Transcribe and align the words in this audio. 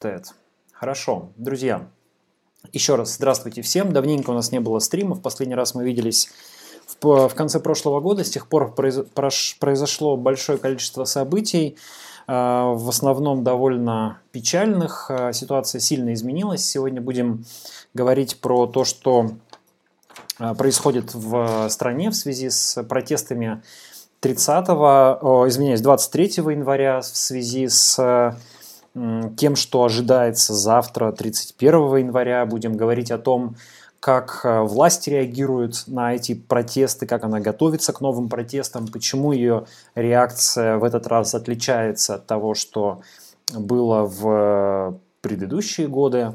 Тед. 0.00 0.32
Хорошо, 0.72 1.28
друзья, 1.36 1.86
еще 2.72 2.94
раз 2.94 3.16
здравствуйте 3.16 3.60
всем. 3.60 3.92
Давненько 3.92 4.30
у 4.30 4.32
нас 4.32 4.50
не 4.50 4.58
было 4.58 4.78
стримов. 4.78 5.20
Последний 5.20 5.54
раз 5.54 5.74
мы 5.74 5.84
виделись 5.84 6.30
в, 7.02 7.28
в 7.28 7.34
конце 7.34 7.60
прошлого 7.60 8.00
года. 8.00 8.24
С 8.24 8.30
тех 8.30 8.48
пор 8.48 8.74
произ, 8.74 9.00
произошло 9.58 10.16
большое 10.16 10.56
количество 10.56 11.04
событий, 11.04 11.76
э, 12.26 12.32
в 12.32 12.88
основном 12.88 13.44
довольно 13.44 14.22
печальных. 14.32 15.10
Э, 15.10 15.34
ситуация 15.34 15.80
сильно 15.80 16.14
изменилась. 16.14 16.64
Сегодня 16.64 17.02
будем 17.02 17.44
говорить 17.92 18.40
про 18.40 18.66
то, 18.66 18.84
что 18.84 19.32
э, 20.38 20.54
происходит 20.54 21.12
в 21.12 21.68
стране 21.68 22.08
в 22.08 22.16
связи 22.16 22.48
с 22.48 22.82
протестами 22.84 23.62
30, 24.20 24.64
о, 24.70 25.44
извиняюсь, 25.46 25.82
23 25.82 26.24
января 26.36 27.02
в 27.02 27.04
связи 27.04 27.68
с 27.68 28.34
тем, 28.94 29.56
что 29.56 29.84
ожидается 29.84 30.54
завтра, 30.54 31.12
31 31.12 31.96
января. 31.96 32.44
Будем 32.46 32.76
говорить 32.76 33.10
о 33.10 33.18
том, 33.18 33.56
как 34.00 34.40
э, 34.44 34.62
власти 34.62 35.10
реагируют 35.10 35.84
на 35.86 36.14
эти 36.14 36.34
протесты, 36.34 37.06
как 37.06 37.22
она 37.22 37.38
готовится 37.38 37.92
к 37.92 38.00
новым 38.00 38.30
протестам, 38.30 38.88
почему 38.88 39.32
ее 39.32 39.66
реакция 39.94 40.78
в 40.78 40.84
этот 40.84 41.06
раз 41.06 41.34
отличается 41.34 42.14
от 42.14 42.26
того, 42.26 42.54
что 42.54 43.02
было 43.52 44.04
в 44.04 44.98
предыдущие 45.20 45.86
годы, 45.86 46.32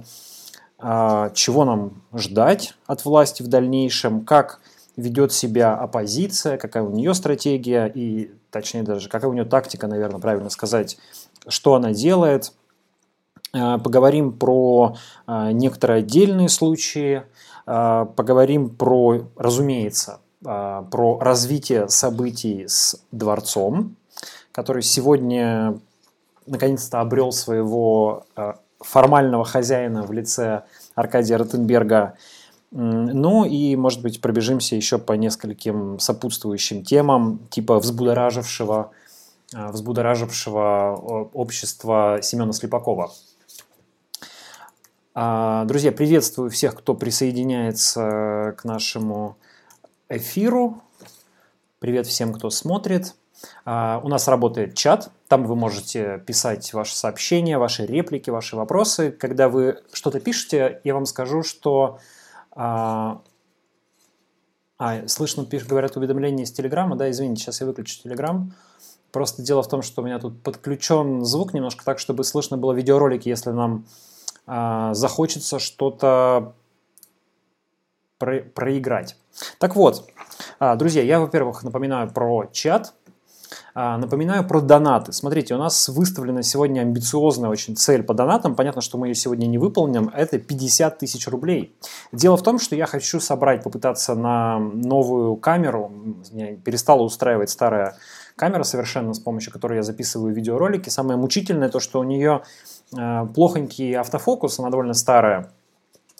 а, 0.77 1.32
чего 1.32 1.66
нам 1.66 2.04
ждать 2.13 2.76
от 2.85 3.04
власти 3.05 3.41
в 3.41 3.48
дальнейшем, 3.48 4.26
как 4.26 4.60
ведет 4.96 5.32
себя 5.32 5.74
оппозиция, 5.74 6.58
какая 6.58 6.84
у 6.84 6.91
нее 6.91 7.13
стратегия? 7.13 7.88
И, 7.88 8.32
точнее 8.52 8.84
даже, 8.84 9.10
какая 9.10 9.27
у 9.27 9.34
нее 9.34 9.46
тактика, 9.46 9.88
наверное, 9.88 10.20
правильно 10.20 10.49
сказать, 10.49 10.98
что 11.48 11.76
она 11.76 11.94
делает. 11.94 12.54
Э, 13.55 13.77
поговорим 13.77 14.34
про 14.34 14.95
э, 15.27 15.52
некоторые 15.52 15.99
отдельные 15.99 16.49
случаи, 16.49 17.23
э, 17.65 18.05
поговорим 18.15 18.70
про, 18.70 19.21
разумеется, 19.35 20.20
про 20.41 21.18
развитие 21.21 21.90
событий 21.90 22.65
с 22.68 23.02
дворцом, 23.12 23.96
который 24.52 24.84
сегодня 24.84 25.79
наконец-то 26.46 27.02
обрел 27.02 27.32
своего 27.32 28.27
формального 28.80 29.43
хозяина 29.43 30.04
в 30.04 30.12
лице 30.12 30.65
Аркадия 30.93 31.40
Ротенберга. 31.40 32.18
Ну 32.70 33.46
и, 33.46 33.76
может 33.76 34.04
быть, 34.04 34.21
пробежимся 34.21 34.76
еще 34.76 34.99
по 34.99 35.13
нескольким 35.13 35.98
сопутствующим 35.98 36.84
темам, 36.84 37.40
типа 37.49 37.80
взбудоражившего 37.80 38.91
взбудоражившего 39.56 41.30
общества 41.34 42.20
Семена 42.22 42.52
Слепакова. 42.52 43.12
А, 45.14 45.64
друзья, 45.64 45.94
приветствую 45.94 46.50
всех, 46.50 46.76
кто 46.76 46.94
присоединяется 46.94 48.54
к 48.58 48.66
нашему 48.66 49.38
эфиру. 50.10 50.82
Привет 51.80 52.06
всем, 52.06 52.34
кто 52.34 52.50
смотрит. 52.50 53.16
А, 53.64 54.02
у 54.04 54.10
нас 54.10 54.28
работает 54.28 54.76
чат, 54.76 55.10
там 55.30 55.46
вы 55.46 55.56
можете 55.56 56.22
писать 56.26 56.74
ваши 56.74 56.96
сообщения, 56.96 57.58
ваши 57.58 57.86
реплики, 57.86 58.30
ваши 58.30 58.58
вопросы. 58.58 59.10
Когда 59.10 59.48
вы 59.48 59.82
что-то 59.94 60.20
пишете, 60.20 60.82
я 60.84 60.94
вам 60.94 61.06
скажу, 61.06 61.44
что... 61.44 62.00
А, 62.52 63.22
а 64.78 65.08
слышно, 65.08 65.46
пишут, 65.46 65.70
говорят 65.70 65.96
уведомления 65.96 66.44
из 66.44 66.52
Телеграма, 66.52 66.98
да, 66.98 67.09
извините, 67.09 67.44
сейчас 67.44 67.62
я 67.62 67.68
выключу 67.68 68.03
Телеграм. 68.03 68.53
Просто 69.16 69.41
дело 69.41 69.63
в 69.63 69.69
том, 69.69 69.81
что 69.81 70.02
у 70.02 70.06
меня 70.06 70.19
тут 70.19 70.44
подключен 70.44 71.24
звук 71.24 71.53
немножко 71.53 71.85
так, 71.85 72.00
чтобы 72.00 72.25
слышно 72.25 72.58
было 72.58 72.74
видеоролики, 72.74 73.30
если 73.30 73.52
нам 73.52 73.85
э, 74.46 74.90
захочется 74.91 75.58
что-то 75.58 76.53
про 78.19 78.41
проиграть. 78.41 79.16
Так 79.58 79.78
вот, 79.78 80.06
э, 80.59 80.75
друзья, 80.75 81.02
я, 81.02 81.22
во-первых, 81.22 81.63
напоминаю 81.63 82.12
про 82.12 82.50
чат, 82.52 82.94
э, 83.74 83.96
напоминаю 83.96 84.46
про 84.46 84.59
донаты. 84.59 85.14
Смотрите, 85.14 85.56
у 85.56 85.59
нас 85.59 85.88
выставлена 85.88 86.44
сегодня 86.44 86.82
амбициозная 86.82 87.50
очень 87.50 87.78
цель 87.78 88.03
по 88.03 88.14
донатам. 88.14 88.53
Понятно, 88.53 88.82
что 88.82 88.97
мы 88.97 89.08
ее 89.08 89.16
сегодня 89.16 89.46
не 89.46 89.58
выполним. 89.58 90.12
Это 90.14 90.40
50 90.40 90.97
тысяч 90.97 91.26
рублей. 91.30 91.74
Дело 92.12 92.36
в 92.36 92.44
том, 92.44 92.59
что 92.59 92.76
я 92.76 92.86
хочу 92.86 93.22
собрать, 93.22 93.64
попытаться 93.64 94.14
на 94.14 94.59
новую 94.59 95.38
камеру. 95.38 95.90
Меня 96.34 96.58
перестала 96.58 97.02
устраивать 97.02 97.50
старая 97.50 97.96
камера 98.35 98.63
совершенно, 98.63 99.13
с 99.13 99.19
помощью 99.19 99.51
которой 99.51 99.78
я 99.78 99.84
записываю 99.84 100.34
видеоролики. 100.34 100.90
Самое 100.90 101.18
мучительное 101.18 101.69
то, 101.69 101.79
что 101.79 102.00
у 102.00 102.03
нее 102.03 102.44
э, 102.97 103.25
плохонький 103.34 103.94
автофокус, 103.94 104.59
она 104.59 104.69
довольно 104.69 104.94
старая. 104.94 105.51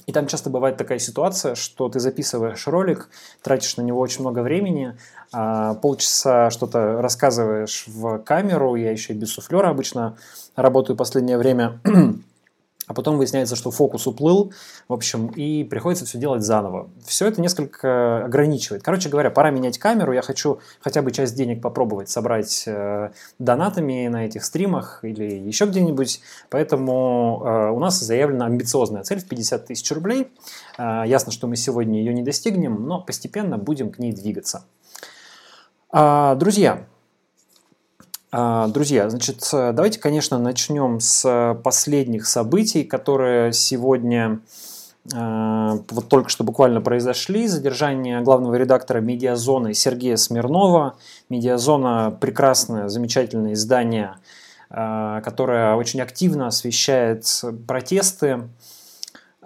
И 0.05 0.11
там 0.11 0.27
часто 0.27 0.49
бывает 0.49 0.77
такая 0.77 0.99
ситуация, 0.99 1.55
что 1.55 1.89
ты 1.89 1.99
записываешь 1.99 2.67
ролик, 2.67 3.09
тратишь 3.41 3.75
на 3.77 3.81
него 3.81 3.99
очень 3.99 4.21
много 4.21 4.39
времени, 4.39 4.95
а 5.31 5.73
полчаса 5.75 6.51
что-то 6.51 7.01
рассказываешь 7.01 7.85
в 7.87 8.19
камеру, 8.19 8.75
я 8.75 8.91
еще 8.91 9.13
и 9.13 9.17
без 9.17 9.31
суфлера 9.31 9.69
обычно 9.69 10.15
работаю 10.55 10.95
последнее 10.95 11.37
время, 11.39 11.79
а 12.88 12.94
потом 12.94 13.18
выясняется, 13.18 13.56
что 13.56 13.72
фокус 13.72 14.07
уплыл, 14.07 14.53
в 14.88 14.94
общем, 14.94 15.28
и 15.28 15.63
приходится 15.63 16.06
все 16.06 16.18
делать 16.18 16.44
заново. 16.44 16.90
Все 17.06 17.28
это 17.28 17.41
несколько 17.41 18.25
ограничивает. 18.25 18.84
Короче 18.84 19.09
говоря, 19.09 19.31
пора 19.31 19.50
менять 19.50 19.78
камеру, 19.78 20.13
я 20.13 20.22
хочу 20.22 20.59
хотя 20.81 21.01
бы 21.01 21.12
часть 21.12 21.35
денег 21.35 21.62
попробовать 21.62 22.09
собрать 22.09 22.63
э, 22.68 23.12
донатами 23.40 24.07
на 24.07 24.25
этих 24.25 24.45
стримах 24.45 25.00
или 25.03 25.24
еще 25.24 25.66
где-нибудь, 25.66 26.22
поэтому 26.50 27.41
э, 27.44 27.69
у 27.72 27.79
нас 27.79 28.00
заявлена 28.00 28.45
амбициозная 28.45 29.03
цель 29.03 29.19
в 29.19 29.28
50 29.28 29.66
тысяч 29.68 29.91
рублей. 29.91 30.28
Э, 30.78 31.03
ясно, 31.06 31.31
что 31.31 31.47
мы 31.47 31.56
сегодня 31.56 32.00
ее 32.00 32.13
не 32.13 32.24
достигнем, 32.24 32.85
но 32.88 33.01
постепенно 33.01 33.57
будем 33.57 33.91
к 33.91 34.00
ней 34.00 34.12
двигаться. 34.12 34.66
Э, 35.91 36.35
друзья, 36.38 36.74
а, 36.74 36.94
друзья, 38.31 39.09
значит, 39.09 39.47
э, 39.53 39.72
давайте, 39.72 40.00
конечно, 40.00 40.38
начнем 40.38 41.00
с 41.00 41.58
последних 41.63 42.28
событий, 42.28 42.84
которые 42.84 43.53
сегодня 43.53 44.40
э, 45.13 45.72
вот 45.90 46.09
только 46.09 46.30
что 46.30 46.44
буквально 46.44 46.81
произошли. 46.81 47.47
Задержание 47.47 48.22
главного 48.22 48.56
редактора 48.56 49.00
«Медиазоны» 49.00 49.74
Сергея 49.74 50.18
Смирнова. 50.18 50.96
«Медиазона»– 51.30 52.18
прекрасное, 52.19 52.90
замечательное 52.90 53.53
издание, 53.53 54.16
э, 54.69 55.22
которое 55.24 55.75
очень 55.75 56.02
активно 56.02 56.47
освещает 56.47 57.25
протесты, 57.68 58.50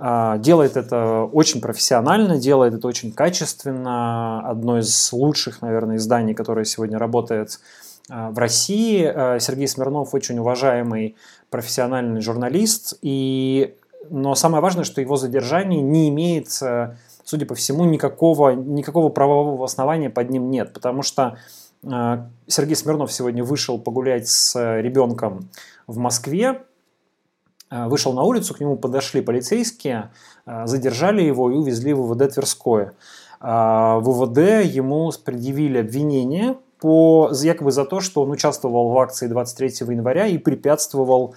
делает 0.02 0.78
это 0.78 1.24
очень 1.26 1.60
профессионально, 1.60 2.38
делает 2.38 2.74
это 2.74 2.88
очень 2.88 3.12
качественно. 3.12 4.40
Одно 4.50 4.80
из 4.80 5.12
лучших, 5.12 5.62
наверное, 5.62 5.98
изданий, 5.98 6.34
которое 6.34 6.64
сегодня 6.64 6.98
работает 6.98 7.60
в 8.10 8.38
России. 8.38 9.04
Э, 9.04 9.40
Сергей 9.40 9.68
Смирнов 9.68 10.14
очень 10.14 10.40
уважаемый 10.40 11.16
профессиональный 11.50 12.22
журналист, 12.22 12.98
и... 13.02 13.76
но 14.10 14.36
самое 14.36 14.62
важное, 14.62 14.84
что 14.84 15.00
его 15.00 15.16
задержание 15.16 15.82
не 15.82 16.10
имеет, 16.10 16.50
э, 16.62 16.96
судя 17.24 17.46
по 17.46 17.56
всему, 17.56 17.86
никакого, 17.86 18.52
никакого 18.52 19.10
правового 19.10 19.64
основания 19.64 20.10
под 20.10 20.30
ним 20.32 20.50
нет, 20.50 20.74
потому 20.74 21.04
что 21.04 21.38
э, 21.84 22.26
Сергей 22.48 22.76
Смирнов 22.76 23.12
сегодня 23.12 23.44
вышел 23.44 23.78
погулять 23.80 24.28
с 24.28 24.56
ребенком 24.82 25.50
в 25.86 25.98
Москве, 25.98 26.64
вышел 27.72 28.14
на 28.14 28.24
улицу, 28.24 28.56
к 28.56 28.60
нему 28.60 28.78
подошли 28.78 29.22
полицейские, 29.22 30.10
задержали 30.66 31.22
его 31.22 31.52
и 31.52 31.54
увезли 31.54 31.94
в 31.94 32.02
ВВД 32.02 32.34
Тверское. 32.34 32.94
В 33.40 34.02
ВВД 34.02 34.66
ему 34.66 35.12
предъявили 35.24 35.78
обвинение 35.78 36.58
по, 36.80 37.30
якобы 37.34 37.72
за 37.72 37.86
то, 37.86 38.00
что 38.00 38.22
он 38.24 38.32
участвовал 38.32 38.90
в 38.90 38.98
акции 39.00 39.28
23 39.28 39.88
января 39.94 40.28
и 40.28 40.38
препятствовал 40.38 41.36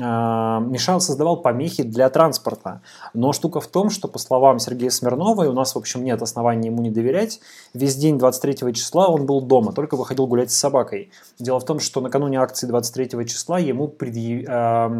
а, 0.00 0.58
мешал, 0.58 1.00
создавал 1.00 1.36
помехи 1.36 1.84
для 1.84 2.10
транспорта. 2.10 2.80
Но 3.12 3.32
штука 3.32 3.60
в 3.60 3.68
том, 3.68 3.90
что 3.90 4.08
по 4.08 4.18
словам 4.18 4.58
Сергея 4.58 4.90
Смирнова, 4.90 5.44
и 5.44 5.46
у 5.46 5.52
нас, 5.52 5.74
в 5.74 5.78
общем, 5.78 6.02
нет 6.04 6.20
оснований 6.20 6.66
ему 6.68 6.82
не 6.82 6.90
доверять, 6.90 7.40
весь 7.74 7.94
день 7.94 8.18
23 8.18 8.74
числа 8.74 9.06
он 9.08 9.24
был 9.24 9.40
дома, 9.40 9.72
только 9.72 9.96
выходил 9.96 10.26
гулять 10.26 10.50
с 10.50 10.56
собакой. 10.56 11.12
Дело 11.38 11.60
в 11.60 11.64
том, 11.64 11.78
что 11.78 12.00
накануне 12.00 12.40
акции 12.40 12.66
23 12.66 13.26
числа 13.26 13.60
ему 13.60 13.86
предъяв... 13.86 14.90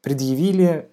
предъявили 0.00 0.88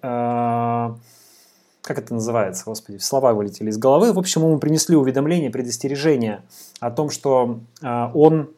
как 1.86 1.98
это 1.98 2.12
называется, 2.14 2.64
господи, 2.66 2.98
слова 2.98 3.32
вылетели 3.32 3.70
из 3.70 3.78
головы. 3.78 4.12
В 4.12 4.18
общем, 4.18 4.42
ему 4.42 4.58
принесли 4.58 4.96
уведомление, 4.96 5.50
предостережение 5.50 6.42
о 6.80 6.90
том, 6.90 7.10
что 7.10 7.60
э, 7.80 8.10
он 8.12 8.50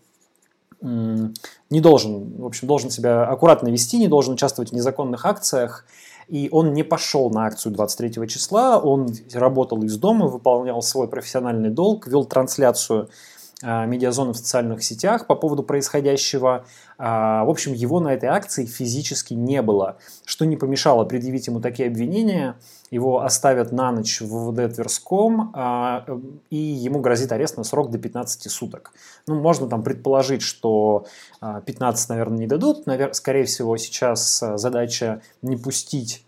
не 0.80 1.80
должен, 1.80 2.36
в 2.38 2.46
общем, 2.46 2.66
должен 2.66 2.88
себя 2.88 3.24
аккуратно 3.24 3.68
вести, 3.68 3.98
не 3.98 4.08
должен 4.08 4.34
участвовать 4.34 4.70
в 4.70 4.74
незаконных 4.74 5.26
акциях. 5.26 5.84
И 6.28 6.48
он 6.52 6.72
не 6.72 6.84
пошел 6.84 7.30
на 7.30 7.46
акцию 7.46 7.72
23 7.72 8.28
числа, 8.28 8.78
он 8.78 9.14
работал 9.32 9.82
из 9.82 9.96
дома, 9.98 10.26
выполнял 10.26 10.80
свой 10.82 11.08
профессиональный 11.08 11.70
долг, 11.70 12.06
вел 12.06 12.24
трансляцию 12.24 13.04
а, 13.04 13.08
медиазоны 13.62 14.32
в 14.32 14.36
социальных 14.36 14.84
сетях 14.84 15.26
по 15.26 15.34
поводу 15.34 15.64
происходящего. 15.64 16.64
А, 16.96 17.44
в 17.44 17.50
общем, 17.50 17.72
его 17.72 17.98
на 17.98 18.14
этой 18.14 18.28
акции 18.28 18.66
физически 18.66 19.34
не 19.34 19.62
было, 19.62 19.96
что 20.24 20.44
не 20.44 20.56
помешало 20.56 21.04
предъявить 21.04 21.48
ему 21.48 21.60
такие 21.60 21.88
обвинения. 21.88 22.56
Его 22.90 23.22
оставят 23.22 23.72
на 23.72 23.90
ночь 23.90 24.20
в 24.20 24.50
ВВД 24.50 24.74
Тверском, 24.74 25.50
а, 25.54 26.06
и 26.50 26.56
ему 26.56 27.00
грозит 27.00 27.32
арест 27.32 27.56
на 27.56 27.64
срок 27.64 27.90
до 27.90 27.98
15 27.98 28.50
суток. 28.50 28.92
Ну, 29.26 29.40
можно 29.40 29.68
там 29.68 29.82
предположить, 29.82 30.42
что 30.42 31.06
15, 31.40 32.08
наверное, 32.10 32.38
не 32.38 32.46
дадут. 32.46 32.84
Скорее 33.12 33.44
всего, 33.44 33.76
сейчас 33.76 34.42
задача 34.56 35.20
не 35.42 35.56
пустить 35.56 36.24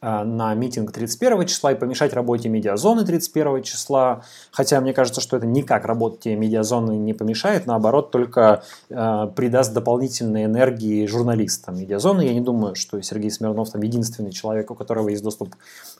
на 0.00 0.54
митинг 0.54 0.92
31 0.92 1.46
числа 1.46 1.72
и 1.72 1.74
помешать 1.74 2.12
работе 2.12 2.48
медиазоны 2.48 3.04
31 3.04 3.62
числа. 3.62 4.22
Хотя 4.52 4.80
мне 4.80 4.92
кажется, 4.92 5.20
что 5.20 5.36
это 5.36 5.46
никак 5.46 5.84
работе 5.84 6.36
медиазоны 6.36 6.96
не 6.96 7.14
помешает, 7.14 7.66
наоборот, 7.66 8.10
только 8.10 8.62
э, 8.90 9.28
придаст 9.34 9.72
дополнительной 9.74 10.44
энергии 10.44 11.06
журналистам 11.06 11.78
медиазоны. 11.78 12.22
Я 12.22 12.34
не 12.34 12.40
думаю, 12.40 12.74
что 12.74 13.00
Сергей 13.02 13.30
Смирнов 13.30 13.70
там 13.70 13.82
единственный 13.82 14.30
человек, 14.30 14.70
у 14.70 14.74
которого 14.74 15.08
есть 15.08 15.22
доступ 15.22 15.54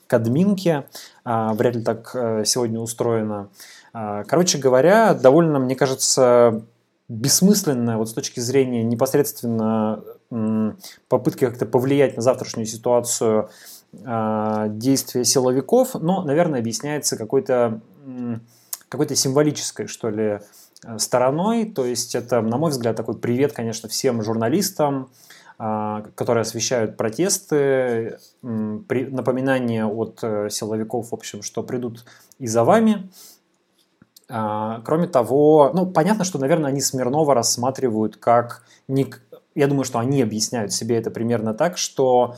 к 0.07 0.13
админке. 0.13 0.85
Э, 1.25 1.51
вряд 1.53 1.75
ли 1.75 1.83
так 1.83 2.11
э, 2.13 2.43
сегодня 2.45 2.79
устроено. 2.79 3.49
Э, 3.93 4.23
короче 4.27 4.57
говоря, 4.57 5.13
довольно, 5.13 5.59
мне 5.59 5.75
кажется, 5.75 6.63
бессмысленная 7.09 7.97
вот 7.97 8.09
с 8.09 8.13
точки 8.13 8.39
зрения 8.39 8.83
непосредственно 8.83 10.03
попытки 11.07 11.45
как-то 11.45 11.65
повлиять 11.65 12.15
на 12.15 12.21
завтрашнюю 12.21 12.67
ситуацию 12.67 13.49
действия 13.91 15.25
силовиков, 15.25 15.95
но, 15.95 16.23
наверное, 16.23 16.59
объясняется 16.59 17.17
какой-то 17.17 17.81
какой-то 18.89 19.15
символической, 19.15 19.87
что 19.87 20.09
ли, 20.09 20.39
э, 20.85 20.97
стороной. 20.97 21.65
То 21.65 21.85
есть 21.85 22.15
это, 22.15 22.41
на 22.41 22.57
мой 22.57 22.71
взгляд, 22.71 22.97
такой 22.97 23.17
привет, 23.17 23.53
конечно, 23.53 23.87
всем 23.87 24.21
журналистам, 24.23 25.09
а, 25.57 26.03
которые 26.15 26.41
освещают 26.41 26.97
протесты, 26.97 28.17
напоминание 28.41 29.85
от 29.85 30.19
э, 30.23 30.49
силовиков, 30.49 31.11
в 31.11 31.13
общем, 31.13 31.43
что 31.43 31.63
придут 31.63 32.05
и 32.39 32.47
за 32.47 32.63
вами. 32.63 33.09
А, 34.29 34.81
кроме 34.85 35.07
того, 35.07 35.71
ну, 35.73 35.85
понятно, 35.85 36.23
что, 36.23 36.39
наверное, 36.39 36.69
они 36.69 36.81
Смирнова 36.81 37.33
рассматривают 37.33 38.17
как... 38.17 38.63
Я 39.55 39.67
думаю, 39.67 39.83
что 39.83 39.99
они 39.99 40.21
объясняют 40.21 40.71
себе 40.71 40.97
это 40.97 41.11
примерно 41.11 41.53
так, 41.53 41.77
что 41.77 42.35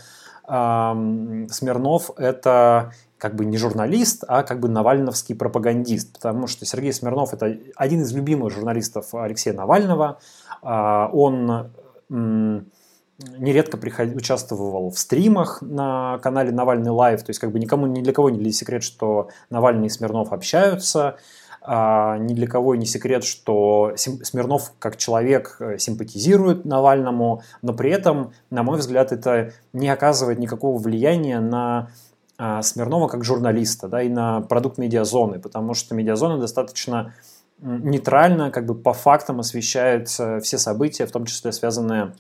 Смирнов– 0.51 2.12
это 2.18 2.92
как 3.18 3.36
бы 3.36 3.45
не 3.45 3.57
журналист, 3.57 4.25
а 4.27 4.44
как 4.44 4.59
бы 4.59 4.68
навальновский 4.68 5.36
пропагандист, 5.36 6.13
потому 6.13 6.48
что 6.48 6.65
Сергей 6.65 6.92
Смирнов– 6.92 7.33
это 7.36 7.57
один 7.75 8.01
из 8.01 8.12
любимых 8.12 8.51
журналистов 8.51 9.13
Алексея 9.13 9.53
Навального. 9.53 10.19
А, 10.62 11.09
он 11.13 11.71
нередко 12.09 13.77
приход... 13.77 14.15
участвовал 14.15 14.89
в 14.89 15.00
стримах 15.00 15.62
на 15.62 16.19
канале 16.19 16.51
Навальный 16.51 16.92
Лайв, 16.92 17.24
то 17.24 17.30
есть 17.30 17.39
как 17.39 17.51
бы 17.51 17.59
никому, 17.59 17.88
ни 17.88 18.01
для 18.01 18.12
кого 18.12 18.30
не 18.30 18.51
секрет, 18.51 18.83
что 18.83 19.30
Навальный 19.50 19.88
и 19.88 19.89
Смирнов 19.89 20.33
общаются. 20.33 21.15
А, 21.63 22.17
ни 22.17 22.33
для 22.33 22.47
кого 22.47 22.73
не 22.73 22.87
секрет, 22.87 23.23
что 23.23 23.93
Смирнов 23.95 24.73
как 24.79 24.97
человек 24.97 25.57
э, 25.59 25.77
симпатизирует 25.77 26.65
Навальному, 26.65 27.43
но 27.61 27.73
при 27.73 27.91
этом, 27.91 28.33
на 28.49 28.63
мой 28.63 28.79
взгляд, 28.79 29.11
это 29.11 29.53
не 29.71 29.87
оказывает 29.87 30.39
никакого 30.39 30.79
влияния 30.79 31.39
на 31.39 31.91
а, 32.39 32.63
Смирнова 32.63 33.07
как 33.07 33.23
журналиста 33.23 33.87
да, 33.87 34.01
и 34.01 34.09
на 34.09 34.41
продукт 34.41 34.79
медиазоны, 34.79 35.37
потому 35.37 35.75
что 35.75 35.93
медиазона 35.93 36.39
достаточно 36.39 37.13
нейтрально, 37.59 38.49
как 38.49 38.65
бы 38.65 38.73
по 38.73 38.93
фактам 38.93 39.39
освещает 39.39 40.07
все 40.09 40.57
события, 40.57 41.05
в 41.05 41.11
том 41.11 41.25
числе 41.25 41.51
связанные 41.51 42.15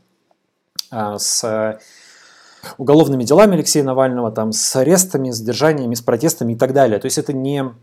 а, 0.91 1.17
с 1.17 1.79
уголовными 2.77 3.23
делами 3.23 3.55
Алексея 3.55 3.83
Навального, 3.83 4.31
там, 4.31 4.51
с 4.51 4.75
арестами, 4.75 5.31
с 5.31 5.37
задержаниями, 5.37 5.95
с 5.95 6.01
протестами 6.01 6.53
и 6.53 6.55
так 6.55 6.73
далее. 6.73 6.99
То 6.99 7.05
есть 7.05 7.17
это 7.17 7.33
не 7.33 7.73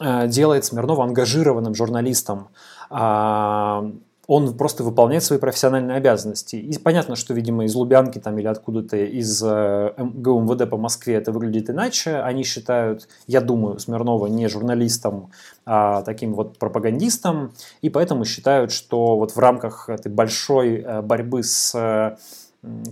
делает 0.00 0.64
Смирнова 0.64 1.04
ангажированным 1.04 1.74
журналистом. 1.74 2.48
А, 2.90 3.90
он 4.26 4.56
просто 4.56 4.82
выполняет 4.82 5.22
свои 5.22 5.38
профессиональные 5.38 5.96
обязанности. 5.96 6.56
И 6.56 6.78
понятно, 6.78 7.14
что, 7.14 7.32
видимо, 7.32 7.64
из 7.64 7.74
Лубянки 7.74 8.18
там, 8.18 8.36
или 8.38 8.46
откуда-то 8.48 8.96
из 8.96 9.40
э, 9.42 9.92
ГУМВД 9.96 10.68
по 10.68 10.76
Москве 10.76 11.14
это 11.14 11.30
выглядит 11.30 11.70
иначе. 11.70 12.16
Они 12.16 12.42
считают, 12.42 13.08
я 13.28 13.40
думаю, 13.40 13.78
Смирнова 13.78 14.26
не 14.26 14.48
журналистом, 14.48 15.30
а 15.64 16.02
таким 16.02 16.34
вот 16.34 16.58
пропагандистом. 16.58 17.52
И 17.82 17.90
поэтому 17.90 18.24
считают, 18.24 18.72
что 18.72 19.16
вот 19.16 19.30
в 19.32 19.38
рамках 19.38 19.88
этой 19.88 20.10
большой 20.10 20.80
э, 20.80 21.02
борьбы 21.02 21.44
с 21.44 22.18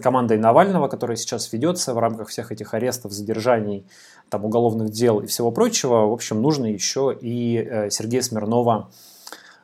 командой 0.00 0.38
Навального, 0.38 0.86
которая 0.86 1.16
сейчас 1.16 1.52
ведется 1.52 1.94
в 1.94 1.98
рамках 1.98 2.28
всех 2.28 2.52
этих 2.52 2.74
арестов, 2.74 3.10
задержаний, 3.10 3.84
там, 4.34 4.44
уголовных 4.44 4.90
дел 4.90 5.20
и 5.20 5.26
всего 5.26 5.52
прочего, 5.52 6.08
в 6.08 6.12
общем, 6.12 6.42
нужно 6.42 6.66
еще 6.66 7.16
и 7.20 7.56
э, 7.56 7.88
Сергея 7.90 8.20
Смирнова 8.20 8.90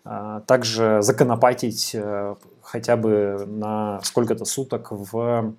э, 0.05 0.43
также 0.47 0.99
законопатить 1.03 1.91
э, 1.93 2.37
хотя 2.63 2.97
бы 2.97 3.47
на 3.49 4.01
сколько-то 4.05 4.45
суток 4.45 4.93
в 4.93 5.55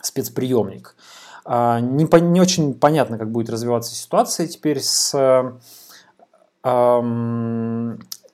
спецприемник. 0.00 0.96
А, 1.44 1.80
не, 1.80 2.06
по, 2.06 2.16
не 2.16 2.40
очень 2.40 2.72
понятно, 2.72 3.18
как 3.18 3.30
будет 3.30 3.50
развиваться 3.50 3.94
ситуация 3.94 4.46
теперь 4.46 4.80
с 4.80 5.12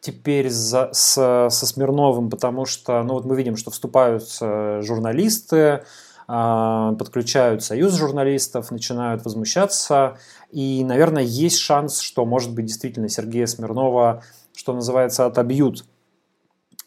теперь 0.00 0.50
за, 0.50 0.90
с, 0.92 1.48
со 1.50 1.66
Смирновым, 1.66 2.30
потому 2.30 2.66
что 2.66 3.02
ну 3.02 3.14
вот 3.14 3.24
мы 3.24 3.36
видим, 3.36 3.56
что 3.56 3.72
вступают 3.72 4.28
журналисты, 4.30 5.56
а, 5.56 5.84
подключают 6.28 7.64
союз 7.64 7.94
журналистов, 7.94 8.70
начинают 8.70 9.24
возмущаться. 9.24 10.18
И, 10.50 10.84
наверное, 10.84 11.22
есть 11.22 11.58
шанс, 11.58 12.00
что, 12.00 12.26
может 12.26 12.54
быть, 12.54 12.66
действительно 12.66 13.08
Сергея 13.08 13.46
Смирнова, 13.46 14.22
что 14.54 14.74
называется, 14.74 15.24
отобьют 15.24 15.86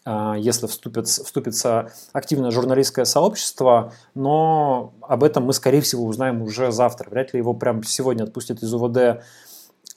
а, 0.04 0.36
если 0.36 0.66
вступит, 0.66 1.08
вступится 1.08 1.92
активное 2.12 2.50
журналистское 2.52 3.06
сообщество, 3.06 3.94
но 4.16 4.94
об 5.02 5.24
этом 5.24 5.44
мы, 5.46 5.54
скорее 5.54 5.82
всего, 5.82 6.06
узнаем 6.06 6.42
уже 6.42 6.72
завтра. 6.72 7.10
Вряд 7.10 7.34
ли 7.34 7.40
его 7.40 7.54
прямо 7.54 7.84
сегодня 7.84 8.24
отпустят 8.24 8.64
из 8.64 8.74
УВД, 8.74 9.24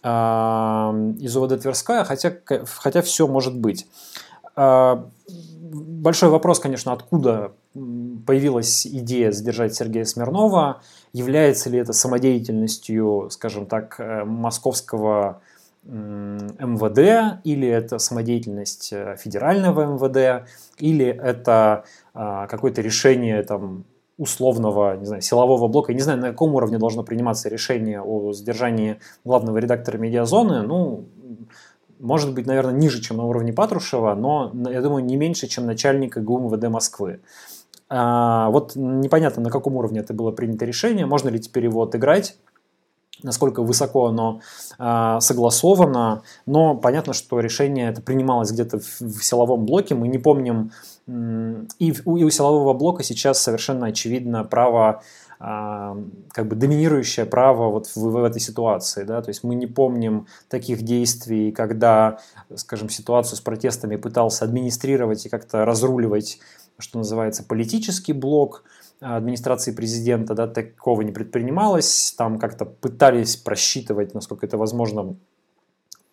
а, 0.02 0.94
из 1.18 1.36
УВД 1.36 1.60
Тверская, 1.60 2.04
хотя, 2.04 2.34
хотя 2.66 3.02
все 3.02 3.26
может 3.26 3.56
быть. 3.56 3.86
Большой 6.04 6.28
вопрос, 6.28 6.60
конечно, 6.60 6.92
откуда 6.92 7.52
появилась 7.72 8.86
идея 8.86 9.32
задержать 9.32 9.74
Сергея 9.74 10.04
Смирнова. 10.04 10.82
Является 11.14 11.70
ли 11.70 11.78
это 11.78 11.94
самодеятельностью, 11.94 13.28
скажем 13.30 13.64
так, 13.64 13.98
э, 13.98 14.22
московского 14.24 15.40
МВД, 15.86 17.40
или 17.44 17.66
это 17.66 17.98
самодеятельность 17.98 18.92
э, 18.92 19.16
федерального 19.18 19.94
МВД, 19.94 20.46
или 20.78 21.06
это 21.06 21.84
а, 22.12 22.48
какое-то 22.48 22.82
решение 22.82 23.42
там, 23.42 23.84
условного, 24.18 24.98
не 24.98 25.06
знаю, 25.06 25.22
силового 25.22 25.68
блока. 25.68 25.92
Я 25.92 25.96
не 25.96 26.02
знаю, 26.02 26.18
на 26.20 26.28
каком 26.32 26.54
уровне 26.54 26.76
должно 26.76 27.02
приниматься 27.02 27.48
решение 27.48 28.02
о 28.02 28.34
задержании 28.34 29.00
главного 29.24 29.56
редактора 29.56 29.96
«Медиазоны». 29.96 30.60
Ну, 30.60 31.06
может 32.04 32.34
быть, 32.34 32.46
наверное, 32.46 32.74
ниже, 32.74 33.00
чем 33.00 33.16
на 33.16 33.24
уровне 33.24 33.52
Патрушева, 33.52 34.14
но, 34.14 34.52
я 34.70 34.82
думаю, 34.82 35.04
не 35.04 35.16
меньше, 35.16 35.46
чем 35.48 35.66
начальника 35.66 36.20
ГУ 36.20 36.50
МВД 36.50 36.68
Москвы. 36.68 37.20
А, 37.88 38.50
вот 38.50 38.72
непонятно, 38.76 39.42
на 39.42 39.50
каком 39.50 39.76
уровне 39.76 40.00
это 40.00 40.12
было 40.12 40.30
принято 40.30 40.64
решение, 40.64 41.06
можно 41.06 41.30
ли 41.30 41.40
теперь 41.40 41.64
его 41.64 41.82
отыграть, 41.82 42.36
насколько 43.22 43.62
высоко 43.62 44.06
оно 44.06 44.40
а, 44.78 45.20
согласовано, 45.20 46.22
но 46.44 46.74
понятно, 46.74 47.14
что 47.14 47.40
решение 47.40 47.88
это 47.88 48.02
принималось 48.02 48.52
где-то 48.52 48.80
в, 48.80 49.00
в 49.00 49.24
силовом 49.24 49.64
блоке, 49.64 49.94
мы 49.94 50.08
не 50.08 50.18
помним, 50.18 50.72
и 51.06 51.90
и 51.90 52.24
у 52.24 52.30
силового 52.30 52.74
блока 52.74 53.02
сейчас 53.02 53.40
совершенно 53.42 53.86
очевидно 53.86 54.44
право 54.44 55.02
как 55.44 56.48
бы 56.48 56.56
доминирующее 56.56 57.26
право 57.26 57.70
вот 57.70 57.86
в, 57.86 57.96
в 57.96 58.24
этой 58.24 58.40
ситуации, 58.40 59.04
да, 59.04 59.20
то 59.20 59.28
есть 59.28 59.44
мы 59.44 59.54
не 59.54 59.66
помним 59.66 60.26
таких 60.48 60.82
действий, 60.82 61.52
когда, 61.52 62.18
скажем, 62.54 62.88
ситуацию 62.88 63.36
с 63.36 63.40
протестами 63.40 63.96
пытался 63.96 64.44
администрировать 64.44 65.26
и 65.26 65.28
как-то 65.28 65.64
разруливать 65.64 66.38
что 66.78 66.98
называется, 66.98 67.44
политический 67.44 68.12
блок 68.12 68.64
администрации 69.00 69.72
президента, 69.72 70.34
да, 70.34 70.48
такого 70.48 71.02
не 71.02 71.12
предпринималось, 71.12 72.14
там 72.16 72.38
как-то 72.38 72.64
пытались 72.64 73.36
просчитывать, 73.36 74.14
насколько 74.14 74.46
это 74.46 74.56
возможно, 74.56 75.16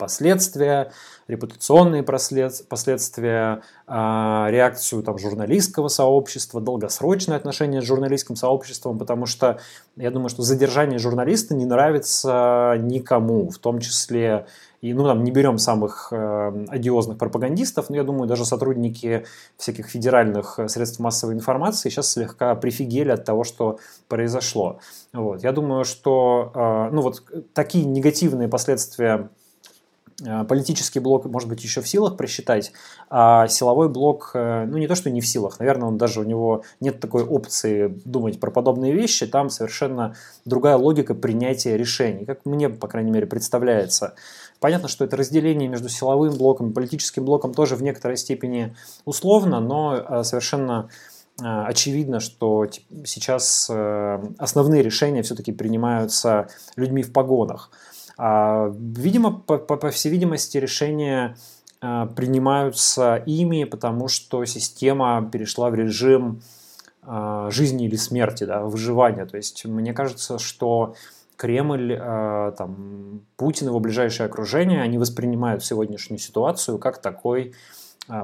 последствия, 0.01 0.91
репутационные 1.27 2.01
последствия, 2.03 3.61
а, 3.85 4.47
реакцию 4.49 5.03
там, 5.03 5.19
журналистского 5.19 5.89
сообщества, 5.89 6.59
долгосрочное 6.59 7.37
отношение 7.37 7.81
с 7.81 7.85
журналистским 7.85 8.35
сообществом, 8.35 8.97
потому 8.97 9.27
что 9.27 9.59
я 9.95 10.09
думаю, 10.09 10.29
что 10.29 10.41
задержание 10.41 10.97
журналиста 10.97 11.53
не 11.53 11.65
нравится 11.65 12.77
никому, 12.79 13.49
в 13.51 13.59
том 13.59 13.79
числе 13.79 14.47
И, 14.81 14.93
ну, 14.95 15.03
там, 15.03 15.23
не 15.23 15.29
берем 15.29 15.59
самых 15.59 16.07
э, 16.11 16.65
одиозных 16.69 17.19
пропагандистов, 17.19 17.91
но 17.91 17.97
я 17.97 18.03
думаю, 18.03 18.27
даже 18.27 18.45
сотрудники 18.45 19.25
всяких 19.55 19.85
федеральных 19.85 20.59
средств 20.67 20.99
массовой 20.99 21.35
информации 21.35 21.89
сейчас 21.89 22.11
слегка 22.11 22.55
прифигели 22.55 23.11
от 23.11 23.23
того, 23.23 23.43
что 23.43 23.77
произошло. 24.07 24.79
Вот. 25.13 25.43
Я 25.43 25.51
думаю, 25.51 25.85
что, 25.85 26.51
э, 26.55 26.89
ну, 26.91 27.01
вот 27.03 27.21
такие 27.53 27.85
негативные 27.85 28.47
последствия 28.47 29.29
политический 30.47 30.99
блок, 30.99 31.25
может 31.25 31.49
быть, 31.49 31.63
еще 31.63 31.81
в 31.81 31.87
силах 31.87 32.17
просчитать, 32.17 32.71
а 33.09 33.47
силовой 33.47 33.89
блок, 33.89 34.31
э, 34.33 34.65
ну 34.65 34.77
не 34.77 34.87
то, 34.87 34.95
что 34.95 35.09
не 35.09 35.21
в 35.21 35.27
силах, 35.27 35.59
наверное, 35.59 35.87
он 35.87 35.97
даже 35.97 36.19
у 36.19 36.23
него 36.23 36.63
нет 36.79 36.99
такой 36.99 37.23
опции 37.23 37.87
думать 38.05 38.39
про 38.39 38.51
подобные 38.51 38.93
вещи, 38.93 39.25
там 39.25 39.49
совершенно 39.49 40.15
другая 40.45 40.77
логика 40.77 41.15
принятия 41.15 41.77
решений, 41.77 42.25
как 42.25 42.45
мне, 42.45 42.69
по 42.69 42.87
крайней 42.87 43.11
мере, 43.11 43.27
представляется. 43.27 44.15
Понятно, 44.59 44.87
что 44.87 45.03
это 45.05 45.17
разделение 45.17 45.67
между 45.67 45.89
силовым 45.89 46.37
блоком 46.37 46.69
и 46.69 46.73
политическим 46.73 47.25
блоком 47.25 47.53
тоже 47.53 47.75
в 47.75 47.81
некоторой 47.81 48.15
степени 48.15 48.75
условно, 49.05 49.59
но 49.59 49.95
э, 49.95 50.23
совершенно 50.23 50.89
очевидно, 51.41 52.19
что 52.19 52.67
сейчас 53.05 53.69
основные 53.69 54.83
решения 54.83 55.23
все-таки 55.23 55.51
принимаются 55.51 56.47
людьми 56.75 57.03
в 57.03 57.11
погонах. 57.11 57.71
А, 58.23 58.71
видимо, 58.77 59.31
по, 59.31 59.57
по, 59.57 59.89
всей 59.89 60.09
видимости, 60.09 60.59
решения 60.59 61.35
а, 61.81 62.05
принимаются 62.05 63.15
ими, 63.15 63.63
потому 63.63 64.09
что 64.09 64.45
система 64.45 65.27
перешла 65.31 65.71
в 65.71 65.73
режим 65.73 66.43
а, 67.01 67.49
жизни 67.49 67.87
или 67.87 67.95
смерти, 67.95 68.43
да, 68.43 68.61
выживания. 68.61 69.25
То 69.25 69.37
есть 69.37 69.65
мне 69.65 69.91
кажется, 69.93 70.37
что 70.37 70.93
Кремль, 71.35 71.97
там, 72.55 73.21
Путин 73.35 73.65
его 73.69 73.79
ближайшее 73.79 74.27
окружение, 74.27 74.83
они 74.83 74.99
воспринимают 74.99 75.65
сегодняшнюю 75.65 76.19
ситуацию 76.19 76.77
как 76.77 77.01
такой 77.01 77.55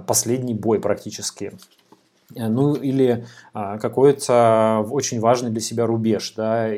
последний 0.05 0.53
бой 0.53 0.79
практически. 0.79 1.53
Ну 2.35 2.75
или 2.75 3.25
какой-то 3.53 4.85
очень 4.91 5.19
важный 5.19 5.49
для 5.49 5.61
себя 5.61 5.85
рубеж. 5.85 6.33
Да 6.35 6.73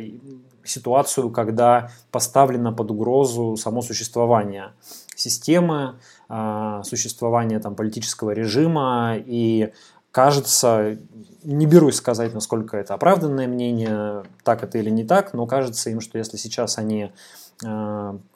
ситуацию, 0.69 1.29
когда 1.29 1.91
поставлено 2.11 2.71
под 2.71 2.91
угрозу 2.91 3.57
само 3.57 3.81
существование 3.81 4.71
системы, 5.15 5.95
а, 6.29 6.83
существование 6.83 7.59
там, 7.59 7.75
политического 7.75 8.31
режима, 8.31 9.15
и 9.17 9.73
кажется, 10.11 10.97
не 11.43 11.65
берусь 11.65 11.95
сказать, 11.95 12.33
насколько 12.33 12.77
это 12.77 12.93
оправданное 12.93 13.47
мнение, 13.47 14.23
так 14.43 14.63
это 14.63 14.77
или 14.77 14.89
не 14.89 15.03
так, 15.03 15.33
но 15.33 15.45
кажется 15.45 15.89
им, 15.89 16.01
что 16.01 16.17
если 16.17 16.37
сейчас 16.37 16.77
они 16.77 17.03
э, 17.03 17.09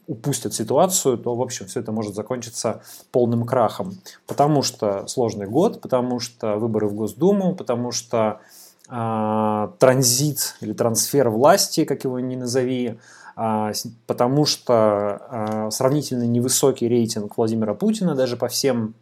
упустят 0.06 0.53
ситуацию, 0.53 1.18
то, 1.18 1.36
в 1.36 1.42
общем, 1.42 1.68
все 1.68 1.80
это 1.80 1.92
может 1.92 2.13
закончиться 2.13 2.82
полным 3.12 3.46
крахом. 3.46 3.94
Потому 4.27 4.62
что 4.62 5.08
сложный 5.08 5.48
год, 5.48 5.82
потому 5.82 6.20
что 6.20 6.58
выборы 6.58 6.88
в 6.88 6.94
Госдуму, 6.94 7.56
потому 7.56 7.92
что 7.92 8.42
а, 8.89 9.74
транзит 9.80 10.56
или 10.60 10.74
трансфер 10.74 11.30
власти, 11.30 11.86
как 11.86 12.03
его 12.03 12.20
ни 12.20 12.36
назови, 12.36 13.00
а, 13.36 13.72
потому 14.08 14.46
что 14.46 14.74
а, 14.74 15.70
сравнительно 15.72 16.24
невысокий 16.24 16.88
рейтинг 16.88 17.38
Владимира 17.38 17.74
Путина 17.74 18.15
даже 18.15 18.38
по 18.38 18.48
всем 18.48 18.96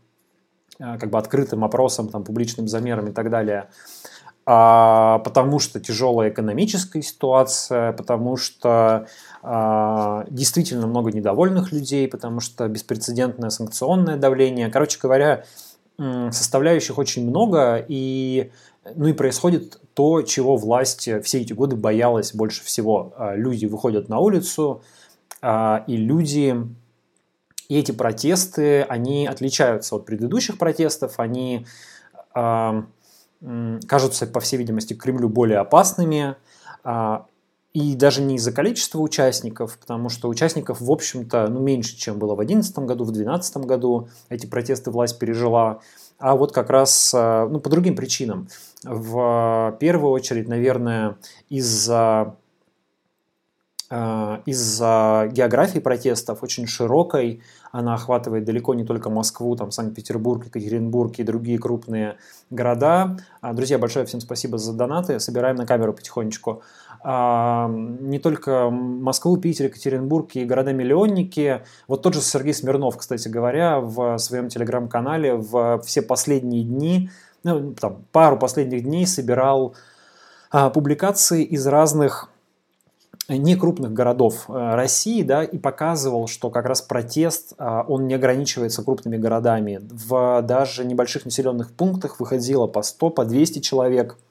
как 0.78 1.12
бы 1.12 1.20
открытым 1.20 1.64
опросам, 1.64 2.08
там, 2.08 2.24
публичным 2.24 2.68
замерам 2.68 3.10
и 3.10 3.12
так 3.12 3.30
далее, 3.30 3.68
а, 4.46 5.20
потому 5.20 5.60
что 5.60 5.80
тяжелая 5.80 6.30
экономическая 6.30 7.02
ситуация, 7.02 7.94
потому 7.94 8.38
что 8.38 9.08
действительно 9.44 10.86
много 10.86 11.12
недовольных 11.12 11.72
людей, 11.72 12.08
потому 12.08 12.40
что 12.42 12.68
беспрецедентное 12.68 13.50
санкционное 13.50 14.18
давление. 14.18 14.70
Короче 14.70 15.00
говоря, 15.02 15.46
составляющих 15.98 16.98
очень 16.98 17.28
много, 17.28 17.84
и 17.88 18.52
ну 18.96 19.08
и 19.08 19.14
происходит 19.14 19.80
то, 19.94 20.22
чего 20.24 20.58
власть 20.58 21.08
все 21.24 21.42
эти 21.42 21.54
годы 21.54 21.76
боялась 21.76 22.34
больше 22.34 22.64
всего. 22.64 23.14
А, 23.16 23.36
люди 23.36 23.66
выходят 23.66 24.10
на 24.10 24.20
улицу, 24.20 24.82
а, 25.42 25.84
и 25.88 25.98
люди, 25.98 26.56
и 27.70 27.78
эти 27.78 27.92
протесты, 27.92 28.82
они 28.84 29.28
отличаются 29.28 29.96
от 29.96 30.06
предыдущих 30.06 30.58
протестов, 30.58 31.20
они 31.20 31.68
а, 32.34 32.86
кажутся, 33.88 34.28
по 34.28 34.40
всей 34.40 34.58
видимости, 34.58 34.94
Кремлю 34.94 35.30
более 35.30 35.60
опасными, 35.60 36.36
и 37.74 37.96
даже 37.96 38.22
не 38.22 38.36
из-за 38.36 38.52
количества 38.52 39.00
участников, 39.00 39.78
потому 39.78 40.10
что 40.10 40.28
участников, 40.28 40.82
в 40.82 40.92
общем-то, 40.92 41.48
ну, 41.48 41.62
меньше, 41.62 41.96
чем 41.96 42.20
было 42.20 42.34
в 42.34 42.38
2011 42.38 42.78
году, 42.80 43.04
в 43.06 43.12
2012 43.12 43.58
году 43.58 44.10
эти 44.30 44.46
протесты 44.46 44.92
власть 44.92 45.20
пережила, 45.20 45.80
а 46.20 46.36
вот 46.36 46.52
как 46.52 46.70
раз 46.70 47.14
ну, 47.14 47.60
по 47.60 47.70
другим 47.70 47.96
причинам. 47.96 48.48
В 48.84 49.76
первую 49.80 50.12
очередь, 50.12 50.48
наверное, 50.48 51.18
из-за 51.50 52.36
э, 53.90 54.38
из-за 54.46 55.30
географии 55.32 55.80
протестов 55.80 56.44
очень 56.44 56.68
широкой, 56.68 57.42
она 57.72 57.94
охватывает 57.94 58.44
далеко 58.44 58.74
не 58.74 58.84
только 58.84 59.10
Москву, 59.10 59.56
там 59.56 59.72
Санкт-Петербург, 59.72 60.46
Екатеринбург 60.46 61.20
и 61.20 61.24
другие 61.24 61.58
крупные 61.58 62.18
города. 62.50 63.18
А, 63.40 63.54
друзья, 63.54 63.78
большое 63.78 64.06
всем 64.06 64.20
спасибо 64.20 64.58
за 64.58 64.74
донаты, 64.74 65.20
собираем 65.20 65.56
на 65.56 65.66
камеру 65.66 65.94
потихонечку. 65.94 66.64
А, 67.04 67.68
не 67.70 68.20
только 68.20 68.70
Москву, 68.70 69.38
Питер, 69.38 69.66
Екатеринбург 69.66 70.36
и 70.36 70.46
города-миллионники. 70.46 71.62
Вот 71.88 72.04
тот 72.04 72.14
же 72.14 72.22
Сергей 72.22 72.54
Смирнов, 72.54 72.98
кстати 72.98 73.28
говоря, 73.28 73.80
в 73.80 74.18
своем 74.20 74.50
телеграм-канале 74.50 75.36
в 75.36 75.82
все 75.84 76.02
последние 76.02 76.64
дни 76.64 77.10
ну, 77.44 77.74
там, 77.74 78.06
пару 78.12 78.38
последних 78.38 78.84
дней 78.84 79.08
собирал 79.08 79.74
а, 80.52 80.70
публикации 80.70 81.44
из 81.44 81.66
разных 81.66 82.30
некрупных 83.28 83.94
городов 83.94 84.46
э, 84.50 84.76
России, 84.76 85.22
да, 85.24 85.44
и 85.44 85.58
показывал, 85.58 86.28
что 86.28 86.50
как 86.50 86.66
раз 86.66 86.82
протест, 86.82 87.54
а, 87.58 87.86
он 87.88 88.08
не 88.08 88.16
ограничивается 88.16 88.84
крупными 88.84 89.16
городами. 89.16 89.80
В 89.90 90.42
даже 90.42 90.84
небольших 90.84 91.26
населенных 91.26 91.72
пунктах 91.72 92.20
выходило 92.20 92.68
по 92.68 92.82
100, 92.82 93.10
по 93.12 93.26
200 93.26 93.60
человек– 93.60 94.18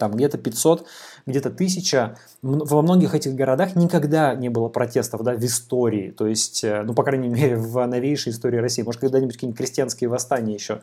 там 0.00 0.12
где-то 0.12 0.38
500, 0.38 0.86
где-то 1.26 1.48
1000. 1.48 2.16
Во 2.42 2.82
многих 2.82 3.14
этих 3.14 3.34
городах 3.34 3.76
никогда 3.76 4.34
не 4.34 4.48
было 4.48 4.68
протестов 4.68 5.22
да, 5.22 5.34
в 5.34 5.44
истории, 5.44 6.10
то 6.10 6.26
есть, 6.26 6.64
э, 6.64 6.82
ну, 6.82 6.94
по 6.94 7.02
крайней 7.02 7.28
мере, 7.30 7.56
в 7.56 7.84
новейшей 7.86 8.32
истории 8.32 8.58
России. 8.58 8.82
Может, 8.82 9.00
когда-нибудь 9.00 9.34
какие-нибудь 9.34 9.58
крестьянские 9.58 10.08
восстания 10.08 10.54
еще 10.54 10.80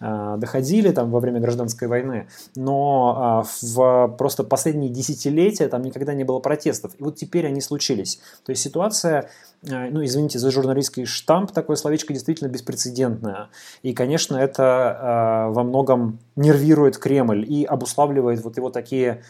э, 0.00 0.36
доходили 0.38 0.90
там 0.90 1.10
во 1.10 1.20
время 1.20 1.40
гражданской 1.40 1.88
войны, 1.88 2.28
но 2.56 3.44
э, 3.44 3.66
в 3.66 4.14
просто 4.18 4.44
последние 4.44 4.90
десятилетия 4.90 5.68
там 5.68 5.82
никогда 5.82 6.14
не 6.14 6.24
было 6.24 6.38
протестов. 6.40 6.92
И 6.98 7.02
вот 7.02 7.16
теперь 7.16 7.46
они 7.46 7.60
случились. 7.60 8.20
То 8.44 8.50
есть 8.50 8.62
ситуация 8.62 9.30
Э, 9.62 9.90
ну, 9.90 10.04
извините 10.04 10.38
за 10.38 10.50
журналистский 10.50 11.04
штамп, 11.04 11.52
такое 11.52 11.76
словечко 11.76 12.12
действительно 12.12 12.48
беспрецедентное. 12.48 13.50
И, 13.82 13.92
конечно, 13.92 14.36
это 14.36 15.48
э, 15.50 15.52
во 15.52 15.62
многом 15.64 16.18
нервирует 16.36 16.96
Кремль 16.96 17.44
и 17.46 17.64
обуславливает 17.64 18.42
вот 18.42 18.56
его 18.56 18.70
такие 18.70 19.22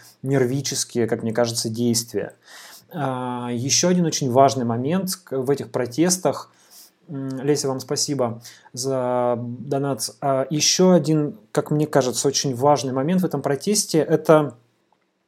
нервические, 0.61 1.07
как 1.07 1.23
мне 1.23 1.33
кажется, 1.33 1.69
действия. 1.69 2.35
Э, 2.93 3.49
еще 3.53 3.89
один 3.89 4.05
очень 4.05 4.31
важный 4.31 4.65
момент 4.65 5.11
в 5.31 5.51
этих 5.51 5.71
протестах– 5.71 6.51
Леся, 7.11 7.67
вам 7.67 7.81
спасибо 7.81 8.41
за 8.73 9.37
донат. 9.37 10.11
Э, 10.23 10.45
еще 10.49 10.95
один, 10.95 11.39
как 11.51 11.73
мне 11.73 11.87
кажется, 11.87 12.29
очень 12.29 12.55
важный 12.55 12.93
момент 12.93 13.23
в 13.23 13.25
этом 13.25 13.43
протесте– 13.43 13.99
это 14.09 14.55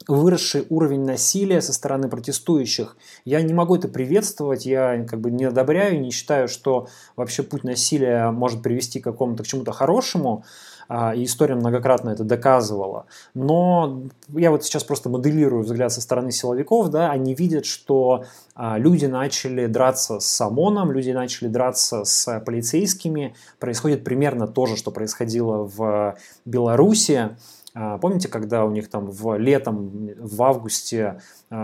выросший 0.08 0.66
уровень 0.68 1.04
насилия 1.04 1.60
со 1.60 1.72
стороны 1.72 2.08
протестующих. 2.08 2.96
Я 3.24 3.42
не 3.42 3.52
могу 3.52 3.76
это 3.76 3.88
приветствовать, 3.88 4.66
я 4.66 5.04
как 5.08 5.20
бы 5.20 5.30
не 5.30 5.44
одобряю, 5.44 6.00
не 6.00 6.10
считаю, 6.10 6.48
что 6.48 6.88
вообще 7.16 7.42
путь 7.42 7.64
насилия 7.64 8.30
может 8.30 8.62
привести 8.62 9.00
к 9.00 9.04
какому-то 9.04 9.42
к 9.42 9.46
чему-то 9.46 9.72
хорошему. 9.72 10.44
А, 10.88 11.14
и 11.14 11.24
история 11.24 11.54
многократно 11.54 12.10
это 12.10 12.24
доказывала. 12.24 13.06
Но 13.34 14.02
я 14.28 14.50
вот 14.50 14.64
сейчас 14.64 14.84
просто 14.84 15.08
моделирую 15.08 15.62
взгляд 15.62 15.92
со 15.92 16.00
стороны 16.00 16.32
силовиков, 16.32 16.90
да, 16.90 17.10
они 17.10 17.34
видят, 17.34 17.66
что 17.66 18.24
а, 18.54 18.78
люди 18.78 19.06
начали 19.06 19.66
драться 19.66 20.20
с 20.20 20.40
ОМОНом, 20.40 20.92
люди 20.92 21.10
начали 21.10 21.48
драться 21.48 22.04
с 22.04 22.40
полицейскими. 22.40 23.34
Происходит 23.58 24.04
примерно 24.04 24.46
то 24.46 24.66
же, 24.66 24.76
что 24.76 24.90
происходило 24.90 25.64
в 25.64 26.16
Беларуси. 26.44 27.36
А, 27.74 27.98
помните, 27.98 28.28
когда 28.28 28.64
у 28.64 28.70
них 28.70 28.90
там 28.90 29.10
в 29.10 29.38
летом, 29.38 30.10
в 30.18 30.42
августе 30.42 31.20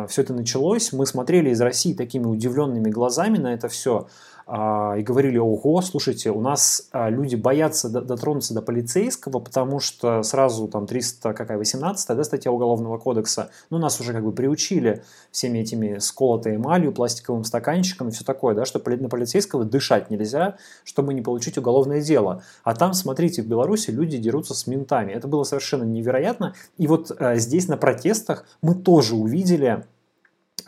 все 0.09 0.23
это 0.23 0.33
началось, 0.33 0.93
мы 0.93 1.07
смотрели 1.07 1.51
из 1.51 1.61
России 1.61 1.93
такими 1.95 2.25
удивленными 2.25 2.91
глазами 2.91 3.39
на 3.39 3.55
это 3.55 3.69
все. 3.69 4.09
А, 4.51 4.97
и 4.97 5.03
говорили, 5.03 5.37
ого, 5.37 5.83
слушайте, 5.83 6.31
у 6.31 6.41
нас 6.41 6.89
а, 6.93 7.11
люди 7.11 7.37
боятся 7.37 7.91
дотронуться 7.91 8.55
до 8.55 8.63
полицейского, 8.63 9.41
потому 9.41 9.79
что 9.79 10.23
сразу 10.23 10.69
там 10.69 10.87
300, 10.87 11.35
какая, 11.35 11.59
18 11.59 12.17
да, 12.17 12.25
статья 12.25 12.51
Уголовного 12.51 12.97
кодекса, 12.97 13.51
ну, 13.69 13.77
нас 13.77 14.01
уже 14.01 14.15
как 14.15 14.25
бы 14.25 14.33
приучили 14.33 15.05
всеми 15.31 15.59
этими 15.59 15.99
сколотой 15.99 16.57
эмалью, 16.57 16.93
пластиковым 16.93 17.45
стаканчиком 17.45 18.09
и 18.09 18.11
все 18.11 18.25
такое, 18.25 18.55
да, 18.55 18.65
что 18.65 18.79
на 18.79 19.11
полицейского 19.11 19.67
дышать 19.67 20.09
нельзя, 20.11 20.57
чтобы 20.83 21.13
не 21.13 21.21
получить 21.21 21.59
уголовное 21.59 22.01
дело. 22.01 22.43
А 22.65 22.75
там, 22.75 22.95
смотрите, 22.95 23.43
в 23.43 23.47
Беларуси 23.47 23.91
люди 23.91 24.17
дерутся 24.17 24.55
с 24.55 24.67
ментами. 24.67 25.13
Это 25.13 25.29
было 25.29 25.45
совершенно 25.45 25.85
невероятно. 25.85 26.55
И 26.79 26.87
вот 26.87 27.13
а, 27.19 27.37
здесь 27.37 27.69
на 27.69 27.77
протестах 27.77 28.47
мы 28.63 28.75
тоже 28.75 29.15
увидели 29.15 29.85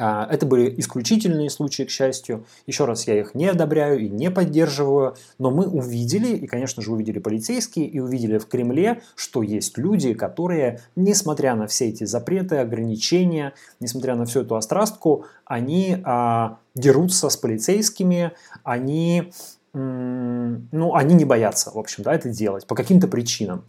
это 0.01 0.47
были 0.47 0.75
исключительные 0.81 1.51
случаи, 1.51 1.83
к 1.83 1.91
счастью. 1.91 2.47
Еще 2.67 2.87
раз, 2.87 3.07
я 3.07 3.21
их 3.21 3.35
не 3.35 3.47
одобряю 3.47 4.01
и 4.01 4.09
не 4.09 4.31
поддерживаю, 4.31 5.17
но 5.39 5.51
мы 5.51 5.67
увидели, 5.67 6.37
и, 6.37 6.47
конечно 6.47 6.83
же, 6.83 6.93
увидели 6.93 7.19
полицейские, 7.19 7.87
и 7.87 8.01
увидели 8.01 8.39
в 8.39 8.47
Кремле, 8.47 9.03
что 9.15 9.43
есть 9.43 9.77
люди, 9.77 10.15
которые, 10.15 10.81
несмотря 10.97 11.55
на 11.55 11.67
все 11.67 11.89
эти 11.91 12.05
запреты, 12.05 12.57
ограничения, 12.57 13.53
несмотря 13.79 14.15
на 14.15 14.25
всю 14.25 14.41
эту 14.41 14.57
острастку, 14.57 15.27
они 15.45 15.99
а, 16.05 16.59
дерутся 16.75 17.29
с 17.29 17.37
полицейскими, 17.37 18.33
они, 18.65 19.33
ну, 19.75 20.95
они 20.95 21.15
не 21.15 21.25
боятся, 21.25 21.71
в 21.73 21.79
общем, 21.79 22.05
да, 22.05 22.15
это 22.15 22.31
делать 22.31 22.67
по 22.67 22.75
каким-то 22.75 23.07
причинам. 23.07 23.65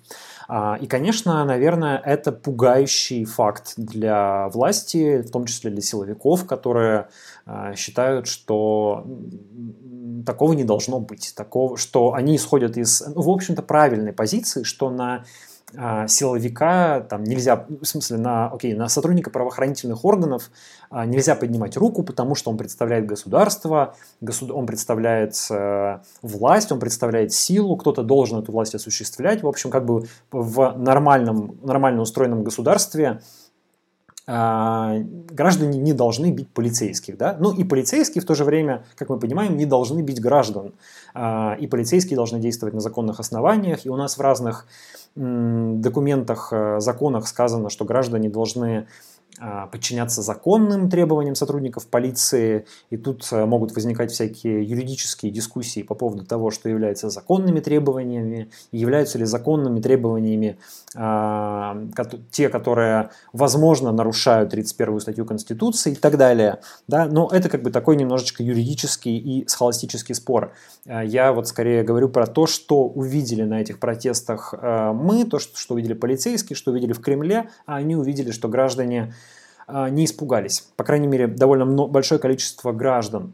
А, 0.53 0.77
и, 0.81 0.85
конечно, 0.85 1.45
наверное, 1.45 1.97
это 1.97 2.33
пугающий 2.33 3.23
факт 3.23 3.75
для 3.77 4.49
власти, 4.49 5.21
в 5.21 5.31
том 5.31 5.45
числе 5.45 5.71
для 5.71 5.81
силовиков, 5.81 6.45
которые 6.45 7.07
а, 7.45 7.73
считают, 7.75 8.27
что 8.27 9.07
такого 10.25 10.51
не 10.51 10.65
должно 10.65 10.99
быть, 10.99 11.31
такого, 11.37 11.77
что 11.77 12.15
они 12.15 12.35
исходят 12.35 12.75
из, 12.75 13.01
ну, 13.15 13.21
в 13.21 13.29
общем-то, 13.29 13.61
правильной 13.61 14.11
позиции, 14.11 14.63
что 14.63 14.89
на 14.89 15.23
силовика 16.07 17.01
там 17.01 17.23
нельзя, 17.23 17.65
в 17.69 17.85
смысле 17.85 18.17
на, 18.17 18.47
окей, 18.47 18.73
на 18.73 18.89
сотрудника 18.89 19.29
правоохранительных 19.29 20.03
органов 20.05 20.51
а, 20.89 21.05
нельзя 21.05 21.35
поднимать 21.35 21.77
руку, 21.77 22.03
потому 22.03 22.35
что 22.35 22.51
он 22.51 22.57
представляет 22.57 23.05
государство, 23.05 23.95
государ, 24.19 24.57
он 24.57 24.65
представляет 24.65 25.35
э, 25.49 25.99
власть, 26.21 26.71
он 26.71 26.79
представляет 26.79 27.31
силу, 27.31 27.77
кто-то 27.77 28.03
должен 28.03 28.39
эту 28.39 28.51
власть 28.51 28.75
осуществлять. 28.75 29.43
В 29.43 29.47
общем, 29.47 29.69
как 29.69 29.85
бы 29.85 30.05
в 30.31 30.75
нормальном, 30.77 31.57
нормально 31.63 32.01
устроенном 32.01 32.43
государстве 32.43 33.21
а, 34.27 34.97
граждане 35.29 35.79
не 35.79 35.93
должны 35.93 36.31
бить 36.31 36.49
полицейских. 36.49 37.17
Да? 37.17 37.35
Ну 37.39 37.53
и 37.53 37.63
полицейские 37.63 38.21
в 38.21 38.25
то 38.25 38.35
же 38.35 38.43
время, 38.43 38.85
как 38.95 39.09
мы 39.09 39.19
понимаем, 39.19 39.57
не 39.57 39.65
должны 39.65 40.01
бить 40.01 40.21
граждан. 40.21 40.73
А, 41.13 41.57
и 41.59 41.67
полицейские 41.67 42.15
должны 42.15 42.39
действовать 42.39 42.73
на 42.73 42.81
законных 42.81 43.19
основаниях. 43.19 43.85
И 43.85 43.89
у 43.89 43.95
нас 43.95 44.17
в 44.17 44.21
разных 44.21 44.67
документах, 45.15 46.49
э, 46.51 46.79
законах 46.79 47.27
сказано, 47.27 47.69
что 47.69 47.85
граждане 47.85 48.29
должны 48.29 48.87
подчиняться 49.71 50.21
законным 50.21 50.89
требованиям 50.89 51.35
сотрудников 51.35 51.87
полиции, 51.87 52.65
и 52.89 52.97
тут 52.97 53.27
э, 53.31 53.45
могут 53.45 53.73
возникать 53.73 54.11
всякие 54.11 54.63
юридические 54.63 55.31
дискуссии 55.31 55.81
по 55.81 55.95
поводу 55.95 56.25
того, 56.25 56.51
что 56.51 56.69
является 56.69 57.09
законными 57.09 57.59
требованиями, 57.59 58.51
являются 58.71 59.17
ли 59.17 59.25
законными 59.25 59.79
требованиями 59.81 60.57
а, 60.95 61.77
те, 62.31 62.49
которые, 62.49 63.09
возможно, 63.33 63.91
нарушают 63.91 64.49
31 64.51 64.99
статью 64.99 65.25
Конституции 65.25 65.93
и 65.93 65.95
так 65.95 66.17
далее. 66.17 66.59
Да? 66.87 67.05
Но 67.05 67.29
это 67.31 67.49
как 67.49 67.63
бы 67.63 67.71
такой 67.71 67.95
немножечко 67.95 68.43
юридический 68.43 69.17
и 69.17 69.47
схоластический 69.47 70.13
спор. 70.13 70.53
А, 70.85 71.03
я 71.03 71.31
вот 71.31 71.47
скорее 71.47 71.83
говорю 71.83 72.09
про 72.09 72.27
то, 72.27 72.45
что 72.45 72.83
увидели 72.83 73.43
на 73.43 73.61
этих 73.61 73.79
протестах 73.79 74.53
мы, 74.61 75.25
то, 75.25 75.39
что 75.39 75.73
увидели 75.73 75.93
полицейские, 75.93 76.55
что 76.55 76.71
увидели 76.71 76.93
в 76.93 76.99
Кремле, 76.99 77.49
а 77.65 77.77
они 77.77 77.95
увидели, 77.95 78.31
что 78.31 78.47
граждане 78.49 79.13
а, 79.13 79.30
не 79.89 80.05
испугались. 80.05 80.67
По 80.75 80.83
крайней 80.83 81.07
мере, 81.07 81.27
довольно 81.27 81.65
большое 81.65 82.19
количество 82.19 82.71
граждан. 82.71 83.33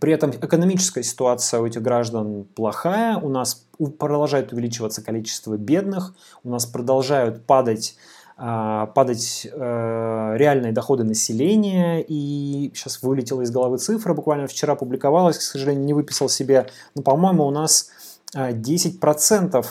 При 0.00 0.12
этом 0.12 0.30
экономическая 0.30 1.02
ситуация 1.02 1.60
у 1.60 1.66
этих 1.66 1.80
граждан 1.80 2.44
плохая, 2.56 3.18
у 3.18 3.28
нас 3.28 3.66
продолжает 3.98 4.52
увеличиваться 4.52 5.02
количество 5.02 5.56
бедных, 5.56 6.14
у 6.42 6.50
нас 6.50 6.66
продолжают 6.66 7.46
падать 7.46 7.96
а, 8.38 8.86
падать 8.88 9.48
э, 9.50 10.34
реальные 10.36 10.72
доходы 10.72 11.04
населения, 11.04 12.04
и 12.06 12.70
сейчас 12.74 13.02
вылетела 13.02 13.40
из 13.40 13.50
головы 13.50 13.78
цифра, 13.78 14.12
буквально 14.12 14.46
вчера 14.46 14.74
публиковалась, 14.74 15.38
к 15.38 15.40
сожалению, 15.40 15.86
не 15.86 15.94
выписал 15.94 16.28
себе, 16.28 16.66
но, 16.94 17.00
по-моему, 17.02 17.46
у 17.46 17.50
нас 17.50 17.88
10% 18.34 19.66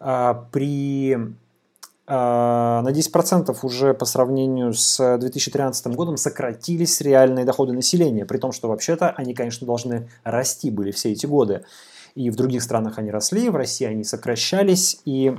а, 0.00 0.46
при 0.50 1.14
а, 1.14 1.32
на 2.08 2.84
10% 2.86 3.56
уже 3.62 3.92
по 3.92 4.04
сравнению 4.04 4.72
с 4.74 5.18
2013 5.18 5.88
годом 5.88 6.16
сократились 6.16 7.00
реальные 7.00 7.44
доходы 7.44 7.72
населения, 7.72 8.24
при 8.24 8.38
том, 8.38 8.52
что 8.52 8.68
вообще-то 8.68 9.10
они, 9.10 9.34
конечно, 9.34 9.66
должны 9.66 10.08
расти 10.22 10.70
были 10.70 10.92
все 10.92 11.12
эти 11.12 11.26
годы. 11.26 11.64
И 12.14 12.30
в 12.30 12.36
других 12.36 12.62
странах 12.62 12.98
они 12.98 13.10
росли, 13.10 13.50
в 13.50 13.56
России 13.56 13.86
они 13.86 14.04
сокращались, 14.04 15.00
и 15.04 15.36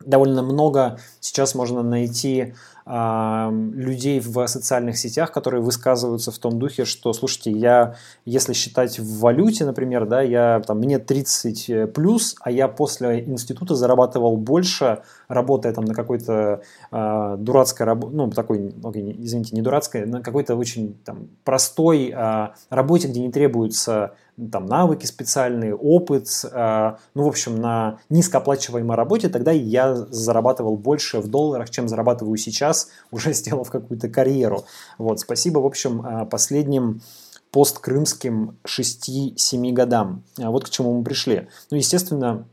довольно 0.00 0.42
много 0.42 0.98
сейчас 1.20 1.54
можно 1.54 1.82
найти 1.82 2.54
людей 2.84 4.20
в 4.20 4.46
социальных 4.46 4.98
сетях, 4.98 5.30
которые 5.32 5.62
высказываются 5.62 6.32
в 6.32 6.38
том 6.38 6.58
духе, 6.58 6.84
что, 6.84 7.12
слушайте, 7.12 7.50
я, 7.50 7.94
если 8.24 8.52
считать 8.52 8.98
в 8.98 9.20
валюте, 9.20 9.64
например, 9.64 10.06
да, 10.06 10.20
я, 10.22 10.60
там, 10.66 10.78
мне 10.78 10.98
30 10.98 11.92
плюс, 11.92 12.36
а 12.42 12.50
я 12.50 12.68
после 12.68 13.24
института 13.24 13.74
зарабатывал 13.74 14.36
больше, 14.36 15.02
работая 15.28 15.72
там 15.72 15.84
на 15.84 15.94
какой-то 15.94 16.62
э, 16.90 17.36
дурацкой 17.38 17.86
работе, 17.86 18.14
ну, 18.14 18.30
такой, 18.30 18.74
окей, 18.82 19.16
извините, 19.18 19.54
не 19.54 19.62
дурацкой, 19.62 20.06
на 20.06 20.22
какой-то 20.22 20.56
очень 20.56 20.94
там, 21.04 21.28
простой 21.44 22.12
э, 22.14 22.48
работе, 22.70 23.08
где 23.08 23.20
не 23.20 23.30
требуется 23.30 24.14
там 24.50 24.66
навыки 24.66 25.04
специальные, 25.06 25.74
опыт, 25.74 26.28
э, 26.50 26.92
ну, 27.14 27.24
в 27.24 27.28
общем, 27.28 27.56
на 27.56 27.98
низкооплачиваемой 28.08 28.96
работе, 28.96 29.28
тогда 29.28 29.52
я 29.52 29.94
зарабатывал 29.94 30.76
больше 30.76 31.20
в 31.20 31.28
долларах, 31.28 31.70
чем 31.70 31.88
зарабатываю 31.88 32.36
сейчас, 32.36 32.71
уже 33.10 33.32
сделав 33.32 33.70
какую-то 33.70 34.08
карьеру. 34.08 34.64
Вот, 34.98 35.20
спасибо, 35.20 35.58
в 35.60 35.66
общем, 35.66 36.04
э, 36.04 36.26
последним 36.26 37.02
посткрымским 37.50 38.58
6-7 38.64 39.72
годам. 39.72 40.24
А 40.38 40.50
вот 40.50 40.64
к 40.64 40.70
чему 40.70 40.98
мы 40.98 41.04
пришли. 41.04 41.48
Ну, 41.70 41.76
естественно, 41.76 42.48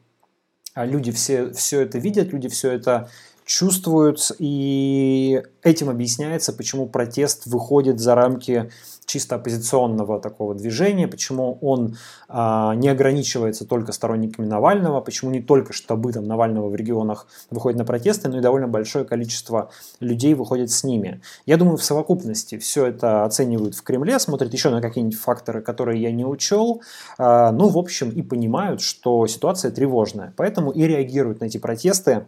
люди 0.76 1.12
все, 1.12 1.52
все 1.52 1.82
это 1.82 2.00
видят, 2.00 2.34
люди 2.34 2.50
все 2.50 2.72
это 2.72 3.10
чувствуют, 3.50 4.32
и 4.38 5.42
этим 5.64 5.90
объясняется, 5.90 6.54
почему 6.54 6.86
протест 6.86 7.48
выходит 7.48 8.00
за 8.00 8.14
рамки 8.14 8.70
чисто 9.08 9.38
оппозиционного 9.38 10.22
такого 10.22 10.54
движения, 10.54 11.08
почему 11.08 11.58
он 11.62 11.98
а, 12.28 12.76
не 12.76 12.90
ограничивается 12.90 13.66
только 13.66 13.92
сторонниками 13.92 14.46
Навального, 14.46 15.02
почему 15.02 15.32
не 15.32 15.42
только 15.42 15.74
штабы 15.74 16.14
там, 16.14 16.28
Навального 16.28 16.70
в 16.70 16.76
регионах 16.76 17.26
выходят 17.50 17.80
на 17.80 17.86
протесты, 17.86 18.30
но 18.30 18.38
и 18.38 18.42
довольно 18.42 18.68
большое 18.68 19.04
количество 19.04 19.72
людей 20.00 20.36
выходит 20.36 20.70
с 20.70 20.84
ними. 20.84 21.22
Я 21.48 21.58
думаю, 21.58 21.78
в 21.78 21.84
совокупности 21.84 22.60
все 22.60 22.86
это 22.86 23.24
оценивают 23.24 23.74
в 23.74 23.82
Кремле, 23.82 24.20
смотрят 24.20 24.54
еще 24.54 24.70
на 24.70 24.80
какие-нибудь 24.80 25.18
факторы, 25.18 25.64
которые 25.64 26.00
я 26.00 26.12
не 26.12 26.24
учел, 26.24 26.84
а, 27.18 27.52
ну, 27.52 27.70
в 27.70 27.80
общем, 27.80 28.12
и 28.12 28.22
понимают, 28.22 28.82
что 28.82 29.26
ситуация 29.26 29.72
тревожная. 29.72 30.36
Поэтому 30.38 30.70
и 30.70 30.84
реагируют 30.84 31.40
на 31.40 31.46
эти 31.46 31.58
протесты 31.58 32.28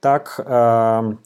так 0.00 0.38
э, 0.38 1.16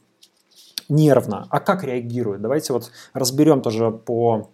нервно. 0.89 1.47
А 1.51 1.61
как 1.61 1.85
реагируют? 1.85 2.43
Давайте 2.43 2.73
вот 2.73 2.91
разберем 3.13 3.63
тоже 3.63 3.91
по, 3.91 4.51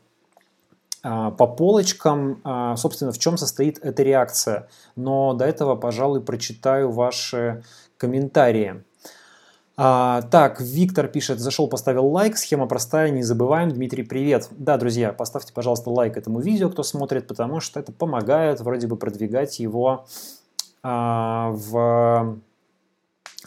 э, 1.02 1.30
по 1.36 1.46
полочкам, 1.46 2.40
э, 2.44 2.74
собственно, 2.76 3.12
в 3.12 3.18
чем 3.18 3.36
состоит 3.36 3.78
эта 3.82 4.02
реакция. 4.02 4.68
Но 4.94 5.34
до 5.34 5.44
этого, 5.44 5.76
пожалуй, 5.76 6.20
прочитаю 6.20 6.90
ваши 6.90 7.62
комментарии. 7.98 8.84
А, 9.78 10.22
так, 10.22 10.58
Виктор 10.60 11.06
пишет, 11.06 11.38
зашел, 11.38 11.68
поставил 11.68 12.06
лайк, 12.06 12.38
схема 12.38 12.66
простая, 12.66 13.10
не 13.10 13.22
забываем. 13.22 13.70
Дмитрий, 13.70 14.04
привет. 14.04 14.48
Да, 14.52 14.78
друзья, 14.78 15.12
поставьте, 15.12 15.52
пожалуйста, 15.52 15.90
лайк 15.90 16.16
этому 16.16 16.40
видео, 16.40 16.70
кто 16.70 16.82
смотрит, 16.82 17.28
потому 17.28 17.60
что 17.60 17.78
это 17.78 17.92
помогает 17.92 18.60
вроде 18.60 18.86
бы 18.86 18.96
продвигать 18.96 19.58
его 19.58 20.06
а, 20.82 21.50
в 21.50 22.38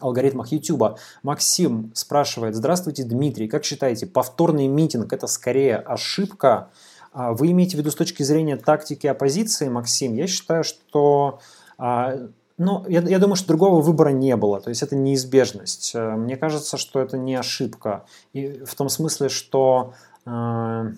алгоритмах 0.02 0.52
YouTube. 0.52 0.98
Максим 1.24 1.92
спрашивает, 1.94 2.56
здравствуйте, 2.56 3.04
Дмитрий, 3.04 3.48
как 3.48 3.64
считаете, 3.66 4.06
повторный 4.08 4.68
митинг 4.68 5.12
это 5.14 5.28
скорее 5.28 5.78
ошибка? 5.78 6.70
А 7.12 7.34
вы 7.34 7.52
имеете 7.52 7.78
в 7.78 7.80
виду 7.80 7.92
с 7.92 7.96
точки 7.96 8.24
зрения 8.24 8.56
тактики 8.56 9.08
оппозиции, 9.08 9.68
Максим? 9.68 10.14
Я 10.16 10.28
считаю, 10.28 10.64
что 10.64 11.40
а, 11.78 12.30
ну, 12.60 12.86
я, 12.90 13.02
я 13.02 13.20
думаю, 13.20 13.38
что 13.38 13.48
другого 13.48 13.82
выбора 13.82 14.10
не 14.10 14.36
было, 14.36 14.60
то 14.60 14.70
есть 14.70 14.84
это 14.84 14.96
неизбежность. 14.96 15.94
Э, 15.96 16.16
мне 16.16 16.36
кажется, 16.36 16.78
что 16.78 17.00
это 17.00 17.18
не 17.18 17.36
ошибка. 17.36 18.06
И 18.34 18.64
в 18.66 18.76
том 18.76 18.90
смысле, 18.90 19.30
что 19.30 19.94
э, 20.26 20.92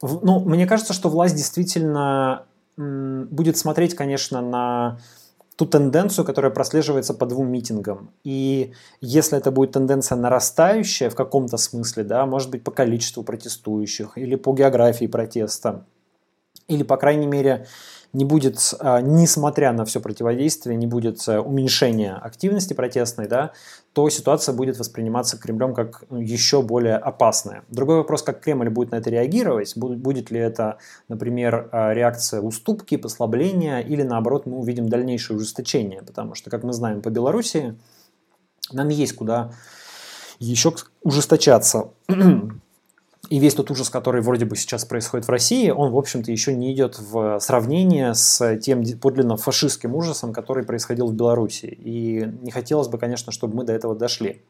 ну, 0.00 0.40
мне 0.40 0.66
кажется, 0.66 0.94
что 0.94 1.10
власть 1.10 1.36
действительно 1.36 2.46
будет 2.76 3.56
смотреть, 3.56 3.94
конечно, 3.94 4.40
на 4.40 4.98
ту 5.58 5.66
тенденцию, 5.66 6.24
которая 6.24 6.52
прослеживается 6.52 7.14
по 7.14 7.26
двум 7.26 7.50
митингам. 7.50 8.12
И 8.22 8.74
если 9.00 9.36
это 9.36 9.50
будет 9.50 9.72
тенденция 9.72 10.16
нарастающая 10.16 11.10
в 11.10 11.16
каком-то 11.16 11.56
смысле, 11.56 12.04
да, 12.04 12.26
может 12.26 12.48
быть, 12.50 12.62
по 12.62 12.70
количеству 12.70 13.24
протестующих 13.24 14.16
или 14.16 14.36
по 14.36 14.54
географии 14.54 15.06
протеста, 15.06 15.84
или, 16.68 16.84
по 16.84 16.96
крайней 16.96 17.26
мере, 17.26 17.66
не 18.12 18.24
будет, 18.24 18.58
а, 18.80 19.00
несмотря 19.00 19.72
на 19.72 19.84
все 19.84 20.00
противодействие, 20.00 20.76
не 20.76 20.86
будет 20.86 21.26
э, 21.28 21.38
уменьшения 21.38 22.14
активности 22.14 22.72
протестной, 22.72 23.28
да, 23.28 23.52
то 23.92 24.08
ситуация 24.08 24.54
будет 24.54 24.78
восприниматься 24.78 25.38
Кремлем 25.38 25.74
как 25.74 26.04
ну, 26.08 26.18
еще 26.18 26.62
более 26.62 26.96
опасная. 26.96 27.64
Другой 27.68 27.96
вопрос, 27.96 28.22
как 28.22 28.40
Кремль 28.40 28.70
будет 28.70 28.92
на 28.92 28.96
это 28.96 29.10
реагировать, 29.10 29.76
будет 29.76 30.30
ли 30.30 30.40
это, 30.40 30.78
например, 31.08 31.68
а, 31.72 31.92
реакция 31.92 32.40
уступки, 32.40 32.96
послабления, 32.96 33.80
или 33.80 34.02
наоборот 34.02 34.46
мы 34.46 34.58
увидим 34.58 34.88
дальнейшее 34.88 35.36
ужесточение, 35.36 36.02
потому 36.02 36.34
что, 36.34 36.50
как 36.50 36.62
мы 36.62 36.72
знаем 36.72 37.02
по 37.02 37.10
Беларуси, 37.10 37.76
нам 38.72 38.88
есть 38.88 39.14
куда 39.14 39.52
еще 40.38 40.72
ужесточаться. 41.02 41.90
И 43.28 43.38
весь 43.38 43.54
тот 43.54 43.70
ужас, 43.70 43.90
который 43.90 44.22
вроде 44.22 44.46
бы 44.46 44.56
сейчас 44.56 44.86
происходит 44.86 45.26
в 45.26 45.30
России, 45.30 45.68
он, 45.70 45.90
в 45.90 45.96
общем-то, 45.98 46.32
еще 46.32 46.54
не 46.54 46.72
идет 46.72 46.98
в 46.98 47.38
сравнение 47.40 48.14
с 48.14 48.56
тем 48.58 48.82
подлинно 48.98 49.36
фашистским 49.36 49.94
ужасом, 49.94 50.32
который 50.32 50.64
происходил 50.64 51.08
в 51.08 51.14
Беларуси. 51.14 51.66
И 51.66 52.24
не 52.40 52.50
хотелось 52.50 52.88
бы, 52.88 52.96
конечно, 52.96 53.30
чтобы 53.30 53.56
мы 53.56 53.64
до 53.64 53.74
этого 53.74 53.94
дошли. 53.94 54.42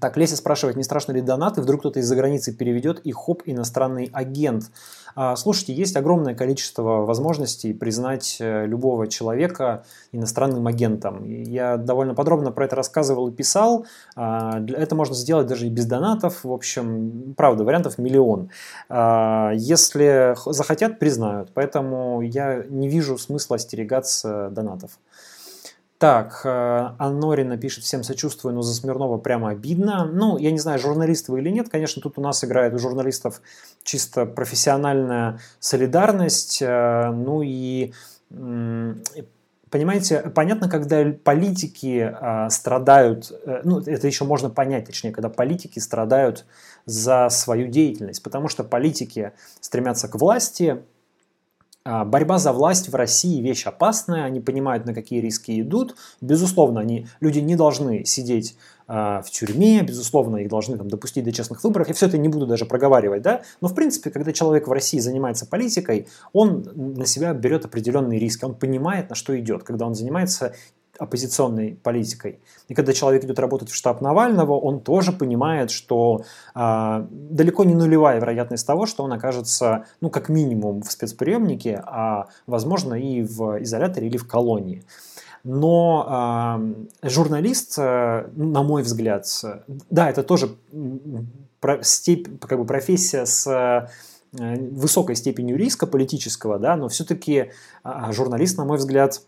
Так, 0.00 0.16
Леся 0.16 0.36
спрашивает, 0.36 0.76
не 0.76 0.84
страшно 0.84 1.12
ли 1.12 1.20
донаты, 1.20 1.60
вдруг 1.60 1.80
кто-то 1.80 2.00
из-за 2.00 2.16
границы 2.16 2.52
переведет 2.52 3.00
и 3.00 3.12
хоп, 3.12 3.42
иностранный 3.44 4.08
агент. 4.14 4.70
А, 5.14 5.36
слушайте, 5.36 5.74
есть 5.74 5.96
огромное 5.96 6.34
количество 6.34 7.04
возможностей 7.04 7.74
признать 7.74 8.38
э, 8.40 8.64
любого 8.66 9.06
человека 9.06 9.84
иностранным 10.10 10.66
агентом. 10.66 11.24
Я 11.24 11.76
довольно 11.76 12.14
подробно 12.14 12.52
про 12.52 12.64
это 12.64 12.76
рассказывал 12.76 13.28
и 13.28 13.32
писал. 13.32 13.84
А, 14.16 14.64
это 14.66 14.94
можно 14.94 15.14
сделать 15.14 15.46
даже 15.46 15.66
и 15.66 15.70
без 15.70 15.84
донатов. 15.84 16.42
В 16.42 16.52
общем, 16.52 17.34
правда, 17.36 17.64
вариантов 17.64 17.98
миллион. 17.98 18.48
А, 18.88 19.52
если 19.54 20.34
захотят, 20.46 20.98
признают. 21.00 21.50
Поэтому 21.52 22.22
я 22.22 22.64
не 22.66 22.88
вижу 22.88 23.18
смысла 23.18 23.56
остерегаться 23.56 24.48
донатов. 24.50 24.92
Так, 26.02 26.40
э, 26.42 26.88
Анорина 26.98 27.56
пишет, 27.56 27.84
всем 27.84 28.02
сочувствую, 28.02 28.56
но 28.56 28.62
за 28.62 28.74
Смирнова 28.74 29.18
прямо 29.18 29.50
обидно. 29.50 30.04
Ну, 30.04 30.36
я 30.36 30.50
не 30.50 30.58
знаю, 30.58 30.80
журналист 30.80 31.28
вы 31.28 31.38
или 31.38 31.48
нет, 31.48 31.68
конечно, 31.68 32.02
тут 32.02 32.18
у 32.18 32.20
нас 32.20 32.42
играет 32.42 32.74
у 32.74 32.78
журналистов 32.80 33.40
чисто 33.84 34.26
профессиональная 34.26 35.38
солидарность, 35.60 36.60
э, 36.60 37.10
ну 37.12 37.42
и 37.44 37.92
Понимаете, 39.70 40.20
понятно, 40.34 40.68
когда 40.68 41.04
политики 41.24 42.12
э, 42.12 42.50
страдают, 42.50 43.32
ну, 43.62 43.78
это 43.78 44.06
еще 44.06 44.24
можно 44.24 44.50
понять, 44.50 44.86
точнее, 44.86 45.12
когда 45.12 45.28
политики 45.28 45.78
страдают 45.78 46.44
за 46.84 47.28
свою 47.30 47.68
деятельность, 47.68 48.22
потому 48.24 48.48
что 48.48 48.64
политики 48.64 49.32
стремятся 49.60 50.08
к 50.08 50.16
власти, 50.16 50.82
борьба 51.84 52.38
за 52.38 52.52
власть 52.52 52.88
в 52.88 52.94
России 52.94 53.40
вещь 53.40 53.66
опасная, 53.66 54.24
они 54.24 54.40
понимают, 54.40 54.86
на 54.86 54.94
какие 54.94 55.20
риски 55.20 55.60
идут. 55.60 55.96
Безусловно, 56.20 56.80
они, 56.80 57.06
люди 57.20 57.40
не 57.40 57.56
должны 57.56 58.04
сидеть 58.04 58.56
э, 58.88 58.92
в 58.92 59.30
тюрьме, 59.30 59.82
безусловно, 59.82 60.36
их 60.38 60.48
должны 60.48 60.76
там, 60.78 60.88
допустить 60.88 61.24
до 61.24 61.32
честных 61.32 61.64
выборов. 61.64 61.88
Я 61.88 61.94
все 61.94 62.06
это 62.06 62.18
не 62.18 62.28
буду 62.28 62.46
даже 62.46 62.66
проговаривать, 62.66 63.22
да. 63.22 63.42
Но, 63.60 63.68
в 63.68 63.74
принципе, 63.74 64.10
когда 64.10 64.32
человек 64.32 64.68
в 64.68 64.72
России 64.72 64.98
занимается 64.98 65.46
политикой, 65.46 66.08
он 66.32 66.66
на 66.74 67.06
себя 67.06 67.32
берет 67.34 67.64
определенные 67.64 68.18
риски, 68.18 68.44
он 68.44 68.54
понимает, 68.54 69.10
на 69.10 69.16
что 69.16 69.38
идет, 69.38 69.64
когда 69.64 69.86
он 69.86 69.94
занимается 69.94 70.54
оппозиционной 70.98 71.78
политикой. 71.82 72.40
И 72.68 72.74
когда 72.74 72.92
человек 72.92 73.24
идет 73.24 73.38
работать 73.38 73.70
в 73.70 73.74
штаб 73.74 74.00
Навального, 74.00 74.52
он 74.52 74.80
тоже 74.80 75.12
понимает, 75.12 75.70
что 75.70 76.24
э, 76.54 77.06
далеко 77.10 77.64
не 77.64 77.74
нулевая 77.74 78.20
вероятность 78.20 78.66
того, 78.66 78.86
что 78.86 79.02
он 79.02 79.12
окажется, 79.12 79.86
ну, 80.00 80.10
как 80.10 80.28
минимум 80.28 80.82
в 80.82 80.92
спецприемнике, 80.92 81.82
а, 81.84 82.26
возможно, 82.46 82.94
и 82.94 83.22
в 83.22 83.62
изоляторе 83.62 84.06
или 84.06 84.16
в 84.16 84.26
колонии. 84.26 84.84
Но 85.44 86.58
э, 87.02 87.08
журналист, 87.08 87.78
э, 87.78 88.28
на 88.36 88.62
мой 88.62 88.82
взгляд, 88.82 89.26
да, 89.90 90.08
это 90.08 90.22
тоже 90.22 90.54
про, 91.60 91.82
степь, 91.82 92.28
как 92.40 92.58
бы 92.58 92.64
профессия 92.64 93.26
с 93.26 93.46
э, 93.48 93.88
высокой 94.70 95.16
степенью 95.16 95.56
риска 95.56 95.86
политического, 95.86 96.58
да, 96.58 96.76
но 96.76 96.88
все-таки 96.88 97.50
э, 97.84 98.12
журналист, 98.12 98.56
на 98.56 98.64
мой 98.64 98.78
взгляд, 98.78 99.22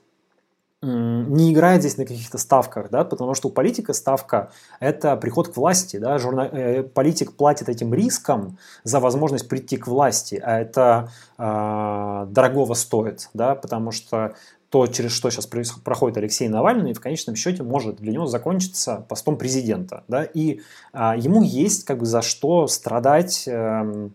не 0.84 1.52
играет 1.52 1.80
здесь 1.80 1.96
на 1.96 2.04
каких-то 2.04 2.38
ставках, 2.38 2.90
да, 2.90 3.04
потому 3.04 3.34
что 3.34 3.48
у 3.48 3.50
политика 3.50 3.92
ставка– 3.92 4.50
это 4.80 5.16
приход 5.16 5.48
к 5.48 5.56
власти, 5.56 5.96
да, 5.96 6.18
журна... 6.18 6.46
Э, 6.46 6.82
политик 6.82 7.32
платит 7.32 7.68
этим 7.68 7.94
риском 7.94 8.58
за 8.82 9.00
возможность 9.00 9.48
прийти 9.48 9.76
к 9.76 9.86
власти, 9.86 10.40
а 10.44 10.60
это 10.60 11.10
э, 11.38 12.26
дорогого 12.30 12.74
стоит, 12.74 13.30
да, 13.34 13.54
потому 13.54 13.90
что 13.90 14.34
то, 14.68 14.86
через 14.88 15.12
что 15.12 15.30
сейчас 15.30 15.46
проходит 15.46 16.18
Алексей 16.18 16.48
Навальный, 16.48 16.94
в 16.94 17.00
конечном 17.00 17.36
счете 17.36 17.62
может 17.62 17.96
для 17.96 18.12
него 18.12 18.26
закончиться 18.26 19.06
постом 19.08 19.38
президента, 19.38 20.04
да, 20.08 20.24
и 20.24 20.60
э, 20.92 21.12
ему 21.16 21.42
есть 21.42 21.84
как 21.84 21.98
бы 21.98 22.06
за 22.06 22.22
что 22.22 22.66
страдать 22.66 23.44
э, 23.46 24.08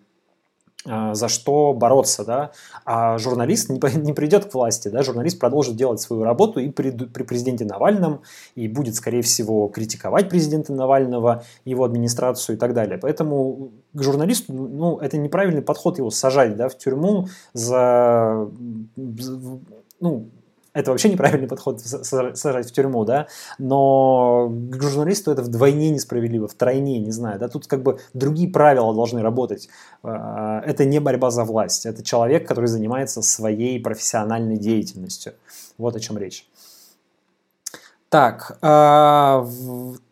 за 1.13 1.27
что 1.27 1.73
бороться, 1.73 2.25
да, 2.25 2.51
а 2.85 3.17
журналист 3.17 3.69
не, 3.69 3.79
не 3.97 4.13
придет 4.13 4.45
к 4.45 4.53
власти, 4.53 4.87
да, 4.87 5.03
журналист 5.03 5.39
продолжит 5.39 5.75
делать 5.75 5.99
свою 5.99 6.23
работу 6.23 6.59
и 6.59 6.69
при, 6.69 6.91
при 6.91 7.23
президенте 7.23 7.65
Навальном, 7.65 8.21
и 8.55 8.67
будет, 8.67 8.95
скорее 8.95 9.21
всего, 9.21 9.67
критиковать 9.67 10.29
президента 10.29 10.73
Навального, 10.73 11.43
его 11.65 11.83
администрацию 11.83 12.55
и 12.55 12.59
так 12.59 12.73
далее. 12.73 12.97
Поэтому 12.97 13.71
к 13.93 14.01
журналисту, 14.01 14.53
ну, 14.53 14.97
это 14.97 15.17
неправильный 15.17 15.61
подход 15.61 15.97
его 15.97 16.09
сажать, 16.09 16.55
да, 16.55 16.69
в 16.69 16.77
тюрьму 16.77 17.27
за, 17.53 18.47
ну, 19.99 20.29
это 20.79 20.91
вообще 20.91 21.09
неправильный 21.09 21.47
подход 21.47 21.81
сажать 21.81 22.69
в 22.69 22.71
тюрьму, 22.71 23.05
да, 23.05 23.27
но 23.57 24.49
к 24.49 24.81
журналисту 24.81 25.31
это 25.31 25.41
вдвойне 25.41 25.89
несправедливо, 25.89 26.47
втройне, 26.47 26.99
не 26.99 27.11
знаю, 27.11 27.39
да, 27.39 27.47
тут 27.47 27.67
как 27.67 27.83
бы 27.83 27.99
другие 28.13 28.49
правила 28.49 28.93
должны 28.93 29.21
работать. 29.21 29.69
А, 30.03 30.61
это 30.61 30.85
не 30.85 30.99
борьба 30.99 31.31
за 31.31 31.43
власть, 31.43 31.85
это 31.85 32.03
человек, 32.03 32.47
который 32.47 32.67
занимается 32.67 33.21
своей 33.21 33.79
профессиональной 33.79 34.57
деятельностью. 34.57 35.33
Вот 35.77 35.95
о 35.95 35.99
чем 35.99 36.17
речь. 36.17 36.47
Так, 38.09 38.57
э, 38.61 39.45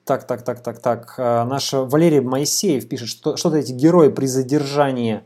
так, 0.06 0.28
так, 0.28 0.44
так, 0.44 0.62
так, 0.62 0.80
так. 0.80 1.16
Э, 1.18 1.44
наш 1.46 1.74
Валерий 1.74 2.20
Моисеев 2.20 2.88
пишет, 2.88 3.10
что 3.10 3.38
что-то 3.38 3.58
эти 3.58 3.72
герои 3.72 4.10
при 4.10 4.28
задержании 4.28 5.16
а, 5.16 5.24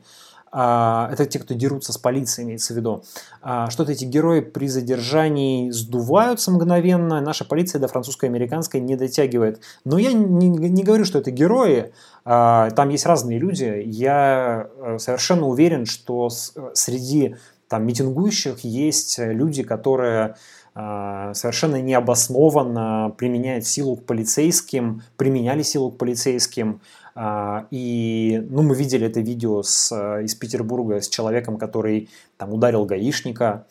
это 0.54 1.26
те, 1.26 1.40
кто 1.40 1.54
дерутся 1.54 1.94
с 1.94 1.98
полицией, 1.98 2.46
имеется 2.46 2.74
в 2.74 2.78
виду, 2.78 3.04
а, 3.42 3.70
что-то 3.70 3.94
эти 3.94 4.04
герои 4.04 4.42
при 4.42 4.68
задержании 4.68 5.70
сдуваются 5.72 6.52
мгновенно, 6.52 7.22
наша 7.22 7.46
полиция 7.46 7.80
до 7.80 7.88
французской 7.88 8.26
и 8.26 8.28
американской 8.28 8.82
не 8.82 8.98
дотягивает. 8.98 9.62
Но 9.86 9.98
я 9.98 10.12
не, 10.12 10.50
не 10.50 10.84
говорю, 10.84 11.06
что 11.06 11.20
это 11.20 11.32
герои, 11.32 11.94
а, 12.26 12.70
там 12.72 12.90
есть 12.90 13.06
разные 13.06 13.40
люди, 13.40 13.82
я 13.86 14.68
э, 14.78 14.98
совершенно 15.00 15.48
уверен, 15.48 15.86
что 15.86 16.30
среди 16.30 17.38
там, 17.70 17.86
митингующих 17.86 18.60
есть 18.66 19.18
люди, 19.18 19.64
которые 19.64 20.36
совершенно 20.74 21.82
необоснованно 21.82 23.14
применяют 23.18 23.66
силу 23.66 23.98
к 23.98 24.06
полицейским, 24.06 25.04
применяли 25.18 25.64
силу 25.64 25.92
к 25.92 25.98
полицейским, 25.98 26.80
а, 26.80 26.80
и 27.72 28.48
ну, 28.50 28.62
мы 28.62 28.76
видели 28.76 29.08
это 29.08 29.20
видео 29.20 29.64
с, 29.64 29.92
э, 29.92 30.24
из 30.24 30.36
Петербурга 30.36 31.02
с 31.02 31.10
человеком, 31.10 31.58
который 31.58 32.10
там 32.38 32.54
ударил 32.54 32.86
гаишника, 32.86 33.66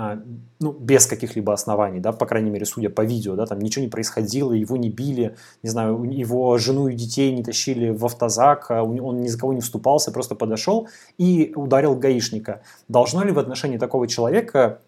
а, 0.00 0.16
ну, 0.60 0.70
без 0.70 1.06
каких-либо 1.06 1.52
оснований, 1.52 1.98
да, 1.98 2.12
по 2.12 2.24
крайней 2.24 2.50
мере, 2.50 2.64
судя 2.66 2.88
по 2.88 3.00
видео, 3.00 3.34
да, 3.34 3.46
там 3.46 3.58
ничего 3.58 3.84
не 3.84 3.90
происходило, 3.90 4.52
его 4.52 4.76
не 4.76 4.90
били, 4.90 5.34
не 5.64 5.70
знаю, 5.70 6.04
его 6.04 6.56
жену 6.58 6.86
и 6.86 6.94
детей 6.94 7.32
не 7.32 7.42
тащили 7.42 7.90
в 7.90 8.04
автозак, 8.04 8.70
а 8.70 8.84
он 8.84 9.20
ни 9.20 9.26
за 9.26 9.38
кого 9.38 9.54
не 9.54 9.60
вступался, 9.60 10.12
просто 10.12 10.36
подошел 10.36 10.88
и 11.16 11.52
ударил 11.56 11.96
гаишника. 11.96 12.62
Должно 12.86 13.24
ли 13.24 13.32
в 13.32 13.40
отношении 13.40 13.76
такого 13.76 14.06
человека 14.06 14.60
а, 14.60 14.78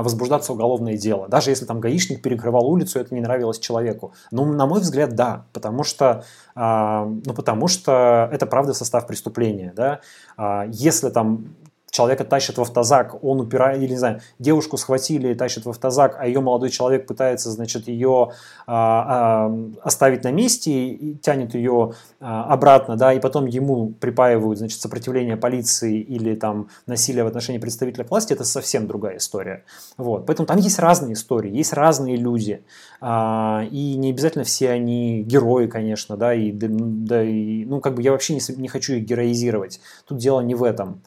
возбуждаться 0.00 0.52
уголовное 0.52 0.96
дело. 0.96 1.28
Даже 1.28 1.50
если 1.50 1.66
там 1.66 1.80
гаишник 1.80 2.22
перекрывал 2.22 2.66
улицу, 2.66 3.00
это 3.00 3.14
не 3.14 3.20
нравилось 3.20 3.58
человеку. 3.58 4.14
Ну, 4.30 4.44
на 4.44 4.66
мой 4.66 4.80
взгляд, 4.80 5.14
да, 5.14 5.44
потому 5.52 5.84
что, 5.84 6.24
а, 6.54 7.04
ну, 7.04 7.34
потому 7.34 7.68
что 7.68 8.30
это 8.32 8.46
правда 8.46 8.72
состав 8.72 9.06
преступления. 9.06 9.72
Да? 9.76 10.00
А, 10.36 10.64
если 10.70 11.10
там 11.10 11.46
человека 11.92 12.24
тащат 12.24 12.56
в 12.56 12.62
автозак, 12.62 13.22
он 13.22 13.40
упирает, 13.40 13.80
или 13.82 13.90
не 13.90 13.98
знаю, 13.98 14.20
девушку 14.38 14.78
схватили 14.78 15.28
и 15.28 15.34
тащат 15.34 15.66
в 15.66 15.68
автозак, 15.68 16.16
а 16.18 16.26
ее 16.26 16.40
молодой 16.40 16.70
человек 16.70 17.06
пытается, 17.06 17.50
значит, 17.50 17.86
ее 17.86 18.32
а, 18.66 19.46
а, 19.46 19.58
оставить 19.82 20.24
на 20.24 20.32
месте 20.32 20.70
и 20.72 21.14
тянет 21.18 21.54
ее 21.54 21.92
а, 22.18 22.44
обратно, 22.44 22.96
да, 22.96 23.12
и 23.12 23.20
потом 23.20 23.44
ему 23.44 23.90
припаивают, 23.90 24.58
значит, 24.58 24.80
сопротивление 24.80 25.36
полиции 25.36 26.00
или 26.00 26.34
там 26.34 26.68
насилие 26.86 27.24
в 27.24 27.26
отношении 27.26 27.58
представителя 27.58 28.06
власти, 28.08 28.32
это 28.32 28.44
совсем 28.44 28.86
другая 28.86 29.18
история. 29.18 29.64
Вот. 29.98 30.24
Поэтому 30.24 30.46
там 30.46 30.56
есть 30.56 30.78
разные 30.78 31.12
истории, 31.12 31.54
есть 31.54 31.74
разные 31.74 32.16
люди, 32.16 32.64
а, 33.02 33.66
и 33.70 33.96
не 33.96 34.12
обязательно 34.12 34.44
все 34.44 34.70
они 34.70 35.22
герои, 35.24 35.66
конечно, 35.66 36.16
да, 36.16 36.32
и, 36.32 36.52
да, 36.52 37.22
и 37.22 37.66
ну, 37.66 37.80
как 37.82 37.96
бы 37.96 38.02
я 38.02 38.12
вообще 38.12 38.32
не, 38.32 38.40
не 38.56 38.68
хочу 38.68 38.94
их 38.94 39.04
героизировать. 39.04 39.80
Тут 40.06 40.16
дело 40.16 40.40
не 40.40 40.54
в 40.54 40.64
этом. 40.64 41.02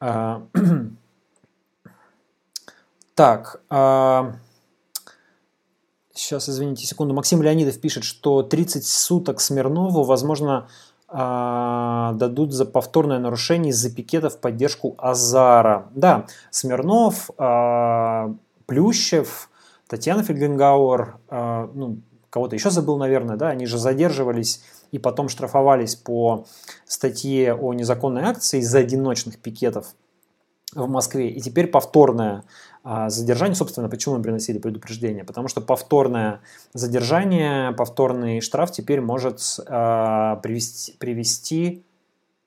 А, 0.00 0.42
так, 3.14 3.60
а, 3.68 4.36
сейчас, 6.14 6.48
извините, 6.48 6.86
секунду. 6.86 7.14
Максим 7.14 7.42
Леонидов 7.42 7.80
пишет, 7.80 8.04
что 8.04 8.42
30 8.42 8.86
суток 8.86 9.40
Смирнову, 9.40 10.04
возможно, 10.04 10.68
а, 11.08 12.12
дадут 12.14 12.52
за 12.52 12.64
повторное 12.64 13.18
нарушение 13.18 13.70
из-за 13.70 13.90
пикета 13.90 14.30
в 14.30 14.38
поддержку 14.40 14.94
Азара. 14.98 15.88
Да, 15.94 16.26
Смирнов, 16.50 17.30
Плющев, 18.66 19.50
Татьяна 19.88 20.22
Фельгенгауэр, 20.22 21.16
ну, 21.30 21.98
кого-то 22.30 22.54
еще 22.54 22.70
забыл, 22.70 22.98
наверное, 22.98 23.36
да, 23.36 23.48
они 23.48 23.64
же 23.64 23.78
задерживались 23.78 24.62
и 24.92 24.98
потом 24.98 25.28
штрафовались 25.28 25.96
по 25.96 26.46
статье 26.86 27.54
о 27.54 27.72
незаконной 27.74 28.22
акции 28.22 28.60
из-за 28.60 28.78
одиночных 28.80 29.38
пикетов 29.38 29.94
в 30.74 30.88
Москве. 30.88 31.30
И 31.30 31.40
теперь 31.40 31.66
повторное 31.66 32.44
а, 32.84 33.08
задержание, 33.08 33.54
собственно, 33.54 33.88
почему 33.88 34.16
мы 34.16 34.22
приносили 34.22 34.58
предупреждение? 34.58 35.24
Потому 35.24 35.48
что 35.48 35.60
повторное 35.60 36.40
задержание, 36.74 37.72
повторный 37.72 38.40
штраф 38.40 38.70
теперь 38.70 39.00
может 39.00 39.40
а, 39.66 40.36
привести, 40.36 40.92
привести 40.98 41.84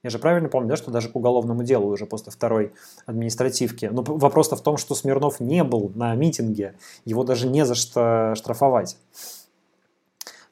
я 0.04 0.10
же 0.10 0.18
правильно 0.18 0.50
помню, 0.50 0.70
да, 0.70 0.78
что 0.78 0.90
даже 0.90 1.10
к 1.10 1.16
уголовному 1.16 1.64
делу 1.64 1.92
уже 1.92 2.08
после 2.08 2.32
второй 2.32 2.74
административки. 3.06 3.86
Но 3.86 4.02
вопрос-то 4.02 4.56
в 4.56 4.62
том, 4.62 4.78
что 4.78 4.96
Смирнов 4.96 5.40
не 5.40 5.64
был 5.64 5.92
на 5.94 6.16
митинге, 6.16 6.74
его 7.06 7.24
даже 7.24 7.48
не 7.48 7.66
за 7.66 7.76
что 7.76 8.34
штрафовать. 8.36 8.98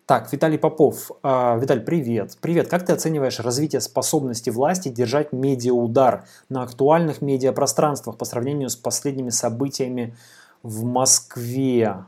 Так, 0.09 0.33
Виталий 0.33 0.57
Попов. 0.57 1.11
А, 1.21 1.55
Виталий, 1.57 1.83
привет. 1.83 2.35
Привет. 2.41 2.67
Как 2.67 2.83
ты 2.83 2.93
оцениваешь 2.93 3.39
развитие 3.39 3.79
способности 3.79 4.49
власти 4.49 4.89
держать 4.89 5.33
медиаудар 5.33 6.25
на 6.49 6.63
актуальных 6.63 7.21
медиапространствах 7.21 8.17
по 8.17 8.25
сравнению 8.25 8.69
с 8.69 8.75
последними 8.75 9.29
событиями 9.29 10.15
в 10.63 10.83
Москве? 10.83 12.05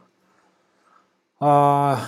А, 1.39 1.99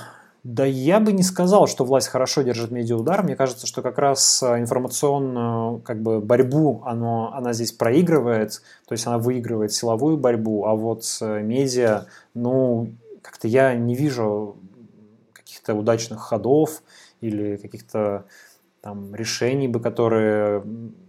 да 0.44 0.66
я 0.66 1.00
бы 1.00 1.12
не 1.12 1.22
сказал, 1.22 1.68
что 1.68 1.86
власть 1.86 2.08
хорошо 2.08 2.42
держит 2.42 2.72
медиаудар. 2.72 3.22
Мне 3.22 3.36
кажется, 3.36 3.68
что 3.68 3.84
как 3.84 4.00
раз 4.00 4.42
информационную 4.42 5.78
как 5.82 6.02
бы, 6.02 6.22
борьбу 6.22 6.82
оно, 6.88 7.32
она 7.36 7.54
здесь 7.54 7.72
проигрывает, 7.72 8.64
то 8.88 8.94
есть 8.94 9.06
она 9.06 9.20
выигрывает 9.20 9.72
силовую 9.72 10.18
борьбу, 10.18 10.66
а 10.66 10.74
вот 10.74 11.06
медиа, 11.22 12.08
ну, 12.34 12.88
как-то 13.22 13.48
я 13.48 13.76
не 13.76 13.94
вижу 13.94 14.58
каких-то 15.64 15.76
удачных 15.76 16.20
ходов 16.20 16.84
или 17.22 17.58
каких-то 17.58 18.26
там, 18.82 19.16
решений 19.16 19.70
бы, 19.70 19.80
которые 19.80 20.62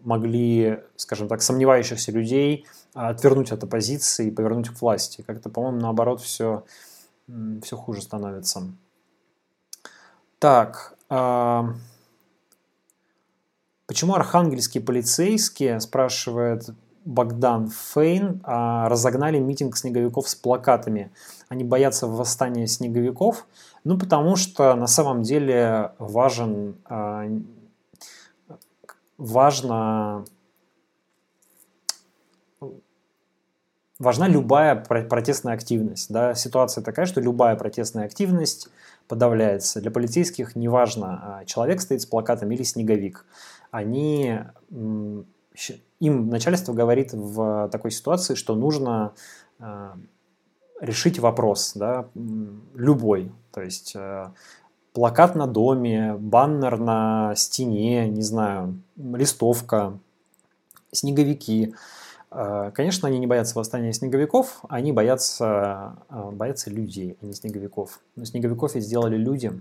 могли, 0.05 0.79
скажем 0.97 1.29
так, 1.29 1.43
сомневающихся 1.43 2.12
людей 2.12 2.67
отвернуть 2.95 3.51
от 3.51 3.64
оппозиции 3.64 4.29
и 4.29 4.31
повернуть 4.31 4.69
к 4.69 4.81
власти. 4.81 5.25
Как-то, 5.27 5.51
по-моему, 5.51 5.81
наоборот, 5.81 6.21
все, 6.21 6.62
все 7.62 7.77
хуже 7.77 8.03
становится. 8.03 8.62
Так, 10.38 10.95
а... 11.09 11.75
почему 13.87 14.14
архангельские 14.14 14.85
полицейские, 14.85 15.81
спрашивает 15.81 16.71
Богдан 17.05 17.71
Фейн, 17.71 18.40
а, 18.45 18.88
разогнали 18.88 19.38
митинг 19.38 19.77
снеговиков 19.77 20.29
с 20.29 20.35
плакатами? 20.37 21.11
Они 21.49 21.64
боятся 21.64 22.07
восстания 22.07 22.69
снеговиков. 22.69 23.47
Ну, 23.85 23.99
потому 23.99 24.37
что 24.37 24.75
на 24.75 24.87
самом 24.87 25.23
деле 25.23 25.92
важен, 25.99 26.77
а, 26.87 27.29
важно, 29.18 30.25
важна 33.99 34.27
любая 34.27 34.75
протестная 34.77 35.53
активность. 35.53 36.11
Да? 36.11 36.35
Ситуация 36.35 36.83
такая, 36.83 37.05
что 37.05 37.20
любая 37.20 37.57
протестная 37.57 38.07
активность 38.07 38.68
подавляется. 39.07 39.83
Для 39.83 39.90
полицейских 39.90 40.57
неважно, 40.57 41.20
а, 41.23 41.44
человек 41.44 41.83
стоит 41.83 42.01
с 42.01 42.07
плакатом 42.07 42.51
или 42.53 42.62
снеговик. 42.62 43.27
Они, 43.70 44.40
им 44.70 45.27
начальство 46.01 46.73
говорит 46.73 47.12
в 47.12 47.68
такой 47.70 47.90
ситуации, 47.90 48.35
что 48.35 48.55
нужно 48.55 49.12
а, 49.59 49.99
решить 50.85 51.18
вопрос, 51.18 51.73
да, 51.75 52.07
любой. 52.75 53.33
То 53.53 53.62
есть 53.62 53.92
э, 53.97 54.29
плакат 54.92 55.35
на 55.35 55.47
доме, 55.47 56.14
баннер 56.14 56.79
на 56.79 57.35
стене, 57.37 58.09
не 58.09 58.23
знаю, 58.23 58.81
листовка, 58.97 59.99
снеговики. 60.92 61.75
Э, 62.31 62.70
конечно, 62.75 63.09
они 63.09 63.18
не 63.18 63.27
боятся 63.27 63.59
восстания 63.59 63.92
снеговиков, 63.92 64.61
они 64.68 64.92
боятся, 64.92 65.97
э, 66.11 66.31
боятся 66.33 66.70
людей, 66.70 67.16
а 67.20 67.27
не 67.27 67.33
снеговиков. 67.33 68.01
Но 68.16 68.25
снеговиков 68.25 68.75
ведь 68.75 68.85
сделали 68.85 69.16
люди. 69.16 69.53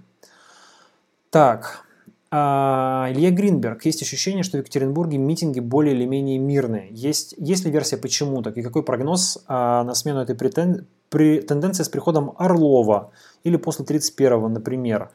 Так, 1.29 1.85
Илья 2.33 3.29
Гринберг. 3.29 3.85
Есть 3.85 4.01
ощущение, 4.01 4.41
что 4.41 4.57
в 4.57 4.61
Екатеринбурге 4.61 5.19
митинги 5.19 5.59
более 5.59 5.93
или 5.93 6.05
менее 6.05 6.39
мирные. 6.39 6.87
Есть, 6.89 7.35
есть 7.37 7.63
ли 7.63 7.69
версия 7.69 7.97
почему 7.97 8.41
так? 8.41 8.57
И 8.57 8.63
какой 8.63 8.81
прогноз 8.81 9.43
а, 9.47 9.83
на 9.83 9.93
смену 9.93 10.21
этой 10.21 10.35
претен... 10.35 10.87
при... 11.09 11.41
тенденции 11.41 11.83
с 11.83 11.89
приходом 11.89 12.33
Орлова 12.37 13.11
или 13.43 13.57
после 13.57 13.85
31-го, 13.85 14.47
например? 14.47 15.11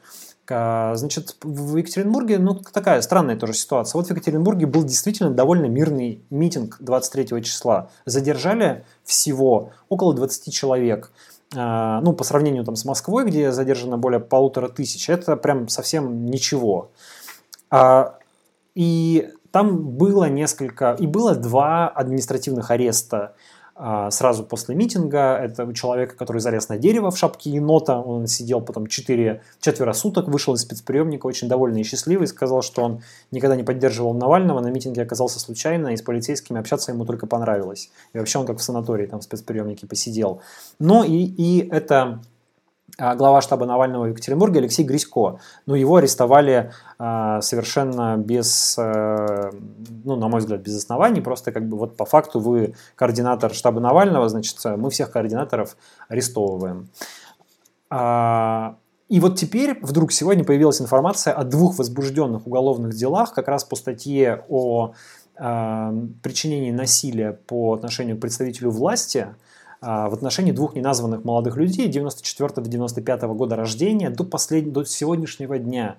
А, 0.49 0.95
значит, 0.95 1.35
в 1.43 1.75
Екатеринбурге, 1.75 2.39
ну, 2.39 2.55
такая 2.55 3.01
странная 3.01 3.35
тоже 3.35 3.53
ситуация. 3.53 3.99
Вот 3.99 4.07
в 4.07 4.11
Екатеринбурге 4.11 4.65
был 4.65 4.83
действительно 4.83 5.31
довольно 5.31 5.65
мирный 5.65 6.23
митинг 6.29 6.77
23 6.79 7.43
числа. 7.43 7.89
Задержали 8.05 8.85
всего 9.03 9.71
около 9.89 10.13
20 10.13 10.53
человек. 10.53 11.11
А, 11.55 12.01
ну, 12.01 12.13
по 12.13 12.23
сравнению 12.23 12.63
там, 12.63 12.75
с 12.75 12.85
Москвой, 12.85 13.25
где 13.25 13.51
задержано 13.51 13.97
более 13.97 14.19
полутора 14.19 14.69
тысяч, 14.69 15.09
это 15.09 15.35
прям 15.35 15.67
совсем 15.67 16.25
ничего. 16.25 16.91
А, 17.71 18.17
и 18.75 19.29
там 19.51 19.89
было 19.97 20.29
несколько, 20.29 20.95
и 20.99 21.07
было 21.07 21.35
два 21.35 21.87
административных 21.87 22.69
ареста 22.69 23.33
сразу 24.11 24.43
после 24.43 24.75
митинга. 24.75 25.37
Это 25.37 25.65
у 25.65 25.73
человека, 25.73 26.15
который 26.15 26.39
залез 26.39 26.67
на 26.69 26.77
дерево 26.77 27.11
в 27.11 27.17
шапке 27.17 27.49
енота. 27.49 27.99
Он 27.99 28.27
сидел 28.27 28.61
потом 28.61 28.87
4, 28.87 29.41
четверо 29.61 29.93
суток, 29.93 30.27
вышел 30.27 30.53
из 30.53 30.61
спецприемника, 30.61 31.25
очень 31.27 31.47
довольный 31.47 31.81
и 31.81 31.83
счастливый. 31.83 32.27
Сказал, 32.27 32.61
что 32.61 32.83
он 32.83 33.01
никогда 33.31 33.55
не 33.55 33.63
поддерживал 33.63 34.13
Навального, 34.13 34.59
на 34.59 34.67
митинге 34.67 35.01
оказался 35.01 35.39
случайно, 35.39 35.89
и 35.89 35.97
с 35.97 36.01
полицейскими 36.01 36.59
общаться 36.59 36.91
ему 36.91 37.05
только 37.05 37.25
понравилось. 37.25 37.89
И 38.13 38.17
вообще 38.17 38.39
он 38.39 38.45
как 38.45 38.57
в 38.57 38.63
санатории 38.63 39.05
там 39.05 39.21
в 39.21 39.23
спецприемнике 39.23 39.87
посидел. 39.87 40.41
Но 40.79 41.03
и, 41.03 41.15
и 41.15 41.67
это 41.69 41.99
а, 41.99 42.19
глава 42.99 43.41
штаба 43.41 43.65
Навального 43.65 44.05
в 44.05 44.09
Екатеринбурге 44.09 44.59
Алексей 44.59 44.83
Грисько. 44.83 45.39
Но 45.65 45.75
его 45.75 45.95
арестовали 45.95 46.71
а, 46.97 47.41
совершенно 47.41 48.17
без, 48.17 48.75
а, 48.77 49.51
ну, 50.03 50.15
на 50.15 50.27
мой 50.27 50.41
взгляд, 50.41 50.61
без 50.61 50.77
оснований. 50.77 51.21
Просто 51.21 51.51
как 51.51 51.67
бы 51.67 51.77
вот 51.77 51.95
по 51.95 52.05
факту 52.05 52.39
вы 52.39 52.75
координатор 52.95 53.53
штаба 53.53 53.79
Навального, 53.79 54.27
значит, 54.29 54.57
мы 54.65 54.89
всех 54.89 55.11
координаторов 55.11 55.77
арестовываем. 56.09 56.89
А, 57.89 58.75
и 59.07 59.19
вот 59.19 59.37
теперь 59.37 59.79
вдруг 59.81 60.11
сегодня 60.11 60.43
появилась 60.43 60.81
информация 60.81 61.33
о 61.33 61.43
двух 61.43 61.79
возбужденных 61.79 62.45
уголовных 62.45 62.93
делах 62.93 63.33
как 63.33 63.47
раз 63.47 63.63
по 63.63 63.75
статье 63.75 64.43
о 64.49 64.93
а, 65.37 65.93
причинении 66.21 66.71
насилия 66.71 67.31
по 67.31 67.73
отношению 67.73 68.17
к 68.17 68.19
представителю 68.19 68.71
власти– 68.71 69.27
а, 69.37 69.48
в 69.81 70.13
отношении 70.13 70.51
двух 70.51 70.75
неназванных 70.75 71.23
молодых 71.23 71.55
людей 71.55 71.89
94-95 71.89 73.33
года 73.33 73.55
рождения 73.55 74.09
до, 74.09 74.23
послед... 74.23 74.71
до 74.71 74.83
сегодняшнего 74.83 75.57
дня. 75.57 75.97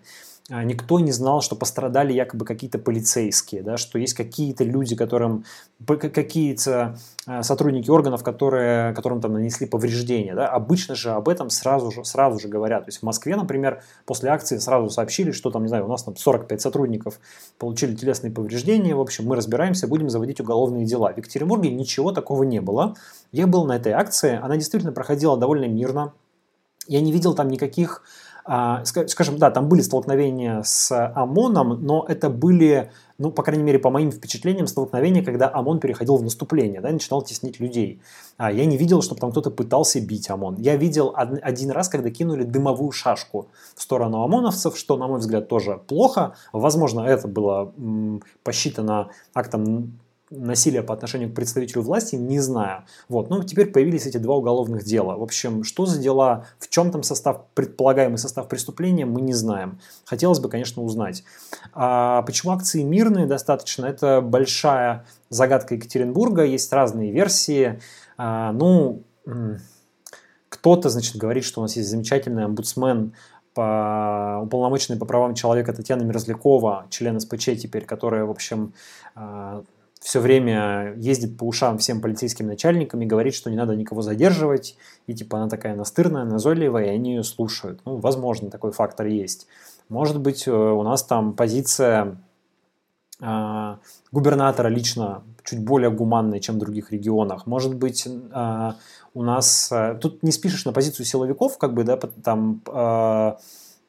А, 0.51 0.65
никто 0.65 0.99
не 0.99 1.13
знал, 1.13 1.43
что 1.43 1.55
пострадали 1.55 2.13
якобы 2.13 2.45
какие-то 2.45 2.79
полицейские, 2.79 3.63
да, 3.63 3.77
что 3.77 4.01
есть 4.01 4.15
какие-то 4.15 4.65
люди, 4.65 4.97
которым, 4.97 5.45
какие-то 5.87 6.99
а, 7.25 7.45
сотрудники 7.45 7.89
органов, 7.89 8.25
которые, 8.25 8.93
которым 8.95 9.21
там 9.21 9.35
нанесли 9.35 9.69
повреждения. 9.69 10.35
Да. 10.35 10.49
Обычно 10.49 10.97
же 10.97 11.11
об 11.13 11.29
этом 11.29 11.51
сразу 11.51 11.93
же, 11.93 12.05
сразу 12.05 12.41
же 12.41 12.49
говорят. 12.49 12.85
То 12.85 12.89
есть 12.89 12.99
в 12.99 13.05
Москве, 13.05 13.37
например, 13.37 13.83
после 14.07 14.31
акции 14.31 14.59
сразу 14.59 14.91
сообщили, 14.91 15.31
что 15.31 15.51
там, 15.51 15.63
не 15.63 15.69
знаю, 15.69 15.85
у 15.85 15.89
нас 15.89 16.03
там 16.03 16.17
45 16.17 16.61
сотрудников 16.61 17.21
получили 17.57 17.95
телесные 17.95 18.33
повреждения, 18.33 18.97
в 18.97 19.01
общем, 19.01 19.27
мы 19.27 19.37
разбираемся, 19.37 19.87
будем 19.87 20.11
заводить 20.11 20.41
уголовные 20.41 20.85
дела. 20.85 21.13
В 21.13 21.17
Екатеринбурге 21.17 21.71
ничего 21.71 22.11
такого 22.11 22.43
не 22.43 22.61
было. 22.61 22.97
Я 23.31 23.47
был 23.47 23.67
на 23.67 23.77
этой 23.77 23.93
акции, 23.93 24.41
она 24.43 24.57
действительно 24.57 24.93
проходила 24.93 25.37
довольно 25.37 25.67
мирно. 25.67 26.13
Я 26.89 27.01
не 27.01 27.13
видел 27.13 27.35
там 27.35 27.49
никаких 27.49 28.03
скажем, 28.85 29.39
да, 29.39 29.51
там 29.51 29.69
были 29.69 29.81
столкновения 29.81 30.63
с 30.65 30.91
ОМОНом, 31.15 31.85
но 31.85 32.05
это 32.09 32.29
были, 32.29 32.91
ну, 33.17 33.31
по 33.31 33.45
крайней 33.45 33.63
мере, 33.63 33.79
по 33.79 33.91
моим 33.91 34.11
впечатлениям, 34.11 34.67
столкновения, 34.67 35.23
когда 35.23 35.49
ОМОН 35.55 35.79
переходил 35.79 36.17
в 36.17 36.23
наступление, 36.23 36.81
да, 36.81 36.91
начинал 36.91 37.23
теснить 37.23 37.61
людей. 37.61 38.01
А 38.39 38.51
я 38.51 38.65
не 38.65 38.77
видел, 38.77 39.03
чтобы 39.03 39.21
там 39.21 39.31
кто-то 39.31 39.51
пытался 39.51 40.01
бить 40.01 40.31
ОМОН. 40.31 40.57
Я 40.57 40.75
видел 40.77 41.15
один 41.15 41.71
раз, 41.71 41.89
когда 41.89 42.11
кинули 42.11 42.43
дымовую 42.43 42.91
шашку 42.91 43.49
в 43.77 43.83
сторону 43.83 44.23
ОМОНовцев, 44.25 44.77
что, 44.77 44.97
на 44.97 45.07
мой 45.07 45.21
взгляд, 45.21 45.49
тоже 45.49 45.81
плохо. 45.87 46.35
Возможно, 46.53 47.03
это 47.03 47.29
было 47.29 47.73
посчитано 48.43 49.11
актом 49.33 50.01
насилия 50.31 50.83
по 50.83 50.95
отношению 50.95 51.31
к 51.31 51.35
представителю 51.35 51.83
власти, 51.83 52.15
не 52.15 52.39
знаю. 52.39 52.85
Вот. 53.09 53.31
Но 53.31 53.43
теперь 53.43 53.67
появились 53.67 54.07
эти 54.07 54.17
два 54.17 54.37
уголовных 54.37 54.85
дела. 54.85 55.17
В 55.17 55.23
общем, 55.23 55.65
что 55.65 55.87
за 55.87 56.01
дела, 56.01 56.47
в 56.59 56.69
чем 56.69 56.91
там 56.93 57.03
состав, 57.03 57.47
предполагаемый 57.55 58.19
состав 58.19 58.49
преступления, 58.49 59.07
мы 59.07 59.21
не 59.21 59.33
знаем. 59.33 59.81
Хотелось 60.05 60.39
бы, 60.39 60.49
конечно, 60.49 60.83
узнать. 60.83 61.25
А 61.73 62.23
почему 62.23 62.53
акции 62.53 62.83
мирные 62.83 63.27
достаточно? 63.27 63.87
Это 63.87 64.21
большая 64.21 65.05
загадка 65.29 65.75
Екатеринбурга, 65.75 66.45
есть 66.45 66.73
разные 66.73 67.11
версии. 67.11 67.81
А, 68.17 68.53
ну, 68.53 69.03
кто-то, 70.49 70.89
значит, 70.91 71.17
говорит, 71.17 71.45
что 71.45 71.61
у 71.61 71.63
нас 71.63 71.75
есть 71.77 71.89
замечательный 71.89 72.45
омбудсмен 72.45 73.15
по, 73.55 74.41
уполномоченный 74.45 74.99
по 74.99 75.07
правам 75.07 75.35
человека 75.35 75.73
Татьяна 75.73 76.03
Мерзлякова, 76.03 76.87
член 76.89 77.19
СПЧ 77.19 77.61
теперь, 77.61 77.85
которая, 77.85 78.25
в 78.25 78.31
общем, 78.31 78.75
а, 79.15 79.65
все 80.01 80.21
время 80.21 80.95
ездит 80.97 81.37
по 81.37 81.45
ушам 81.45 81.79
всем 81.79 82.01
полицейским 82.01 82.47
начальникам 82.47 83.03
и 83.03 83.07
говорит, 83.07 83.35
что 83.35 83.51
не 83.51 83.57
надо 83.57 83.77
никого 83.77 84.01
задерживать, 84.01 84.77
и 85.07 85.15
типа 85.15 85.39
она 85.39 85.49
такая 85.49 85.77
настырная, 85.77 86.25
назойливая, 86.25 86.87
и 86.87 86.89
они 86.89 87.17
ее 87.17 87.23
слушают. 87.23 87.81
Ну, 87.85 87.97
возможно, 87.97 88.51
такой 88.51 88.73
фактор 88.73 89.07
есть. 89.07 89.47
Может 89.91 90.19
быть, 90.19 90.49
э, 90.49 90.51
у 90.51 90.83
нас 90.83 91.05
там 91.05 91.35
позиция 91.35 92.17
э, 93.21 93.77
губернатора 94.11 94.69
лично 94.69 95.23
чуть 95.45 95.63
более 95.63 95.91
гуманная, 95.91 96.41
чем 96.41 96.55
в 96.55 96.59
других 96.59 96.93
регионах. 96.93 97.47
Может 97.47 97.75
быть, 97.75 98.07
э, 98.07 98.73
у 99.13 99.23
нас... 99.23 99.71
Э, 99.71 99.99
тут 100.01 100.23
не 100.23 100.33
спишешь 100.33 100.65
на 100.65 100.73
позицию 100.73 101.05
силовиков, 101.05 101.59
как 101.59 101.75
бы, 101.75 101.85
да, 101.85 101.97
там... 101.97 102.63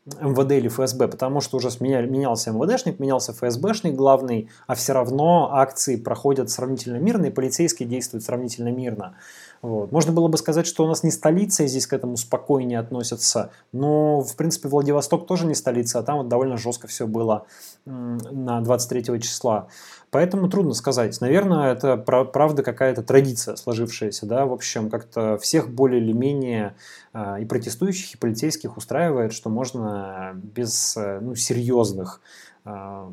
МВД 0.06 0.54
или 0.54 0.68
ФСБ, 0.68 1.08
потому 1.08 1.42
что 1.42 1.58
уже 1.58 1.70
менялся 1.80 2.52
МВДшник, 2.52 3.00
менялся 3.00 3.34
ФСБшник 3.34 3.96
главный, 3.96 4.50
а 4.66 4.74
все 4.74 4.94
равно 4.94 5.50
акции 5.54 5.96
проходят 5.96 6.50
сравнительно 6.50 6.98
мирно, 6.98 7.26
и 7.28 7.30
полицейские 7.30 7.88
действуют 7.88 8.24
сравнительно 8.24 8.70
мирно. 8.70 9.16
Вот. 9.62 9.92
Можно 9.92 10.12
было 10.12 10.28
бы 10.28 10.40
сказать, 10.40 10.66
что 10.66 10.84
у 10.84 10.88
нас 10.88 11.04
не 11.04 11.12
столица, 11.12 11.64
и 11.64 11.68
здесь 11.68 11.86
к 11.86 11.94
этому 11.94 12.18
спокойнее 12.18 12.80
относятся, 12.80 13.52
но, 13.72 14.22
в 14.22 14.36
принципе, 14.36 14.70
Владивосток 14.70 15.28
тоже 15.28 15.46
не 15.46 15.54
столица, 15.54 16.00
а 16.00 16.04
там 16.04 16.18
вот 16.18 16.28
довольно 16.28 16.58
жестко 16.58 16.88
все 16.88 17.06
было 17.06 17.46
на 17.86 18.60
23 18.62 19.22
числа. 19.22 19.68
Поэтому 20.12 20.50
трудно 20.50 20.74
сказать. 20.74 21.20
Наверное, 21.22 21.72
это 21.72 21.96
правда 21.96 22.64
какая-то 22.64 23.02
традиция 23.02 23.56
сложившаяся. 23.56 24.26
Да? 24.26 24.46
В 24.46 24.52
общем, 24.52 24.90
как-то 24.90 25.38
всех 25.38 25.70
более 25.70 26.02
или 26.02 26.12
менее 26.12 26.76
а, 27.14 27.40
и 27.40 27.46
протестующих, 27.46 28.16
и 28.16 28.18
полицейских 28.18 28.76
устраивает, 28.76 29.32
что 29.32 29.50
можно 29.50 30.34
без 30.36 30.98
э, 30.98 31.20
ну, 31.22 31.36
серьезных 31.36 32.20
а, 32.66 33.10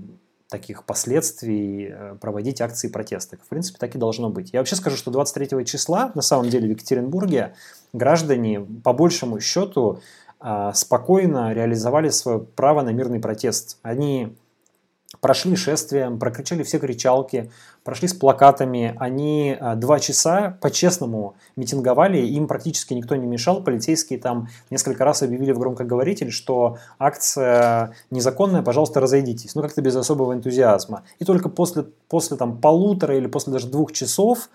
таких 0.49 0.83
последствий 0.83 1.89
э, 1.89 2.17
проводить 2.21 2.61
акции 2.61 2.89
протеста. 2.89 3.37
В 3.37 3.49
принципе, 3.49 3.79
так 3.79 3.95
и 3.95 3.99
должно 3.99 4.29
быть. 4.29 4.53
Я 4.53 4.59
вообще 4.59 4.75
скажу, 4.75 4.97
что 4.97 5.13
23 5.13 5.65
числа, 5.67 6.11
на 6.17 6.23
самом 6.23 6.49
деле, 6.49 6.67
в 6.67 6.71
Екатеринбурге 6.71 7.55
граждане, 7.93 8.67
по 8.83 8.93
большему 8.93 9.39
счету, 9.41 10.01
спокойно 10.73 11.53
реализовали 11.53 12.11
свое 12.11 12.39
право 12.39 12.83
на 12.83 12.91
мирный 12.91 13.19
протест. 13.19 13.79
Они 13.83 14.37
прошли 15.21 15.57
шествием, 15.57 16.19
прокричали 16.19 16.63
все 16.63 16.79
кричалки, 16.79 17.51
прошли 17.85 18.09
с 18.09 18.15
плакатами. 18.15 18.95
Они 18.99 19.57
а, 19.59 19.75
два 19.75 19.99
часа 20.01 20.57
по-честному 20.61 21.35
митинговали, 21.57 22.19
им 22.19 22.47
практически 22.47 22.95
никто 22.95 23.17
не 23.17 23.27
мешал. 23.27 23.63
Полицейские 23.63 24.19
там 24.19 24.49
несколько 24.71 25.05
раз 25.05 25.23
объявили 25.23 25.53
в 25.53 25.59
громкоговоритель, 25.59 26.31
что 26.31 26.79
акция 26.99 27.95
незаконная, 28.11 28.63
пожалуйста, 28.63 29.01
разойдитесь. 29.01 29.55
Ну, 29.55 29.63
как-то 29.63 29.83
без 29.83 29.97
особого 29.97 30.33
энтузиазма. 30.35 31.03
И 31.19 31.25
только 31.25 31.49
после, 31.49 31.85
после 32.09 32.37
там, 32.37 32.59
полутора 32.59 33.17
или 33.17 33.27
после 33.27 33.53
даже 33.53 33.69
двух 33.69 33.93
часов 33.93 34.51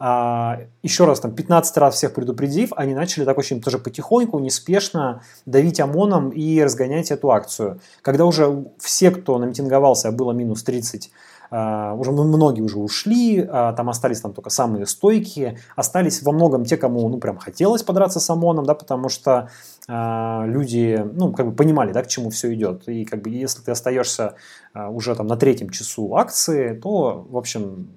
а, 0.00 0.60
еще 0.82 1.06
раз, 1.06 1.20
там, 1.20 1.32
15 1.32 1.76
раз 1.76 1.96
всех 1.96 2.14
предупредив, 2.14 2.72
они 2.76 2.94
начали 2.94 3.24
так 3.24 3.36
очень 3.36 3.60
тоже 3.60 3.78
потихоньку, 3.78 4.38
неспешно 4.38 5.22
давить 5.44 5.80
ОМОНом 5.80 6.30
и 6.30 6.62
разгонять 6.62 7.10
эту 7.10 7.30
акцию. 7.32 7.80
Когда 8.02 8.24
уже 8.24 8.66
все, 8.78 9.10
кто 9.10 9.38
намитинговался, 9.38 10.12
было 10.12 10.32
минус 10.32 10.62
30, 10.62 11.10
Uh, 11.50 11.56
а, 11.56 11.94
уже 11.94 12.12
многие 12.12 12.60
уже 12.60 12.78
ушли, 12.78 13.38
uh, 13.38 13.74
там 13.74 13.88
остались 13.88 14.20
там 14.20 14.34
только 14.34 14.50
самые 14.50 14.84
стойкие, 14.84 15.56
остались 15.76 16.22
во 16.22 16.32
многом 16.32 16.66
те, 16.66 16.76
кому 16.76 17.08
ну 17.08 17.16
прям 17.16 17.38
хотелось 17.38 17.82
подраться 17.82 18.20
с 18.20 18.28
ОМОНом, 18.28 18.66
да, 18.66 18.74
потому 18.74 19.08
что 19.08 19.48
uh, 19.88 20.46
люди 20.46 21.02
ну 21.14 21.32
как 21.32 21.46
бы 21.46 21.52
понимали, 21.52 21.92
да, 21.92 22.02
к 22.02 22.06
чему 22.06 22.28
все 22.28 22.52
идет, 22.52 22.86
и 22.86 23.06
как 23.06 23.22
бы 23.22 23.30
если 23.30 23.62
ты 23.62 23.70
остаешься 23.70 24.34
уже 24.74 25.14
там 25.14 25.26
на 25.26 25.38
третьем 25.38 25.70
часу 25.70 26.14
акции, 26.16 26.74
то 26.74 27.26
в 27.30 27.38
общем 27.38 27.88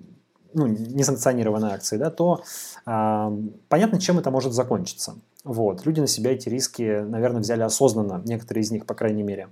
ну, 0.53 0.67
несанкционированной 0.67 1.71
акции, 1.71 1.97
да, 1.97 2.09
то 2.09 2.43
э, 2.85 3.37
понятно, 3.69 3.99
чем 3.99 4.19
это 4.19 4.31
может 4.31 4.53
закончиться. 4.53 5.15
Вот. 5.43 5.85
Люди 5.85 5.99
на 5.99 6.07
себя 6.07 6.33
эти 6.33 6.49
риски, 6.49 7.01
наверное, 7.01 7.41
взяли 7.41 7.61
осознанно, 7.61 8.21
некоторые 8.25 8.63
из 8.63 8.71
них, 8.71 8.85
по 8.85 8.93
крайней 8.93 9.23
мере. 9.23 9.49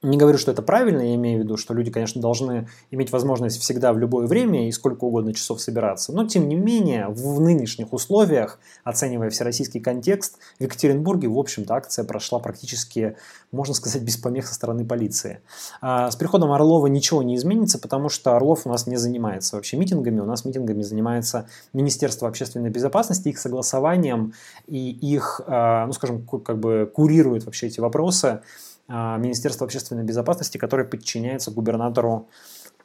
Не 0.00 0.16
говорю, 0.16 0.38
что 0.38 0.52
это 0.52 0.62
правильно, 0.62 1.00
я 1.00 1.16
имею 1.16 1.40
в 1.40 1.42
виду, 1.42 1.56
что 1.56 1.74
люди, 1.74 1.90
конечно, 1.90 2.22
должны 2.22 2.68
иметь 2.92 3.10
возможность 3.10 3.60
всегда 3.60 3.92
в 3.92 3.98
любое 3.98 4.28
время 4.28 4.68
и 4.68 4.72
сколько 4.72 5.02
угодно 5.02 5.34
часов 5.34 5.60
собираться. 5.60 6.12
Но, 6.12 6.24
тем 6.24 6.48
не 6.48 6.54
менее, 6.54 7.08
в 7.08 7.40
нынешних 7.40 7.92
условиях, 7.92 8.60
оценивая 8.84 9.30
всероссийский 9.30 9.80
контекст, 9.80 10.38
в 10.60 10.62
Екатеринбурге, 10.62 11.26
в 11.26 11.36
общем-то, 11.36 11.74
акция 11.74 12.04
прошла 12.04 12.38
практически, 12.38 13.16
можно 13.50 13.74
сказать, 13.74 14.02
без 14.02 14.16
помех 14.16 14.46
со 14.46 14.54
стороны 14.54 14.84
полиции. 14.84 15.40
А 15.80 16.08
с 16.12 16.14
приходом 16.14 16.52
Орлова 16.52 16.86
ничего 16.86 17.24
не 17.24 17.34
изменится, 17.34 17.80
потому 17.80 18.08
что 18.08 18.36
Орлов 18.36 18.66
у 18.66 18.68
нас 18.68 18.86
не 18.86 18.96
занимается 18.96 19.56
вообще 19.56 19.76
митингами, 19.76 20.20
у 20.20 20.26
нас 20.26 20.44
митингами 20.44 20.82
занимается 20.82 21.48
Министерство 21.72 22.28
общественной 22.28 22.70
безопасности, 22.70 23.30
их 23.30 23.38
согласованием 23.40 24.32
и 24.68 24.90
их, 24.90 25.40
а, 25.48 25.86
ну, 25.86 25.92
скажем, 25.92 26.24
как 26.24 26.60
бы 26.60 26.88
курирует 26.94 27.46
вообще 27.46 27.66
эти 27.66 27.80
вопросы. 27.80 28.42
А, 28.88 29.18
Министерства 29.18 29.66
общественной 29.66 30.02
безопасности, 30.02 30.56
которое 30.56 30.84
подчиняется 30.84 31.50
губернатору 31.50 32.28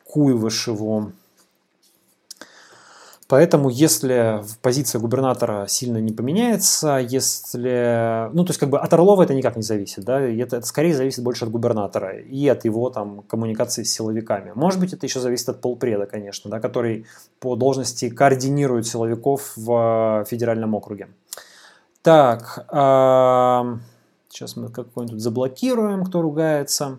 Куйвышеву. 0.03 1.13
Поэтому, 3.29 3.69
если 3.69 4.43
позиция 4.61 4.99
губернатора 4.99 5.65
сильно 5.67 5.97
не 5.97 6.11
поменяется, 6.11 6.97
если... 6.97 8.29
Ну, 8.33 8.43
то 8.43 8.51
есть, 8.51 8.59
как 8.59 8.69
бы 8.69 8.79
от 8.79 8.93
Орлова 8.93 9.23
это 9.23 9.33
никак 9.33 9.55
не 9.55 9.63
зависит, 9.63 10.03
да, 10.03 10.19
это, 10.19 10.57
это 10.57 10.65
скорее 10.65 10.93
зависит 10.93 11.23
больше 11.23 11.45
от 11.45 11.51
губернатора 11.51 12.17
и 12.17 12.47
от 12.49 12.65
его 12.65 12.89
там 12.89 13.21
коммуникации 13.21 13.83
с 13.83 13.93
силовиками. 13.93 14.51
Может 14.53 14.81
быть, 14.81 14.93
это 14.93 15.05
еще 15.05 15.21
зависит 15.21 15.47
от 15.49 15.61
полпреда, 15.61 16.05
конечно, 16.05 16.51
да, 16.51 16.59
который 16.59 17.05
по 17.39 17.55
должности 17.55 18.09
координирует 18.09 18.85
силовиков 18.85 19.53
в 19.55 20.25
федеральном 20.29 20.75
округе. 20.75 21.07
Так, 22.03 22.67
э 22.71 23.92
Сейчас 24.33 24.55
мы 24.55 24.69
какой-нибудь 24.69 25.21
заблокируем, 25.21 26.03
кто 26.03 26.23
ругается. 26.23 26.97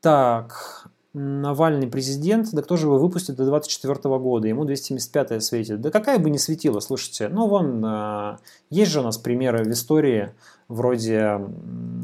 Так, 0.00 0.88
Навальный 1.12 1.86
президент, 1.86 2.50
да 2.52 2.62
кто 2.62 2.76
же 2.76 2.86
его 2.86 2.98
выпустит 2.98 3.36
до 3.36 3.44
24 3.44 3.94
года, 4.18 4.48
ему 4.48 4.64
275 4.64 5.42
светит. 5.44 5.80
Да 5.82 5.90
какая 5.90 6.18
бы 6.18 6.30
ни 6.30 6.38
светила, 6.38 6.80
слушайте, 6.80 7.28
ну 7.28 7.48
вон, 7.48 7.84
э, 7.84 8.36
есть 8.70 8.92
же 8.92 9.00
у 9.00 9.02
нас 9.02 9.16
примеры 9.16 9.64
в 9.64 9.70
истории, 9.70 10.32
вроде 10.68 11.40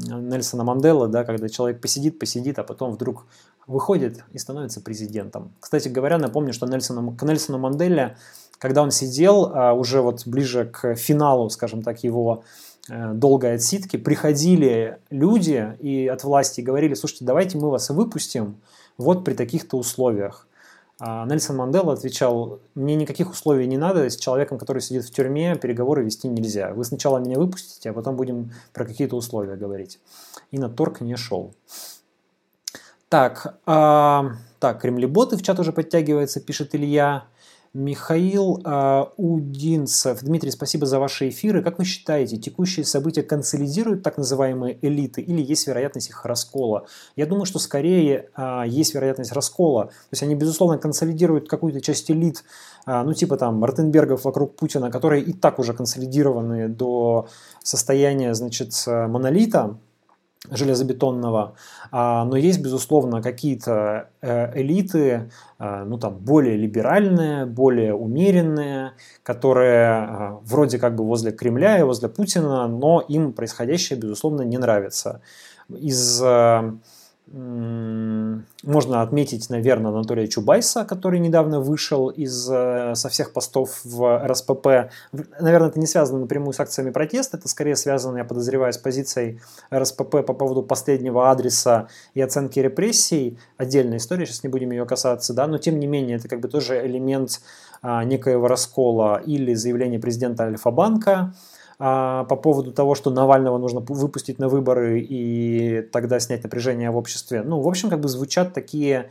Нельсона 0.07 0.63
Мандела, 0.63 1.07
да, 1.07 1.23
когда 1.25 1.49
человек 1.49 1.81
посидит, 1.81 2.17
посидит, 2.17 2.57
а 2.59 2.63
потом 2.63 2.91
вдруг 2.91 3.25
выходит 3.65 4.23
и 4.31 4.37
становится 4.37 4.81
президентом. 4.81 5.53
Кстати 5.59 5.89
говоря, 5.89 6.17
напомню, 6.17 6.53
что 6.53 6.67
Нельсону, 6.67 7.15
к 7.15 7.23
Нельсону 7.23 7.59
Манделе, 7.59 8.17
когда 8.57 8.81
он 8.81 8.91
сидел, 8.91 9.51
э, 9.51 9.73
уже 9.73 10.01
вот 10.01 10.27
ближе 10.27 10.65
к 10.65 10.95
финалу, 10.95 11.49
скажем 11.49 11.83
так, 11.83 12.03
его 12.03 12.43
долгой 12.89 13.55
отсидки, 13.55 13.97
приходили 13.97 14.99
люди 15.09 15.77
и 15.79 16.07
от 16.07 16.23
власти 16.23 16.61
говорили, 16.61 16.93
слушайте, 16.93 17.25
давайте 17.25 17.57
мы 17.57 17.69
вас 17.69 17.89
выпустим 17.89 18.57
вот 18.97 19.23
при 19.23 19.33
таких-то 19.33 19.77
условиях. 19.77 20.47
А 20.99 21.25
Нельсон 21.25 21.57
Мандела 21.57 21.93
отвечал, 21.93 22.59
мне 22.75 22.95
никаких 22.95 23.31
условий 23.31 23.67
не 23.67 23.77
надо, 23.77 24.09
с 24.09 24.15
человеком, 24.15 24.57
который 24.57 24.81
сидит 24.81 25.03
в 25.03 25.11
тюрьме, 25.11 25.55
переговоры 25.55 26.03
вести 26.03 26.27
нельзя. 26.27 26.73
Вы 26.73 26.85
сначала 26.85 27.17
меня 27.17 27.37
выпустите, 27.37 27.89
а 27.89 27.93
потом 27.93 28.15
будем 28.15 28.51
про 28.73 28.85
какие-то 28.85 29.15
условия 29.15 29.55
говорить. 29.55 29.99
И 30.51 30.59
на 30.59 30.69
торг 30.69 31.01
не 31.01 31.15
шел. 31.15 31.53
Так, 33.09 33.59
э, 33.65 34.21
так, 34.59 34.81
кремлеботы 34.81 35.35
в 35.35 35.43
чат 35.43 35.59
уже 35.59 35.71
подтягивается, 35.71 36.39
пишет 36.39 36.73
Илья. 36.73 37.25
Михаил 37.73 38.61
э, 38.63 39.05
Удинцев. 39.17 40.21
Дмитрий, 40.21 40.51
спасибо 40.51 40.85
за 40.85 40.99
ваши 40.99 41.29
эфиры. 41.29 41.63
Как 41.63 41.79
вы 41.79 41.85
считаете, 41.85 42.37
текущие 42.37 42.85
события 42.85 43.23
консолидируют 43.23 44.03
так 44.03 44.17
называемые 44.17 44.77
элиты 44.83 45.21
или 45.21 45.41
есть 45.41 45.65
вероятность 45.65 46.09
их 46.09 46.23
раскола? 46.23 46.85
Я 47.15 47.25
думаю, 47.25 47.45
что 47.45 47.57
скорее 47.57 48.29
э, 48.37 48.63
есть 48.67 48.93
вероятность 48.93 49.31
раскола. 49.31 49.85
То 49.85 49.91
есть 50.11 50.21
они, 50.21 50.35
безусловно, 50.35 50.77
консолидируют 50.77 51.49
какую-то 51.49 51.81
часть 51.81 52.11
элит, 52.11 52.43
э, 52.85 53.01
ну 53.01 53.11
типа 53.15 53.37
там 53.37 53.65
Ротенбергов 53.65 54.23
вокруг 54.23 54.55
Путина, 54.55 54.91
которые 54.91 55.23
и 55.23 55.33
так 55.33 55.57
уже 55.57 55.73
консолидированы 55.73 56.67
до 56.67 57.27
состояния, 57.63 58.35
значит, 58.35 58.71
монолита, 58.85 59.79
железобетонного, 60.49 61.55
а, 61.91 62.25
но 62.25 62.35
есть, 62.35 62.61
безусловно, 62.61 63.21
какие-то 63.21 64.09
э, 64.21 64.59
элиты, 64.59 65.29
э, 65.59 65.83
ну 65.85 65.97
там, 65.97 66.17
более 66.17 66.57
либеральные, 66.57 67.45
более 67.45 67.93
умеренные, 67.93 68.91
которые 69.23 70.07
э, 70.07 70.37
вроде 70.43 70.79
как 70.79 70.95
бы 70.95 71.05
возле 71.05 71.31
Кремля 71.31 71.79
и 71.79 71.83
возле 71.83 72.09
Путина, 72.09 72.67
но 72.67 72.99
им 72.99 73.31
происходящее, 73.31 73.97
безусловно, 73.97 74.41
не 74.41 74.57
нравится. 74.57 75.21
Из 75.69 76.21
можно 77.35 79.01
отметить, 79.01 79.49
наверное, 79.49 79.91
Анатолия 79.91 80.27
Чубайса, 80.27 80.85
который 80.85 81.19
недавно 81.19 81.59
вышел 81.59 82.09
из, 82.09 82.47
э, 82.47 82.93
со 82.93 83.09
всех 83.09 83.33
постов 83.33 83.81
в 83.83 84.27
РСПП. 84.27 84.91
Наверное, 85.39 85.69
это 85.69 85.79
не 85.79 85.87
связано 85.87 86.19
напрямую 86.19 86.53
с 86.53 86.59
акциями 86.59 86.91
протеста, 86.91 87.37
это 87.37 87.47
скорее 87.47 87.75
связано, 87.75 88.17
я 88.17 88.23
подозреваю, 88.23 88.71
с 88.71 88.77
позицией 88.77 89.41
РСПП 89.73 90.23
по 90.23 90.33
поводу 90.33 90.61
последнего 90.61 91.31
адреса 91.31 91.87
и 92.13 92.21
оценки 92.21 92.59
репрессий. 92.59 93.39
Отдельная 93.57 93.97
история, 93.97 94.27
сейчас 94.27 94.43
не 94.43 94.49
будем 94.49 94.69
ее 94.69 94.85
касаться, 94.85 95.33
да, 95.33 95.47
но 95.47 95.57
тем 95.57 95.79
не 95.79 95.87
менее 95.87 96.17
это 96.17 96.27
как 96.27 96.39
бы 96.39 96.47
тоже 96.47 96.85
элемент 96.85 97.41
а, 97.81 98.03
некоего 98.03 98.47
раскола 98.47 99.21
или 99.25 99.55
заявление 99.55 99.99
президента 99.99 100.43
Альфа-банка, 100.43 101.33
а, 101.79 102.23
по 102.25 102.35
поводу 102.35 102.71
того, 102.71 102.95
что 102.95 103.09
Навального 103.09 103.57
нужно 103.57 103.79
выпустить 103.79 104.39
на 104.39 104.49
выборы 104.49 104.99
и 104.99 105.81
тогда 105.91 106.19
снять 106.19 106.43
напряжение 106.43 106.91
в 106.91 106.97
обществе. 106.97 107.43
Ну, 107.43 107.61
в 107.61 107.67
общем, 107.67 107.89
как 107.89 107.99
бы 107.99 108.07
звучат 108.09 108.53
такие, 108.53 109.09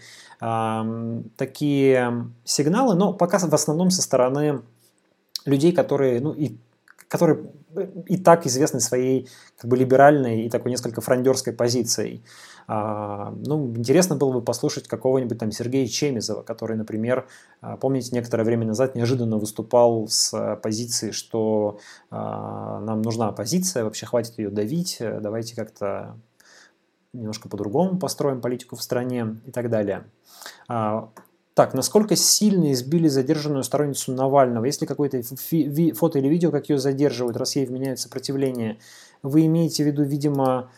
такие 1.37 2.31
сигналы, 2.45 2.95
но 2.95 3.13
пока 3.13 3.39
в 3.39 3.55
основном 3.55 3.91
со 3.91 4.03
стороны 4.03 4.63
людей, 5.45 5.73
которые, 5.73 6.21
ну, 6.21 6.33
и, 6.33 6.57
которые 7.09 7.51
и 8.07 8.17
так 8.17 8.47
известны 8.47 8.81
своей 8.81 9.29
как 9.57 9.71
бы 9.71 9.77
либеральной 9.77 10.43
и 10.43 10.51
такой 10.51 10.71
несколько 10.71 11.01
фрондерской 11.01 11.53
позицией. 11.53 12.23
А, 12.67 13.35
ну, 13.45 13.69
интересно 13.77 14.17
было 14.17 14.33
бы 14.33 14.43
послушать 14.43 14.89
какого-нибудь 14.89 15.39
там 15.39 15.51
Сергея 15.53 15.87
Чемизова, 15.87 16.43
который, 16.43 16.77
например, 16.77 17.27
а, 17.61 17.77
помните, 17.77 18.11
некоторое 18.13 18.45
время 18.45 18.67
назад 18.67 18.95
неожиданно 18.95 19.39
выступал 19.39 20.07
с 20.09 20.59
позиции, 20.63 21.11
что 21.11 21.79
а, 22.11 22.81
нам 22.81 23.03
нужна 23.03 23.29
оппозиция, 23.29 23.85
вообще 23.85 24.07
хватит 24.07 24.39
ее 24.39 24.51
давить, 24.51 24.99
давайте 25.01 25.57
как-то 25.57 26.17
немножко 27.13 27.49
по-другому 27.49 27.99
построим 27.99 28.41
политику 28.41 28.77
в 28.77 28.83
стране 28.83 29.37
и 29.47 29.51
так 29.51 29.69
далее. 29.69 30.07
Так, 31.55 31.75
насколько 31.75 32.17
сильно 32.17 32.73
избили 32.73 33.09
задержанную 33.09 33.63
сторонницу 33.63 34.13
Навального? 34.13 34.65
Есть 34.65 34.81
ли 34.81 34.87
какое-то 34.87 35.21
фото 35.95 36.19
или 36.19 36.29
видео, 36.29 36.51
как 36.51 36.71
ее 36.71 36.79
задерживают, 36.79 37.37
Россия 37.37 37.67
вменяет 37.67 37.99
сопротивление? 37.99 38.79
Вы 39.23 39.45
имеете 39.45 39.85
в 39.85 39.87
виду, 39.87 40.03
видимо, 40.03 40.45
а, 40.55 40.69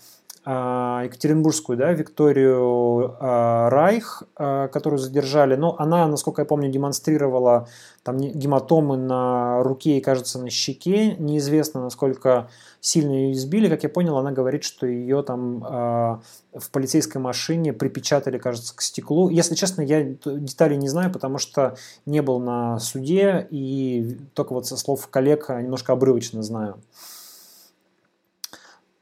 Екатеринбургскую, 0.47 1.78
да, 1.78 1.92
Викторию 1.92 3.16
а, 3.18 3.70
Райх, 3.70 4.24
а, 4.36 4.68
которую 4.68 4.99
задержали. 4.99 5.57
Но 5.57 5.74
она, 5.78 6.07
насколько 6.07 6.42
я 6.42 6.47
помню, 6.47 6.70
демонстрировала 6.70 7.66
там 8.03 8.18
гематомы 8.18 8.99
на 8.99 9.62
руке 9.62 9.97
и, 9.97 10.01
кажется, 10.03 10.38
на 10.38 10.51
щеке. 10.51 11.16
Неизвестно, 11.16 11.82
насколько 11.82 12.51
сильно 12.82 13.12
ее 13.12 13.32
избили. 13.32 13.70
Как 13.70 13.84
я 13.84 13.88
понял, 13.88 14.18
она 14.18 14.32
говорит, 14.32 14.64
что 14.64 14.86
ее 14.86 15.22
там 15.22 15.61
в 15.61 16.70
полицейской 16.70 17.22
машине 17.22 17.72
припечатали, 17.72 18.36
кажется, 18.36 18.76
к 18.76 18.82
стеклу. 18.82 19.30
Если 19.30 19.55
честно, 19.55 19.80
я 19.80 20.03
деталей 20.03 20.76
не 20.76 20.88
знаю, 20.88 21.11
потому 21.11 21.38
что 21.38 21.76
не 22.05 22.20
был 22.20 22.38
на 22.38 22.78
суде 22.78 23.47
и 23.51 24.18
только 24.34 24.53
вот 24.53 24.66
со 24.66 24.76
слов 24.76 25.09
коллег 25.09 25.49
немножко 25.49 25.95
обрывочно 25.95 26.42
знаю. 26.42 26.76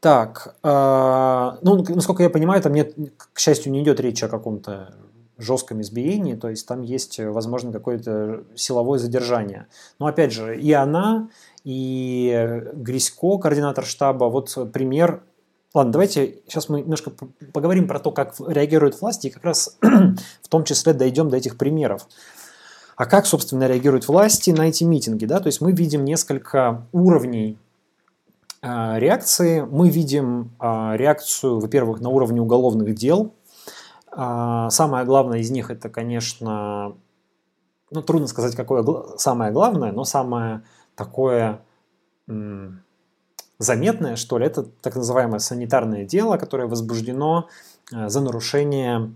Так, 0.03 0.57
э, 0.65 1.53
ну, 1.63 1.85
насколько 1.95 2.25
я 2.25 2.29
понимаю, 2.29 2.61
там 2.61 2.73
нет, 2.73 2.93
к 3.33 3.39
счастью, 3.39 3.71
не 3.71 3.85
идет 3.85 4.01
речь 4.01 4.21
о 4.25 4.29
каком-то 4.29 4.97
жестком 5.39 5.81
избиении, 5.81 6.35
то 6.35 6.49
есть 6.49 6.67
там 6.67 6.83
есть, 6.83 7.21
возможно, 7.21 7.71
какое-то 7.71 8.43
силовое 8.57 8.99
задержание. 8.99 9.69
Но 10.01 10.07
опять 10.07 10.33
же, 10.33 10.59
и 10.59 10.73
она, 10.73 11.29
и 11.63 12.65
Грисько, 12.73 13.39
координатор 13.39 13.87
штаба, 13.87 14.25
вот 14.25 14.73
пример 14.73 15.23
Ладно, 15.73 15.93
давайте 15.93 16.41
сейчас 16.49 16.69
мы 16.69 16.81
немножко 16.81 17.13
поговорим 17.53 17.87
про 17.87 18.01
то, 18.01 18.11
как 18.11 18.35
реагируют 18.47 19.01
власти, 19.01 19.29
и 19.29 19.31
как 19.31 19.45
раз 19.45 19.79
в 20.43 20.49
том 20.49 20.65
числе 20.65 20.95
дойдем 20.95 21.31
до 21.31 21.37
этих 21.37 21.57
примеров. 21.57 22.09
А 22.97 23.07
как, 23.07 23.25
собственно, 23.25 23.69
реагируют 23.69 24.07
власти 24.09 24.51
на 24.51 24.69
эти 24.69 24.83
митинги? 24.85 25.27
Да? 25.27 25.39
То 25.39 25.47
есть 25.47 25.61
мы 25.61 25.73
видим 25.73 26.05
несколько 26.05 26.87
уровней 26.93 27.57
реакции. 28.63 29.63
Мы 29.63 29.91
видим 29.91 30.53
а, 30.59 30.95
реакцию, 30.97 31.59
во-первых, 31.59 32.01
на 32.01 32.09
уровне 32.09 32.41
уголовных 32.41 32.95
дел. 32.95 33.35
А, 34.11 34.71
самое 34.71 35.05
главное 35.05 35.41
из 35.41 35.51
них 35.51 35.71
это, 35.71 35.89
конечно, 35.89 36.97
ну, 37.91 38.03
трудно 38.03 38.29
сказать, 38.29 38.55
какое 38.55 38.85
самое 39.17 39.53
главное, 39.53 39.93
но 39.93 40.05
самое 40.05 40.63
такое 40.95 41.63
заметное, 43.59 44.17
что 44.17 44.39
ли, 44.39 44.47
это 44.47 44.63
так 44.63 44.95
называемое 44.95 45.41
санитарное 45.41 46.05
дело, 46.05 46.37
которое 46.37 46.69
возбуждено 46.69 47.49
за 47.91 48.21
нарушение 48.21 49.13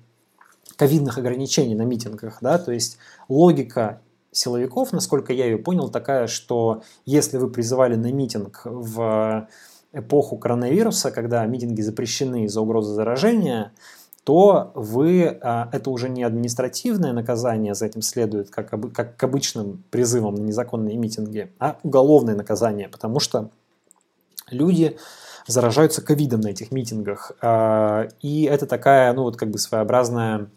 ковидных 0.77 1.19
ограничений 1.19 1.75
на 1.75 1.83
митингах. 1.83 2.39
Да? 2.41 2.59
То 2.59 2.73
есть 2.73 2.99
логика 3.29 4.01
силовиков, 4.37 4.93
насколько 4.93 5.33
я 5.33 5.47
ее 5.47 5.59
понял, 5.59 5.89
такая, 5.89 6.27
что 6.27 6.83
если 7.05 7.39
вы 7.39 7.49
призывали 7.49 7.95
на 7.95 8.13
митинг 8.13 8.63
в 8.65 9.49
эпоху 9.93 10.37
коронавируса, 10.37 11.11
когда 11.11 11.45
митинги 11.47 11.81
запрещены 11.81 12.45
из-за 12.45 12.61
угрозы 12.61 12.95
заражения, 12.95 13.73
то 14.25 14.73
вы, 14.75 15.39
а, 15.41 15.69
это 15.73 15.89
уже 15.89 16.09
не 16.09 16.25
административное 16.25 17.13
наказание 17.13 17.75
за 17.75 17.87
этим 17.87 18.03
следует, 18.03 18.51
как, 18.51 18.75
как 18.93 19.17
к 19.17 19.23
обычным 19.23 19.85
призывам 19.91 20.35
на 20.35 20.43
незаконные 20.43 20.97
митинги, 20.97 21.53
а 21.61 21.79
уголовное 21.85 22.35
наказание, 22.35 22.89
потому 22.89 23.21
что 23.21 23.51
люди 24.51 24.99
заражаются 25.47 26.03
ковидом 26.03 26.41
на 26.41 26.49
этих 26.49 26.73
митингах. 26.73 27.33
А, 27.41 28.09
и 28.21 28.43
это 28.45 28.67
такая, 28.67 29.13
ну 29.13 29.23
вот 29.23 29.37
как 29.37 29.51
бы 29.51 29.59
своеобразная 29.59 30.49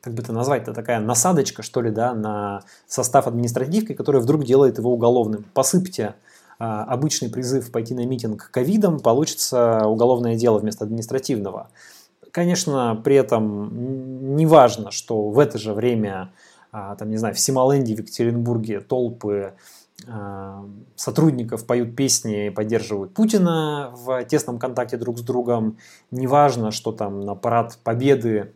как 0.00 0.14
бы 0.14 0.22
это 0.22 0.32
назвать, 0.32 0.62
это 0.62 0.74
такая 0.74 1.00
насадочка, 1.00 1.62
что 1.62 1.82
ли, 1.82 1.90
да, 1.90 2.14
на 2.14 2.62
состав 2.86 3.26
административки, 3.26 3.92
которая 3.92 4.22
вдруг 4.22 4.44
делает 4.44 4.78
его 4.78 4.92
уголовным. 4.92 5.44
Посыпьте 5.52 6.14
а, 6.58 6.84
обычный 6.84 7.28
призыв 7.28 7.70
пойти 7.70 7.94
на 7.94 8.06
митинг 8.06 8.50
ковидом, 8.50 9.00
получится 9.00 9.86
уголовное 9.86 10.36
дело 10.36 10.58
вместо 10.58 10.84
административного. 10.84 11.68
Конечно, 12.32 13.00
при 13.02 13.16
этом 13.16 14.36
не 14.36 14.46
важно, 14.46 14.90
что 14.90 15.30
в 15.30 15.38
это 15.38 15.58
же 15.58 15.74
время, 15.74 16.32
а, 16.72 16.94
там, 16.96 17.10
не 17.10 17.16
знаю, 17.16 17.34
в 17.34 17.40
Симоленде, 17.40 17.96
в 17.96 17.98
Екатеринбурге 17.98 18.80
толпы 18.80 19.54
а, 20.08 20.64
сотрудников 20.96 21.66
поют 21.66 21.96
песни 21.96 22.46
и 22.46 22.50
поддерживают 22.50 23.12
Путина 23.14 23.92
в 23.94 24.24
тесном 24.24 24.58
контакте 24.58 24.96
друг 24.96 25.18
с 25.18 25.22
другом. 25.22 25.78
Неважно, 26.10 26.70
что 26.70 26.92
там 26.92 27.20
на 27.20 27.34
парад 27.34 27.78
победы 27.82 28.52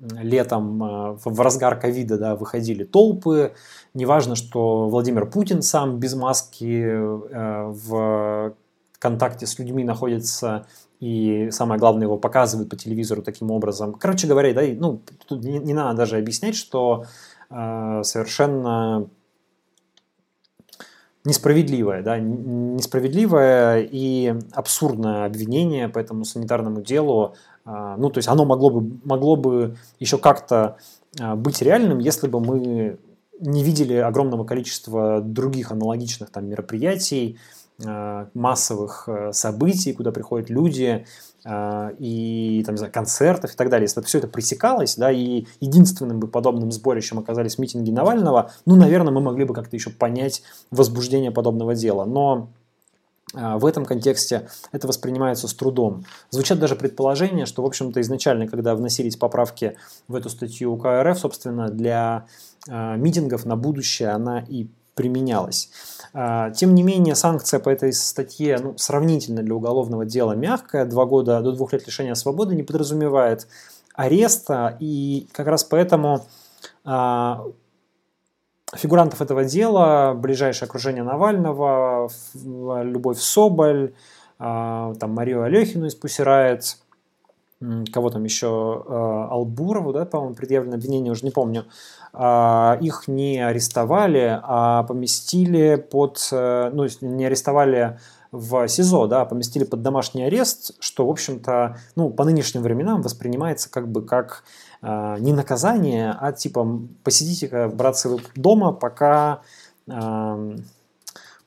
летом 0.00 0.82
э, 0.82 1.18
в 1.24 1.40
разгар 1.40 1.78
ковида 1.78 2.18
да, 2.18 2.36
выходили 2.36 2.84
толпы. 2.84 3.52
Неважно, 3.94 4.36
что 4.36 4.88
Владимир 4.88 5.26
Путин 5.26 5.62
сам 5.62 5.98
без 5.98 6.14
маски 6.14 6.82
э, 6.82 7.64
в 7.66 8.54
контакте 8.98 9.46
с 9.46 9.58
людьми 9.58 9.84
находится 9.84 10.66
и 11.00 11.50
самое 11.52 11.78
главное 11.78 12.04
его 12.04 12.16
показывают 12.16 12.68
по 12.68 12.76
телевизору 12.76 13.22
таким 13.22 13.50
образом. 13.50 13.94
Короче 13.94 14.26
говоря, 14.26 14.52
да, 14.52 14.62
ну, 14.76 15.00
тут 15.26 15.44
не, 15.44 15.58
не 15.58 15.72
надо 15.72 15.98
даже 15.98 16.16
объяснять, 16.16 16.56
что 16.56 17.04
э, 17.50 18.00
совершенно 18.02 19.08
несправедливое, 21.24 22.02
да, 22.02 22.18
несправедливое 22.18 23.86
и 23.90 24.34
абсурдное 24.52 25.26
обвинение 25.26 25.88
по 25.88 25.98
этому 25.98 26.24
санитарному 26.24 26.80
делу. 26.80 27.34
А, 27.68 27.98
ну, 27.98 28.08
то 28.08 28.18
есть 28.18 28.28
оно 28.28 28.46
могло 28.46 28.70
бы, 28.70 28.98
могло 29.04 29.36
бы 29.36 29.76
еще 30.00 30.16
как-то 30.16 30.78
а, 31.20 31.36
быть 31.36 31.60
реальным, 31.60 31.98
если 31.98 32.26
бы 32.26 32.40
мы 32.40 32.98
не 33.40 33.62
видели 33.62 33.94
огромного 33.94 34.44
количества 34.44 35.20
других 35.20 35.70
аналогичных 35.70 36.30
там 36.30 36.48
мероприятий, 36.48 37.38
а, 37.84 38.28
массовых 38.32 39.04
э, 39.06 39.32
событий, 39.32 39.92
куда 39.92 40.12
приходят 40.12 40.48
люди, 40.50 41.06
и 41.46 42.62
там, 42.66 42.74
не 42.74 42.78
знаю, 42.78 42.92
концертов 42.92 43.54
и 43.54 43.56
так 43.56 43.70
далее. 43.70 43.84
Если 43.84 44.02
все 44.02 44.18
это 44.18 44.26
пресекалось, 44.26 44.96
да, 44.96 45.12
и 45.12 45.46
единственным 45.60 46.18
бы 46.18 46.26
подобным 46.26 46.72
сборищем 46.72 47.20
оказались 47.20 47.58
митинги 47.58 47.90
Навального, 47.90 48.50
ну, 48.66 48.74
наверное, 48.74 49.12
мы 49.12 49.20
могли 49.20 49.44
бы 49.44 49.54
как-то 49.54 49.76
еще 49.76 49.88
понять 49.90 50.42
возбуждение 50.70 51.30
подобного 51.30 51.76
дела. 51.76 52.04
Но 52.04 52.50
в 53.34 53.66
этом 53.66 53.84
контексте 53.84 54.48
это 54.72 54.86
воспринимается 54.86 55.48
с 55.48 55.54
трудом. 55.54 56.04
Звучат 56.30 56.58
даже 56.58 56.76
предположения, 56.76 57.46
что, 57.46 57.62
в 57.62 57.66
общем-то, 57.66 58.00
изначально, 58.00 58.46
когда 58.46 58.74
вносились 58.74 59.16
поправки 59.16 59.76
в 60.08 60.14
эту 60.14 60.30
статью 60.30 60.72
УК 60.72 60.86
РФ, 61.02 61.18
собственно, 61.18 61.68
для 61.68 62.26
э, 62.66 62.96
митингов 62.96 63.44
на 63.44 63.56
будущее 63.56 64.10
она 64.10 64.40
и 64.40 64.68
применялась. 64.94 65.70
Э, 66.14 66.50
тем 66.56 66.74
не 66.74 66.82
менее, 66.82 67.14
санкция 67.14 67.60
по 67.60 67.68
этой 67.68 67.92
статье 67.92 68.58
ну, 68.58 68.78
сравнительно 68.78 69.42
для 69.42 69.54
уголовного 69.54 70.04
дела 70.04 70.32
мягкая. 70.32 70.86
Два 70.86 71.04
года 71.04 71.40
до 71.40 71.52
двух 71.52 71.72
лет 71.72 71.86
лишения 71.86 72.14
свободы 72.14 72.54
не 72.54 72.62
подразумевает 72.62 73.46
ареста, 73.94 74.76
и 74.80 75.28
как 75.32 75.48
раз 75.48 75.64
поэтому 75.64 76.24
фигурантов 78.76 79.22
этого 79.22 79.44
дела, 79.44 80.14
ближайшее 80.14 80.66
окружение 80.66 81.02
Навального, 81.02 82.10
Любовь 82.34 83.18
Соболь, 83.18 83.94
а, 84.38 84.94
там 84.94 85.12
Марию 85.12 85.42
Алехину 85.42 85.86
из 85.86 85.94
Пусирает, 85.94 86.78
кого 87.92 88.10
там 88.10 88.24
еще, 88.24 88.84
а, 88.86 89.28
Албурову, 89.30 89.92
да, 89.92 90.04
по-моему, 90.04 90.34
предъявлено 90.34 90.76
обвинение, 90.76 91.12
уже 91.12 91.24
не 91.24 91.30
помню, 91.30 91.64
а, 92.12 92.78
их 92.80 93.08
не 93.08 93.44
арестовали, 93.44 94.38
а 94.42 94.84
поместили 94.84 95.76
под, 95.76 96.28
э, 96.32 96.70
ну, 96.72 96.86
не 97.00 97.26
арестовали 97.26 97.98
в 98.30 98.68
СИЗО, 98.68 99.06
да, 99.06 99.24
поместили 99.24 99.64
под 99.64 99.82
домашний 99.82 100.24
арест, 100.24 100.72
что, 100.80 101.06
в 101.06 101.10
общем-то, 101.10 101.78
ну, 101.96 102.10
по 102.10 102.24
нынешним 102.24 102.62
временам 102.62 103.02
воспринимается 103.02 103.70
как 103.70 103.88
бы 103.88 104.02
как 104.04 104.44
не 104.82 105.32
наказание, 105.32 106.14
а 106.18 106.32
типа 106.32 106.80
посидите-ка, 107.02 107.68
братцы, 107.68 108.16
дома, 108.36 108.72
пока 108.72 109.42
э, 109.88 110.56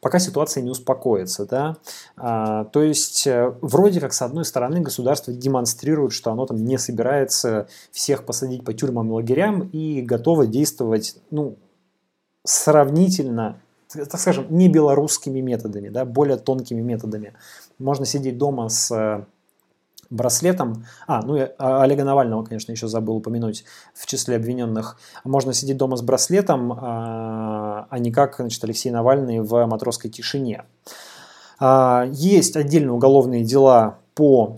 пока 0.01 0.19
ситуация 0.19 0.63
не 0.63 0.69
успокоится. 0.69 1.45
Да? 1.45 1.77
А, 2.17 2.65
то 2.65 2.81
есть, 2.81 3.25
э, 3.27 3.53
вроде 3.61 4.01
как, 4.01 4.13
с 4.13 4.21
одной 4.21 4.43
стороны, 4.43 4.81
государство 4.81 5.31
демонстрирует, 5.31 6.11
что 6.11 6.31
оно 6.31 6.45
там 6.45 6.57
не 6.57 6.77
собирается 6.77 7.67
всех 7.91 8.25
посадить 8.25 8.65
по 8.65 8.73
тюрьмам 8.73 9.09
и 9.09 9.13
лагерям 9.13 9.69
и 9.71 10.01
готово 10.01 10.45
действовать 10.47 11.15
ну, 11.29 11.55
сравнительно 12.43 13.61
так 13.93 14.21
скажем, 14.21 14.45
не 14.49 14.69
белорусскими 14.69 15.41
методами, 15.41 15.89
да, 15.89 16.05
более 16.05 16.37
тонкими 16.37 16.79
методами. 16.79 17.33
Можно 17.77 18.05
сидеть 18.05 18.37
дома 18.37 18.69
с 18.69 18.89
э, 18.89 19.25
браслетом. 20.11 20.85
А, 21.07 21.23
ну 21.23 21.39
а, 21.57 21.81
Олега 21.81 22.03
Навального, 22.03 22.43
конечно, 22.43 22.71
еще 22.71 22.87
забыл 22.87 23.15
упомянуть 23.15 23.63
в 23.95 24.05
числе 24.05 24.35
обвиненных. 24.35 24.97
Можно 25.23 25.53
сидеть 25.53 25.77
дома 25.77 25.95
с 25.95 26.01
браслетом, 26.01 26.73
а, 26.73 27.87
а 27.89 27.99
не 27.99 28.11
как 28.11 28.35
значит, 28.35 28.63
Алексей 28.63 28.91
Навальный 28.91 29.39
в 29.39 29.65
матросской 29.65 30.11
тишине. 30.11 30.65
А, 31.59 32.05
есть 32.11 32.55
отдельные 32.55 32.91
уголовные 32.91 33.43
дела 33.43 33.97
по 34.13 34.57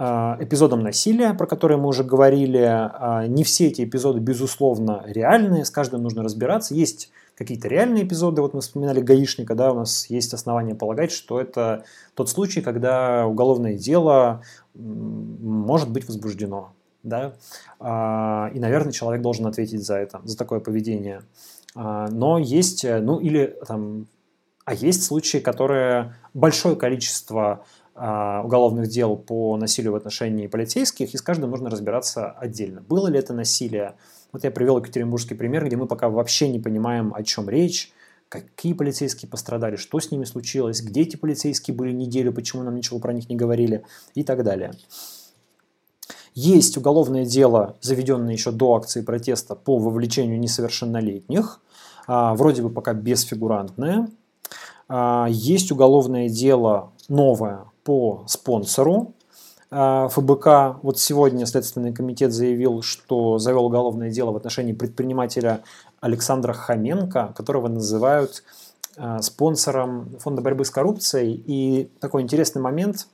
эпизодам 0.00 0.84
насилия, 0.84 1.34
про 1.34 1.48
которые 1.48 1.76
мы 1.76 1.88
уже 1.88 2.04
говорили. 2.04 3.26
Не 3.26 3.42
все 3.42 3.66
эти 3.66 3.82
эпизоды, 3.82 4.20
безусловно, 4.20 5.02
реальные, 5.04 5.64
с 5.64 5.70
каждым 5.70 6.04
нужно 6.04 6.22
разбираться. 6.22 6.72
Есть 6.76 7.10
какие-то 7.38 7.68
реальные 7.68 8.04
эпизоды, 8.04 8.42
вот 8.42 8.52
мы 8.52 8.60
вспоминали 8.60 9.00
гаишника, 9.00 9.54
да, 9.54 9.72
у 9.72 9.76
нас 9.76 10.10
есть 10.10 10.34
основания 10.34 10.74
полагать, 10.74 11.12
что 11.12 11.40
это 11.40 11.84
тот 12.14 12.28
случай, 12.28 12.60
когда 12.60 13.26
уголовное 13.26 13.74
дело 13.74 14.42
может 14.74 15.88
быть 15.88 16.08
возбуждено, 16.08 16.72
да, 17.04 17.34
а, 17.78 18.50
и, 18.52 18.58
наверное, 18.58 18.92
человек 18.92 19.22
должен 19.22 19.46
ответить 19.46 19.86
за 19.86 19.98
это, 19.98 20.20
за 20.24 20.36
такое 20.36 20.58
поведение. 20.58 21.22
А, 21.76 22.08
но 22.08 22.38
есть, 22.38 22.84
ну 22.84 23.20
или 23.20 23.56
там, 23.66 24.08
а 24.64 24.74
есть 24.74 25.04
случаи, 25.04 25.38
которые 25.38 26.16
большое 26.34 26.74
количество 26.74 27.64
а, 27.94 28.42
уголовных 28.44 28.88
дел 28.88 29.16
по 29.16 29.56
насилию 29.56 29.92
в 29.92 29.96
отношении 29.96 30.48
полицейских, 30.48 31.14
и 31.14 31.16
с 31.16 31.22
каждым 31.22 31.50
нужно 31.50 31.70
разбираться 31.70 32.30
отдельно. 32.30 32.80
Было 32.80 33.06
ли 33.06 33.18
это 33.18 33.32
насилие 33.32 33.94
вот 34.32 34.44
я 34.44 34.50
привел 34.50 34.78
екатеринбургский 34.78 35.36
пример, 35.36 35.66
где 35.66 35.76
мы 35.76 35.86
пока 35.86 36.08
вообще 36.08 36.48
не 36.48 36.58
понимаем, 36.58 37.14
о 37.14 37.22
чем 37.22 37.48
речь, 37.48 37.92
какие 38.28 38.74
полицейские 38.74 39.28
пострадали, 39.28 39.76
что 39.76 40.00
с 40.00 40.10
ними 40.10 40.24
случилось, 40.24 40.82
где 40.82 41.02
эти 41.02 41.16
полицейские 41.16 41.74
были 41.74 41.92
неделю, 41.92 42.32
почему 42.32 42.62
нам 42.62 42.76
ничего 42.76 42.98
про 42.98 43.12
них 43.12 43.28
не 43.28 43.36
говорили 43.36 43.84
и 44.14 44.22
так 44.22 44.44
далее. 44.44 44.72
Есть 46.34 46.76
уголовное 46.76 47.24
дело, 47.24 47.76
заведенное 47.80 48.32
еще 48.32 48.52
до 48.52 48.76
акции 48.76 49.00
протеста 49.02 49.56
по 49.56 49.78
вовлечению 49.78 50.38
несовершеннолетних, 50.38 51.60
а, 52.06 52.34
вроде 52.34 52.62
бы 52.62 52.70
пока 52.70 52.92
бесфигурантное. 52.92 54.08
А, 54.88 55.26
есть 55.30 55.72
уголовное 55.72 56.28
дело 56.28 56.92
новое 57.08 57.64
по 57.82 58.24
спонсору, 58.28 59.14
ФБК. 59.70 60.80
Вот 60.82 60.98
сегодня 60.98 61.44
Следственный 61.44 61.92
комитет 61.92 62.32
заявил, 62.32 62.82
что 62.82 63.38
завел 63.38 63.66
уголовное 63.66 64.10
дело 64.10 64.30
в 64.32 64.36
отношении 64.36 64.72
предпринимателя 64.72 65.62
Александра 66.00 66.52
Хоменко, 66.52 67.34
которого 67.36 67.68
называют 67.68 68.42
а, 68.96 69.20
спонсором 69.20 70.16
Фонда 70.20 70.42
борьбы 70.42 70.64
с 70.64 70.70
коррупцией. 70.70 71.42
И 71.46 71.90
такой 72.00 72.22
интересный 72.22 72.62
момент, 72.62 73.06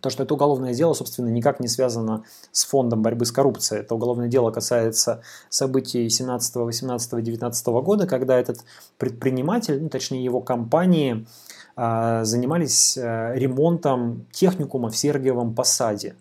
то, 0.00 0.10
что 0.10 0.22
это 0.22 0.34
уголовное 0.34 0.74
дело, 0.74 0.92
собственно, 0.92 1.28
никак 1.28 1.60
не 1.60 1.68
связано 1.68 2.24
с 2.52 2.64
фондом 2.64 3.02
борьбы 3.02 3.24
с 3.24 3.32
коррупцией. 3.32 3.80
Это 3.80 3.94
уголовное 3.94 4.28
дело 4.28 4.50
касается 4.50 5.22
событий 5.48 6.08
17, 6.08 6.56
18, 6.56 7.24
19 7.24 7.66
года, 7.66 8.06
когда 8.06 8.38
этот 8.38 8.58
предприниматель, 8.98 9.82
ну, 9.82 9.88
точнее 9.88 10.22
его 10.22 10.40
компании, 10.40 11.24
а, 11.24 11.53
занимались 11.76 12.96
э, 12.96 13.32
ремонтом 13.34 14.26
техникума 14.30 14.90
в 14.90 14.96
Сергиевом 14.96 15.54
Посаде. 15.54 16.14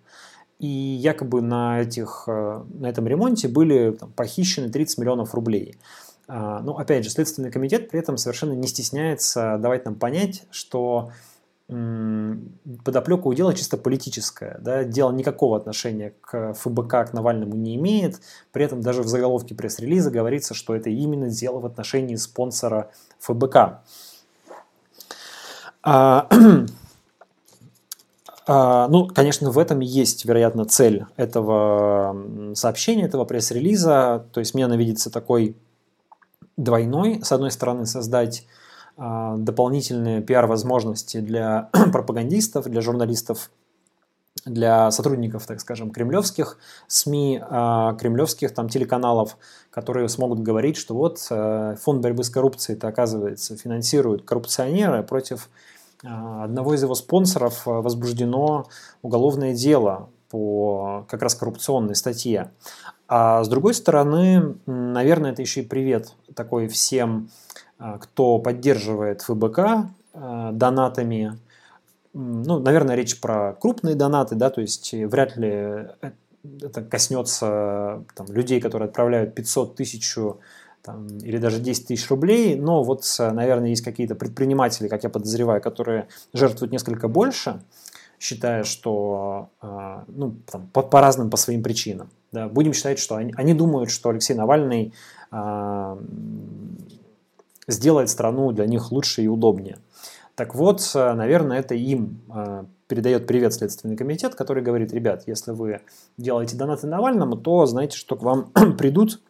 И 0.59 0.67
якобы 0.67 1.41
на, 1.41 1.81
этих, 1.81 2.23
э, 2.27 2.63
на 2.73 2.87
этом 2.87 3.07
ремонте 3.07 3.47
были 3.47 3.91
там, 3.91 4.11
похищены 4.11 4.69
30 4.69 4.97
миллионов 4.97 5.35
рублей. 5.35 5.77
А, 6.27 6.61
ну, 6.61 6.73
опять 6.77 7.03
же, 7.03 7.09
Следственный 7.09 7.51
комитет 7.51 7.89
при 7.89 7.99
этом 7.99 8.17
совершенно 8.17 8.53
не 8.53 8.67
стесняется 8.67 9.57
давать 9.59 9.85
нам 9.85 9.95
понять, 9.95 10.43
что 10.51 11.11
подоплека 11.67 13.27
у 13.27 13.33
дела 13.33 13.53
чисто 13.53 13.77
политическая. 13.77 14.59
Да? 14.59 14.83
Дело 14.83 15.11
никакого 15.11 15.57
отношения 15.57 16.13
к 16.21 16.53
ФБК, 16.53 17.09
к 17.09 17.13
Навальному 17.13 17.55
не 17.55 17.75
имеет. 17.75 18.19
При 18.51 18.65
этом 18.65 18.81
даже 18.81 19.01
в 19.01 19.07
заголовке 19.07 19.55
пресс-релиза 19.55 20.11
говорится, 20.11 20.53
что 20.53 20.75
это 20.75 20.89
именно 20.89 21.29
дело 21.29 21.59
в 21.59 21.65
отношении 21.65 22.15
спонсора 22.15 22.91
ФБК. 23.19 23.81
А, 25.83 26.27
а, 28.47 28.87
ну, 28.87 29.07
конечно, 29.07 29.51
в 29.51 29.59
этом 29.59 29.81
есть, 29.81 30.25
вероятно, 30.25 30.65
цель 30.65 31.05
этого 31.17 32.53
сообщения, 32.55 33.03
этого 33.03 33.25
пресс-релиза. 33.25 34.25
То 34.31 34.39
есть 34.39 34.53
мне 34.53 34.65
она 34.65 34.77
видится 34.77 35.11
такой 35.11 35.57
двойной. 36.57 37.21
С 37.23 37.31
одной 37.31 37.51
стороны, 37.51 37.85
создать 37.85 38.47
а, 38.95 39.35
дополнительные 39.37 40.21
пиар-возможности 40.21 41.19
для 41.19 41.69
пропагандистов, 41.91 42.65
для 42.65 42.81
журналистов, 42.81 43.51
для 44.45 44.91
сотрудников, 44.91 45.45
так 45.45 45.59
скажем, 45.61 45.91
кремлевских 45.91 46.57
СМИ, 46.87 47.41
а, 47.41 47.93
кремлевских 47.93 48.53
там 48.53 48.69
телеканалов, 48.69 49.37
которые 49.69 50.09
смогут 50.09 50.39
говорить, 50.39 50.77
что 50.77 50.95
вот 50.95 51.25
э, 51.29 51.75
фонд 51.81 52.01
борьбы 52.01 52.23
с 52.23 52.29
коррупцией, 52.29 52.77
это 52.77 52.87
оказывается, 52.87 53.57
финансирует 53.57 54.23
коррупционеры 54.23 55.01
против 55.01 55.49
одного 56.03 56.73
из 56.73 56.83
его 56.83 56.95
спонсоров 56.95 57.67
а, 57.67 57.81
возбуждено 57.81 58.67
уголовное 59.01 59.53
дело 59.53 60.09
по 60.29 61.05
как 61.07 61.21
раз 61.21 61.35
коррупционной 61.35 61.95
статье. 61.95 62.51
А 63.07 63.43
с 63.43 63.47
другой 63.47 63.73
стороны, 63.73 64.55
наверное, 64.65 65.31
это 65.31 65.41
еще 65.41 65.61
и 65.61 65.65
привет 65.65 66.13
такой 66.35 66.67
всем, 66.67 67.29
а, 67.77 67.97
кто 67.97 68.39
поддерживает 68.39 69.21
ФБК 69.21 69.89
донатами. 70.13 71.39
Ну, 72.13 72.59
наверное, 72.59 72.95
речь 72.95 73.19
про 73.19 73.53
крупные 73.53 73.95
донаты, 73.95 74.35
да, 74.35 74.51
то 74.51 74.61
есть 74.61 74.93
вряд 74.93 75.37
ли 75.37 75.87
это 76.61 76.83
коснется 76.83 78.03
там, 78.15 78.27
людей, 78.27 78.61
которые 78.61 78.87
отправляют 78.87 79.33
500 79.33 79.75
тысяч 79.75 80.17
там, 80.83 81.07
или 81.19 81.37
даже 81.37 81.59
10 81.59 81.87
тысяч 81.87 82.09
рублей, 82.09 82.55
но 82.55 82.83
вот, 82.83 83.03
наверное, 83.17 83.69
есть 83.69 83.83
какие-то 83.83 84.15
предприниматели, 84.15 84.87
как 84.87 85.03
я 85.03 85.09
подозреваю, 85.09 85.61
которые 85.61 86.07
жертвуют 86.33 86.71
несколько 86.71 87.07
больше, 87.07 87.61
считая, 88.19 88.63
что 88.63 89.49
э, 89.61 90.03
ну, 90.07 90.35
там, 90.51 90.67
по, 90.73 90.81
по 90.81 91.01
разным, 91.01 91.29
по 91.29 91.37
своим 91.37 91.63
причинам. 91.63 92.09
Да, 92.31 92.47
будем 92.47 92.73
считать, 92.73 92.99
что 92.99 93.15
они, 93.15 93.33
они 93.37 93.53
думают, 93.53 93.91
что 93.91 94.09
Алексей 94.09 94.33
Навальный 94.33 94.93
э, 95.31 95.97
сделает 97.67 98.09
страну 98.09 98.51
для 98.51 98.65
них 98.65 98.91
лучше 98.91 99.23
и 99.23 99.27
удобнее. 99.27 99.77
Так 100.35 100.55
вот, 100.55 100.91
наверное, 100.95 101.59
это 101.59 101.75
им 101.75 102.21
э, 102.33 102.65
передает 102.87 103.27
привет 103.27 103.53
Следственный 103.53 103.95
комитет, 103.95 104.35
который 104.35 104.63
говорит, 104.63 104.93
ребят, 104.93 105.23
если 105.27 105.51
вы 105.51 105.81
делаете 106.17 106.55
донаты 106.55 106.87
Навальному, 106.87 107.37
то 107.37 107.65
знаете, 107.65 107.97
что 107.97 108.15
к 108.15 108.23
вам 108.23 108.51
придут, 108.77 109.21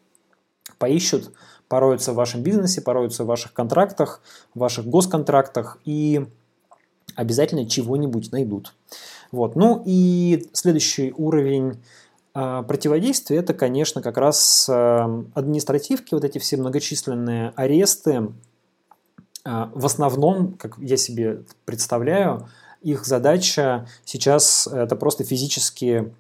поищут, 0.78 1.32
пороются 1.68 2.14
в 2.14 2.16
вашем 2.16 2.44
бизнесе, 2.44 2.82
пороются 2.82 3.24
в 3.24 3.28
ваших 3.28 3.54
контрактах, 3.54 4.22
в 4.54 4.60
ваших 4.60 4.86
госконтрактах 4.86 5.80
и 5.86 6.26
обязательно 7.16 7.68
чего-нибудь 7.68 8.32
найдут. 8.32 8.74
Вот. 9.32 9.56
Ну 9.56 9.82
и 9.86 10.48
следующий 10.54 11.14
уровень 11.18 11.82
э, 12.36 12.64
противодействия 12.68 13.38
это, 13.38 13.54
конечно, 13.54 14.02
как 14.02 14.18
раз 14.18 14.68
э, 14.70 15.24
административки, 15.34 16.14
вот 16.14 16.24
эти 16.24 16.38
все 16.38 16.58
многочисленные 16.58 17.54
аресты, 17.56 18.30
а, 19.46 19.70
в 19.74 19.86
основном, 19.86 20.54
как 20.54 20.78
я 20.78 20.98
себе 20.98 21.44
представляю, 21.66 22.48
их 22.82 23.06
задача 23.06 23.88
сейчас 24.06 24.68
это 24.68 24.96
просто 24.96 25.24
физически 25.24 26.14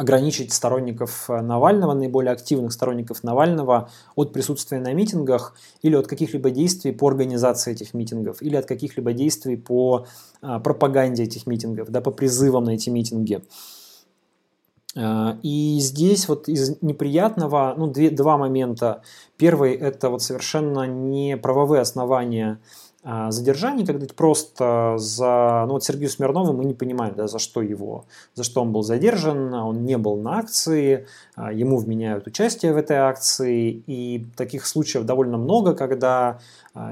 ограничить 0.00 0.54
сторонников 0.54 1.28
Навального, 1.28 1.92
наиболее 1.92 2.32
активных 2.32 2.72
сторонников 2.72 3.22
Навального 3.22 3.90
от 4.14 4.32
присутствия 4.32 4.78
на 4.80 4.94
митингах 4.94 5.54
или 5.82 5.94
от 5.94 6.06
каких-либо 6.06 6.50
действий 6.50 6.92
по 6.92 7.08
организации 7.08 7.72
этих 7.72 7.92
митингов, 7.92 8.40
или 8.40 8.56
от 8.56 8.64
каких-либо 8.64 9.12
действий 9.12 9.56
по 9.56 10.06
а, 10.40 10.58
пропаганде 10.58 11.24
этих 11.24 11.46
митингов, 11.46 11.90
да, 11.90 12.00
по 12.00 12.10
призывам 12.12 12.64
на 12.64 12.70
эти 12.70 12.88
митинги. 12.88 13.42
А, 14.96 15.36
и 15.42 15.76
здесь 15.80 16.28
вот 16.28 16.48
из 16.48 16.80
неприятного, 16.80 17.74
ну, 17.76 17.86
две, 17.86 18.08
два 18.08 18.38
момента. 18.38 19.02
Первый– 19.36 19.74
это 19.74 20.08
вот 20.08 20.22
совершенно 20.22 20.86
не 20.86 21.36
правовые 21.36 21.82
основания 21.82 22.58
а, 23.02 23.30
задержания, 23.30 23.86
когда 23.86 24.06
просто 24.14 24.94
за... 24.98 25.64
Ну, 25.66 25.74
вот 25.74 25.84
Сергею 25.84 26.10
Смирнову 26.10 26.52
мы 26.52 26.64
не 26.64 26.74
понимаем, 26.74 27.14
да, 27.14 27.28
за 27.28 27.38
что 27.38 27.62
его, 27.62 28.04
за 28.34 28.44
что 28.44 28.62
он 28.62 28.72
был 28.72 28.82
задержан, 28.82 29.52
он 29.54 29.84
не 29.84 29.96
был 29.98 30.16
на 30.16 30.38
акции, 30.38 31.06
а, 31.34 31.52
ему 31.52 31.78
вменяют 31.78 32.26
участие 32.26 32.72
в 32.72 32.76
этой 32.76 32.96
акции, 32.96 33.70
и 33.86 34.26
таких 34.36 34.66
случаев 34.66 35.04
довольно 35.04 35.38
много, 35.38 35.74
когда 35.74 36.40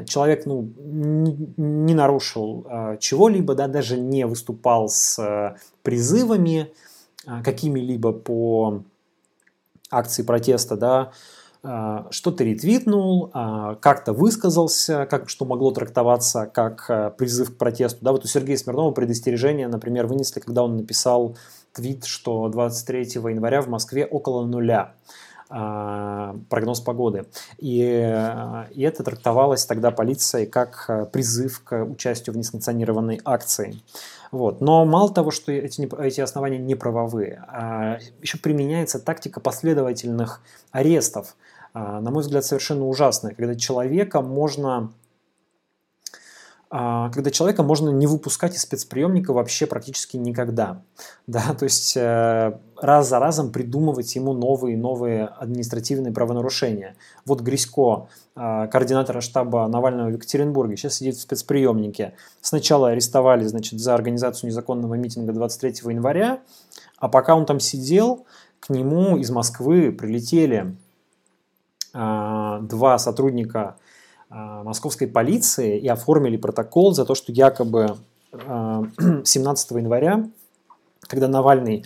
человек 0.06 0.44
ну, 0.44 0.68
не 0.76 1.94
нарушил 1.94 2.66
чего-либо, 2.98 3.54
да, 3.54 3.68
даже 3.68 3.96
не 3.96 4.26
выступал 4.26 4.88
с 4.88 5.56
призывами, 5.84 6.72
а, 7.28 7.42
какими-либо 7.42 8.12
по 8.12 8.82
акции 9.90 10.22
протеста, 10.22 10.76
да, 10.76 11.00
а, 11.00 11.12
что-то 11.62 12.44
ретвитнул, 12.44 13.30
а, 13.34 13.74
как-то 13.76 14.12
высказался, 14.12 15.06
как, 15.06 15.28
что 15.28 15.44
могло 15.44 15.70
трактоваться 15.72 16.46
как 16.46 17.16
призыв 17.16 17.54
к 17.54 17.58
протесту. 17.58 17.98
Да, 18.04 18.12
вот 18.12 18.24
у 18.24 18.28
Сергея 18.28 18.56
Смирнова 18.56 18.92
предостережение, 18.92 19.68
например, 19.68 20.06
вынесли, 20.06 20.40
когда 20.40 20.62
он 20.62 20.76
написал 20.76 21.36
твит, 21.72 22.04
что 22.04 22.48
23 22.48 23.00
января 23.30 23.60
в 23.60 23.68
Москве 23.68 24.06
около 24.06 24.46
нуля 24.46 24.94
прогноз 25.48 26.80
погоды. 26.80 27.24
И, 27.58 27.78
и 27.80 28.82
это 28.82 29.02
трактовалось 29.02 29.64
тогда 29.64 29.90
полицией 29.90 30.46
как 30.46 31.10
призыв 31.10 31.62
к 31.64 31.84
участию 31.84 32.34
в 32.34 32.36
несанкционированной 32.36 33.20
акции. 33.24 33.80
Вот. 34.30 34.60
Но 34.60 34.84
мало 34.84 35.12
того, 35.12 35.30
что 35.30 35.52
эти, 35.52 35.88
эти 36.02 36.20
основания 36.20 36.58
не 36.58 36.74
правовые, 36.74 37.42
а 37.48 37.98
еще 38.20 38.38
применяется 38.38 38.98
тактика 38.98 39.40
последовательных 39.40 40.42
арестов, 40.70 41.36
а, 41.72 42.00
на 42.00 42.10
мой 42.10 42.22
взгляд, 42.22 42.44
совершенно 42.44 42.86
ужасная, 42.86 43.34
когда 43.34 43.54
человека 43.54 44.20
можно 44.20 44.76
а, 44.78 44.90
когда 46.70 47.30
человека 47.30 47.62
можно 47.62 47.88
не 47.88 48.06
выпускать 48.06 48.54
из 48.54 48.60
спецприемника 48.60 49.32
вообще 49.32 49.66
практически 49.66 50.16
никогда. 50.16 50.82
Да? 51.26 51.54
То 51.54 51.64
есть 51.64 51.94
э, 51.96 52.58
раз 52.76 53.08
за 53.08 53.18
разом 53.18 53.52
придумывать 53.52 54.14
ему 54.16 54.32
новые 54.32 54.74
и 54.74 54.76
новые 54.76 55.26
административные 55.26 56.12
правонарушения. 56.12 56.96
Вот 57.26 57.40
Грисько, 57.42 58.08
а, 58.34 58.66
координатора 58.68 59.20
штаба 59.20 59.66
Навального 59.68 60.08
в 60.08 60.12
Екатеринбурге, 60.12 60.76
сейчас 60.76 60.94
сидит 60.94 61.16
в 61.16 61.20
спецприемнике. 61.20 62.14
Сначала 62.40 62.90
арестовали 62.90 63.44
значит, 63.44 63.80
за 63.80 63.94
организацию 63.94 64.48
незаконного 64.48 64.94
митинга 64.94 65.32
23 65.32 65.90
января, 65.92 66.40
а 66.98 67.08
пока 67.08 67.34
он 67.34 67.46
там 67.46 67.60
сидел, 67.60 68.26
к 68.60 68.70
нему 68.70 69.16
из 69.16 69.30
Москвы 69.30 69.92
прилетели 69.92 70.76
а, 71.92 72.60
два 72.60 72.98
сотрудника 72.98 73.60
а, 73.60 73.76
московской 74.30 75.06
полиции 75.06 75.78
и 75.78 75.88
оформили 75.88 76.36
протокол 76.36 76.92
за 76.92 77.04
то, 77.04 77.14
что 77.14 77.32
якобы 77.32 77.96
17 78.32 79.72
а, 79.72 79.78
января, 79.78 80.28
когда 81.02 81.28
Навальный, 81.28 81.84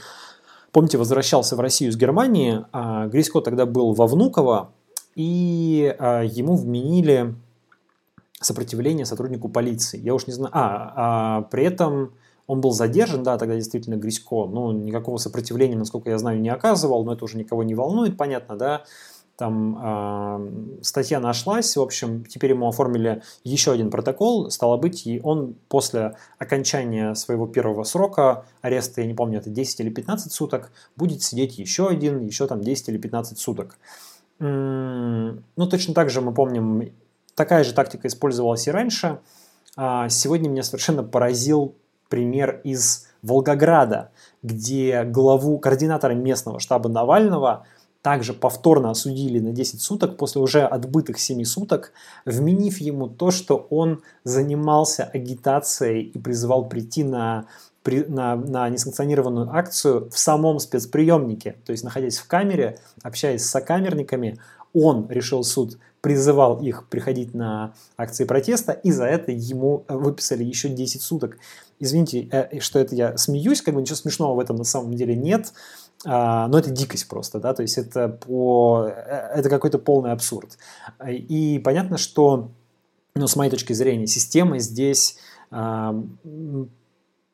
помните, 0.73 0.99
возвращался 0.99 1.57
в 1.57 1.61
Россию 1.61 1.93
с 1.93 1.97
Германии, 1.97 2.65
а, 2.73 3.07
Грисько 3.07 3.41
тогда 3.41 3.67
был 3.67 3.93
во 3.93 4.07
Внуково, 4.07 4.71
и 5.15 5.95
ему 6.01 6.57
вменили 6.57 7.35
сопротивление 8.41 9.07
сотруднику 9.07 9.49
полиции. 9.49 10.01
Я 10.01 10.15
уж 10.15 10.27
не 10.27 10.33
знаю. 10.33 10.51
А, 10.53 10.93
а 10.97 11.43
при 11.43 11.65
этом 11.65 12.13
он 12.47 12.61
был 12.61 12.73
задержан, 12.73 13.23
да, 13.23 13.39
тогда 13.39 13.55
действительно 13.55 13.97
Грисько, 13.97 14.47
но 14.47 14.73
никакого 14.73 15.19
сопротивления, 15.19 15.77
насколько 15.77 16.11
я 16.11 16.19
знаю, 16.19 16.41
не 16.41 16.49
оказывал, 16.49 17.05
но 17.05 17.13
это 17.13 17.25
уже 17.25 17.39
никого 17.39 17.63
не 17.63 17.75
волнует, 17.75 18.17
понятно, 18.17 18.57
да 18.57 18.83
там 19.43 20.79
э, 20.79 20.83
статья 20.83 21.19
нашлась, 21.19 21.77
в 21.77 21.81
общем, 21.81 22.25
теперь 22.25 22.53
ему 22.53 22.69
оформили 22.69 23.23
еще 23.43 23.73
один 23.73 23.91
протокол, 23.91 24.53
стало 24.53 24.77
быть, 24.77 25.05
и 25.05 25.21
он 25.21 25.57
после 25.69 26.15
окончания 26.39 27.17
своего 27.17 27.49
первого 27.49 27.83
срока 27.83 28.45
ареста, 28.61 29.01
я 29.01 29.09
не 29.09 29.15
помню, 29.15 29.41
это 29.41 29.51
10 29.51 29.81
или 29.81 29.91
15 29.91 30.31
суток, 30.31 30.71
будет 30.95 31.25
сидеть 31.25 31.59
еще 31.59 31.89
один, 31.89 32.21
еще 32.21 32.47
там 32.47 32.61
10 32.61 32.91
или 32.91 32.99
15 32.99 33.37
суток. 33.37 33.79
Ну, 34.39 35.41
точно 35.57 35.93
так 35.93 36.09
же 36.09 36.21
мы 36.21 36.33
помним, 36.33 36.93
такая 37.35 37.65
же 37.65 37.75
тактика 37.75 38.07
использовалась 38.07 38.69
и 38.69 38.71
раньше. 38.71 39.19
А 39.77 40.09
сегодня 40.09 40.51
меня 40.51 40.63
совершенно 40.63 41.03
поразил 41.03 41.75
пример 42.09 42.61
из 42.63 43.09
Волгограда, 43.23 44.13
где 44.45 45.03
главу, 45.03 45.59
координатора 45.59 46.13
местного 46.13 46.61
штаба 46.61 46.89
Навального– 46.89 47.67
также 48.03 48.35
повторно 48.35 48.91
осудили 48.91 49.39
на 49.39 49.53
10 49.53 49.81
суток 49.81 50.17
после 50.17 50.41
уже 50.41 50.63
отбытых 50.63 51.19
7 51.19 51.45
суток, 51.45 51.93
вменив 52.27 52.79
ему 52.79 53.09
то, 53.09 53.31
что 53.31 53.67
он 53.71 54.03
занимался 54.25 55.05
агитацией 55.05 56.03
и 56.03 56.19
призывал 56.19 56.69
прийти 56.69 57.05
на, 57.05 57.47
на, 57.85 58.35
на 58.37 58.69
несанкционированную 58.69 59.55
акцию 59.55 60.11
в 60.11 60.19
самом 60.19 60.59
спецприемнике. 60.59 61.57
То 61.65 61.71
есть, 61.71 61.85
находясь 61.85 62.19
в 62.19 62.27
камере, 62.27 62.79
общаясь 63.03 63.45
с 63.45 63.51
сокамерниками, 63.51 64.39
он, 64.75 65.09
решил 65.09 65.45
суд, 65.45 65.79
призывал 66.01 66.61
их 66.61 66.89
приходить 66.89 67.33
на 67.33 67.75
акции 67.97 68.25
протеста, 68.25 68.73
и 68.73 68.91
за 68.91 69.05
это 69.05 69.31
ему 69.31 69.85
выписали 69.89 70.43
еще 70.43 70.69
10 70.69 71.01
суток. 71.01 71.39
Извините, 71.79 72.29
э, 72.31 72.59
что 72.59 72.79
это 72.79 72.95
я 72.95 73.17
смеюсь, 73.17 73.63
как 73.63 73.75
бы 73.75 73.81
ничего 73.81 73.97
смешного 73.97 74.35
в 74.35 74.41
этом 74.41 74.57
на 74.57 74.65
самом 74.65 74.95
деле 74.95 75.15
нет. 75.15 75.53
А, 76.05 76.49
но 76.49 76.59
это 76.59 76.71
дикость 76.71 77.09
просто, 77.09 77.39
да, 77.39 77.55
то 77.55 77.63
есть 77.63 77.79
это, 77.79 78.09
по, 78.09 78.89
э, 78.89 79.31
это 79.35 79.49
какой-то 79.49 79.79
полный 79.79 80.13
абсурд. 80.13 80.59
И 81.07 81.61
понятно, 81.65 81.97
что, 81.97 82.51
ну, 83.15 83.27
с 83.27 83.37
моей 83.37 83.51
точки 83.51 83.73
зрения, 83.73 84.07
система 84.07 84.59
здесь 84.59 85.19
а, 85.51 85.95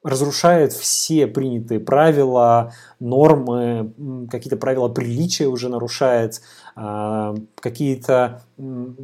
разрушает 0.09 0.73
все 0.73 1.27
принятые 1.27 1.81
правила, 1.81 2.73
нормы, 2.99 3.93
какие-то 4.31 4.57
правила 4.57 4.89
приличия 4.89 5.47
уже 5.47 5.69
нарушает, 5.69 6.41
а, 6.75 7.35
какие-то 7.57 8.43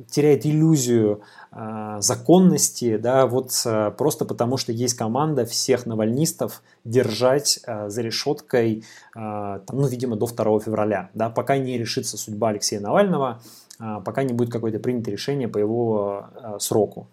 теряет 0.09 0.47
иллюзию 0.47 1.23
а, 1.51 2.01
законности, 2.01 2.97
да, 2.97 3.27
вот 3.27 3.53
а, 3.67 3.91
просто 3.91 4.25
потому 4.25 4.57
что 4.57 4.73
есть 4.73 4.95
команда 4.95 5.45
всех 5.45 5.87
навальнистов 5.87 6.63
держать 6.85 7.61
за 7.67 8.03
решеткой, 8.03 8.85
ну, 9.15 9.87
видимо, 9.87 10.17
до 10.17 10.27
2 10.27 10.61
февраля, 10.61 11.11
да, 11.15 11.31
пока 11.31 11.57
не 11.57 11.79
решится 11.79 12.17
судьба 12.19 12.49
Алексея 12.51 12.81
Навального, 12.81 13.41
пока 13.79 14.23
не 14.23 14.35
будет 14.35 14.53
какое-то 14.53 14.79
принято 14.79 15.11
решение 15.11 15.49
по 15.49 15.59
его 15.59 16.27
сроку. 16.59 17.09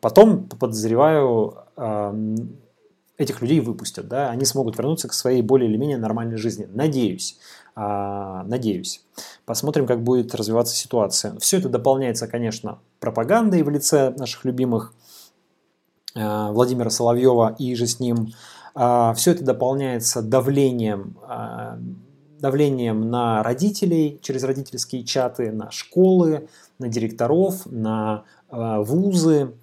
Потом, 0.00 0.48
подозреваю, 0.48 1.54
этих 3.22 3.40
людей 3.40 3.60
выпустят, 3.60 4.08
да, 4.08 4.30
они 4.30 4.44
смогут 4.44 4.76
вернуться 4.76 5.08
к 5.08 5.12
своей 5.12 5.42
более 5.42 5.68
или 5.68 5.76
менее 5.76 5.98
нормальной 5.98 6.36
жизни. 6.36 6.68
Надеюсь. 6.72 7.38
А, 7.74 8.44
надеюсь. 8.44 9.02
Посмотрим, 9.46 9.86
как 9.86 10.02
будет 10.02 10.34
развиваться 10.34 10.74
ситуация. 10.76 11.38
Все 11.38 11.58
это 11.58 11.68
дополняется, 11.68 12.26
конечно, 12.26 12.78
пропагандой 13.00 13.62
в 13.62 13.70
лице 13.70 14.10
наших 14.16 14.44
любимых 14.44 14.92
а, 16.14 16.52
Владимира 16.52 16.90
Соловьева 16.90 17.56
и 17.58 17.74
же 17.74 17.86
с 17.86 17.98
ним. 17.98 18.32
А, 18.74 19.14
все 19.14 19.32
это 19.32 19.44
дополняется 19.44 20.20
давлением, 20.22 21.16
а, 21.22 21.78
давлением 22.38 23.10
на 23.10 23.42
родителей 23.42 24.18
через 24.22 24.42
родительские 24.42 25.04
чаты, 25.04 25.52
на 25.52 25.70
школы, 25.70 26.48
на 26.78 26.88
директоров, 26.88 27.64
на 27.66 28.24
а, 28.50 28.82
вузы, 28.82 29.54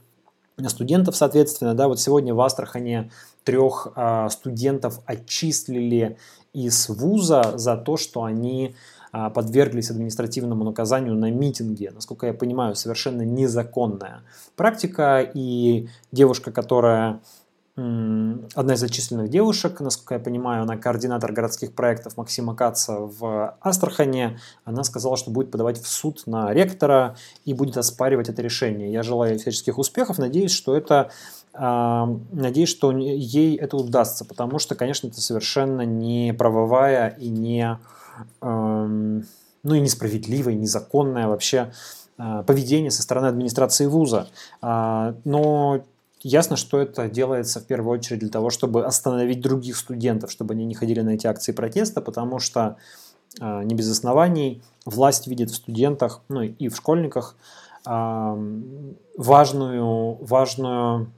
студентов, 0.68 1.16
соответственно. 1.16 1.74
Да, 1.74 1.88
вот 1.88 2.02
сегодня 2.02 2.34
в 2.34 2.42
Астрахане 2.42 3.12
трех 3.46 3.88
а, 3.96 4.28
студентов 4.30 5.00
отчислили 5.06 6.18
из 6.54 6.90
вуза 6.90 7.54
за 7.56 7.78
то, 7.78 7.96
что 7.96 8.26
они 8.26 8.76
а, 9.12 9.30
подверглись 9.30 9.90
административному 9.90 10.64
наказанию 10.64 11.16
на 11.16 11.32
митинге. 11.32 11.92
Насколько 11.92 12.28
я 12.28 12.34
понимаю, 12.34 12.76
совершенно 12.76 13.22
незаконная 13.22 14.24
практика. 14.56 15.22
И 15.34 15.88
девушка, 16.12 16.52
которая 16.52 17.22
одна 18.56 18.74
из 18.74 18.80
зачисленных 18.80 19.30
девушек, 19.30 19.80
насколько 19.80 20.16
я 20.16 20.20
понимаю, 20.20 20.64
она 20.64 20.78
координатор 20.78 21.32
городских 21.32 21.74
проектов 21.74 22.18
Максима 22.18 22.56
Каца 22.56 23.00
в 23.00 23.56
Астрахане. 23.62 24.40
Она 24.66 24.84
сказала, 24.84 25.18
что 25.18 25.32
будет 25.32 25.52
подавать 25.52 25.82
в 25.82 25.88
суд 25.88 26.24
на 26.26 26.54
ректора 26.54 27.16
и 27.46 27.54
будет 27.54 27.78
оспаривать 27.78 28.30
это 28.30 28.42
решение. 28.42 28.92
Я 28.92 29.04
желаю 29.04 29.38
всяческих 29.40 29.78
успехов, 29.78 30.18
надеюсь, 30.18 30.52
что 30.52 30.76
это 30.76 31.12
Надеюсь, 31.52 32.70
что 32.70 32.92
ей 32.92 33.58
это 33.58 33.76
удастся, 33.76 34.24
потому 34.24 34.60
что, 34.60 34.76
конечно, 34.76 35.08
это 35.08 35.20
совершенно 35.20 35.82
не 35.82 36.32
правовая 36.32 37.10
и 37.10 37.28
не, 37.28 37.78
ну 38.40 39.24
и 39.64 39.80
несправедливая, 39.80 40.54
и 40.54 40.58
незаконное 40.58 41.28
вообще 41.28 41.72
а, 42.22 42.44
поведение 42.44 42.92
со 42.92 43.02
стороны 43.02 43.28
администрации 43.28 43.88
вуза. 43.88 44.28
А, 44.62 45.16
но 45.24 45.82
ясно, 46.22 46.56
что 46.56 46.80
это 46.80 47.08
делается 47.08 47.60
в 47.60 47.66
первую 47.66 47.98
очередь 47.98 48.20
для 48.20 48.30
того, 48.30 48.50
чтобы 48.50 48.86
остановить 48.86 49.42
других 49.42 49.78
студентов, 49.78 50.32
чтобы 50.32 50.54
они 50.54 50.66
не 50.66 50.76
ходили 50.76 51.02
на 51.02 51.12
эти 51.12 51.28
акции 51.28 51.52
протеста, 51.52 52.02
потому 52.02 52.40
что 52.40 52.78
а, 53.40 53.64
не 53.64 53.76
без 53.76 53.90
оснований 53.90 54.62
власть 54.86 55.28
видит 55.28 55.52
в 55.52 55.56
студентах, 55.56 56.22
ну 56.30 56.42
и 56.42 56.68
в 56.68 56.76
школьниках 56.76 57.36
важную, 57.86 58.94
важную 60.26 61.10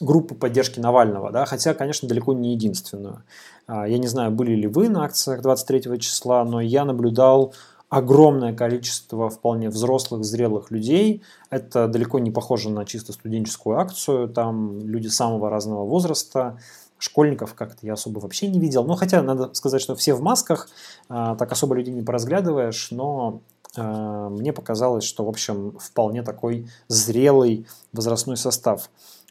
группу 0.00 0.34
поддержки 0.34 0.80
Навального, 0.80 1.30
да, 1.30 1.44
хотя, 1.44 1.74
конечно, 1.74 2.08
далеко 2.08 2.32
не 2.32 2.52
единственную. 2.52 3.22
А, 3.66 3.86
я 3.86 3.98
не 3.98 4.06
знаю, 4.08 4.30
были 4.30 4.54
ли 4.54 4.66
вы 4.66 4.88
на 4.88 5.04
акциях 5.04 5.42
23 5.42 6.00
числа, 6.00 6.44
но 6.44 6.60
я 6.60 6.84
наблюдал 6.84 7.54
огромное 7.90 8.54
количество 8.54 9.28
вполне 9.28 9.68
взрослых, 9.68 10.24
зрелых 10.24 10.70
людей. 10.70 11.22
Это 11.50 11.88
далеко 11.88 12.20
не 12.20 12.30
похоже 12.30 12.70
на 12.70 12.86
чисто 12.86 13.12
студенческую 13.12 13.78
акцию. 13.78 14.28
Там 14.28 14.78
люди 14.78 15.08
самого 15.08 15.50
разного 15.50 15.84
возраста, 15.84 16.58
школьников 16.98 17.54
как-то 17.54 17.84
я 17.84 17.94
особо 17.94 18.20
вообще 18.20 18.46
не 18.46 18.60
видел. 18.60 18.84
Ну, 18.84 18.94
хотя 18.94 19.22
надо 19.22 19.52
сказать, 19.54 19.82
что 19.82 19.96
все 19.96 20.14
в 20.14 20.22
масках, 20.22 20.68
а, 21.08 21.34
так 21.34 21.50
особо 21.50 21.74
людей 21.74 21.92
не 21.92 22.02
поразглядываешь, 22.02 22.92
но 22.92 23.40
а, 23.76 24.28
мне 24.28 24.52
показалось, 24.52 25.04
что, 25.04 25.24
в 25.24 25.28
общем, 25.28 25.76
вполне 25.80 26.22
такой 26.22 26.70
зрелый 26.86 27.66
возрастной 27.92 28.36
состав 28.36 28.88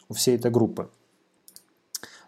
у 0.10 0.14
всей 0.14 0.36
этой 0.36 0.52
группы. 0.52 0.90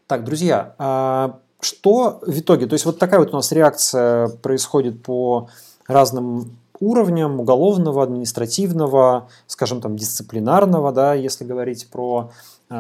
Так, 0.08 0.24
друзья, 0.24 0.76
а 0.78 1.40
что 1.60 2.22
в 2.26 2.40
итоге? 2.40 2.68
То 2.68 2.74
есть 2.74 2.86
вот 2.86 3.00
такая 3.00 3.20
вот 3.20 3.34
у 3.34 3.36
нас 3.36 3.52
реакция 3.52 4.30
происходит 4.30 5.04
по 5.04 5.50
разным 5.88 6.58
уровням 6.80 7.40
уголовного, 7.40 8.04
административного, 8.04 9.30
скажем 9.48 9.82
там, 9.82 9.96
дисциплинарного, 9.96 10.92
да, 10.92 11.14
если 11.14 11.46
говорить 11.46 11.88
про 11.90 12.32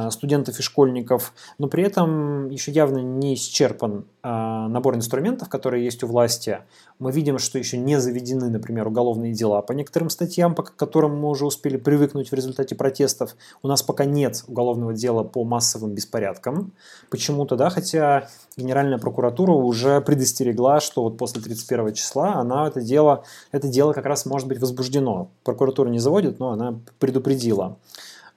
студентов 0.09 0.59
и 0.59 0.61
школьников, 0.61 1.33
но 1.57 1.67
при 1.67 1.83
этом 1.83 2.49
еще 2.49 2.71
явно 2.71 2.99
не 2.99 3.35
исчерпан 3.35 4.05
э, 4.23 4.27
набор 4.27 4.95
инструментов, 4.95 5.49
которые 5.49 5.83
есть 5.83 6.03
у 6.03 6.07
власти. 6.07 6.59
Мы 6.99 7.11
видим, 7.11 7.39
что 7.39 7.57
еще 7.57 7.77
не 7.77 7.99
заведены, 7.99 8.49
например, 8.49 8.87
уголовные 8.87 9.33
дела 9.33 9.61
по 9.61 9.73
некоторым 9.73 10.09
статьям, 10.09 10.55
по 10.55 10.63
которым 10.63 11.17
мы 11.17 11.29
уже 11.29 11.45
успели 11.45 11.77
привыкнуть 11.77 12.29
в 12.29 12.33
результате 12.33 12.75
протестов. 12.75 13.35
У 13.63 13.67
нас 13.67 13.83
пока 13.83 14.05
нет 14.05 14.43
уголовного 14.47 14.93
дела 14.93 15.23
по 15.23 15.43
массовым 15.43 15.93
беспорядкам 15.93 16.73
почему-то, 17.09 17.55
да, 17.55 17.69
хотя 17.69 18.29
Генеральная 18.57 18.97
прокуратура 18.97 19.53
уже 19.53 20.01
предостерегла, 20.01 20.81
что 20.81 21.03
вот 21.03 21.17
после 21.17 21.41
31 21.41 21.93
числа 21.93 22.35
она 22.35 22.67
это 22.67 22.81
дело, 22.81 23.23
это 23.51 23.69
дело 23.69 23.93
как 23.93 24.05
раз 24.05 24.25
может 24.25 24.47
быть 24.47 24.59
возбуждено. 24.59 25.29
Прокуратура 25.43 25.87
не 25.87 25.99
заводит, 25.99 26.39
но 26.39 26.51
она 26.51 26.79
предупредила. 26.99 27.77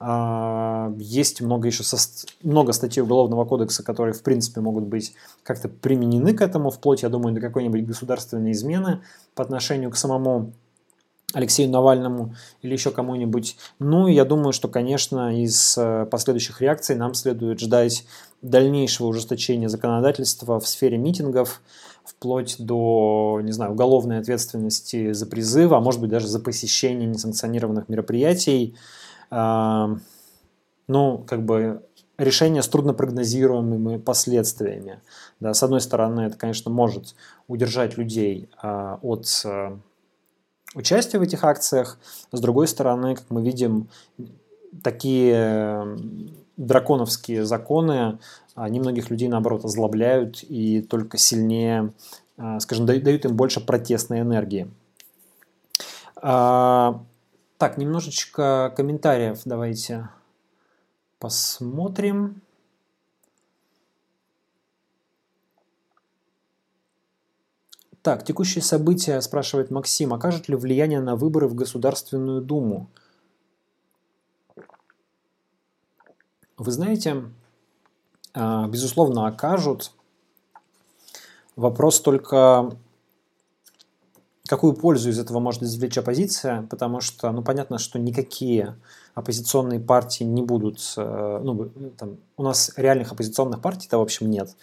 А, 0.00 0.92
есть 0.98 1.40
много 1.40 1.68
еще 1.68 1.82
со, 1.82 1.96
много 2.42 2.72
статей 2.72 3.02
Уголовного 3.02 3.44
кодекса, 3.44 3.82
которые, 3.82 4.12
в 4.12 4.22
принципе, 4.22 4.60
могут 4.60 4.84
быть 4.84 5.14
как-то 5.42 5.68
применены 5.68 6.34
к 6.34 6.42
этому, 6.42 6.70
вплоть, 6.70 7.02
я 7.02 7.08
думаю, 7.08 7.34
до 7.34 7.40
какой-нибудь 7.40 7.86
государственной 7.86 8.52
измены 8.52 9.00
по 9.34 9.42
отношению 9.42 9.90
к 9.90 9.96
самому 9.96 10.52
Алексею 11.34 11.68
Навальному 11.70 12.34
или 12.62 12.72
еще 12.72 12.90
кому-нибудь. 12.90 13.56
Ну, 13.78 14.06
я 14.06 14.24
думаю, 14.24 14.52
что, 14.52 14.68
конечно, 14.68 15.36
из 15.36 15.76
э, 15.76 16.06
последующих 16.06 16.60
реакций 16.60 16.96
нам 16.96 17.14
следует 17.14 17.60
ждать 17.60 18.04
дальнейшего 18.40 19.08
ужесточения 19.08 19.68
законодательства 19.68 20.60
в 20.60 20.68
сфере 20.68 20.96
митингов, 20.96 21.60
вплоть 22.04 22.56
до, 22.58 23.40
не 23.42 23.52
знаю, 23.52 23.72
уголовной 23.72 24.18
ответственности 24.18 25.12
за 25.12 25.26
призыв, 25.26 25.72
а 25.72 25.80
может 25.80 26.00
быть 26.00 26.10
даже 26.10 26.28
за 26.28 26.38
посещение 26.38 27.08
несанкционированных 27.08 27.88
мероприятий 27.88 28.76
ну, 30.86 31.24
как 31.26 31.44
бы 31.44 31.82
решение 32.18 32.62
с 32.62 32.68
труднопрогнозируемыми 32.68 33.98
последствиями. 33.98 35.00
Да, 35.40 35.54
с 35.54 35.62
одной 35.62 35.80
стороны, 35.80 36.22
это, 36.22 36.36
конечно, 36.36 36.70
может 36.70 37.14
удержать 37.48 37.96
людей 37.96 38.48
а, 38.62 38.98
от 39.02 39.26
а, 39.44 39.78
участия 40.74 41.18
в 41.18 41.22
этих 41.22 41.44
акциях. 41.44 41.98
С 42.32 42.40
другой 42.40 42.68
стороны, 42.68 43.16
как 43.16 43.24
мы 43.30 43.42
видим, 43.42 43.88
такие 44.82 45.98
драконовские 46.56 47.44
законы, 47.44 48.18
они 48.54 48.80
многих 48.80 49.10
людей, 49.10 49.28
наоборот, 49.28 49.64
озлобляют 49.64 50.42
и 50.42 50.82
только 50.82 51.18
сильнее, 51.18 51.92
а, 52.36 52.60
скажем, 52.60 52.86
дают 52.86 53.24
им 53.24 53.36
больше 53.36 53.64
протестной 53.64 54.20
энергии. 54.20 54.70
А, 56.16 57.02
так, 57.58 57.78
немножечко 57.78 58.72
комментариев 58.76 59.40
давайте 59.44 60.08
посмотрим. 61.18 62.42
Так, 68.02 68.22
текущие 68.22 68.62
события, 68.62 69.20
спрашивает 69.22 69.70
Максим, 69.70 70.12
окажут 70.12 70.48
ли 70.48 70.56
влияние 70.56 71.00
на 71.00 71.16
выборы 71.16 71.48
в 71.48 71.54
Государственную 71.54 72.42
Думу? 72.42 72.90
Вы 76.58 76.70
знаете, 76.70 77.24
а, 78.34 78.68
безусловно, 78.68 79.26
окажут. 79.26 79.92
Вопрос 81.56 82.00
только 82.00 82.76
какую 84.54 84.74
пользу 84.74 85.10
из 85.10 85.18
этого 85.18 85.40
может 85.40 85.64
извлечь 85.64 85.98
оппозиция, 85.98 86.62
потому 86.70 87.00
что, 87.00 87.32
ну, 87.32 87.42
понятно, 87.42 87.78
что 87.78 87.98
никакие 87.98 88.76
оппозиционные 89.14 89.80
партии 89.80 90.22
не 90.22 90.42
будут, 90.42 90.94
э, 90.96 91.40
ну, 91.42 91.70
там, 91.98 92.18
у 92.36 92.44
нас 92.44 92.72
реальных 92.76 93.10
оппозиционных 93.10 93.60
партий-то, 93.60 93.98
в 93.98 94.02
общем, 94.02 94.30
нет. 94.30 94.54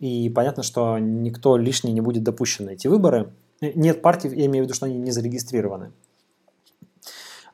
И 0.00 0.28
понятно, 0.30 0.64
что 0.64 0.98
никто 0.98 1.56
лишний 1.56 1.92
не 1.92 2.00
будет 2.00 2.24
допущен 2.24 2.66
на 2.66 2.70
эти 2.70 2.88
выборы. 2.88 3.32
Э, 3.60 3.70
нет 3.74 4.02
партий, 4.02 4.28
я 4.28 4.46
имею 4.46 4.64
в 4.64 4.66
виду, 4.66 4.74
что 4.74 4.86
они 4.86 4.98
не 4.98 5.12
зарегистрированы. 5.12 5.92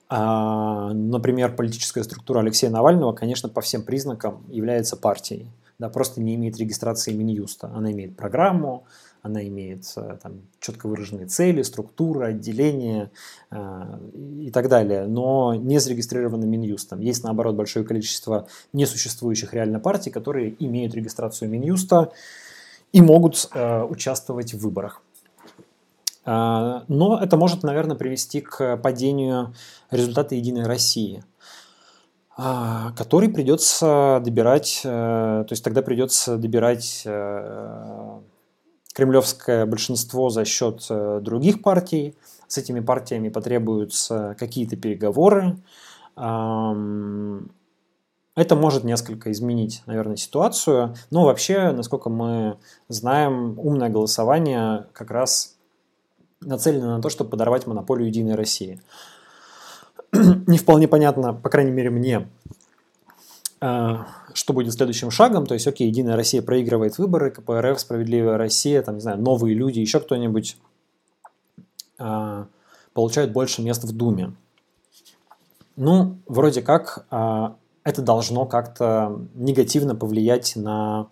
А, 0.08 0.94
например, 0.94 1.54
политическая 1.54 2.04
структура 2.04 2.40
Алексея 2.40 2.70
Навального, 2.70 3.12
конечно, 3.12 3.50
по 3.50 3.60
всем 3.60 3.82
признакам 3.82 4.44
является 4.48 4.96
партией. 4.96 5.46
Да, 5.78 5.90
просто 5.90 6.22
не 6.22 6.36
имеет 6.36 6.56
регистрации 6.56 7.12
Минюста. 7.12 7.70
Она 7.74 7.92
имеет 7.92 8.16
программу, 8.16 8.84
она 9.22 9.46
имеет 9.46 9.84
э, 9.96 10.18
там, 10.20 10.42
четко 10.60 10.88
выраженные 10.88 11.26
цели, 11.26 11.62
структуры, 11.62 12.26
отделения 12.26 13.12
э, 13.50 13.98
и 14.40 14.50
так 14.50 14.68
далее, 14.68 15.06
но 15.06 15.54
не 15.54 15.78
зарегистрированы 15.78 16.44
Минюстом. 16.44 17.00
Есть, 17.00 17.22
наоборот, 17.22 17.54
большое 17.54 17.84
количество 17.84 18.48
несуществующих 18.72 19.54
реально 19.54 19.78
партий, 19.78 20.10
которые 20.10 20.54
имеют 20.58 20.94
регистрацию 20.94 21.48
Минюста 21.48 22.12
и 22.92 23.00
могут 23.00 23.48
э, 23.54 23.82
участвовать 23.84 24.54
в 24.54 24.58
выборах. 24.58 25.02
Э, 26.26 26.80
но 26.88 27.20
это 27.22 27.36
может, 27.36 27.62
наверное, 27.62 27.96
привести 27.96 28.40
к 28.40 28.76
падению 28.78 29.54
результата 29.92 30.34
«Единой 30.34 30.64
России». 30.64 31.22
а, 32.34 32.92
который 32.92 33.28
придется 33.28 34.20
добирать, 34.24 34.80
э, 34.84 34.88
то 35.46 35.52
есть 35.52 35.62
тогда 35.62 35.82
придется 35.82 36.38
добирать 36.38 37.02
э, 37.04 38.20
кремлевское 38.92 39.66
большинство 39.66 40.28
за 40.30 40.44
счет 40.44 40.86
э, 40.90 41.20
других 41.22 41.62
партий. 41.62 42.16
С 42.46 42.58
этими 42.58 42.80
партиями 42.80 43.28
потребуются 43.30 44.36
какие-то 44.38 44.76
переговоры. 44.76 45.56
Это 48.34 48.56
может 48.56 48.84
несколько 48.84 49.30
изменить, 49.32 49.82
наверное, 49.86 50.16
ситуацию. 50.16 50.94
Но 51.10 51.24
вообще, 51.24 51.72
насколько 51.72 52.10
мы 52.10 52.58
знаем, 52.88 53.58
умное 53.58 53.88
голосование 53.90 54.86
как 54.92 55.10
раз 55.10 55.56
нацелено 56.40 56.96
на 56.96 57.02
то, 57.02 57.08
чтобы 57.08 57.30
подорвать 57.30 57.66
монополию 57.66 58.08
Единой 58.08 58.34
России. 58.34 58.80
Не 60.12 60.58
вполне 60.58 60.88
понятно, 60.88 61.34
по 61.34 61.50
крайней 61.50 61.72
мере 61.72 61.90
мне, 61.90 62.28
что 63.62 64.52
будет 64.52 64.72
следующим 64.72 65.12
шагом. 65.12 65.46
То 65.46 65.54
есть, 65.54 65.68
окей, 65.68 65.86
Единая 65.86 66.16
Россия 66.16 66.42
проигрывает 66.42 66.98
выборы, 66.98 67.30
КПРФ, 67.30 67.78
Справедливая 67.78 68.36
Россия, 68.36 68.82
там, 68.82 68.96
не 68.96 69.00
знаю, 69.00 69.20
новые 69.20 69.54
люди, 69.54 69.78
еще 69.78 70.00
кто-нибудь 70.00 70.56
э, 72.00 72.44
получают 72.92 73.30
больше 73.30 73.62
мест 73.62 73.84
в 73.84 73.96
Думе. 73.96 74.34
Ну, 75.76 76.18
вроде 76.26 76.60
как 76.60 77.06
э, 77.12 77.48
это 77.84 78.02
должно 78.02 78.46
как-то 78.46 79.20
негативно 79.34 79.94
повлиять 79.94 80.56
на 80.56 81.06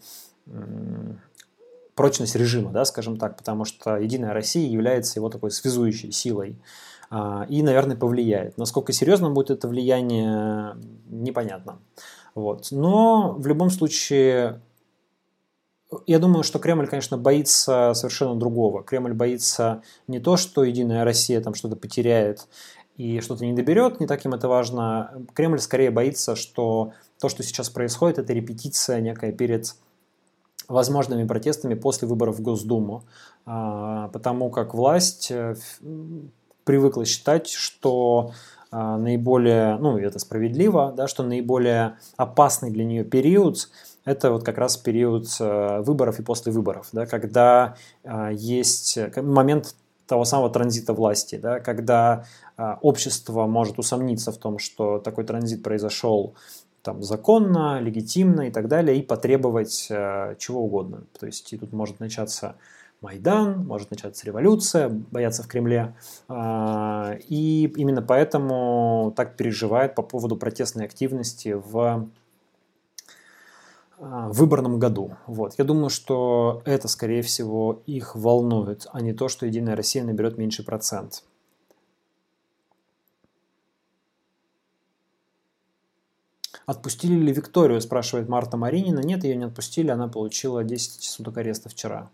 прочность 1.95 2.35
режима, 2.35 2.73
да, 2.73 2.85
скажем 2.85 3.17
так, 3.17 3.37
потому 3.37 3.65
что 3.65 3.97
Единая 3.97 4.33
Россия 4.33 4.69
является 4.69 5.21
его 5.21 5.29
такой 5.29 5.53
связующей 5.53 6.11
силой 6.11 6.57
и, 7.49 7.63
наверное, 7.63 7.97
повлияет. 7.97 8.59
Насколько 8.59 8.93
серьезно 8.93 9.31
будет 9.31 9.51
это 9.51 9.69
влияние, 9.69 10.77
непонятно. 11.09 11.79
Вот. 12.35 12.69
Но 12.71 13.35
в 13.39 13.47
любом 13.47 13.71
случае, 13.71 14.61
я 16.07 16.19
думаю, 16.19 16.43
что 16.43 16.59
Кремль, 16.59 16.87
конечно, 16.87 17.19
боится 17.19 17.93
совершенно 17.95 18.37
другого. 18.37 18.83
Кремль 18.83 19.13
боится 19.13 19.83
не 20.07 20.21
то, 20.21 20.37
что 20.37 20.65
Единая 20.65 21.05
Россия 21.05 21.41
там 21.41 21.55
что-то 21.55 21.77
потеряет 21.77 22.47
и 22.97 23.21
что-то 23.21 23.47
не 23.47 23.55
доберет, 23.55 24.01
не 24.01 24.07
так 24.07 24.25
им 24.25 24.35
это 24.35 24.49
важно. 24.49 25.25
Кремль 25.35 25.59
скорее 25.59 25.91
боится, 25.91 26.37
что 26.37 26.93
то, 27.19 27.29
что 27.29 27.43
сейчас 27.43 27.71
происходит, 27.71 28.19
это 28.19 28.33
репетиция 28.33 29.01
некая 29.01 29.33
перед 29.33 29.75
возможными 30.69 31.27
протестами 31.27 31.75
после 31.75 32.07
выборов 32.07 32.37
в 32.37 32.43
Госдуму, 32.43 33.05
а, 33.45 34.09
потому 34.09 34.51
как 34.51 34.73
власть 34.73 35.31
э, 35.31 35.57
привыкла 36.65 37.05
считать, 37.05 37.49
что 37.49 38.33
наиболее, 38.73 39.77
ну 39.79 39.99
это 39.99 40.19
справедливо, 40.19 40.93
да, 40.97 41.09
что 41.09 41.23
наиболее 41.23 41.97
опасный 42.17 42.71
для 42.71 42.85
нее 42.85 43.05
период 43.05 43.69
это 44.05 44.31
вот 44.31 44.45
как 44.45 44.59
раз 44.59 44.77
период 44.77 45.27
э, 45.41 45.83
выборов 45.83 46.19
и 46.19 46.23
после 46.23 46.53
выборов, 46.53 46.89
да, 46.93 47.07
когда 47.07 47.77
а, 48.05 48.31
есть 48.31 48.99
момент 49.17 49.75
того 50.07 50.25
самого 50.25 50.51
транзита 50.51 50.93
власти, 50.93 51.37
да, 51.37 51.61
когда 51.61 52.25
а, 52.57 52.79
общество 52.83 53.47
может 53.47 53.79
усомниться 53.79 54.33
в 54.33 54.39
том, 54.39 54.59
что 54.59 54.99
такой 54.99 55.25
транзит 55.25 55.63
произошел 55.63 56.35
там, 56.83 57.03
законно, 57.03 57.79
легитимно 57.81 58.49
и 58.49 58.51
так 58.51 58.69
далее, 58.69 58.99
и 58.99 59.03
потребовать 59.03 59.87
э, 59.91 60.35
чего 60.39 60.63
угодно. 60.63 61.05
То 61.19 61.27
есть 61.27 61.53
и 61.53 61.59
тут 61.59 61.73
может 61.73 62.01
начаться 62.01 62.57
Майдан, 63.01 63.67
может 63.67 63.91
начаться 63.91 64.27
революция, 64.27 64.89
боятся 64.89 65.43
в 65.43 65.49
Кремле. 65.49 65.95
Э, 66.29 67.19
и 67.29 67.65
именно 67.77 68.03
поэтому 68.03 69.13
так 69.17 69.37
переживает 69.37 69.95
по 69.95 70.03
поводу 70.03 70.37
протестной 70.37 70.85
активности 70.85 71.55
в 71.55 72.09
в 74.01 74.33
выборном 74.33 74.79
году. 74.79 75.17
Вот. 75.27 75.55
Я 75.59 75.65
думаю, 75.65 75.91
что 75.91 76.63
это, 76.65 76.89
скорее 76.89 77.21
всего, 77.21 77.83
их 77.87 78.17
волнует, 78.17 78.87
а 78.93 79.03
не 79.03 79.13
то, 79.13 79.29
что 79.29 79.45
Единая 79.45 79.77
Россия 79.77 80.03
наберет 80.03 80.39
меньший 80.39 80.65
процент. 80.65 81.23
Отпустили 86.65 87.15
ли 87.15 87.33
Викторию, 87.33 87.81
спрашивает 87.81 88.29
Марта 88.29 88.57
Маринина. 88.57 89.01
Нет, 89.01 89.25
ее 89.25 89.37
не 89.37 89.45
отпустили, 89.45 89.91
она 89.91 90.09
получила 90.09 90.65
10 90.65 91.03
суток 91.03 91.37
ареста 91.37 91.69
вчера. 91.69 92.11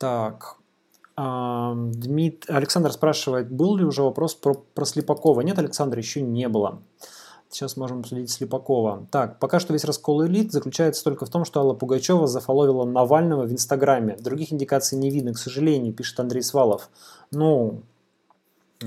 Так, 0.00 0.56
Дмит... 1.14 2.46
Александр 2.48 2.90
спрашивает, 2.90 3.52
был 3.52 3.76
ли 3.76 3.84
уже 3.84 4.02
вопрос 4.02 4.34
про, 4.34 4.54
про 4.54 4.86
Слепакова? 4.86 5.42
Нет, 5.42 5.58
Александр, 5.58 5.98
еще 5.98 6.22
не 6.22 6.48
было. 6.48 6.78
Сейчас 7.50 7.76
можем 7.76 7.98
обсудить 8.00 8.30
Слепакова. 8.30 9.06
Так, 9.10 9.38
пока 9.38 9.60
что 9.60 9.74
весь 9.74 9.84
раскол 9.84 10.24
элит 10.24 10.52
заключается 10.52 11.04
только 11.04 11.26
в 11.26 11.28
том, 11.28 11.44
что 11.44 11.60
Алла 11.60 11.74
Пугачева 11.74 12.26
зафоловила 12.26 12.86
Навального 12.86 13.44
в 13.44 13.52
Инстаграме. 13.52 14.16
Других 14.16 14.54
индикаций 14.54 14.96
не 14.96 15.10
видно, 15.10 15.34
к 15.34 15.38
сожалению, 15.38 15.92
пишет 15.92 16.18
Андрей 16.18 16.42
Свалов. 16.42 16.88
Ну, 17.30 17.82
э, 18.82 18.86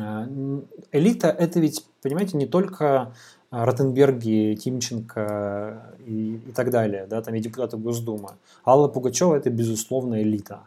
элита 0.91 1.27
это 1.27 1.59
ведь, 1.59 1.85
понимаете, 2.01 2.37
не 2.37 2.47
только 2.47 3.13
Ротенберги, 3.51 4.57
Тимченко 4.59 5.95
и, 6.07 6.37
и 6.37 6.51
так 6.53 6.71
далее, 6.71 7.05
да, 7.05 7.21
там 7.21 7.35
и 7.35 7.39
депутаты 7.39 7.77
Госдумы. 7.77 8.31
Алла 8.65 8.87
Пугачева– 8.87 9.35
это, 9.35 9.51
безусловно, 9.51 10.23
элита. 10.23 10.61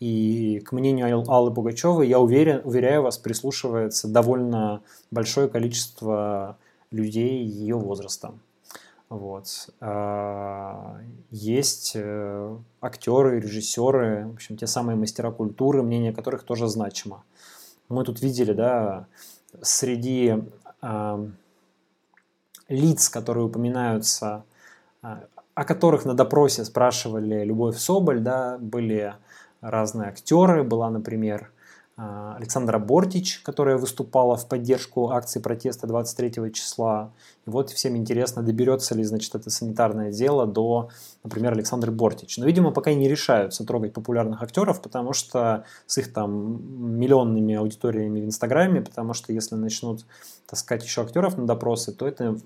И 0.00 0.60
к 0.60 0.72
мнению 0.72 1.24
Аллы 1.30 1.52
Пугачевой, 1.52 2.08
я 2.08 2.18
уверен, 2.18 2.62
уверяю 2.64 3.02
вас, 3.02 3.18
прислушивается 3.18 4.08
довольно 4.08 4.82
большое 5.10 5.48
количество 5.48 6.56
людей 6.90 7.44
ее 7.44 7.76
возраста. 7.76 8.32
Вот. 9.10 9.68
А, 9.80 11.00
есть 11.30 11.92
э, 11.96 12.56
актеры, 12.80 13.40
режиссеры, 13.40 14.28
в 14.28 14.34
общем, 14.34 14.56
те 14.56 14.66
самые 14.66 14.96
мастера 14.96 15.30
культуры, 15.32 15.82
мнение 15.82 16.12
которых 16.12 16.44
тоже 16.44 16.68
значимо. 16.68 17.24
Мы 17.88 18.04
тут 18.04 18.22
видели, 18.22 18.52
да, 18.52 19.06
среди 19.60 20.44
а, 20.80 21.26
лиц, 22.68 23.08
которые 23.08 23.46
упоминаются, 23.46 24.44
а, 25.02 25.24
о 25.54 25.64
которых 25.64 26.04
на 26.04 26.14
допросе 26.14 26.64
спрашивали 26.64 27.44
Любовь 27.44 27.76
Соболь, 27.76 28.20
да, 28.20 28.58
были 28.58 29.14
разные 29.60 30.08
актеры, 30.08 30.62
была, 30.62 30.90
например, 30.90 31.50
а, 32.02 32.34
Александра 32.36 32.78
Бортич, 32.78 33.40
которая 33.40 33.76
выступала 33.76 34.34
в 34.34 34.48
поддержку 34.48 35.10
акции 35.10 35.38
протеста 35.38 35.86
23 35.86 36.50
числа. 36.50 37.12
И 37.46 37.50
вот 37.50 37.68
всем 37.68 37.94
интересно, 37.94 38.42
доберется 38.42 38.94
ли, 38.94 39.04
значит, 39.04 39.34
это 39.34 39.50
санитарное 39.50 40.10
дело 40.10 40.46
до, 40.46 40.88
например, 41.24 41.52
Александры 41.52 41.92
Бортич. 41.92 42.38
Но, 42.38 42.46
видимо, 42.46 42.70
пока 42.70 42.94
не 42.94 43.06
решаются 43.06 43.66
трогать 43.66 43.92
популярных 43.92 44.42
актеров, 44.42 44.80
потому 44.80 45.12
что 45.12 45.64
с 45.86 45.98
их 45.98 46.10
там 46.10 46.98
миллионными 46.98 47.54
аудиториями 47.54 48.22
в 48.22 48.24
Инстаграме, 48.24 48.80
потому 48.80 49.12
что 49.12 49.34
если 49.34 49.56
начнут 49.56 50.06
таскать 50.46 50.82
еще 50.82 51.02
актеров 51.02 51.36
на 51.36 51.46
допросы, 51.46 51.92
то 51.92 52.08
это 52.08 52.38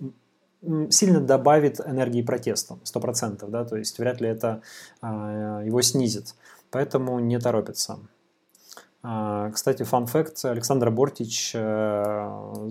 сильно 0.91 1.21
добавит 1.21 1.81
энергии 1.81 2.23
протеста, 2.23 2.79
100%, 2.85 3.49
да, 3.49 3.65
то 3.65 3.77
есть 3.77 3.99
вряд 3.99 4.21
ли 4.21 4.29
это 4.29 4.63
а, 5.01 5.63
его 5.63 5.81
снизит. 5.83 6.35
Поэтому 6.75 7.21
не 7.21 7.39
торопится. 7.39 8.01
А, 9.01 9.53
кстати, 9.53 9.85
фан 9.85 10.09
факт, 10.09 10.45
Александра 10.45 10.91
Бортич, 10.91 11.53
э, 11.55 12.69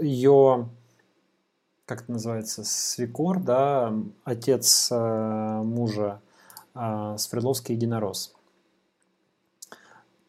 ее, 0.00 0.68
как 1.86 2.02
это 2.02 2.10
называется, 2.10 2.64
свекор, 2.64 3.38
да, 3.38 3.94
отец 4.24 4.88
э, 4.90 5.60
мужа 5.62 6.20
э, 6.74 7.14
Свердловский 7.16 7.76
единорос. 7.76 8.34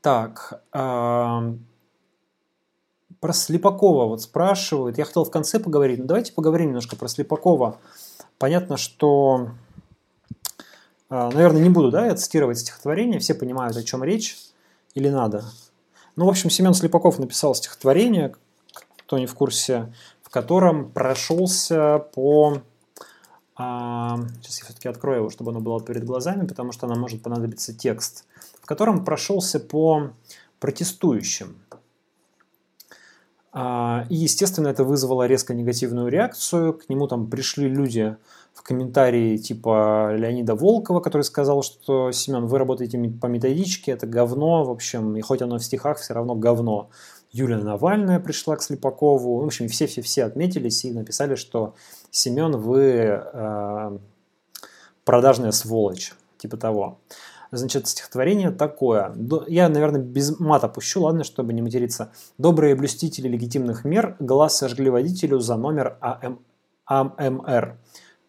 Так, 0.02 0.62
про 0.70 1.42
Слепакова 3.32 4.06
вот 4.06 4.22
спрашивают. 4.22 5.00
Я 5.00 5.06
хотел 5.06 5.24
в 5.24 5.32
конце 5.32 5.60
поговорить, 5.60 5.98
но 5.98 6.06
давайте 6.06 6.32
поговорим 6.32 6.68
немножко 6.68 6.96
про 6.96 7.08
Слепакова. 7.08 7.80
Понятно, 8.38 8.78
что, 8.78 9.50
наверное, 11.10 11.62
не 11.62 11.70
буду 11.70 11.92
да, 11.92 12.14
цитировать 12.16 12.60
стихотворение, 12.60 13.20
все 13.20 13.34
понимают, 13.34 13.76
о 13.76 13.84
чем 13.84 14.04
речь 14.04 14.38
или 14.94 15.10
надо? 15.10 15.44
Ну, 16.16 16.26
в 16.26 16.30
общем, 16.30 16.50
Семен 16.50 16.74
Слепаков 16.74 17.18
написал 17.18 17.56
стихотворение, 17.56 18.36
кто 18.74 19.18
не 19.18 19.26
в 19.26 19.34
курсе, 19.34 19.94
в 20.22 20.30
котором 20.30 20.92
прошелся 20.92 22.00
по... 22.14 22.62
А, 23.56 24.20
сейчас 24.42 24.60
я 24.60 24.66
все-таки 24.66 24.88
открою 24.88 25.20
его, 25.20 25.30
чтобы 25.30 25.52
оно 25.52 25.60
было 25.60 25.82
перед 25.82 26.06
глазами, 26.06 26.46
потому 26.46 26.72
что 26.72 26.88
нам 26.88 27.00
может 27.00 27.24
понадобиться 27.24 27.74
текст, 27.74 28.26
в 28.62 28.66
котором 28.66 29.04
прошелся 29.04 29.60
по 29.60 30.12
протестующим. 30.60 31.58
А, 33.52 34.06
и, 34.10 34.16
естественно, 34.16 34.68
это 34.68 34.84
вызвало 34.84 35.26
резко 35.26 35.54
негативную 35.54 36.10
реакцию. 36.10 36.74
К 36.74 36.88
нему 36.90 37.08
там 37.08 37.28
пришли 37.28 37.68
люди 37.68 38.16
в 38.60 38.64
комментарии 38.64 39.38
типа 39.38 40.14
Леонида 40.16 40.54
Волкова, 40.54 41.00
который 41.00 41.22
сказал, 41.22 41.64
что 41.64 42.12
Семен, 42.12 42.46
вы 42.46 42.58
работаете 42.58 42.98
по 43.22 43.28
методичке, 43.28 43.94
это 43.94 44.06
говно, 44.06 44.66
в 44.66 44.70
общем, 44.70 45.16
и 45.16 45.22
хоть 45.22 45.42
оно 45.42 45.60
в 45.60 45.64
стихах, 45.64 45.98
все 45.98 46.14
равно 46.14 46.36
говно. 46.36 46.90
Юлия 47.32 47.58
Навальная 47.58 48.20
пришла 48.20 48.58
к 48.58 48.62
Слепакову. 48.62 49.40
В 49.40 49.46
общем, 49.46 49.70
все-все-все 49.70 50.26
отметились 50.26 50.84
и 50.84 50.92
написали, 50.92 51.36
что 51.36 51.76
Семен, 52.12 52.58
вы 52.58 52.84
э, 52.84 53.98
продажная 55.06 55.52
сволочь, 55.52 56.14
типа 56.38 56.58
того. 56.58 57.00
Значит, 57.52 57.88
стихотворение 57.88 58.52
такое. 58.52 59.16
Я, 59.48 59.70
наверное, 59.70 60.02
без 60.02 60.38
мата 60.38 60.68
пущу, 60.68 61.04
ладно, 61.04 61.24
чтобы 61.24 61.54
не 61.54 61.62
материться. 61.62 62.12
Добрые 62.38 62.76
блюстители 62.76 63.30
легитимных 63.30 63.86
мер 63.86 64.18
глаз 64.20 64.58
сожгли 64.58 64.90
водителю 64.90 65.40
за 65.40 65.56
номер 65.56 65.98
АМ, 66.02 66.40
АМР. 66.86 67.78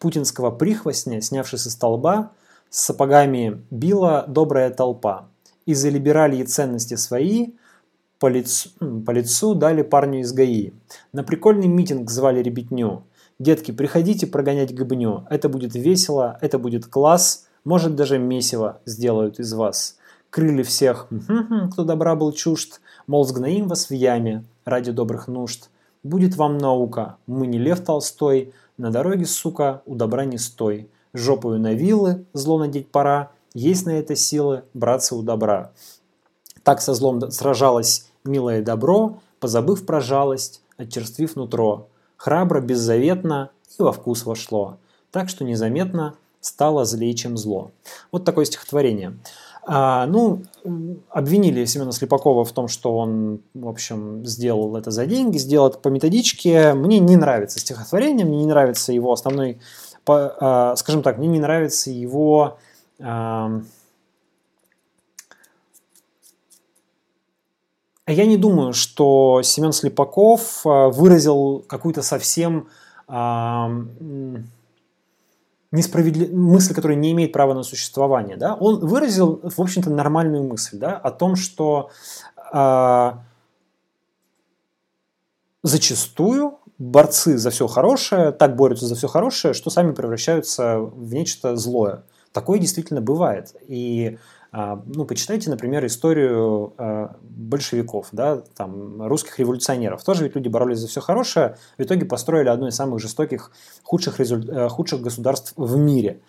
Путинского 0.01 0.49
прихвостня, 0.49 1.21
снявший 1.21 1.59
со 1.59 1.69
столба, 1.69 2.31
с 2.71 2.85
сапогами 2.85 3.61
била 3.69 4.25
добрая 4.27 4.71
толпа. 4.71 5.27
Из-за 5.67 5.89
либералии 5.89 6.43
ценности 6.43 6.95
свои 6.95 7.51
по 8.17 8.25
лицу, 8.25 8.71
по 9.05 9.11
лицу 9.11 9.53
дали 9.53 9.83
парню 9.83 10.21
из 10.21 10.33
ГАИ. 10.33 10.71
На 11.13 11.23
прикольный 11.23 11.67
митинг 11.67 12.09
звали 12.09 12.41
ребятню. 12.41 13.03
Детки, 13.37 13.71
приходите 13.71 14.25
прогонять 14.25 14.73
гыбню. 14.73 15.27
Это 15.29 15.49
будет 15.49 15.75
весело, 15.75 16.39
это 16.41 16.57
будет 16.57 16.87
класс. 16.87 17.47
Может, 17.63 17.95
даже 17.95 18.17
месиво 18.17 18.79
сделают 18.87 19.39
из 19.39 19.53
вас. 19.53 19.97
Крыли 20.31 20.63
всех, 20.63 21.09
кто 21.73 21.83
добра 21.83 22.15
был 22.15 22.31
чужд, 22.31 22.81
мол, 23.05 23.23
сгноим 23.23 23.67
вас 23.67 23.91
в 23.91 23.93
яме 23.93 24.45
ради 24.65 24.91
добрых 24.91 25.27
нужд. 25.27 25.69
Будет 26.01 26.35
вам 26.37 26.57
наука, 26.57 27.17
мы 27.27 27.45
не 27.45 27.59
Лев 27.59 27.81
Толстой, 27.81 28.53
на 28.77 28.91
дороге, 28.91 29.25
сука, 29.25 29.81
у 29.85 29.95
добра 29.95 30.25
не 30.25 30.37
стой. 30.37 30.89
Жопою 31.13 31.59
на 31.59 31.73
вилы, 31.73 32.25
зло 32.33 32.57
надеть 32.57 32.89
пора, 32.89 33.31
есть 33.53 33.85
на 33.85 33.91
это 33.91 34.15
силы, 34.15 34.63
браться 34.73 35.15
у 35.15 35.21
добра. 35.21 35.71
Так 36.63 36.81
со 36.81 36.93
злом 36.93 37.31
сражалось 37.31 38.09
милое 38.23 38.61
добро, 38.61 39.19
позабыв 39.39 39.85
про 39.85 39.99
жалость, 39.99 40.61
отчерствив 40.77 41.35
нутро. 41.35 41.87
Храбро, 42.17 42.61
беззаветно 42.61 43.49
и 43.77 43.81
во 43.81 43.91
вкус 43.91 44.25
вошло. 44.25 44.77
Так 45.11 45.27
что 45.27 45.43
незаметно 45.43 46.15
стало 46.39 46.85
злее, 46.85 47.13
чем 47.13 47.37
зло. 47.37 47.71
Вот 48.11 48.25
такое 48.25 48.45
стихотворение. 48.45 49.17
А, 49.63 50.07
ну, 50.07 50.43
обвинили 51.09 51.65
Семена 51.65 51.91
Слепакова 51.91 52.43
в 52.43 52.51
том, 52.51 52.67
что 52.67 52.97
он, 52.97 53.41
в 53.53 53.67
общем, 53.67 54.25
сделал 54.25 54.75
это 54.75 54.91
за 54.91 55.05
деньги, 55.05 55.37
сделал 55.37 55.67
это 55.67 55.77
по 55.77 55.89
методичке. 55.89 56.73
Мне 56.73 56.99
не 56.99 57.15
нравится 57.15 57.59
стихотворение, 57.59 58.25
мне 58.25 58.39
не 58.39 58.47
нравится 58.47 58.91
его 58.91 59.11
основной, 59.11 59.59
по, 60.03 60.35
а, 60.39 60.75
скажем 60.75 61.03
так, 61.03 61.17
мне 61.19 61.27
не 61.27 61.39
нравится 61.39 61.91
его 61.91 62.57
а, 62.99 63.61
я 68.07 68.25
не 68.25 68.37
думаю, 68.37 68.73
что 68.73 69.41
Семен 69.43 69.71
Слепаков 69.71 70.65
а, 70.65 70.89
выразил 70.89 71.63
какую-то 71.67 72.01
совсем 72.01 72.67
несправедлив... 75.71 76.31
мысль, 76.31 76.73
которая 76.73 76.97
не 76.97 77.11
имеет 77.11 77.31
права 77.31 77.53
на 77.53 77.63
существование. 77.63 78.37
Да? 78.37 78.55
Он 78.55 78.79
выразил, 78.79 79.39
в 79.43 79.59
общем-то, 79.59 79.89
нормальную 79.89 80.43
мысль 80.43 80.77
да? 80.77 80.97
о 80.97 81.11
том, 81.11 81.35
что 81.35 81.89
э, 82.53 83.11
зачастую 85.63 86.59
борцы 86.77 87.37
за 87.37 87.51
все 87.51 87.67
хорошее 87.67 88.31
так 88.31 88.55
борются 88.55 88.87
за 88.87 88.95
все 88.95 89.07
хорошее, 89.07 89.53
что 89.53 89.69
сами 89.69 89.93
превращаются 89.93 90.79
в 90.79 91.13
нечто 91.13 91.55
злое. 91.55 92.03
Такое 92.31 92.59
действительно 92.59 93.01
бывает. 93.01 93.55
И 93.67 94.17
ну, 94.53 95.05
почитайте, 95.05 95.49
например, 95.49 95.85
историю 95.85 96.73
а, 96.77 97.15
большевиков, 97.21 98.09
да, 98.11 98.43
там, 98.57 99.01
русских 99.01 99.39
революционеров. 99.39 100.03
Тоже 100.03 100.25
ведь 100.25 100.35
люди 100.35 100.49
боролись 100.49 100.79
за 100.79 100.87
все 100.87 100.99
хорошее, 100.99 101.57
в 101.77 101.81
итоге 101.81 102.05
построили 102.05 102.49
одно 102.49 102.67
из 102.67 102.75
самых 102.75 102.99
жестоких, 102.99 103.51
худших, 103.83 104.19
результ... 104.19 104.49
Э, 104.49 104.67
худших 104.67 105.01
государств 105.01 105.53
в 105.55 105.77
мире. 105.77 106.19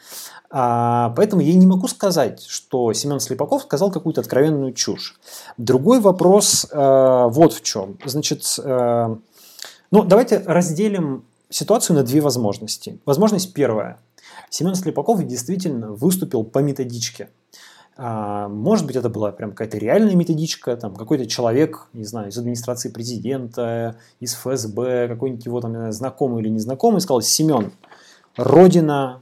А, 0.50 1.12
поэтому 1.16 1.42
я 1.42 1.52
не 1.54 1.66
могу 1.66 1.88
сказать, 1.88 2.42
что 2.42 2.92
Семен 2.92 3.18
Слепаков 3.18 3.62
сказал 3.62 3.90
какую-то 3.90 4.20
откровенную 4.20 4.72
чушь. 4.72 5.18
Другой 5.56 5.98
вопрос 5.98 6.68
э, 6.70 6.76
вот 6.76 7.52
в 7.54 7.62
чем. 7.62 7.98
Значит, 8.04 8.44
э, 8.62 9.16
ну, 9.90 10.04
давайте 10.04 10.38
разделим 10.46 11.24
ситуацию 11.50 11.96
на 11.96 12.04
две 12.04 12.20
возможности. 12.20 13.00
Возможность 13.04 13.52
первая. 13.52 13.98
Семен 14.48 14.76
Слепаков 14.76 15.26
действительно 15.26 15.90
выступил 15.90 16.44
по 16.44 16.60
методичке– 16.60 17.30
а, 17.44 17.71
может 17.96 18.86
быть, 18.86 18.96
это 18.96 19.10
была 19.10 19.32
прям 19.32 19.50
какая-то 19.50 19.76
реальная 19.76 20.14
методичка, 20.14 20.76
там 20.76 20.94
какой-то 20.94 21.26
человек, 21.26 21.88
не 21.92 22.04
знаю, 22.04 22.30
из 22.30 22.38
администрации 22.38 22.88
президента, 22.88 23.96
из 24.18 24.34
ФСБ, 24.34 25.08
какой-нибудь 25.08 25.44
его 25.44 25.60
там 25.60 25.92
знакомый 25.92 26.42
или 26.42 26.48
незнакомый, 26.48 27.00
сказал, 27.00 27.20
Семен, 27.20 27.72
Родина, 28.36 29.20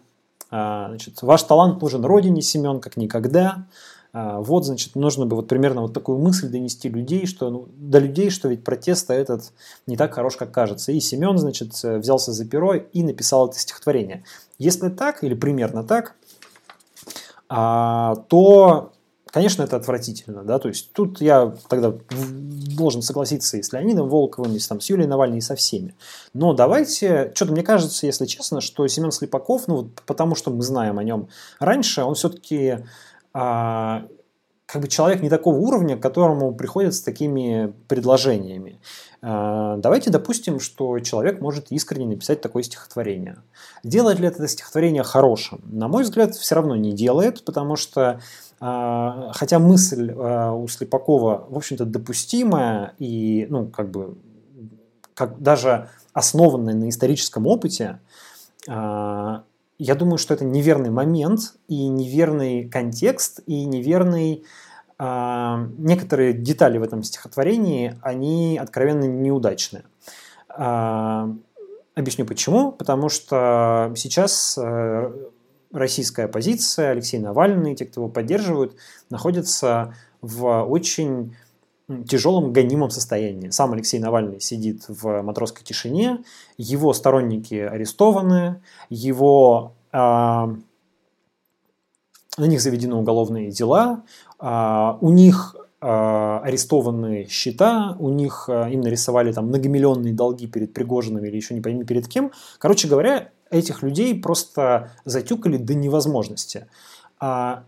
а, 0.50 0.88
значит, 0.88 1.22
ваш 1.22 1.42
талант 1.44 1.80
нужен 1.80 2.04
Родине, 2.04 2.42
Семен, 2.42 2.80
как 2.80 2.96
никогда. 2.96 3.66
А, 4.12 4.40
вот, 4.40 4.64
значит, 4.64 4.96
нужно 4.96 5.26
бы 5.26 5.36
вот 5.36 5.48
примерно 5.48 5.82
вот 5.82 5.94
такую 5.94 6.18
мысль 6.18 6.48
донести 6.48 6.88
людей, 6.88 7.26
что, 7.26 7.50
ну, 7.50 7.68
до 7.76 8.00
людей, 8.00 8.30
что 8.30 8.48
ведь 8.48 8.64
протест 8.64 9.10
этот 9.10 9.52
не 9.86 9.96
так 9.96 10.14
хорош, 10.14 10.36
как 10.36 10.50
кажется. 10.50 10.90
И 10.90 11.00
Семен, 11.00 11.38
значит, 11.38 11.72
взялся 11.82 12.32
за 12.32 12.44
перо 12.44 12.74
и 12.74 13.02
написал 13.02 13.48
это 13.48 13.58
стихотворение. 13.58 14.24
Если 14.58 14.88
так, 14.88 15.22
или 15.22 15.34
примерно 15.34 15.84
так, 15.84 16.10
а, 16.10 16.29
то, 17.50 18.92
конечно, 19.26 19.64
это 19.64 19.76
отвратительно. 19.76 20.44
Да? 20.44 20.58
То 20.58 20.68
есть 20.68 20.92
тут 20.92 21.20
я 21.20 21.54
тогда 21.68 21.92
должен 22.76 23.02
согласиться 23.02 23.56
и 23.56 23.62
с 23.62 23.72
Леонидом 23.72 24.08
Волковым, 24.08 24.54
и 24.54 24.58
с, 24.60 24.68
там, 24.68 24.80
с 24.80 24.88
Юлией 24.88 25.08
Навальной, 25.08 25.38
и 25.38 25.42
со 25.42 25.56
всеми. 25.56 25.96
Но 26.32 26.52
давайте, 26.52 27.32
что-то 27.34 27.52
мне 27.52 27.62
кажется, 27.62 28.06
если 28.06 28.26
честно, 28.26 28.60
что 28.60 28.86
Семен 28.86 29.10
Слепаков, 29.10 29.66
ну 29.66 29.76
вот 29.76 30.02
потому 30.06 30.36
что 30.36 30.50
мы 30.50 30.62
знаем 30.62 30.98
о 30.98 31.04
нем 31.04 31.28
раньше, 31.58 32.04
он 32.04 32.14
все-таки 32.14 32.78
а, 33.32 34.04
как 34.70 34.82
бы 34.82 34.88
человек 34.88 35.20
не 35.20 35.28
такого 35.28 35.56
уровня, 35.56 35.96
к 35.96 36.02
которому 36.02 36.54
приходят 36.54 36.94
с 36.94 37.02
такими 37.02 37.74
предложениями. 37.88 38.80
А, 39.20 39.76
давайте 39.78 40.10
допустим, 40.10 40.60
что 40.60 41.00
человек 41.00 41.40
может 41.40 41.72
искренне 41.72 42.06
написать 42.06 42.40
такое 42.40 42.62
стихотворение. 42.62 43.38
Делает 43.82 44.20
ли 44.20 44.28
это 44.28 44.46
стихотворение 44.46 45.02
хорошим? 45.02 45.60
На 45.64 45.88
мой 45.88 46.04
взгляд, 46.04 46.34
все 46.34 46.54
равно 46.54 46.76
не 46.76 46.92
делает, 46.92 47.44
потому 47.44 47.76
что 47.76 48.20
а, 48.60 49.32
хотя 49.34 49.58
мысль 49.58 50.12
а, 50.16 50.52
у 50.52 50.68
Слепакова, 50.68 51.46
в 51.48 51.56
общем-то, 51.56 51.84
допустимая 51.84 52.94
и, 52.98 53.46
ну, 53.50 53.66
как 53.66 53.90
бы, 53.90 54.16
как 55.14 55.42
даже 55.42 55.88
основанная 56.12 56.74
на 56.74 56.88
историческом 56.88 57.46
опыте, 57.46 57.98
я 59.82 59.94
думаю, 59.94 60.18
что 60.18 60.34
это 60.34 60.44
неверный 60.44 60.90
момент 60.90 61.54
и 61.66 61.88
неверный 61.88 62.68
контекст 62.68 63.40
и 63.46 63.64
неверный 63.64 64.44
а, 64.98 65.66
некоторые 65.78 66.34
детали 66.34 66.76
в 66.76 66.82
этом 66.82 67.02
стихотворении, 67.02 67.96
они 68.02 68.58
откровенно 68.60 69.04
неудачные. 69.04 69.84
А, 70.50 71.34
объясню 71.94 72.26
почему. 72.26 72.72
Потому 72.72 73.08
что 73.08 73.90
сейчас 73.96 74.58
э, 74.58 75.12
российская 75.72 76.24
оппозиция, 76.24 76.90
Алексей 76.90 77.18
Навальный, 77.18 77.74
те, 77.74 77.86
кто 77.86 78.02
его 78.02 78.10
поддерживают, 78.10 78.76
находятся 79.08 79.94
в 80.20 80.64
очень 80.64 81.34
тяжелом 82.08 82.52
гонимом 82.52 82.90
состоянии. 82.90 83.50
Сам 83.50 83.72
Алексей 83.72 83.98
Навальный 83.98 84.40
сидит 84.40 84.84
в 84.88 85.22
матросской 85.22 85.64
тишине, 85.64 86.22
его 86.56 86.92
сторонники 86.92 87.54
арестованы, 87.54 88.62
его, 88.88 89.74
э, 89.92 89.96
на 89.96 90.56
них 92.38 92.60
заведены 92.60 92.94
уголовные 92.94 93.50
дела, 93.50 94.04
э, 94.40 94.92
у 95.00 95.10
них 95.10 95.56
э, 95.82 95.86
арестованы 95.86 97.26
счета, 97.28 97.96
у 97.98 98.10
них 98.10 98.48
им 98.48 98.80
нарисовали 98.82 99.32
там 99.32 99.46
многомиллионные 99.46 100.12
долги 100.12 100.46
перед 100.46 100.74
Пригожиным 100.74 101.24
или 101.24 101.36
еще 101.36 101.54
не 101.54 101.60
пойми 101.60 101.84
перед 101.84 102.06
кем. 102.06 102.32
Короче 102.58 102.86
говоря, 102.86 103.30
этих 103.50 103.82
людей 103.82 104.14
просто 104.20 104.92
затюкали 105.04 105.56
до 105.56 105.74
невозможности. 105.74 106.66
А 107.18 107.64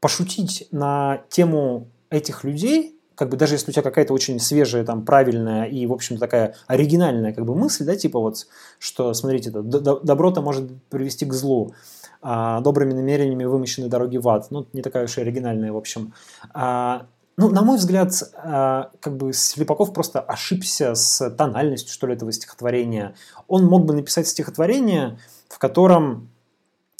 пошутить 0.00 0.68
на 0.70 1.22
тему 1.28 1.88
этих 2.10 2.44
людей 2.44 2.93
как 3.14 3.28
бы 3.28 3.36
даже 3.36 3.54
если 3.54 3.70
у 3.70 3.72
тебя 3.72 3.82
какая-то 3.82 4.12
очень 4.12 4.40
свежая, 4.40 4.84
там, 4.84 5.04
правильная 5.04 5.64
и, 5.64 5.86
в 5.86 5.92
общем, 5.92 6.18
такая 6.18 6.54
оригинальная 6.66 7.32
как 7.32 7.44
бы 7.44 7.54
мысль, 7.54 7.84
да, 7.84 7.96
типа 7.96 8.18
вот, 8.18 8.46
что, 8.78 9.14
смотрите, 9.14 9.50
добро-то 9.50 10.40
может 10.40 10.82
привести 10.90 11.24
к 11.26 11.32
злу, 11.32 11.74
а 12.22 12.60
добрыми 12.60 12.94
намерениями 12.94 13.44
вымощены 13.44 13.88
дороги 13.88 14.16
в 14.16 14.28
ад. 14.28 14.46
Ну, 14.50 14.66
не 14.72 14.82
такая 14.82 15.04
уж 15.04 15.18
и 15.18 15.20
оригинальная, 15.20 15.72
в 15.72 15.76
общем. 15.76 16.14
А, 16.54 17.06
ну, 17.36 17.50
на 17.50 17.62
мой 17.62 17.76
взгляд, 17.76 18.12
а, 18.36 18.90
как 19.00 19.16
бы 19.16 19.32
Слепаков 19.32 19.92
просто 19.92 20.20
ошибся 20.20 20.94
с 20.94 21.30
тональностью, 21.30 21.92
что 21.92 22.06
ли, 22.06 22.14
этого 22.14 22.32
стихотворения. 22.32 23.14
Он 23.46 23.66
мог 23.66 23.84
бы 23.84 23.94
написать 23.94 24.26
стихотворение, 24.26 25.18
в 25.48 25.58
котором 25.58 26.30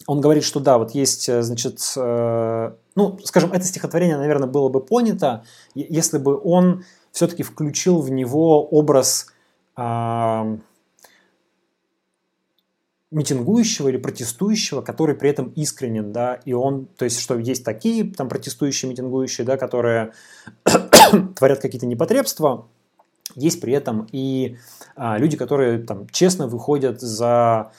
он 0.07 0.21
говорит, 0.21 0.45
что 0.45 0.61
да, 0.61 0.79
вот 0.79 0.93
есть, 0.93 1.29
э, 1.29 1.43
значит, 1.43 1.81
э, 1.97 2.73
ну, 2.95 3.19
скажем, 3.25 3.53
это 3.53 3.65
стихотворение, 3.65 4.17
наверное, 4.17 4.49
было 4.49 4.69
бы 4.69 4.81
понято, 4.81 5.45
если 5.75 6.19
бы 6.19 6.41
он 6.43 6.85
все-таки 7.13 7.43
включил 7.43 8.01
в 8.01 8.11
него 8.11 8.67
образ 8.67 9.29
э, 9.77 10.59
митингующего 13.11 13.89
или 13.89 13.97
протестующего, 13.97 14.83
который 14.83 15.15
при 15.15 15.31
этом 15.31 15.49
искренен, 15.51 16.13
да, 16.13 16.35
и 16.45 16.53
он, 16.53 16.87
то 16.87 17.05
есть, 17.05 17.21
что 17.21 17.39
есть 17.39 17.65
такие 17.65 18.05
там 18.13 18.29
протестующие, 18.29 18.91
митингующие, 18.91 19.47
да, 19.47 19.57
которые 19.57 20.13
творят 21.37 21.61
какие-то 21.61 21.87
непотребства, 21.87 22.67
есть 23.37 23.61
при 23.61 23.73
этом 23.73 24.07
и 24.13 24.59
а, 24.97 25.17
люди, 25.19 25.37
которые 25.37 25.79
там 25.79 26.09
честно 26.09 26.47
выходят 26.47 27.01
за 27.01 27.73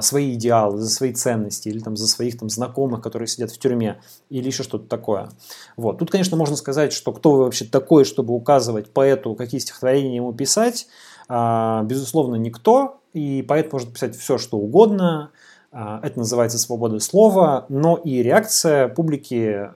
свои 0.00 0.34
идеалы, 0.34 0.78
за 0.78 0.90
свои 0.90 1.12
ценности 1.12 1.68
или 1.68 1.80
там 1.80 1.96
за 1.96 2.06
своих 2.06 2.38
там 2.38 2.50
знакомых, 2.50 3.00
которые 3.00 3.26
сидят 3.26 3.50
в 3.50 3.58
тюрьме 3.58 4.00
или 4.28 4.46
еще 4.46 4.62
что-то 4.62 4.86
такое. 4.86 5.30
Вот. 5.76 5.98
Тут, 5.98 6.10
конечно, 6.10 6.36
можно 6.36 6.56
сказать, 6.56 6.92
что 6.92 7.12
кто 7.12 7.32
вы 7.32 7.44
вообще 7.44 7.64
такой, 7.64 8.04
чтобы 8.04 8.34
указывать 8.34 8.90
поэту, 8.90 9.34
какие 9.34 9.60
стихотворения 9.60 10.16
ему 10.16 10.32
писать. 10.32 10.86
А, 11.28 11.82
безусловно, 11.84 12.36
никто, 12.36 13.00
и 13.12 13.42
поэт 13.42 13.72
может 13.72 13.92
писать 13.92 14.16
все, 14.16 14.38
что 14.38 14.58
угодно. 14.58 15.30
А, 15.70 16.00
это 16.02 16.18
называется 16.18 16.58
свобода 16.58 17.00
слова, 17.00 17.64
но 17.68 17.96
и 17.96 18.22
реакция 18.22 18.88
публики 18.88 19.70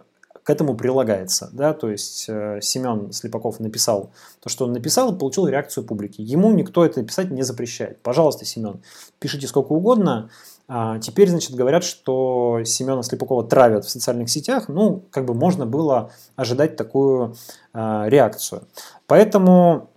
к 0.47 0.51
этому 0.51 0.77
прилагается. 0.77 1.51
Да? 1.53 1.73
То 1.73 1.91
есть 1.91 2.27
э, 2.29 2.61
Семен 2.63 3.11
Слепаков 3.11 3.59
написал 3.59 4.13
то, 4.41 4.49
что 4.49 4.67
он 4.67 4.73
написал, 4.73 5.13
получил 5.19 5.49
реакцию 5.49 5.83
публики. 5.83 6.21
Ему 6.21 6.53
никто 6.53 6.87
это 6.87 7.03
писать 7.03 7.33
не 7.33 7.43
запрещает. 7.43 8.01
Пожалуйста, 8.01 8.45
Семен, 8.45 8.81
пишите 9.19 9.49
сколько 9.49 9.73
угодно. 9.73 10.31
А 10.69 11.01
теперь, 11.01 11.31
значит, 11.31 11.57
говорят, 11.57 11.83
что 11.83 12.61
Семена 12.65 13.03
Слепакова 13.03 13.43
травят 13.43 13.87
в 13.87 13.91
социальных 13.91 14.31
сетях. 14.31 14.69
Ну, 14.69 15.03
как 15.11 15.25
бы 15.25 15.35
можно 15.35 15.67
было 15.67 16.13
ожидать 16.37 16.77
такую 16.77 17.35
а, 17.73 18.07
реакцию. 18.09 18.69
Поэтому 19.09 19.91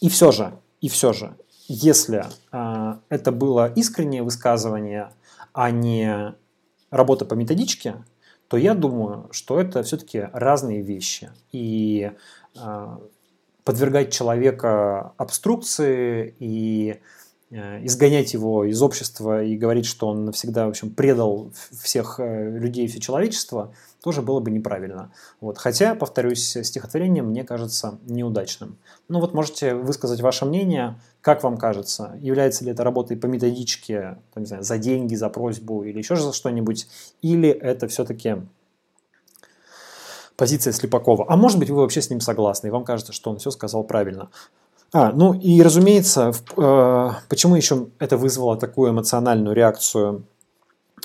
и 0.00 0.08
все 0.08 0.32
же, 0.32 0.52
и 0.80 0.88
все 0.88 1.12
же, 1.12 1.36
если 1.68 2.26
а, 2.50 2.98
это 3.08 3.30
было 3.30 3.72
искреннее 3.72 4.24
высказывание, 4.24 5.10
а 5.52 5.70
не 5.70 6.34
работа 6.90 7.24
по 7.24 7.34
методичке, 7.34 8.04
то 8.48 8.56
я 8.56 8.74
думаю, 8.74 9.28
что 9.30 9.60
это 9.60 9.82
все-таки 9.82 10.28
разные 10.32 10.82
вещи. 10.82 11.30
И 11.52 12.10
э, 12.56 12.96
подвергать 13.64 14.12
человека 14.12 15.12
обструкции 15.18 16.34
и 16.38 17.00
изгонять 17.50 18.34
его 18.34 18.64
из 18.64 18.82
общества 18.82 19.42
и 19.42 19.56
говорить, 19.56 19.86
что 19.86 20.08
он 20.08 20.26
навсегда 20.26 20.66
в 20.66 20.70
общем, 20.70 20.90
предал 20.90 21.50
всех 21.70 22.20
э, 22.20 22.58
людей, 22.58 22.86
все 22.88 23.00
человечество, 23.00 23.72
тоже 24.02 24.20
было 24.20 24.40
бы 24.40 24.50
неправильно. 24.50 25.12
Вот. 25.40 25.56
Хотя, 25.56 25.94
повторюсь, 25.94 26.58
стихотворение 26.62 27.22
мне 27.22 27.44
кажется 27.44 27.98
неудачным. 28.06 28.76
Ну 29.08 29.20
вот 29.20 29.32
можете 29.32 29.74
высказать 29.74 30.20
ваше 30.20 30.44
мнение, 30.44 31.00
как 31.22 31.42
вам 31.42 31.56
кажется, 31.56 32.18
является 32.20 32.64
ли 32.64 32.72
это 32.72 32.84
работой 32.84 33.16
по 33.16 33.26
методичке, 33.26 34.18
там, 34.34 34.42
не 34.42 34.46
знаю, 34.46 34.62
за 34.62 34.76
деньги, 34.76 35.14
за 35.14 35.30
просьбу 35.30 35.84
или 35.84 35.98
еще 35.98 36.16
за 36.16 36.34
что-нибудь, 36.34 36.86
или 37.22 37.48
это 37.48 37.88
все-таки 37.88 38.36
позиция 40.36 40.72
Слепакова. 40.72 41.24
А 41.28 41.36
может 41.36 41.58
быть, 41.58 41.70
вы 41.70 41.76
вообще 41.76 42.02
с 42.02 42.10
ним 42.10 42.20
согласны, 42.20 42.68
и 42.68 42.70
вам 42.70 42.84
кажется, 42.84 43.12
что 43.12 43.30
он 43.30 43.38
все 43.38 43.50
сказал 43.50 43.84
правильно. 43.84 44.30
А, 44.92 45.12
ну 45.12 45.34
и 45.34 45.60
разумеется, 45.60 46.32
э, 46.56 47.10
почему 47.28 47.56
еще 47.56 47.88
это 47.98 48.16
вызвало 48.16 48.56
такую 48.56 48.90
эмоциональную 48.92 49.54
реакцию 49.54 50.24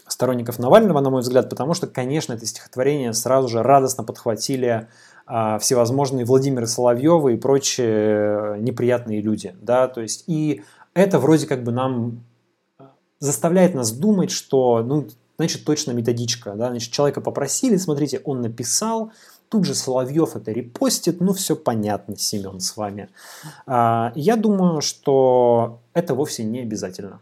сторонников 0.07 0.59
Навального, 0.59 0.99
на 1.01 1.09
мой 1.09 1.21
взгляд, 1.21 1.49
потому 1.49 1.73
что, 1.73 1.87
конечно, 1.87 2.33
это 2.33 2.45
стихотворение 2.45 3.13
сразу 3.13 3.49
же 3.49 3.61
радостно 3.61 4.03
подхватили 4.03 4.87
а, 5.25 5.57
всевозможные 5.59 6.25
Владимиры 6.25 6.67
Соловьевы 6.67 7.33
и 7.33 7.37
прочие 7.37 8.59
неприятные 8.59 9.21
люди, 9.21 9.55
да, 9.61 9.87
то 9.87 10.01
есть 10.01 10.25
и 10.27 10.63
это 10.93 11.19
вроде 11.19 11.47
как 11.47 11.63
бы 11.63 11.71
нам 11.71 12.23
э, 12.79 12.83
заставляет 13.19 13.73
нас 13.73 13.91
думать, 13.91 14.31
что, 14.31 14.83
ну, 14.83 15.07
значит, 15.37 15.65
точно 15.65 15.91
методичка, 15.91 16.53
да, 16.53 16.69
значит, 16.69 16.91
человека 16.91 17.21
попросили, 17.21 17.77
смотрите, 17.77 18.21
он 18.23 18.41
написал, 18.41 19.11
тут 19.53 19.65
же 19.65 19.75
Соловьев 19.75 20.35
это 20.35 20.51
репостит, 20.51 21.21
ну, 21.21 21.31
все 21.31 21.55
понятно, 21.55 22.17
Семен, 22.17 22.59
с 22.59 22.75
вами. 22.75 23.09
А, 23.67 24.11
я 24.15 24.35
думаю, 24.35 24.81
что 24.81 25.79
это 25.93 26.15
вовсе 26.15 26.43
не 26.43 26.61
обязательно. 26.61 27.19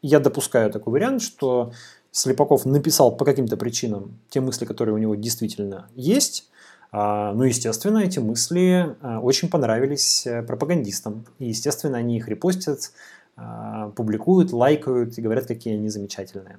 Я 0.00 0.20
допускаю 0.20 0.70
такой 0.70 0.94
вариант, 0.94 1.20
что 1.20 1.72
Слепаков 2.10 2.64
написал 2.64 3.14
по 3.14 3.26
каким-то 3.26 3.58
причинам 3.58 4.18
те 4.30 4.40
мысли, 4.40 4.64
которые 4.64 4.94
у 4.94 4.98
него 4.98 5.14
действительно 5.14 5.90
есть, 5.94 6.48
ну, 6.90 7.42
естественно, 7.42 7.98
эти 7.98 8.18
мысли 8.18 8.96
а, 9.02 9.20
очень 9.20 9.50
понравились 9.50 10.26
э, 10.26 10.42
пропагандистам. 10.42 11.24
И, 11.38 11.48
естественно, 11.48 11.98
они 11.98 12.16
их 12.16 12.28
репостят, 12.28 12.92
публикуют, 13.96 14.52
лайкают 14.52 15.16
и 15.16 15.22
говорят, 15.22 15.46
какие 15.46 15.74
они 15.74 15.88
замечательные. 15.88 16.58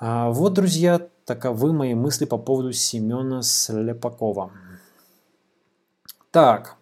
Вот, 0.00 0.52
друзья, 0.52 1.08
таковы 1.24 1.72
мои 1.72 1.94
мысли 1.94 2.24
по 2.24 2.38
поводу 2.38 2.72
Семена 2.72 3.42
Слепакова. 3.42 4.52
Так, 6.30 6.76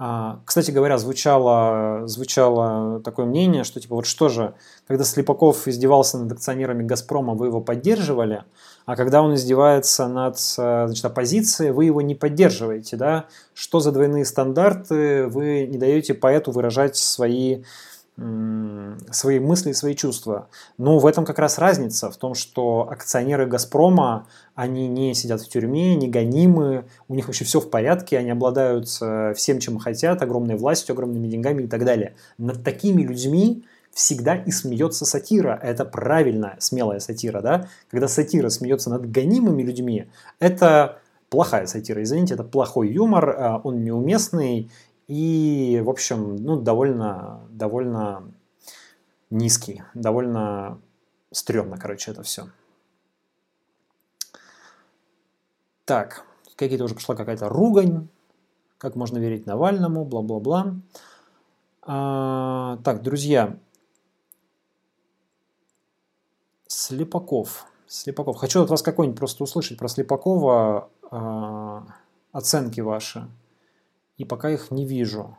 а, 0.00 0.38
кстати 0.44 0.70
говоря, 0.70 0.96
звучало, 0.96 2.06
звучало 2.06 3.00
такое 3.00 3.26
мнение, 3.26 3.64
что 3.64 3.80
типа 3.80 3.96
вот 3.96 4.06
что 4.06 4.28
же, 4.28 4.54
когда 4.86 5.02
Слепаков 5.02 5.66
издевался 5.66 6.18
над 6.18 6.30
акционерами 6.30 6.84
«Газпрома», 6.84 7.34
вы 7.34 7.46
его 7.46 7.60
поддерживали, 7.60 8.44
а 8.86 8.94
когда 8.94 9.20
он 9.20 9.34
издевается 9.34 10.06
над 10.06 10.38
значит, 10.38 11.04
оппозицией, 11.04 11.72
вы 11.72 11.86
его 11.86 12.00
не 12.00 12.14
поддерживаете, 12.14 12.96
да? 12.96 13.24
Что 13.54 13.80
за 13.80 13.90
двойные 13.90 14.24
стандарты? 14.24 15.26
Вы 15.26 15.66
не 15.66 15.78
даете 15.78 16.14
поэту 16.14 16.52
выражать 16.52 16.96
свои 16.96 17.64
свои 19.10 19.38
мысли 19.38 19.70
и 19.70 19.74
свои 19.74 19.94
чувства. 19.94 20.48
Но 20.76 20.98
в 20.98 21.06
этом 21.06 21.24
как 21.24 21.38
раз 21.38 21.58
разница, 21.58 22.10
в 22.10 22.16
том, 22.16 22.34
что 22.34 22.88
акционеры 22.90 23.46
«Газпрома», 23.46 24.26
они 24.54 24.88
не 24.88 25.14
сидят 25.14 25.40
в 25.40 25.48
тюрьме, 25.48 25.94
не 25.94 26.08
гонимы, 26.08 26.84
у 27.06 27.14
них 27.14 27.26
вообще 27.28 27.44
все 27.44 27.60
в 27.60 27.70
порядке, 27.70 28.18
они 28.18 28.30
обладают 28.30 28.88
э, 29.00 29.34
всем, 29.36 29.60
чем 29.60 29.78
хотят, 29.78 30.20
огромной 30.20 30.56
властью, 30.56 30.94
огромными 30.94 31.28
деньгами 31.28 31.62
и 31.62 31.66
так 31.68 31.84
далее. 31.84 32.14
Над 32.38 32.64
такими 32.64 33.02
людьми 33.02 33.64
всегда 33.92 34.34
и 34.34 34.50
смеется 34.50 35.04
сатира. 35.04 35.58
Это 35.62 35.84
правильная, 35.84 36.56
смелая 36.58 36.98
сатира, 36.98 37.40
да? 37.40 37.68
Когда 37.90 38.08
сатира 38.08 38.48
смеется 38.48 38.90
над 38.90 39.08
гонимыми 39.10 39.62
людьми, 39.62 40.06
это 40.40 40.98
плохая 41.30 41.66
сатира, 41.66 42.02
извините, 42.02 42.34
это 42.34 42.42
плохой 42.42 42.88
юмор, 42.88 43.28
э, 43.28 43.60
он 43.62 43.84
неуместный, 43.84 44.70
и, 45.08 45.80
в 45.82 45.88
общем, 45.88 46.36
ну, 46.36 46.60
довольно, 46.60 47.40
довольно 47.48 48.30
низкий, 49.30 49.82
довольно 49.94 50.80
стрёмно, 51.30 51.78
короче, 51.78 52.10
это 52.10 52.22
все. 52.22 52.48
Так, 55.86 56.24
какие-то 56.56 56.84
уже 56.84 56.94
пошла 56.94 57.14
какая-то 57.14 57.48
ругань, 57.48 58.08
как 58.76 58.96
можно 58.96 59.16
верить 59.16 59.46
Навальному, 59.46 60.04
бла-бла-бла. 60.04 60.74
А, 61.80 62.78
так, 62.84 63.02
друзья, 63.02 63.58
Слепаков. 66.66 67.64
Слепаков. 67.86 68.36
Хочу 68.36 68.62
от 68.62 68.68
вас 68.68 68.82
какой-нибудь 68.82 69.18
просто 69.18 69.42
услышать 69.42 69.78
про 69.78 69.88
Слепакова 69.88 70.90
а, 71.10 71.86
оценки 72.32 72.82
ваши 72.82 73.26
и 74.18 74.24
пока 74.24 74.50
их 74.50 74.70
не 74.70 74.84
вижу. 74.84 75.38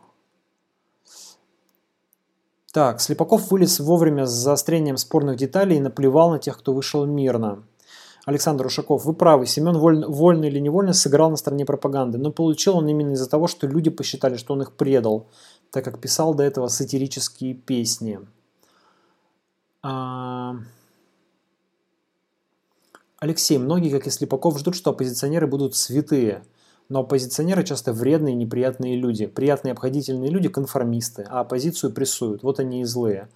Так, 2.71 3.01
Слепаков 3.01 3.51
вылез 3.51 3.79
вовремя 3.79 4.25
с 4.25 4.31
заострением 4.31 4.97
спорных 4.97 5.37
деталей 5.37 5.77
и 5.77 5.81
наплевал 5.81 6.31
на 6.31 6.39
тех, 6.39 6.57
кто 6.57 6.73
вышел 6.73 7.05
мирно. 7.05 7.63
Александр 8.25 8.67
Ушаков, 8.67 9.05
вы 9.05 9.13
правы, 9.13 9.47
Семен 9.47 9.77
вольно, 9.77 10.07
вольно 10.07 10.45
или 10.45 10.59
невольно 10.59 10.93
сыграл 10.93 11.31
на 11.31 11.35
стороне 11.35 11.65
пропаганды, 11.65 12.17
но 12.19 12.31
получил 12.31 12.77
он 12.77 12.87
именно 12.87 13.13
из-за 13.13 13.27
того, 13.27 13.47
что 13.47 13.65
люди 13.65 13.89
посчитали, 13.89 14.37
что 14.37 14.53
он 14.53 14.61
их 14.61 14.73
предал, 14.73 15.27
так 15.71 15.83
как 15.83 15.99
писал 15.99 16.35
до 16.35 16.43
этого 16.43 16.67
сатирические 16.67 17.55
песни. 17.55 18.19
А... 19.81 20.57
Алексей, 23.17 23.57
многие, 23.57 23.89
как 23.89 24.05
и 24.05 24.11
Слепаков, 24.11 24.59
ждут, 24.59 24.75
что 24.75 24.91
оппозиционеры 24.91 25.47
будут 25.47 25.75
святые– 25.75 26.45
но 26.89 27.01
оппозиционеры 27.01 27.63
часто 27.63 27.93
вредные, 27.93 28.35
неприятные 28.35 28.95
люди. 28.95 29.27
Приятные, 29.27 29.73
обходительные 29.73 30.31
люди– 30.31 30.49
конформисты, 30.49 31.25
а 31.29 31.41
оппозицию 31.41 31.93
прессуют. 31.93 32.41
Вот 32.43 32.59
они 32.59 32.81
и 32.81 32.83
злые. 32.83 33.29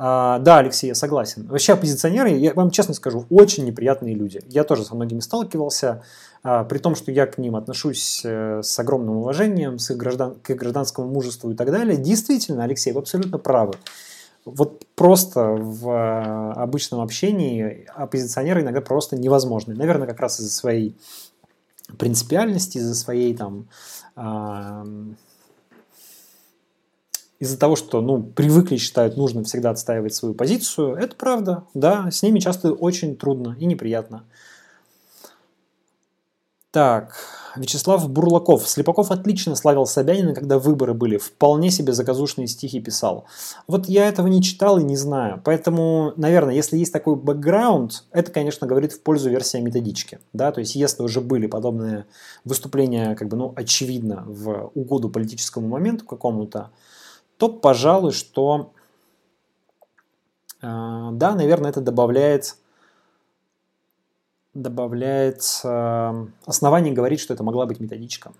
А, 0.00 0.38
да, 0.38 0.58
Алексей, 0.58 0.86
я 0.86 0.94
согласен. 0.94 1.46
Вообще 1.48 1.74
оппозиционеры, 1.74 2.30
я 2.30 2.54
вам 2.54 2.70
честно 2.70 2.94
скажу, 2.94 3.26
очень 3.30 3.64
неприятные 3.66 4.14
люди. 4.14 4.40
Я 4.46 4.64
тоже 4.64 4.84
со 4.84 4.94
многими 4.94 5.20
сталкивался, 5.20 6.02
а, 6.42 6.64
при 6.64 6.78
том, 6.78 6.94
что 6.94 7.10
я 7.10 7.26
к 7.26 7.36
ним 7.36 7.56
отношусь 7.56 8.22
э, 8.24 8.62
с 8.62 8.78
огромным 8.78 9.16
уважением, 9.16 9.78
с 9.78 9.90
их 9.90 9.96
граждан, 9.96 10.36
к 10.40 10.50
их 10.50 10.56
гражданскому 10.56 11.08
мужеству 11.08 11.50
и 11.50 11.54
так 11.54 11.72
далее. 11.72 11.96
Действительно, 11.96 12.62
Алексей, 12.62 12.92
вы 12.92 13.00
абсолютно 13.00 13.38
правы. 13.38 13.74
Вот 14.44 14.86
просто 14.94 15.48
в 15.50 15.90
э, 15.90 16.52
обычном 16.52 17.00
общении 17.00 17.86
оппозиционеры 17.94 18.62
иногда 18.62 18.80
просто 18.80 19.16
невозможны. 19.16 19.74
Наверное, 19.74 20.06
как 20.06 20.20
раз 20.20 20.38
из-за 20.38 20.52
своей 20.52 20.96
принципиальности, 21.96 22.78
из-за 22.78 22.94
своей 22.94 23.36
там 23.36 23.68
из-за 27.38 27.56
того, 27.56 27.76
что 27.76 28.00
ну, 28.00 28.22
привыкли, 28.22 28.76
считают, 28.76 29.16
нужно 29.16 29.44
всегда 29.44 29.70
отстаивать 29.70 30.14
свою 30.14 30.34
позицию, 30.34 30.96
это 30.96 31.14
правда, 31.14 31.64
да, 31.72 32.10
с 32.10 32.22
ними 32.22 32.40
часто 32.40 32.72
очень 32.72 33.16
трудно 33.16 33.56
и 33.58 33.64
неприятно. 33.64 34.24
Так, 36.70 37.16
Вячеслав 37.58 38.08
Бурлаков. 38.08 38.68
Слепаков 38.68 39.10
отлично 39.10 39.54
славил 39.56 39.86
Собянина, 39.86 40.34
когда 40.34 40.58
выборы 40.58 40.94
были. 40.94 41.18
Вполне 41.18 41.70
себе 41.70 41.92
заказушные 41.92 42.46
стихи 42.46 42.80
писал. 42.80 43.26
Вот 43.66 43.86
я 43.86 44.08
этого 44.08 44.26
не 44.28 44.42
читал 44.42 44.78
и 44.78 44.84
не 44.84 44.96
знаю. 44.96 45.40
Поэтому, 45.44 46.12
наверное, 46.16 46.54
если 46.54 46.76
есть 46.76 46.92
такой 46.92 47.16
бэкграунд, 47.16 48.04
это, 48.12 48.30
конечно, 48.30 48.66
говорит 48.66 48.92
в 48.92 49.02
пользу 49.02 49.30
версии 49.30 49.58
методички. 49.58 50.20
Да? 50.32 50.52
То 50.52 50.60
есть, 50.60 50.74
если 50.74 51.02
уже 51.02 51.20
были 51.20 51.46
подобные 51.46 52.06
выступления, 52.44 53.14
как 53.14 53.28
бы, 53.28 53.36
ну, 53.36 53.52
очевидно, 53.56 54.24
в 54.26 54.70
угоду 54.74 55.08
политическому 55.08 55.68
моменту 55.68 56.04
какому-то, 56.04 56.70
то, 57.36 57.48
пожалуй, 57.48 58.12
что, 58.12 58.72
э, 60.60 60.66
да, 61.12 61.34
наверное, 61.34 61.70
это 61.70 61.80
добавляет 61.80 62.56
добавляет 64.62 65.42
э, 65.64 66.26
основание 66.46 66.92
говорить, 66.92 67.20
что 67.20 67.34
это 67.34 67.42
могла 67.42 67.66
быть 67.66 67.80
методичка. 67.80 68.32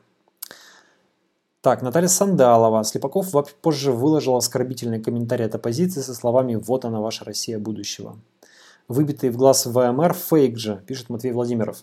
Так, 1.60 1.82
Наталья 1.82 2.08
Сандалова. 2.08 2.84
Слепаков 2.84 3.32
позже 3.60 3.92
выложил 3.92 4.36
оскорбительный 4.36 5.00
комментарий 5.00 5.46
от 5.46 5.54
оппозиции 5.54 6.00
со 6.00 6.14
словами 6.14 6.54
«Вот 6.54 6.84
она, 6.84 7.00
ваша 7.00 7.24
Россия 7.24 7.58
будущего». 7.58 8.16
Выбитый 8.86 9.28
в 9.28 9.36
глаз 9.36 9.66
ВМР 9.66 10.14
фейк 10.14 10.56
же, 10.56 10.82
пишет 10.86 11.10
Матвей 11.10 11.32
Владимиров. 11.32 11.82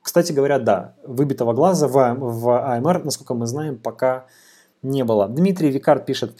Кстати 0.00 0.32
говоря, 0.32 0.58
да, 0.58 0.94
выбитого 1.04 1.52
глаза 1.52 1.88
в, 1.88 1.92
в 1.92 2.74
АМР, 2.74 3.04
насколько 3.04 3.34
мы 3.34 3.46
знаем, 3.46 3.76
пока 3.76 4.24
не 4.82 5.04
было. 5.04 5.28
Дмитрий 5.28 5.70
Викард 5.70 6.06
пишет, 6.06 6.38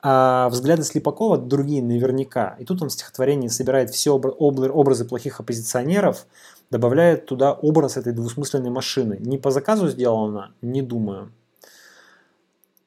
а 0.00 0.48
взгляды 0.50 0.84
Слепакова 0.84 1.38
другие 1.38 1.82
наверняка. 1.82 2.54
И 2.60 2.64
тут 2.64 2.82
он 2.82 2.88
в 2.88 2.92
стихотворении 2.92 3.48
собирает 3.48 3.90
все 3.90 4.12
образы 4.12 5.04
плохих 5.04 5.40
оппозиционеров, 5.40 6.26
добавляет 6.70 7.26
туда 7.26 7.52
образ 7.52 7.96
этой 7.96 8.12
двусмысленной 8.12 8.70
машины. 8.70 9.16
Не 9.20 9.38
по 9.38 9.50
заказу 9.50 9.88
сделано, 9.88 10.52
не 10.60 10.82
думаю. 10.82 11.32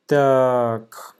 Так. 0.05 1.15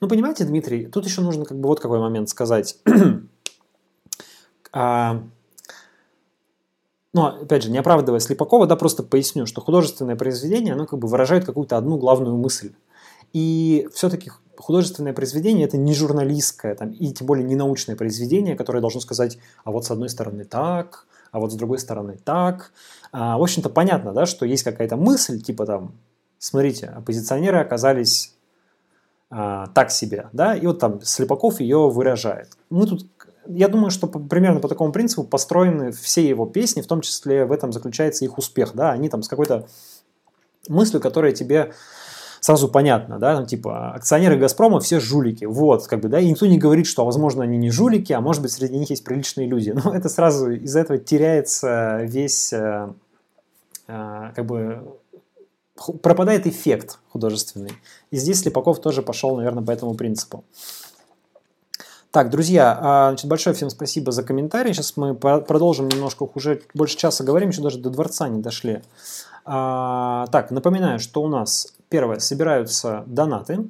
Ну, 0.00 0.08
понимаете, 0.08 0.44
Дмитрий, 0.44 0.86
тут 0.86 1.06
еще 1.06 1.22
нужно 1.22 1.44
как 1.44 1.58
бы 1.58 1.68
вот 1.68 1.80
какой 1.80 1.98
момент 1.98 2.28
сказать. 2.28 2.78
а, 4.72 5.22
ну, 7.12 7.24
опять 7.24 7.62
же, 7.62 7.70
не 7.70 7.78
оправдывая 7.78 8.20
Слепакова, 8.20 8.66
да, 8.66 8.76
просто 8.76 9.02
поясню, 9.02 9.46
что 9.46 9.60
художественное 9.60 10.16
произведение, 10.16 10.74
оно 10.74 10.86
как 10.86 10.98
бы 10.98 11.08
выражает 11.08 11.44
какую-то 11.44 11.76
одну 11.76 11.96
главную 11.96 12.36
мысль. 12.36 12.74
И 13.32 13.88
все-таки 13.92 14.30
художественное 14.58 15.12
произведение 15.12 15.66
это 15.66 15.76
не 15.76 15.94
журналистское, 15.94 16.74
там, 16.74 16.90
и 16.90 17.12
тем 17.12 17.26
более 17.26 17.44
не 17.44 17.56
научное 17.56 17.96
произведение, 17.96 18.56
которое 18.56 18.80
должно 18.80 19.00
сказать, 19.00 19.38
а 19.64 19.70
вот 19.70 19.84
с 19.84 19.90
одной 19.90 20.08
стороны 20.08 20.44
так, 20.44 21.06
а 21.30 21.40
вот 21.40 21.52
с 21.52 21.54
другой 21.54 21.78
стороны 21.78 22.18
так. 22.22 22.72
А, 23.12 23.38
в 23.38 23.42
общем-то, 23.42 23.68
понятно, 23.70 24.12
да, 24.12 24.26
что 24.26 24.46
есть 24.46 24.64
какая-то 24.64 24.96
мысль, 24.96 25.40
типа 25.40 25.66
там, 25.66 25.94
смотрите, 26.38 26.86
оппозиционеры 26.86 27.58
оказались 27.58 28.34
а, 29.30 29.66
так 29.68 29.90
себе, 29.90 30.28
да, 30.32 30.54
и 30.54 30.66
вот 30.66 30.78
там 30.78 31.00
Слепаков 31.02 31.60
ее 31.60 31.88
выражает. 31.88 32.48
Мы 32.70 32.86
тут, 32.86 33.06
я 33.46 33.68
думаю, 33.68 33.90
что 33.90 34.06
примерно 34.06 34.60
по 34.60 34.68
такому 34.68 34.92
принципу 34.92 35.24
построены 35.24 35.92
все 35.92 36.26
его 36.26 36.46
песни, 36.46 36.80
в 36.80 36.86
том 36.86 37.00
числе 37.00 37.44
в 37.44 37.52
этом 37.52 37.72
заключается 37.72 38.24
их 38.24 38.38
успех, 38.38 38.72
да, 38.74 38.90
они 38.90 39.08
там 39.08 39.22
с 39.22 39.28
какой-то 39.28 39.68
мыслью, 40.68 41.00
которая 41.00 41.32
тебе 41.32 41.72
сразу 42.40 42.68
понятно, 42.68 43.18
да, 43.18 43.36
там, 43.36 43.46
типа, 43.46 43.92
акционеры 43.92 44.36
«Газпрома» 44.36 44.80
все 44.80 45.00
жулики, 45.00 45.44
вот, 45.44 45.86
как 45.86 46.00
бы, 46.00 46.08
да, 46.08 46.20
и 46.20 46.30
никто 46.30 46.46
не 46.46 46.58
говорит, 46.58 46.86
что, 46.86 47.04
возможно, 47.04 47.42
они 47.44 47.56
не 47.56 47.70
жулики, 47.70 48.12
а 48.12 48.20
может 48.20 48.42
быть, 48.42 48.52
среди 48.52 48.78
них 48.78 48.90
есть 48.90 49.04
приличные 49.04 49.46
люди, 49.46 49.70
но 49.84 49.94
это 49.94 50.08
сразу 50.08 50.50
из-за 50.50 50.80
этого 50.80 50.98
теряется 50.98 52.00
весь, 52.02 52.52
э, 52.52 52.88
э, 53.88 54.32
как 54.34 54.46
бы, 54.46 54.82
пропадает 56.02 56.46
эффект 56.46 56.98
художественный. 57.10 57.72
И 58.10 58.16
здесь 58.16 58.40
Слепаков 58.40 58.80
тоже 58.80 59.02
пошел, 59.02 59.36
наверное, 59.36 59.64
по 59.64 59.70
этому 59.70 59.94
принципу. 59.94 60.44
Так, 62.10 62.30
друзья, 62.30 62.78
а, 62.80 63.08
значит, 63.10 63.28
большое 63.28 63.54
всем 63.54 63.68
спасибо 63.68 64.12
за 64.12 64.22
комментарии. 64.22 64.72
Сейчас 64.72 64.96
мы 64.96 65.14
продолжим 65.14 65.88
немножко, 65.88 66.28
уже 66.34 66.62
больше 66.72 66.96
часа 66.96 67.22
говорим, 67.22 67.50
еще 67.50 67.62
даже 67.62 67.78
до 67.78 67.90
дворца 67.90 68.28
не 68.28 68.40
дошли. 68.40 68.80
А, 69.44 70.26
так, 70.32 70.50
напоминаю, 70.50 71.00
что 71.00 71.22
у 71.22 71.28
нас 71.28 71.74
первое, 71.88 72.18
собираются 72.18 73.04
донаты. 73.06 73.68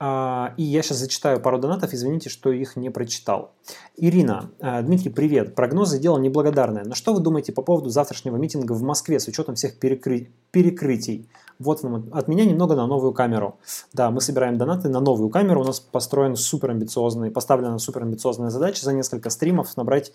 А, 0.00 0.54
и 0.56 0.62
я 0.64 0.82
сейчас 0.82 0.98
зачитаю 0.98 1.40
пару 1.40 1.58
донатов, 1.58 1.94
извините, 1.94 2.28
что 2.28 2.50
их 2.50 2.76
не 2.76 2.90
прочитал. 2.90 3.52
Ирина, 3.96 4.50
а, 4.60 4.82
Дмитрий, 4.82 5.10
привет. 5.10 5.54
Прогнозы– 5.54 5.98
дело 6.00 6.18
неблагодарное. 6.18 6.84
Но 6.84 6.94
что 6.94 7.14
вы 7.14 7.20
думаете 7.20 7.52
по 7.52 7.62
поводу 7.62 7.90
завтрашнего 7.90 8.36
митинга 8.36 8.72
в 8.72 8.82
Москве 8.82 9.20
с 9.20 9.28
учетом 9.28 9.54
всех 9.54 9.78
перекры... 9.78 10.30
перекрытий? 10.50 11.28
Вот 11.60 11.82
вам 11.82 12.08
от 12.12 12.26
меня 12.26 12.44
немного 12.44 12.74
на 12.74 12.86
новую 12.86 13.12
камеру. 13.12 13.58
Да, 13.92 14.10
мы 14.10 14.20
собираем 14.20 14.58
донаты 14.58 14.88
на 14.88 15.00
новую 15.00 15.30
камеру. 15.30 15.60
У 15.60 15.64
нас 15.64 15.78
построен 15.78 16.34
супер 16.34 16.70
амбициозный, 16.70 17.30
поставлена 17.30 17.78
супер 17.78 18.02
амбициозная 18.02 18.50
задача 18.50 18.84
за 18.84 18.92
несколько 18.92 19.30
стримов 19.30 19.76
набрать 19.76 20.12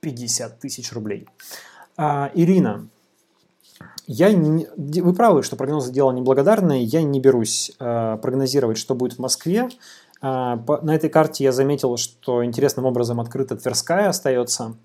50 0.00 0.60
тысяч 0.60 0.92
рублей. 0.92 1.26
А, 1.96 2.30
Ирина, 2.34 2.88
я 4.06 4.32
не, 4.32 4.68
вы 4.76 5.12
правы, 5.12 5.42
что 5.42 5.56
прогнозы 5.56 5.92
дело 5.92 6.12
неблагодарное. 6.12 6.78
Я 6.78 7.02
не 7.02 7.20
берусь 7.20 7.72
э, 7.78 8.18
прогнозировать, 8.22 8.78
что 8.78 8.94
будет 8.94 9.14
в 9.14 9.18
Москве. 9.18 9.68
Э, 10.22 10.56
по, 10.64 10.80
на 10.82 10.94
этой 10.94 11.10
карте 11.10 11.44
я 11.44 11.52
заметил, 11.52 11.96
что 11.96 12.44
интересным 12.44 12.86
образом 12.86 13.20
открыта 13.20 13.56
Тверская 13.56 14.08
остается 14.08 14.76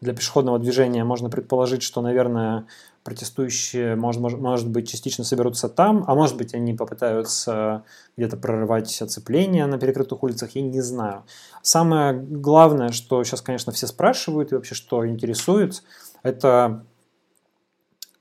для 0.00 0.14
пешеходного 0.14 0.58
движения. 0.58 1.04
Можно 1.04 1.28
предположить, 1.28 1.82
что, 1.82 2.00
наверное, 2.00 2.66
протестующие, 3.04 3.96
может, 3.96 4.20
может, 4.20 4.40
может 4.40 4.68
быть, 4.68 4.88
частично 4.88 5.24
соберутся 5.24 5.68
там, 5.68 6.04
а 6.06 6.14
может 6.14 6.36
быть, 6.38 6.54
они 6.54 6.72
попытаются 6.72 7.84
где-то 8.16 8.36
прорывать 8.38 9.00
оцепление 9.02 9.66
на 9.66 9.78
перекрытых 9.78 10.22
улицах, 10.22 10.54
я 10.54 10.62
не 10.62 10.80
знаю. 10.80 11.24
Самое 11.62 12.14
главное, 12.14 12.92
что 12.92 13.22
сейчас, 13.24 13.42
конечно, 13.42 13.72
все 13.72 13.86
спрашивают 13.86 14.52
и 14.52 14.54
вообще, 14.54 14.74
что 14.74 15.06
интересует, 15.06 15.82
это 16.22 16.84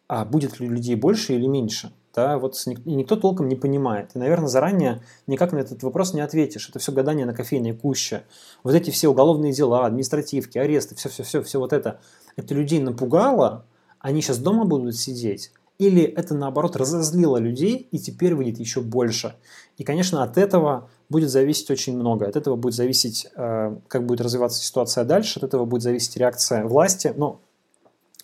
а 0.10 0.26
будет 0.26 0.60
ли 0.60 0.68
людей 0.68 0.96
больше 0.96 1.36
или 1.36 1.46
меньше. 1.46 1.94
Да, 2.16 2.40
вот 2.40 2.56
и 2.66 2.92
никто 2.92 3.16
толком 3.16 3.48
не 3.48 3.56
понимает. 3.56 4.10
И, 4.16 4.20
наверное, 4.20 4.48
заранее 4.48 5.04
никак 5.28 5.54
на 5.54 5.60
этот 5.60 5.84
вопрос 5.84 6.16
не 6.16 6.22
ответишь. 6.22 6.68
Это 6.68 6.80
все 6.80 6.92
гадание 6.92 7.28
на 7.28 7.36
кофейной 7.36 7.74
куще. 7.74 8.24
Вот 8.64 8.74
эти 8.74 8.90
все 8.90 9.08
уголовные 9.08 9.54
дела, 9.54 9.86
административки, 9.86 10.58
аресты, 10.58 10.96
все-все-все, 10.96 11.44
все 11.44 11.60
вот 11.60 11.72
это. 11.72 12.02
Это 12.36 12.56
людей 12.56 12.80
напугало, 12.80 13.66
они 14.00 14.22
сейчас 14.22 14.40
дома 14.40 14.66
будут 14.66 14.96
сидеть. 14.98 15.52
Или 15.78 16.02
это, 16.02 16.34
наоборот, 16.34 16.76
разозлило 16.76 17.38
людей, 17.38 17.88
и 17.92 18.00
теперь 18.00 18.34
выйдет 18.34 18.60
еще 18.60 18.82
больше. 18.82 19.36
И, 19.78 19.84
конечно, 19.84 20.24
от 20.24 20.38
этого 20.38 20.90
будет 21.08 21.30
зависеть 21.30 21.70
очень 21.70 21.96
много. 21.96 22.28
От 22.28 22.36
этого 22.36 22.56
будет 22.56 22.74
зависеть, 22.74 23.28
э, 23.36 23.78
как 23.88 24.06
будет 24.06 24.22
развиваться 24.22 24.62
ситуация 24.62 25.06
дальше, 25.06 25.40
от 25.40 25.44
этого 25.44 25.66
будет 25.66 25.84
зависеть 25.84 26.18
реакция 26.18 26.66
власти. 26.66 27.14
Но 27.16 27.42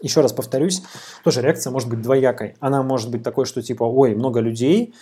еще 0.02 0.22
раз 0.22 0.34
повторюсь, 0.34 0.84
тоже 1.24 1.42
реакция 1.42 1.72
может 1.72 1.90
быть 1.90 2.02
двоякой. 2.02 2.56
Она 2.60 2.84
может 2.84 3.10
быть 3.12 3.24
такой, 3.24 3.46
что 3.46 3.62
типа, 3.62 3.84
ой, 3.84 4.16
много 4.16 4.40
людей, 4.40 4.94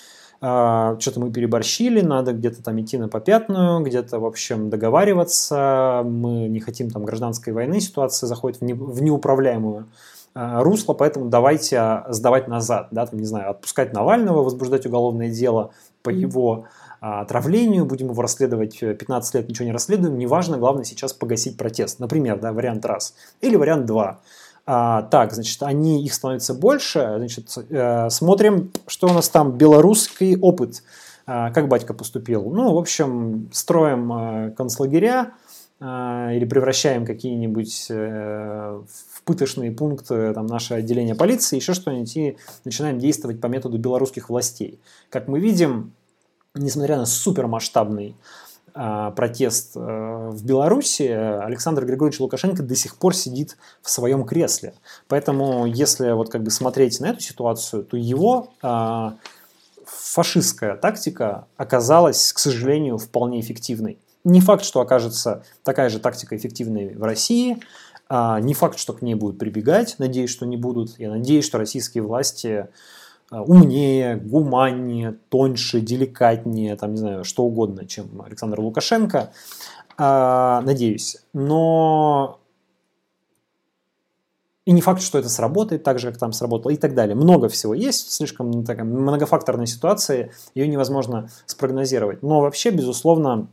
а, 0.45 0.98
что-то 0.99 1.22
мы 1.22 1.32
переборщили, 1.32 2.02
надо 2.02 2.34
где-то 2.34 2.61
там 2.61 2.80
идти 2.82 2.98
на 2.98 3.07
попятную, 3.07 3.82
где-то, 3.82 4.20
в 4.20 4.26
общем, 4.26 4.70
договариваться, 4.70 6.02
мы 6.06 6.49
не 6.49 6.60
хотим 6.60 6.90
там 6.90 7.06
гражданской 7.06 7.53
войны, 7.53 7.80
ситуация 7.80 8.28
заходит 8.28 8.60
в, 8.60 8.64
не, 8.65 8.74
в 8.74 9.02
неуправляемую 9.02 9.88
а, 10.34 10.61
русло, 10.61 10.94
поэтому 10.94 11.30
давайте 11.30 11.78
а, 11.78 12.06
сдавать 12.10 12.49
назад, 12.49 12.90
да, 12.91 13.06
там, 13.06 13.20
не 13.20 13.26
знаю, 13.26 13.52
отпускать 13.52 13.94
Навального, 13.94 14.44
возбуждать 14.44 14.86
уголовное 14.86 15.30
дело 15.30 15.72
по 16.02 16.10
его 16.10 16.65
отравлению, 16.99 17.86
будем 17.86 18.11
его 18.11 18.22
расследовать 18.22 18.80
15 18.80 19.36
лет, 19.36 19.49
ничего 19.49 19.65
не 19.65 19.74
расследуем, 19.74 20.18
неважно, 20.18 20.57
главное 20.57 20.86
сейчас 20.86 21.11
погасить 21.11 21.57
протест. 21.57 21.99
Например, 21.99 22.40
да, 22.40 22.53
вариант 22.53 22.86
раз. 22.86 23.14
Или 23.41 23.56
вариант 23.57 23.86
два– 23.86 24.20
а, 24.65 25.02
так, 25.03 25.34
значит, 25.34 25.61
они, 25.64 26.03
их 26.03 26.14
становится 26.14 26.53
больше. 26.53 27.15
Значит, 27.18 27.49
э, 27.69 28.10
смотрим, 28.10 28.72
что 28.88 29.07
у 29.07 29.14
нас 29.14 29.30
там. 29.30 29.57
Белорусский 29.57 30.38
опыт. 30.38 30.84
А, 31.26 31.52
как 31.52 31.68
батька 31.68 31.94
поступил? 31.94 32.49
Ну, 32.49 32.73
в 32.73 32.77
общем, 32.77 33.49
строим 33.52 34.11
э, 34.14 34.52
концлагеря 34.52 35.34
э, 35.80 35.85
или 36.35 36.45
превращаем 36.45 37.06
какие-нибудь 37.06 37.88
э, 37.90 38.81
в 38.88 39.22
пыточные 39.23 39.72
пункты 39.72 40.34
там, 40.34 40.48
наше 40.48 40.76
отделение 40.76 41.15
полиции, 41.15 41.57
еще 41.57 41.73
что-нибудь, 41.73 42.15
и 42.18 42.38
начинаем 42.65 42.99
действовать 42.99 43.41
по 43.41 43.48
методу 43.48 43.77
белорусских 43.77 44.30
властей. 44.30 44.80
Как 45.10 45.27
мы 45.27 45.40
видим, 45.40 45.94
несмотря 46.56 46.98
на 46.98 47.06
супермасштабный 47.06 48.15
протест 48.74 49.76
э, 49.76 49.80
в 49.80 50.44
Беларуси, 50.44 51.04
Александр 51.04 51.86
Григорьевич 51.86 52.20
Лукашенко 52.20 52.64
до 52.64 52.76
сих 52.76 52.95
пор 52.98 53.16
сидит 53.16 53.58
в 53.82 53.90
своем 53.90 54.26
кресле. 54.26 54.74
Поэтому, 55.08 55.66
если 55.66 56.12
вот 56.12 56.30
как 56.30 56.44
бы 56.44 56.50
смотреть 56.50 57.00
на 57.00 57.08
эту 57.08 57.20
ситуацию, 57.20 57.84
то 57.84 57.98
его 57.98 58.52
а, 58.62 59.16
фашистская 59.86 60.76
тактика 60.76 61.48
оказалась, 61.58 62.34
к 62.34 62.40
сожалению, 62.40 62.98
вполне 62.98 63.40
эффективной. 63.40 64.00
Не 64.24 64.41
факт, 64.41 64.64
что 64.64 64.80
окажется 64.82 65.44
такая 65.64 65.90
же 65.90 66.00
тактика 66.00 66.36
эффективной 66.36 66.95
в 66.95 67.04
России, 67.04 67.60
а, 68.10 68.40
не 68.40 68.54
факт, 68.54 68.80
что 68.80 68.94
к 68.94 69.02
ней 69.02 69.16
будут 69.16 69.40
прибегать, 69.40 69.95
надеюсь, 69.98 70.30
что 70.30 70.45
не 70.45 70.58
будут. 70.58 71.00
Я 71.00 71.10
надеюсь, 71.10 71.45
что 71.45 71.58
российские 71.58 72.04
власти 72.04 72.68
умнее, 73.32 74.18
гуманнее, 74.18 75.18
тоньше, 75.30 75.82
деликатнее, 75.82 76.76
там, 76.76 76.91
не 76.91 76.98
знаю, 76.98 77.24
что 77.24 77.44
угодно, 77.44 77.86
чем 77.86 78.22
Александр 78.22 78.60
Лукашенко. 78.60 79.32
А, 79.98 80.62
надеюсь. 80.62 81.18
Но 81.34 82.40
и 84.66 84.72
не 84.72 84.82
факт, 84.82 85.02
что 85.02 85.20
это 85.20 85.30
сработает 85.30 85.84
так 85.84 86.00
же, 86.00 86.10
как 86.10 86.18
там 86.18 86.32
сработало, 86.32 86.72
и 86.72 86.78
так 86.78 86.94
далее. 86.94 87.16
Много 87.16 87.50
всего 87.50 87.74
есть, 87.74 88.12
слишком 88.12 88.64
такая 88.64 88.86
многофакторная 88.86 89.66
ситуация, 89.66 90.32
ее 90.56 90.68
невозможно 90.68 91.30
спрогнозировать. 91.45 92.24
Но 92.24 92.40
вообще, 92.40 92.70
безусловно, 92.72 93.48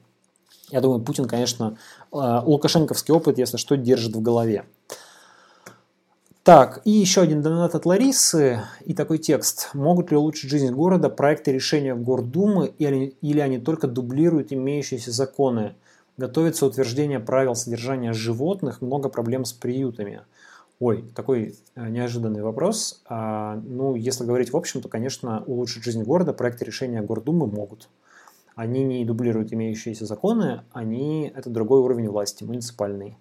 я 0.71 0.81
думаю, 0.81 1.01
Путин, 1.03 1.27
конечно, 1.27 1.77
э, 2.13 2.41
лукашенковский 2.45 3.13
опыт, 3.13 3.39
если 3.39 3.57
что, 3.57 3.77
держит 3.77 4.15
в 4.15 4.23
голове. 4.23 4.65
Так, 6.43 6.81
и 6.87 6.91
еще 6.91 7.21
один 7.21 7.43
донат 7.43 7.75
от 7.75 7.85
Ларисы 7.85 8.62
и 8.87 8.95
такой 8.95 9.19
текст. 9.19 9.69
Могут 9.75 10.11
ли 10.11 10.17
улучшить 10.17 10.51
жизнь 10.51 10.73
города 10.73 11.11
проекты 11.11 11.53
решения 11.53 11.95
Гордумы 11.95 12.73
или, 12.79 13.15
или 13.21 13.41
они 13.41 13.59
только 13.59 13.87
дублируют 13.87 14.51
имеющиеся 14.51 15.11
законы? 15.11 15.75
Готовится 16.17 16.65
утверждение 16.65 17.21
правил 17.21 17.55
содержания 17.55 18.15
животных, 18.15 18.81
много 18.81 19.11
проблем 19.11 19.45
с 19.45 19.53
приютами. 19.53 20.23
Ой, 20.79 21.05
такой 21.15 21.57
э, 21.75 21.89
неожиданный 21.91 22.43
вопрос. 22.43 23.03
А, 23.07 23.61
ну, 23.62 23.95
если 23.95 24.25
говорить 24.25 24.51
в 24.51 24.57
общем, 24.57 24.81
то, 24.81 24.89
конечно, 24.89 25.45
улучшить 25.47 25.85
жизнь 25.85 26.03
города 26.05 26.33
проекты 26.33 26.65
решения 26.65 27.03
Гордумы 27.03 27.47
могут. 27.49 27.91
Они 28.55 28.83
не 28.83 29.05
дублируют 29.05 29.53
имеющиеся 29.53 30.07
законы, 30.07 30.62
они 30.73 31.31
это 31.37 31.51
другой 31.51 31.81
уровень 31.81 32.09
власти, 32.09 32.45
муниципальный. 32.45 33.19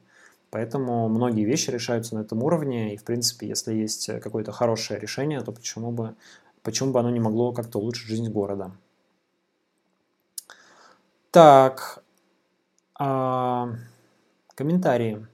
Поэтому 0.52 1.08
многие 1.10 1.46
вещи 1.46 1.70
решаются 1.70 2.16
на 2.16 2.22
этом 2.22 2.44
уровне, 2.44 2.94
и, 2.94 2.98
в 2.98 3.04
принципе, 3.04 3.48
если 3.48 3.74
есть 3.74 4.08
какое-то 4.22 4.52
хорошее 4.52 5.00
решение, 5.00 5.42
то 5.42 5.52
почему 5.52 5.92
бы, 5.92 6.16
почему 6.64 6.92
бы 6.92 7.00
оно 7.00 7.12
не 7.12 7.20
могло 7.20 7.54
как-то 7.54 7.80
улучшить 7.80 8.08
жизнь 8.08 8.30
города? 8.30 8.72
Так, 11.32 12.04
а, 12.96 13.70
комментарии. 14.56 15.26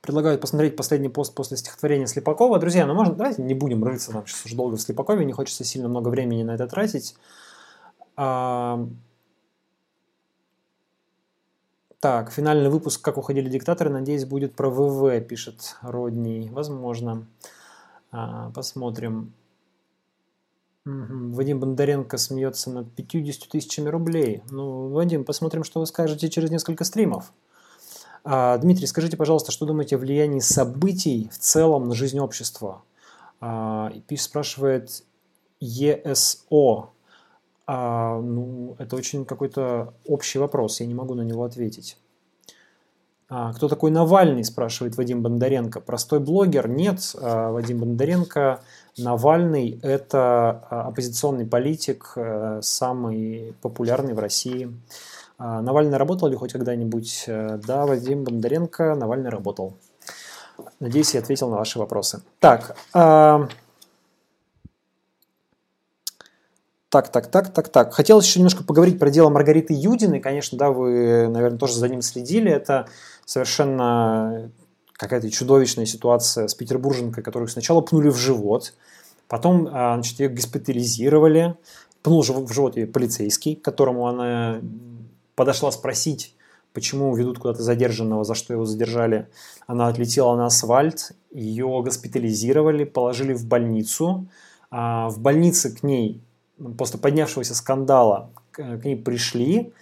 Предлагаю 0.00 0.38
посмотреть 0.38 0.76
последний 0.76 1.08
пост 1.08 1.34
после 1.34 1.56
стихотворения 1.56 2.06
Слепакова. 2.06 2.58
Друзья, 2.58 2.86
ну 2.86 2.94
можно, 2.94 3.14
давайте 3.14 3.42
не 3.42 3.52
будем 3.54 3.84
рыться 3.84 4.12
нам 4.12 4.26
сейчас 4.26 4.46
уже 4.46 4.56
долго 4.56 4.76
в 4.76 4.80
Слепакове, 4.80 5.24
не 5.24 5.32
хочется 5.32 5.64
сильно 5.64 5.88
много 5.88 6.08
времени 6.08 6.44
на 6.44 6.52
это 6.52 6.66
тратить. 6.68 7.16
Так, 12.00 12.30
финальный 12.30 12.70
выпуск 12.70 13.02
«Как 13.02 13.18
уходили 13.18 13.48
диктаторы», 13.48 13.90
надеюсь, 13.90 14.24
будет 14.24 14.54
про 14.54 14.70
ВВ, 14.70 15.20
пишет 15.26 15.76
Родний. 15.82 16.48
Возможно. 16.50 17.26
А, 18.12 18.50
посмотрим. 18.50 19.32
Угу. 20.86 21.34
Вадим 21.34 21.58
Бондаренко 21.58 22.16
смеется 22.16 22.70
над 22.70 22.92
50 22.94 23.48
тысячами 23.48 23.88
рублей. 23.88 24.42
Ну, 24.48 24.90
Вадим, 24.90 25.24
посмотрим, 25.24 25.64
что 25.64 25.80
вы 25.80 25.86
скажете 25.86 26.28
через 26.28 26.50
несколько 26.50 26.84
стримов. 26.84 27.32
А, 28.22 28.56
Дмитрий, 28.58 28.86
скажите, 28.86 29.16
пожалуйста, 29.16 29.50
что 29.50 29.66
думаете 29.66 29.96
о 29.96 29.98
влиянии 29.98 30.40
событий 30.40 31.28
в 31.32 31.38
целом 31.38 31.88
на 31.88 31.96
жизнь 31.96 32.20
общества? 32.20 32.82
А, 33.40 33.92
спрашивает 34.16 35.02
ЕСО. 35.58 36.90
А, 37.70 38.18
ну, 38.18 38.76
это 38.78 38.96
очень 38.96 39.26
какой-то 39.26 39.92
общий 40.06 40.38
вопрос, 40.38 40.80
я 40.80 40.86
не 40.86 40.94
могу 40.94 41.12
на 41.12 41.20
него 41.20 41.44
ответить. 41.44 41.98
А, 43.28 43.52
кто 43.52 43.68
такой 43.68 43.90
Навальный, 43.90 44.42
спрашивает 44.42 44.96
Вадим 44.96 45.20
Бондаренко. 45.20 45.80
Простой 45.80 46.18
блогер? 46.18 46.66
Нет, 46.66 47.14
а, 47.20 47.52
Вадим 47.52 47.80
Бондаренко. 47.80 48.62
Навальный– 48.96 49.78
это 49.82 50.64
а, 50.70 50.88
оппозиционный 50.88 51.44
политик, 51.44 52.14
а, 52.16 52.60
самый 52.62 53.54
популярный 53.60 54.14
в 54.14 54.18
России. 54.18 54.74
А, 55.36 55.60
Навальный 55.60 55.98
работал 55.98 56.28
ли 56.28 56.36
хоть 56.36 56.52
когда-нибудь? 56.52 57.24
Да, 57.28 57.84
Вадим 57.84 58.24
Бондаренко, 58.24 58.94
Навальный 58.94 59.28
работал. 59.28 59.74
Надеюсь, 60.80 61.12
я 61.12 61.20
ответил 61.20 61.50
на 61.50 61.58
ваши 61.58 61.78
вопросы. 61.78 62.22
Так, 62.40 62.76
Так, 66.90 67.12
так, 67.12 67.30
так, 67.30 67.52
так, 67.52 67.68
так. 67.68 67.92
Хотелось 67.92 68.26
еще 68.26 68.40
немножко 68.40 68.64
поговорить 68.64 68.98
про 68.98 69.10
дело 69.10 69.28
Маргариты 69.28 69.74
Юдиной. 69.74 70.20
Конечно, 70.20 70.56
да, 70.56 70.70
вы, 70.70 71.28
наверное, 71.28 71.58
тоже 71.58 71.74
за 71.74 71.88
ним 71.88 72.00
следили. 72.00 72.50
Это 72.50 72.88
совершенно 73.26 74.50
какая-то 74.94 75.30
чудовищная 75.30 75.86
ситуация 75.86 76.48
с 76.48 76.54
петербурженкой, 76.54 77.22
которую 77.22 77.48
сначала 77.48 77.82
пнули 77.82 78.08
в 78.08 78.16
живот, 78.16 78.74
потом 79.28 79.68
а, 79.70 79.94
значит, 79.94 80.18
ее 80.18 80.28
госпитализировали, 80.28 81.56
пнул 82.02 82.22
в 82.22 82.52
живот 82.52 82.76
ее 82.76 82.86
полицейский, 82.86 83.54
к 83.54 83.62
которому 83.62 84.08
она 84.08 84.60
подошла 85.36 85.70
спросить, 85.70 86.34
почему 86.72 87.14
ведут 87.14 87.38
куда-то 87.38 87.62
задержанного, 87.62 88.24
за 88.24 88.34
что 88.34 88.54
его 88.54 88.64
задержали. 88.64 89.28
Она 89.68 89.86
отлетела 89.86 90.34
на 90.34 90.46
асфальт, 90.46 91.12
ее 91.30 91.80
госпитализировали, 91.84 92.84
положили 92.84 93.34
в 93.34 93.46
больницу. 93.46 94.26
А, 94.70 95.08
в 95.10 95.20
больнице 95.20 95.70
к 95.76 95.84
ней 95.84 96.22
после 96.76 96.98
поднявшегося 96.98 97.54
скандала 97.54 98.30
к, 98.50 98.62
ней 98.84 98.96
пришли 98.96 99.72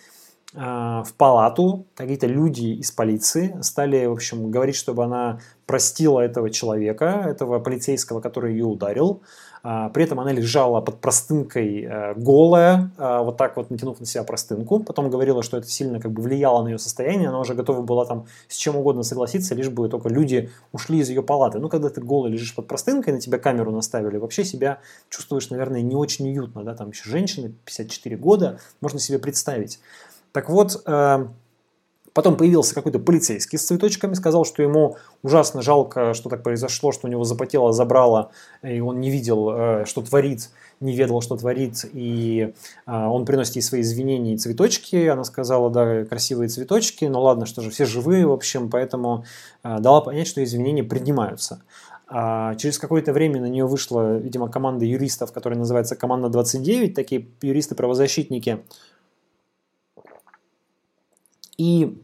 э, 0.55 0.59
в 0.59 1.09
палату. 1.17 1.87
Какие-то 1.95 2.27
люди 2.27 2.67
из 2.67 2.91
полиции, 2.91 3.57
стали, 3.63 4.07
в 4.07 4.13
общем, 4.13 4.51
говорить, 4.51 4.77
чтобы 4.77 5.05
она 5.05 5.41
простила 5.67 6.21
этого 6.21 6.51
человека, 6.51 7.25
этого 7.27 7.59
полицейского, 7.61 8.21
который 8.21 8.53
ее 8.53 8.65
ударил, 8.65 9.23
при 9.93 10.05
этом 10.05 10.21
она 10.21 10.33
лежала 10.33 10.81
под 10.81 11.01
простынкой 11.01 11.83
э, 11.83 12.15
голая, 12.15 12.93
а, 12.99 13.23
вот 13.23 13.37
так 13.37 13.57
вот 13.57 13.69
натянув 13.71 13.99
на 13.99 14.07
себя 14.07 14.23
простынку. 14.23 14.79
Потом 14.79 15.11
говорила, 15.11 15.43
что 15.43 15.57
это 15.57 15.67
сильно 15.67 15.99
как 15.99 16.13
бы 16.13 16.23
влияло 16.23 16.63
на 16.63 16.69
ее 16.69 16.79
состояние. 16.79 17.31
Она 17.31 17.41
уже 17.41 17.55
готова 17.55 17.83
была 17.83 18.05
там 18.05 18.27
с 18.47 18.55
чем 18.55 18.77
угодно 18.77 19.03
согласиться, 19.03 19.57
лишь 19.57 19.69
бы 19.69 19.89
только 19.89 20.09
люди 20.09 20.51
ушли 20.71 20.99
из 20.99 21.09
ее 21.09 21.23
палаты. 21.23 21.59
Ну, 21.59 21.69
когда 21.69 21.89
ты 21.89 22.01
голый 22.01 22.31
лежишь 22.31 22.55
под 22.55 22.69
простынкой, 22.69 23.15
на 23.15 23.21
тебя 23.21 23.39
камеру 23.39 23.73
наставили, 23.73 24.19
вообще 24.19 24.45
себя 24.45 24.79
чувствуешь, 25.09 25.51
наверное, 25.51 25.83
не 25.83 25.97
очень 25.97 26.29
уютно. 26.29 26.63
Да? 26.63 26.75
Там 26.75 26.91
еще 26.91 27.11
женщина, 27.11 27.51
54 27.65 28.17
года, 28.17 28.61
можно 28.81 29.01
себе 29.01 29.19
представить. 29.19 29.81
Так 30.31 30.49
вот, 30.49 30.81
э, 30.87 31.27
Потом 32.17 32.39
появился 32.39 32.75
какой-то 32.75 32.99
полицейский 32.99 33.59
с 33.59 33.67
цветочками, 33.67 34.15
сказал, 34.15 34.47
что 34.47 34.63
ему 34.63 34.97
ужасно 35.23 35.61
жалко, 35.61 36.15
что 36.15 36.31
так 36.31 36.43
произошло, 36.43 36.91
что 36.91 37.09
у 37.09 37.11
него 37.11 37.25
запотело, 37.25 37.75
забрало, 37.75 38.31
и 38.63 38.81
он 38.81 39.01
не 39.01 39.11
видел, 39.11 39.51
э, 39.51 39.85
что 39.85 40.01
творит, 40.01 40.49
не 40.81 40.97
ведал, 40.97 41.21
что 41.21 41.37
творит, 41.37 41.85
и 41.93 42.55
э, 42.87 42.91
он 42.91 43.27
приносит 43.27 43.57
ей 43.57 43.61
свои 43.61 43.83
извинения 43.83 44.33
и 44.33 44.39
цветочки. 44.39 44.97
Она 44.97 45.25
сказала, 45.25 45.69
да, 45.69 46.07
красивые 46.07 46.49
цветочки, 46.49 47.05
но 47.05 47.21
ладно, 47.21 47.45
что 47.45 47.61
же, 47.61 47.69
все 47.69 47.85
живые, 47.85 48.27
в 48.27 48.33
общем, 48.33 48.71
поэтому 48.71 49.27
э, 49.63 49.79
дала 49.81 50.01
понять, 50.01 50.27
что 50.27 50.43
извинения 50.43 50.85
принимаются. 50.85 51.61
А 52.09 52.55
через 52.55 52.79
какое-то 52.79 53.13
время 53.13 53.43
на 53.43 53.47
нее 53.51 53.67
вышла, 53.67 54.17
видимо, 54.17 54.49
команда 54.49 54.87
юристов, 54.87 55.33
которая 55.33 55.59
называется 55.59 55.97
«Команда 55.97 56.29
29», 56.29 56.95
такие 56.95 57.29
юристы-правозащитники. 57.43 58.65
И 61.59 62.03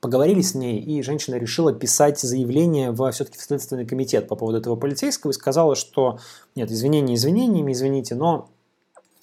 поговорили 0.00 0.40
с 0.40 0.54
ней, 0.54 0.80
и 0.80 1.02
женщина 1.02 1.36
решила 1.36 1.72
писать 1.72 2.18
заявление 2.20 2.90
в 2.90 3.10
все-таки 3.10 3.38
в 3.38 3.42
Следственный 3.42 3.86
комитет 3.86 4.28
по 4.28 4.36
поводу 4.36 4.58
этого 4.58 4.76
полицейского 4.76 5.30
и 5.30 5.34
сказала, 5.34 5.74
что 5.74 6.18
нет, 6.54 6.70
извинения 6.70 7.14
извинениями, 7.14 7.72
извините, 7.72 8.14
но 8.14 8.48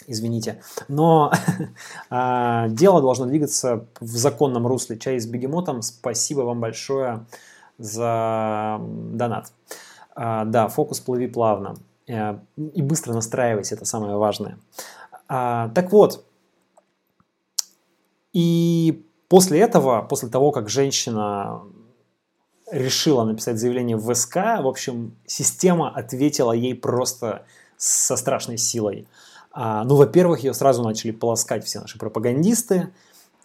извините, 0.07 0.61
но 0.87 1.31
а, 2.09 2.67
дело 2.69 3.01
должно 3.01 3.25
двигаться 3.25 3.85
в 3.99 4.17
законном 4.17 4.67
русле. 4.67 4.97
Чай 4.97 5.19
с 5.19 5.25
бегемотом, 5.25 5.81
спасибо 5.81 6.41
вам 6.41 6.59
большое 6.59 7.25
за 7.77 8.79
донат. 8.79 9.51
А, 10.15 10.45
да, 10.45 10.67
фокус 10.67 10.99
плыви 10.99 11.27
плавно 11.27 11.75
э, 12.07 12.37
и 12.57 12.81
быстро 12.81 13.13
настраивайся, 13.13 13.75
это 13.75 13.85
самое 13.85 14.17
важное. 14.17 14.59
А, 15.27 15.69
так 15.69 15.91
вот, 15.91 16.25
и 18.33 19.05
После 19.33 19.61
этого, 19.61 20.03
после 20.03 20.29
того, 20.29 20.51
как 20.51 20.69
женщина 20.69 21.63
решила 22.71 23.23
написать 23.23 23.57
заявление 23.57 23.97
в 23.97 24.13
ВСК, 24.13 24.35
в 24.35 24.67
общем, 24.67 25.15
система 25.25 25.89
ответила 25.89 26.51
ей 26.51 26.75
просто 26.75 27.43
со 27.75 28.15
страшной 28.15 28.59
силой. 28.59 29.07
А, 29.51 29.85
ну, 29.85 29.95
во-первых, 29.95 30.43
ее 30.43 30.53
сразу 30.53 30.83
начали 30.83 31.09
полоскать 31.09 31.65
все 31.65 31.79
наши 31.79 31.97
пропагандисты 31.97 32.93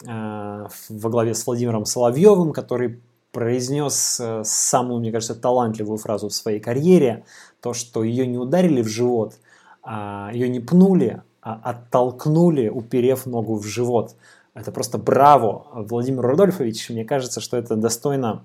а, 0.07 0.67
во 0.89 1.09
главе 1.09 1.33
с 1.33 1.47
Владимиром 1.47 1.85
Соловьевым, 1.85 2.53
который 2.53 3.01
произнес 3.31 4.19
э, 4.19 4.43
самую, 4.45 4.99
мне 4.99 5.11
кажется, 5.11 5.33
талантливую 5.33 5.97
фразу 5.97 6.29
в 6.29 6.33
своей 6.35 6.59
карьере, 6.59 7.25
то, 7.61 7.73
что 7.73 8.03
ее 8.03 8.27
не 8.27 8.37
ударили 8.37 8.83
в 8.83 8.87
живот, 8.87 9.39
а 9.81 10.29
ее 10.33 10.49
не 10.49 10.59
пнули, 10.59 11.23
а 11.41 11.59
оттолкнули, 11.63 12.69
уперев 12.69 13.25
ногу 13.25 13.55
в 13.55 13.65
живот. 13.65 14.15
Это 14.59 14.73
просто 14.73 14.97
браво 14.97 15.67
Владимир 15.71 16.21
Рудольфович. 16.21 16.89
Мне 16.89 17.05
кажется, 17.05 17.39
что 17.39 17.55
это 17.55 17.77
достойно 17.77 18.43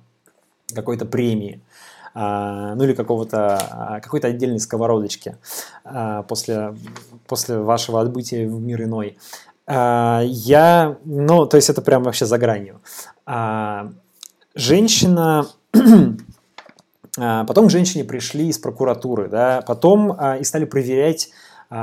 какой-то 0.72 1.06
премии. 1.06 1.60
А, 2.14 2.76
ну 2.76 2.84
или 2.84 2.94
какого-то, 2.94 3.58
а, 3.58 4.00
какой-то 4.00 4.28
отдельной 4.28 4.60
сковородочки 4.60 5.36
а, 5.84 6.22
после, 6.22 6.76
после 7.26 7.58
вашего 7.58 8.00
отбытия 8.00 8.48
в 8.48 8.60
мир 8.60 8.84
иной. 8.84 9.18
Я, 9.66 10.98
ну, 11.06 11.46
то 11.46 11.56
есть 11.56 11.70
это 11.70 11.80
прям 11.80 12.02
вообще 12.02 12.26
за 12.26 12.36
гранью. 12.36 12.82
Женщина 14.54 15.46
Потом 17.16 17.68
к 17.68 17.70
женщине 17.70 18.04
пришли 18.04 18.48
из 18.48 18.58
прокуратуры, 18.58 19.28
да, 19.28 19.62
потом 19.66 20.12
и 20.12 20.44
стали 20.44 20.66
проверять, 20.66 21.30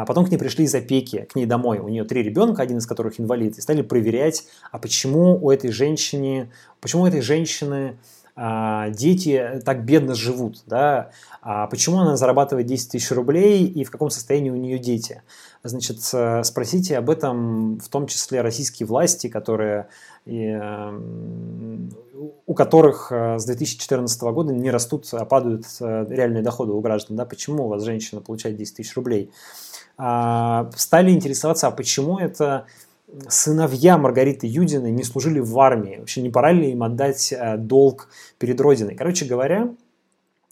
потом 0.05 0.25
к 0.25 0.31
ней 0.31 0.37
пришли 0.37 0.65
из 0.65 0.75
опеки, 0.75 1.27
к 1.31 1.35
ней 1.35 1.45
домой. 1.45 1.79
У 1.79 1.89
нее 1.89 2.03
три 2.03 2.23
ребенка, 2.23 2.61
один 2.61 2.77
из 2.77 2.85
которых 2.85 3.19
инвалид, 3.19 3.57
и 3.57 3.61
стали 3.61 3.81
проверять, 3.81 4.45
а 4.71 4.79
почему 4.79 5.37
у 5.43 5.51
этой 5.51 5.71
женщины, 5.71 6.49
почему 6.79 7.03
у 7.03 7.07
этой 7.07 7.21
женщины 7.21 7.97
а, 8.35 8.89
дети 8.89 9.61
так 9.65 9.83
бедно 9.83 10.15
живут, 10.15 10.63
да, 10.65 11.11
а 11.41 11.67
почему 11.67 11.99
она 11.99 12.15
зарабатывает 12.15 12.65
10 12.65 12.91
тысяч 12.91 13.11
рублей 13.11 13.65
и 13.65 13.83
в 13.83 13.91
каком 13.91 14.09
состоянии 14.09 14.49
у 14.49 14.55
нее 14.55 14.79
дети. 14.79 15.21
Значит, 15.63 16.01
спросите 16.01 16.97
об 16.97 17.09
этом 17.09 17.79
в 17.79 17.89
том 17.89 18.07
числе 18.07 18.41
российские 18.41 18.87
власти, 18.87 19.27
которые, 19.27 19.89
у 22.45 22.53
которых 22.53 23.11
э, 23.11 23.37
с 23.39 23.45
2014 23.45 24.21
года 24.21 24.53
не 24.53 24.71
растут, 24.71 25.07
а 25.11 25.25
падают 25.25 25.65
э, 25.79 26.05
реальные 26.09 26.43
доходы 26.43 26.71
у 26.71 26.81
граждан. 26.81 27.17
Да? 27.17 27.25
Почему 27.25 27.65
у 27.65 27.67
вас 27.67 27.83
женщина 27.83 28.21
получает 28.21 28.55
10 28.57 28.77
тысяч 28.77 28.95
рублей? 28.95 29.31
А, 30.03 30.71
стали 30.75 31.11
интересоваться, 31.11 31.67
а 31.67 31.71
почему 31.71 32.17
это 32.17 32.65
сыновья 33.27 33.99
Маргариты 33.99 34.47
Юдиной 34.47 34.89
не 34.89 35.03
служили 35.03 35.39
в 35.39 35.59
армии. 35.59 35.97
Вообще 35.99 36.23
не 36.23 36.31
пора 36.31 36.53
ли 36.53 36.71
им 36.71 36.81
отдать 36.81 37.31
э, 37.31 37.57
долг 37.57 38.09
перед 38.39 38.59
Родиной? 38.59 38.95
Короче 38.95 39.25
говоря, 39.25 39.69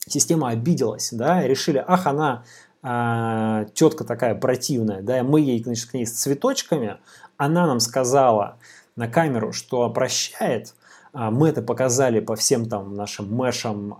система 0.06 0.50
обиделась, 0.50 1.10
да, 1.12 1.42
решили, 1.42 1.84
ах, 1.88 2.06
она 2.06 2.44
а, 2.84 3.66
тетка 3.74 4.04
такая 4.04 4.36
противная, 4.36 5.02
да, 5.02 5.24
мы 5.24 5.42
ей, 5.42 5.64
значит, 5.64 5.90
к 5.90 5.94
ней 5.96 6.06
с 6.06 6.12
цветочками, 6.12 6.98
она 7.38 7.66
нам 7.66 7.80
сказала 7.80 8.60
на 8.96 9.08
камеру, 9.08 9.52
что 9.52 9.90
прощает, 9.90 10.76
а, 11.12 11.32
мы 11.32 11.50
это 11.50 11.64
показали 11.64 12.20
по 12.20 12.36
всем 12.36 12.70
там 12.70 12.94
нашим 12.94 13.34
мэшам 13.34 13.98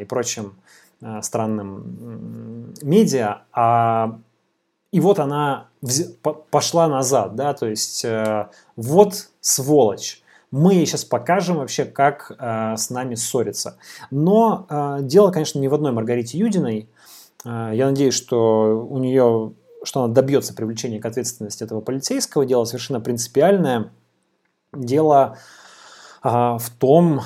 и 0.00 0.04
прочим 0.04 0.56
странным 1.22 2.74
медиа, 2.82 3.42
а 3.52 4.18
и 4.92 5.00
вот 5.00 5.18
она 5.18 5.68
пошла 6.50 6.88
назад, 6.88 7.36
да, 7.36 7.54
то 7.54 7.66
есть 7.66 8.04
э, 8.04 8.48
вот 8.76 9.28
сволочь. 9.40 10.22
Мы 10.50 10.74
ей 10.74 10.86
сейчас 10.86 11.04
покажем 11.04 11.58
вообще, 11.58 11.84
как 11.84 12.32
э, 12.36 12.76
с 12.76 12.90
нами 12.90 13.14
ссориться. 13.14 13.78
Но 14.10 14.66
э, 14.68 14.98
дело, 15.02 15.30
конечно, 15.30 15.60
не 15.60 15.68
в 15.68 15.74
одной 15.74 15.92
Маргарите 15.92 16.38
Юдиной. 16.38 16.88
Э, 17.44 17.70
я 17.72 17.86
надеюсь, 17.86 18.14
что 18.14 18.84
у 18.88 18.98
нее, 18.98 19.52
что 19.84 20.02
она 20.02 20.12
добьется 20.12 20.54
привлечения 20.54 21.00
к 21.00 21.06
ответственности 21.06 21.62
этого 21.62 21.80
полицейского. 21.80 22.44
Дело 22.44 22.64
совершенно 22.64 23.00
принципиальное. 23.00 23.92
Дело 24.72 25.38
э, 26.24 26.28
в 26.28 26.68
том, 26.80 27.20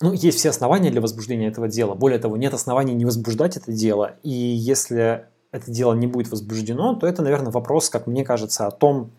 ну, 0.00 0.12
есть 0.12 0.38
все 0.38 0.50
основания 0.50 0.92
для 0.92 1.00
возбуждения 1.00 1.48
этого 1.48 1.66
дела. 1.66 1.96
Более 1.96 2.20
того, 2.20 2.36
нет 2.36 2.54
оснований 2.54 2.94
не 2.94 3.04
возбуждать 3.04 3.56
это 3.56 3.72
дело. 3.72 4.18
И 4.22 4.30
если 4.30 5.26
это 5.52 5.70
дело 5.70 5.94
не 5.94 6.06
будет 6.06 6.30
возбуждено, 6.30 6.94
то 6.94 7.06
это, 7.06 7.22
наверное, 7.22 7.52
вопрос, 7.52 7.88
как 7.88 8.06
мне 8.06 8.24
кажется, 8.24 8.66
о 8.66 8.70
том, 8.70 9.10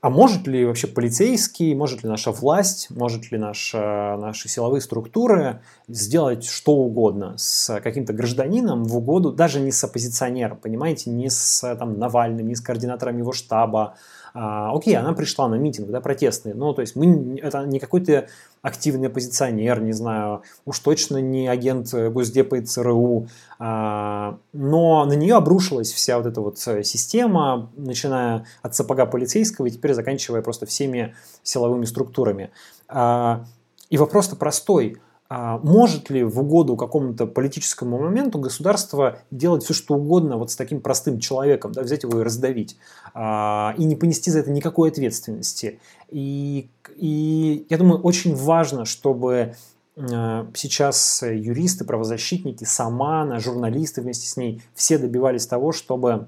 а 0.00 0.08
может 0.08 0.46
ли 0.46 0.64
вообще 0.64 0.86
полицейский, 0.86 1.74
может 1.74 2.02
ли 2.02 2.08
наша 2.08 2.32
власть, 2.32 2.88
может 2.88 3.30
ли 3.30 3.38
наша, 3.38 4.16
наши 4.18 4.48
силовые 4.48 4.80
структуры 4.80 5.60
сделать 5.88 6.46
что 6.46 6.72
угодно 6.72 7.34
с 7.36 7.80
каким-то 7.80 8.14
гражданином 8.14 8.84
в 8.84 8.96
угоду, 8.96 9.30
даже 9.30 9.60
не 9.60 9.72
с 9.72 9.84
оппозиционером, 9.84 10.56
понимаете, 10.56 11.10
не 11.10 11.28
с 11.28 11.76
там, 11.76 11.98
Навальным, 11.98 12.48
не 12.48 12.54
с 12.54 12.62
координатором 12.62 13.18
его 13.18 13.32
штаба, 13.32 13.96
а, 14.34 14.74
окей, 14.74 14.96
она 14.96 15.12
пришла 15.12 15.48
на 15.48 15.56
митинг, 15.56 15.90
да, 15.90 16.00
протестный, 16.00 16.54
ну, 16.54 16.72
то 16.72 16.80
есть 16.80 16.96
мы, 16.96 17.38
это 17.42 17.64
не 17.66 17.78
какой-то 17.78 18.28
активный 18.62 19.08
оппозиционер, 19.08 19.80
не 19.80 19.92
знаю, 19.92 20.42
уж 20.64 20.78
точно 20.80 21.18
не 21.18 21.48
агент 21.48 21.92
Госдепа 21.92 22.56
и 22.56 22.62
ЦРУ, 22.62 23.28
а, 23.58 24.38
но 24.52 25.04
на 25.04 25.14
нее 25.14 25.36
обрушилась 25.36 25.92
вся 25.92 26.18
вот 26.18 26.26
эта 26.26 26.40
вот 26.40 26.58
система, 26.58 27.70
начиная 27.76 28.44
от 28.62 28.74
сапога 28.74 29.06
полицейского 29.06 29.66
и 29.66 29.70
теперь 29.70 29.94
заканчивая 29.94 30.42
просто 30.42 30.66
всеми 30.66 31.14
силовыми 31.42 31.84
структурами. 31.84 32.50
А, 32.88 33.44
и 33.88 33.98
вопрос-то 33.98 34.36
простой– 34.36 34.98
может 35.30 36.10
ли 36.10 36.24
в 36.24 36.40
угоду 36.40 36.76
какому-то 36.76 37.26
политическому 37.26 38.00
моменту 38.00 38.40
государство 38.40 39.20
делать 39.30 39.62
все, 39.62 39.72
что 39.72 39.94
угодно 39.94 40.36
вот 40.36 40.50
с 40.50 40.56
таким 40.56 40.80
простым 40.80 41.20
человеком, 41.20 41.70
да, 41.70 41.82
взять 41.82 42.02
его 42.02 42.20
и 42.20 42.24
раздавить, 42.24 42.76
а, 43.14 43.74
и 43.78 43.84
не 43.84 43.94
понести 43.94 44.32
за 44.32 44.40
это 44.40 44.50
никакой 44.50 44.90
ответственности. 44.90 45.78
И, 46.08 46.68
и 46.96 47.64
я 47.70 47.78
думаю, 47.78 48.00
очень 48.00 48.34
важно, 48.34 48.84
чтобы 48.84 49.54
э, 49.96 50.46
сейчас 50.54 51.22
юристы, 51.22 51.84
правозащитники, 51.84 52.64
сама, 52.64 53.38
журналисты 53.38 54.02
вместе 54.02 54.26
с 54.26 54.36
ней 54.36 54.62
все 54.74 54.98
добивались 54.98 55.46
того, 55.46 55.70
чтобы 55.70 56.26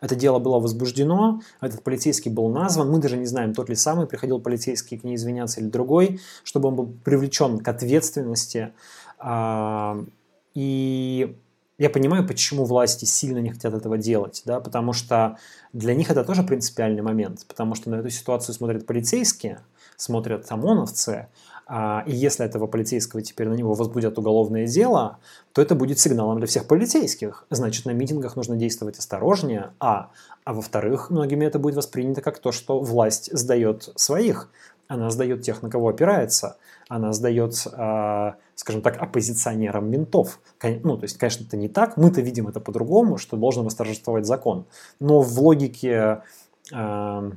это 0.00 0.14
дело 0.14 0.38
было 0.38 0.58
возбуждено, 0.58 1.40
этот 1.60 1.82
полицейский 1.82 2.30
был 2.30 2.48
назван, 2.48 2.90
мы 2.90 2.98
даже 2.98 3.16
не 3.16 3.26
знаем, 3.26 3.54
тот 3.54 3.68
ли 3.68 3.74
самый 3.74 4.06
приходил 4.06 4.40
полицейский 4.40 4.98
к 4.98 5.04
ней 5.04 5.16
извиняться 5.16 5.60
или 5.60 5.68
другой, 5.68 6.20
чтобы 6.42 6.68
он 6.68 6.76
был 6.76 6.94
привлечен 7.04 7.58
к 7.58 7.68
ответственности. 7.68 8.72
А, 9.18 10.04
и 10.54 11.36
я 11.78 11.90
понимаю, 11.90 12.26
почему 12.26 12.64
власти 12.64 13.04
сильно 13.04 13.38
не 13.38 13.50
хотят 13.50 13.74
этого 13.74 13.98
делать, 13.98 14.42
да, 14.44 14.60
потому 14.60 14.92
что 14.92 15.38
для 15.72 15.94
них 15.94 16.10
это 16.10 16.24
тоже 16.24 16.44
принципиальный 16.44 17.02
момент, 17.02 17.44
потому 17.48 17.74
что 17.74 17.90
на 17.90 17.96
эту 17.96 18.10
ситуацию 18.10 18.54
смотрят 18.54 18.86
полицейские, 18.86 19.60
смотрят 19.96 20.46
ОМОНовцы, 20.50 21.28
и 21.70 22.12
если 22.12 22.44
этого 22.44 22.66
полицейского 22.66 23.22
теперь 23.22 23.48
на 23.48 23.54
него 23.54 23.72
возбудят 23.74 24.18
уголовное 24.18 24.66
дело, 24.66 25.18
то 25.52 25.62
это 25.62 25.74
будет 25.74 25.98
сигналом 25.98 26.38
для 26.38 26.46
всех 26.46 26.66
полицейских. 26.66 27.46
Значит, 27.48 27.86
на 27.86 27.92
митингах 27.92 28.36
нужно 28.36 28.56
действовать 28.56 28.98
осторожнее, 28.98 29.70
а. 29.80 30.10
А 30.44 30.52
во-вторых, 30.52 31.08
многими 31.08 31.46
это 31.46 31.58
будет 31.58 31.74
воспринято 31.74 32.20
как 32.20 32.38
то, 32.38 32.52
что 32.52 32.80
власть 32.80 33.30
сдает 33.32 33.88
своих. 33.96 34.50
Она 34.88 35.08
сдает 35.08 35.40
тех, 35.40 35.62
на 35.62 35.70
кого 35.70 35.88
опирается. 35.88 36.58
Она 36.88 37.14
сдает, 37.14 37.54
э, 37.72 38.32
скажем 38.54 38.82
так, 38.82 39.00
оппозиционерам 39.00 39.90
ментов. 39.90 40.40
Ну, 40.62 40.98
то 40.98 41.04
есть, 41.04 41.16
конечно, 41.16 41.44
это 41.44 41.56
не 41.56 41.68
так. 41.68 41.96
Мы-то 41.96 42.20
видим 42.20 42.46
это 42.46 42.60
по-другому, 42.60 43.16
что 43.16 43.38
должен 43.38 43.64
восторжествовать 43.64 44.26
закон. 44.26 44.66
Но 45.00 45.22
в 45.22 45.40
логике, 45.40 46.20
э, 46.70 47.30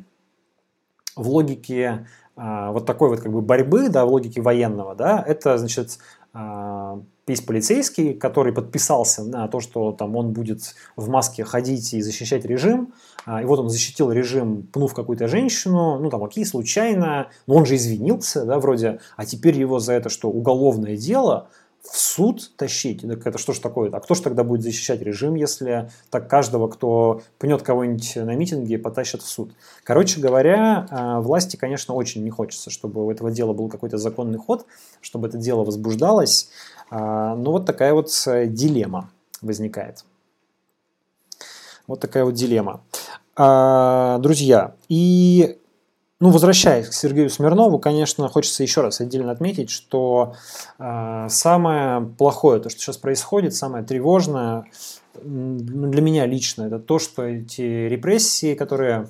в 1.16 1.30
логике 1.30 1.88
а, 1.88 2.06
вот 2.38 2.86
такой 2.86 3.10
вот 3.10 3.20
как 3.20 3.32
бы 3.32 3.42
борьбы, 3.42 3.90
да, 3.90 4.06
в 4.06 4.10
логике 4.10 4.42
военного, 4.42 4.94
да, 4.94 5.24
это, 5.26 5.58
значит, 5.58 5.98
а, 6.34 7.02
есть 7.28 7.46
полицейский, 7.46 8.14
который 8.14 8.54
подписался 8.54 9.24
на 9.24 9.48
то, 9.48 9.60
что 9.60 9.92
там 9.92 10.16
он 10.16 10.34
будет 10.34 10.76
в 10.96 11.10
маске 11.10 11.44
ходить 11.44 11.94
и 11.94 12.02
защищать 12.02 12.46
режим, 12.46 12.94
а, 13.26 13.42
и 13.42 13.46
вот 13.46 13.60
он 13.60 13.70
защитил 13.70 14.12
режим, 14.12 14.64
пнув 14.72 14.94
какую-то 14.94 15.28
женщину, 15.28 15.98
ну 16.00 16.10
там 16.12 16.24
окей, 16.24 16.46
случайно, 16.46 17.30
но 17.48 17.56
он 17.56 17.66
же 17.66 17.76
извинился, 17.76 18.46
да, 18.46 18.60
вроде, 18.60 19.00
а 19.16 19.26
теперь 19.26 19.58
его 19.58 19.80
за 19.80 19.94
это 19.94 20.10
что, 20.10 20.30
уголовное 20.30 20.96
дело, 20.96 21.50
в 21.92 21.98
суд 21.98 22.52
тащить? 22.56 23.02
Так 23.02 23.26
это 23.26 23.38
что 23.38 23.54
ж 23.54 23.60
такое? 23.60 23.90
А 23.92 24.00
кто 24.00 24.14
же 24.14 24.22
тогда 24.22 24.44
будет 24.44 24.62
защищать 24.62 25.02
режим, 25.02 25.36
если 25.36 25.90
так 26.10 26.30
каждого, 26.30 26.68
кто 26.68 27.22
пнет 27.38 27.62
кого-нибудь 27.62 28.16
на 28.18 28.36
митинге, 28.36 28.78
потащат 28.78 29.22
в 29.22 29.28
суд? 29.28 29.52
Короче 29.84 30.20
говоря, 30.20 30.88
а, 30.90 31.22
власти, 31.22 31.56
конечно, 31.56 31.94
очень 31.94 32.24
не 32.24 32.30
хочется, 32.30 32.70
чтобы 32.70 33.06
у 33.06 33.12
этого 33.12 33.32
дела 33.32 33.54
был 33.54 33.70
какой-то 33.70 33.98
законный 33.98 34.38
ход, 34.38 34.66
чтобы 35.02 35.28
это 35.28 35.38
дело 35.38 35.64
возбуждалось. 35.64 36.50
А, 36.90 37.36
ну 37.36 37.52
вот 37.52 37.66
такая 37.66 37.94
вот 37.94 38.10
э, 38.28 38.48
дилемма 38.48 39.10
возникает. 39.42 40.06
Вот 41.88 42.00
такая 42.00 42.26
вот 42.26 42.34
дилемма. 42.34 42.82
А, 43.36 44.18
друзья, 44.20 44.74
и 44.90 45.58
ну, 46.20 46.32
возвращаясь 46.32 46.88
к 46.88 46.94
Сергею 46.94 47.30
Смирнову, 47.30 47.78
конечно, 47.78 48.28
хочется 48.28 48.64
еще 48.64 48.82
раз 48.82 49.02
отдельно 49.02 49.32
отметить, 49.32 49.70
что 49.70 50.34
э, 50.80 51.28
самое 51.30 52.02
плохое, 52.18 52.60
то, 52.60 52.70
что 52.70 52.80
сейчас 52.80 52.98
происходит, 52.98 53.54
самое 53.54 53.84
тревожное, 53.84 54.66
для 55.24 56.02
меня 56.02 56.26
лично, 56.26 56.64
это 56.64 56.80
то, 56.80 57.00
что 57.00 57.24
эти 57.24 57.62
репрессии, 57.88 58.56
которые 58.56 59.10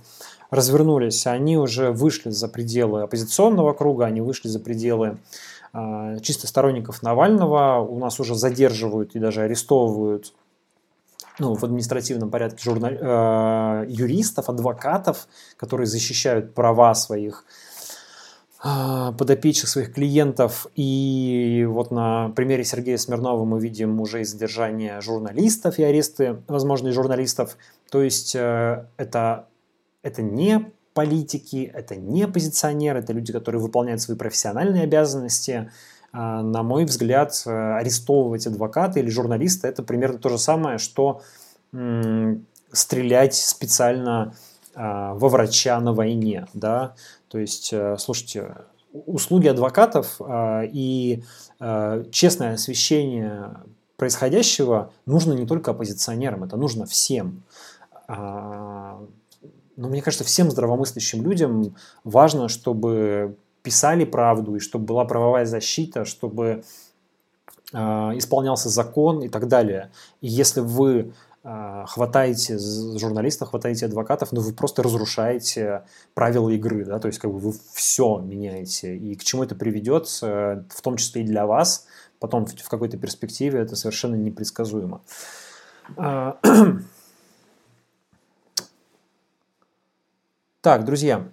развернулись, 0.49 1.27
они 1.27 1.57
уже 1.57 1.91
вышли 1.91 2.29
за 2.29 2.47
пределы 2.47 3.03
оппозиционного 3.03 3.73
круга, 3.73 4.05
они 4.05 4.21
вышли 4.21 4.49
за 4.49 4.59
пределы 4.59 5.17
э, 5.73 6.17
чисто 6.21 6.47
сторонников 6.47 7.03
Навального, 7.03 7.79
у 7.79 7.99
нас 7.99 8.19
уже 8.19 8.35
задерживают 8.35 9.15
и 9.15 9.19
даже 9.19 9.41
арестовывают 9.41 10.33
ну, 11.39 11.53
в 11.53 11.63
административном 11.63 12.29
порядке 12.29 12.63
журнал, 12.63 12.91
э, 12.91 13.85
юристов, 13.89 14.49
адвокатов, 14.49 15.27
которые 15.55 15.87
защищают 15.87 16.53
права 16.53 16.95
своих 16.95 17.45
э, 18.63 19.11
подопечных, 19.17 19.69
своих 19.69 19.93
клиентов. 19.93 20.67
И 20.75 21.65
вот 21.69 21.91
на 21.91 22.29
примере 22.29 22.63
Сергея 22.63 22.97
Смирнова 22.97 23.45
мы 23.45 23.59
видим 23.59 23.99
уже 24.01 24.21
и 24.21 24.23
задержание 24.23 24.99
журналистов 25.01 25.77
и 25.79 25.83
аресты 25.83 26.41
возможных 26.47 26.93
журналистов. 26.93 27.57
То 27.91 28.01
есть 28.01 28.35
э, 28.35 28.87
это, 28.97 29.47
это 30.01 30.21
не 30.21 30.71
политики, 30.93 31.69
это 31.71 31.95
не 31.95 32.23
оппозиционеры, 32.23 32.99
это 32.99 33.13
люди, 33.13 33.31
которые 33.31 33.61
выполняют 33.61 34.01
свои 34.01 34.17
профессиональные 34.17 34.83
обязанности, 34.83 35.69
на 36.13 36.63
мой 36.63 36.85
взгляд, 36.85 37.43
э, 37.45 37.49
арестовывать 37.49 38.47
адвоката 38.47 38.99
или 38.99 39.09
журналиста– 39.09 39.67
это 39.69 39.83
примерно 39.83 40.17
то 40.17 40.29
же 40.29 40.37
самое, 40.37 40.77
что 40.77 41.21
стрелять 42.71 43.35
специально 43.35 44.33
а, 44.73 45.13
во 45.15 45.27
врача 45.27 45.79
на 45.79 45.93
войне. 45.93 46.47
Да? 46.53 46.95
То 47.27 47.39
есть, 47.39 47.73
э, 47.73 47.97
слушайте, 47.99 48.55
услуги 48.93 49.47
адвокатов 49.47 50.15
а, 50.19 50.63
и 50.63 51.23
честное 52.11 52.53
освещение 52.53 53.51
происходящего 53.97 54.93
нужно 55.05 55.33
не 55.33 55.45
только 55.45 55.71
оппозиционерам, 55.71 56.43
это 56.43 56.55
нужно 56.55 56.85
всем. 56.85 57.43
Но 58.07 59.07
мне 59.75 60.03
кажется, 60.03 60.23
всем 60.23 60.51
здравомыслящим 60.51 61.23
людям 61.23 61.75
важно, 62.03 62.47
чтобы 62.47 63.35
писали 63.67 64.05
правду, 64.05 64.55
и 64.55 64.59
чтобы 64.59 64.85
была 64.85 65.03
правовая 65.03 65.45
защита, 65.45 66.05
чтобы 66.05 66.63
э, 67.73 67.77
исполнялся 67.77 68.69
закон 68.69 69.21
и 69.23 69.27
так 69.27 69.49
далее. 69.49 69.91
И 70.21 70.27
если 70.27 70.61
вы 70.61 71.11
э, 71.43 71.83
хватаете 71.85 72.57
журналистов, 72.97 73.49
хватаете 73.49 73.87
адвокатов, 73.87 74.31
ну 74.31 74.39
вы 74.39 74.53
просто 74.53 74.83
разрушаете 74.83 75.83
правила 76.13 76.49
игры, 76.51 76.85
да, 76.85 76.97
то 76.99 77.09
есть 77.09 77.19
как 77.19 77.29
бы 77.29 77.39
вы 77.39 77.53
все 77.73 78.19
меняете. 78.19 78.95
И 78.95 79.15
к 79.15 79.25
чему 79.25 79.43
это 79.43 79.53
приведет, 79.53 80.07
э, 80.21 80.63
в 80.69 80.81
том 80.81 80.95
числе 80.95 81.23
и 81.23 81.25
для 81.25 81.45
вас, 81.45 81.87
потом 82.19 82.45
в, 82.45 82.55
в 82.55 82.69
какой-то 82.69 82.97
перспективе 82.97 83.59
это 83.59 83.75
совершенно 83.75 84.15
непредсказуемо. 84.15 85.01
А, 85.97 86.37
так, 90.61 90.85
друзья, 90.85 91.27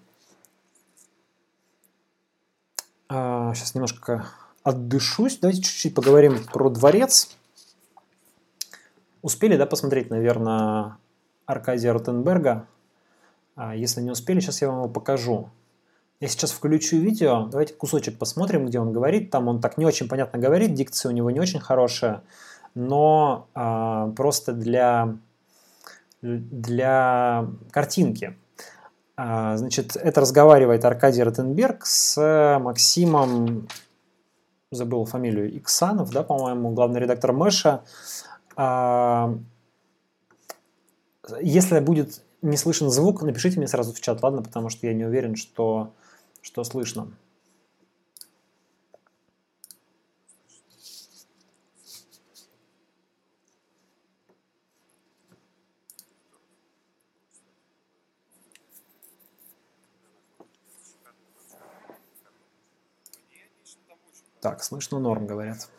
сейчас 3.08 3.72
а, 3.74 3.78
немножко 3.78 4.26
отдышусь. 4.62 5.38
Давайте 5.38 5.62
чуть-чуть 5.62 5.94
поговорим 5.94 6.42
про 6.44 6.70
дворец. 6.70 7.36
Успели, 9.22 9.56
да, 9.56 9.66
посмотреть, 9.66 10.10
наверное, 10.10 10.96
Аркадия 11.46 11.92
Ротенберга? 11.92 12.66
А 13.56 13.74
если 13.74 14.00
не 14.00 14.10
успели, 14.10 14.40
сейчас 14.40 14.62
я 14.62 14.68
вам 14.68 14.78
его 14.78 14.88
покажу. 14.88 15.50
Я 16.20 16.28
сейчас 16.28 16.52
включу 16.52 16.96
видео, 16.96 17.46
давайте 17.46 17.74
кусочек 17.74 18.18
посмотрим, 18.18 18.66
где 18.66 18.78
он 18.78 18.92
говорит. 18.92 19.30
Там 19.30 19.48
он 19.48 19.60
так 19.60 19.78
не 19.78 19.84
очень 19.84 20.08
понятно 20.08 20.38
говорит, 20.38 20.74
дикция 20.74 21.10
у 21.10 21.12
него 21.12 21.30
не 21.30 21.40
очень 21.40 21.60
хорошая, 21.60 22.22
но 22.74 23.48
а, 23.54 24.08
просто 24.10 24.52
для, 24.52 25.16
для 26.22 27.46
картинки. 27.70 28.36
А, 29.16 29.56
значит, 29.56 29.96
это 29.96 30.20
разговаривает 30.20 30.84
Аркадий 30.84 31.22
Ротенберг 31.22 31.86
с 31.86 32.58
Максимом, 32.60 33.68
забыл 34.72 35.04
фамилию, 35.04 35.56
Иксанов, 35.56 36.10
да, 36.10 36.22
по-моему, 36.22 36.72
главный 36.72 37.00
редактор 37.00 37.32
Мэша. 37.32 37.84
А, 38.56 39.34
если 41.40 41.80
будет 41.80 42.22
не 42.42 42.56
слышен 42.56 42.90
звук, 42.90 43.22
напишите 43.22 43.58
мне 43.58 43.68
сразу 43.68 43.92
в 43.92 44.00
чат, 44.00 44.22
ладно, 44.22 44.42
потому 44.42 44.68
что 44.68 44.86
я 44.86 44.94
не 44.94 45.04
уверен, 45.04 45.36
что, 45.36 45.92
что 46.42 46.64
слышно. 46.64 47.08
Так, 64.44 64.62
слышно 64.62 64.98
норм, 64.98 65.26
говорят. 65.26 65.70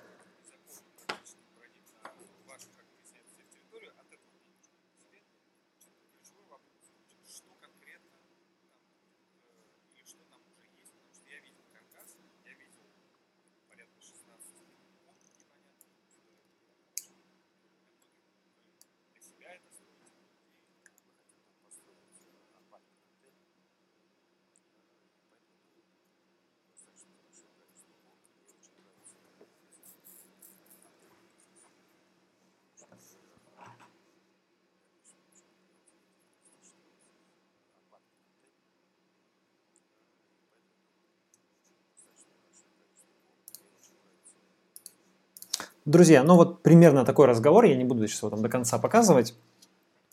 Друзья, 45.96 46.24
ну 46.24 46.36
вот 46.36 46.62
примерно 46.62 47.06
такой 47.06 47.26
разговор, 47.26 47.64
я 47.64 47.78
не 47.78 47.86
буду 47.86 48.06
сейчас 48.06 48.22
его 48.22 48.30
там 48.30 48.42
до 48.42 48.50
конца 48.50 48.78
показывать. 48.78 49.34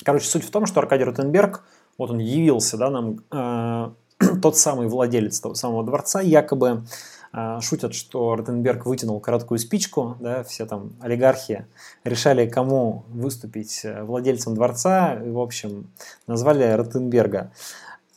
Короче, 0.04 0.26
суть 0.26 0.44
в 0.44 0.50
том, 0.52 0.64
что 0.64 0.78
Аркадий 0.78 1.02
Ротенберг, 1.02 1.64
вот 1.98 2.12
он 2.12 2.18
явился, 2.18 2.76
да, 2.76 2.88
нам 2.88 3.18
э, 3.32 3.90
тот 4.42 4.56
самый 4.56 4.86
владелец 4.86 5.40
того 5.40 5.56
самого 5.56 5.82
дворца, 5.82 6.20
якобы 6.20 6.84
э, 7.32 7.58
шутят, 7.62 7.94
что 7.94 8.36
Ротенберг 8.36 8.86
вытянул 8.86 9.18
короткую 9.18 9.58
спичку, 9.58 10.16
да, 10.20 10.44
все 10.44 10.66
там 10.66 10.92
олигархи 11.00 11.66
решали, 12.04 12.48
кому 12.48 13.02
выступить 13.08 13.80
э, 13.82 14.04
владельцем 14.04 14.54
дворца, 14.54 15.14
и, 15.14 15.30
в 15.30 15.40
общем, 15.40 15.90
назвали 16.28 16.62
Ротенберга. 16.62 17.50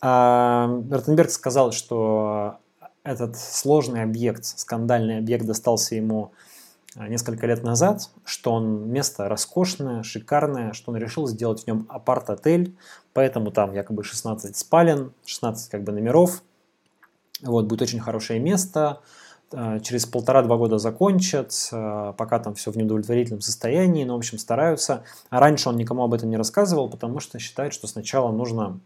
А 0.02 0.70
Ротенберг 0.92 1.32
сказал, 1.32 1.72
что 1.72 2.58
этот 3.02 3.36
сложный 3.36 4.04
объект, 4.04 4.46
скандальный 4.46 5.18
объект 5.18 5.48
достался 5.48 5.96
ему 5.96 6.30
Э, 6.30 6.54
несколько 6.96 7.46
лет 7.46 7.64
назад, 7.64 8.10
что 8.24 8.54
он 8.54 8.90
место 8.90 9.28
роскошное, 9.28 10.04
шикарное, 10.04 10.74
что 10.74 10.92
он 10.92 10.98
решил 10.98 11.28
сделать 11.28 11.64
в 11.64 11.68
нем 11.68 11.86
апарт-отель, 11.90 12.76
поэтому 13.14 13.52
там 13.52 13.74
якобы 13.74 14.04
16 14.04 14.56
спален, 14.56 15.12
16 15.26 15.70
как 15.70 15.84
бы 15.84 15.92
номеров, 15.92 16.42
вот, 17.42 17.66
будет 17.66 17.82
очень 17.82 18.00
хорошее 18.00 18.40
место, 18.40 19.02
э, 19.52 19.80
через 19.82 20.06
полтора-два 20.06 20.56
года 20.56 20.78
закончат, 20.78 21.54
э, 21.72 22.14
пока 22.18 22.40
там 22.40 22.56
все 22.56 22.72
в 22.72 22.78
неудовлетворительном 22.78 23.42
состоянии, 23.42 24.06
но, 24.06 24.14
в 24.14 24.18
общем, 24.18 24.38
стараются. 24.38 25.04
А 25.30 25.42
раньше 25.42 25.68
он 25.68 25.76
никому 25.76 26.04
об 26.04 26.14
этом 26.14 26.30
не 26.30 26.38
рассказывал, 26.38 26.90
потому 26.90 27.20
что 27.20 27.40
считает, 27.40 27.74
что 27.74 27.88
сначала 27.88 28.32
нужно 28.32 28.80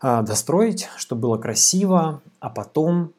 достроить, 0.00 0.88
чтобы 0.96 1.22
было 1.22 1.38
красиво, 1.38 2.22
а 2.38 2.50
потом 2.50 3.14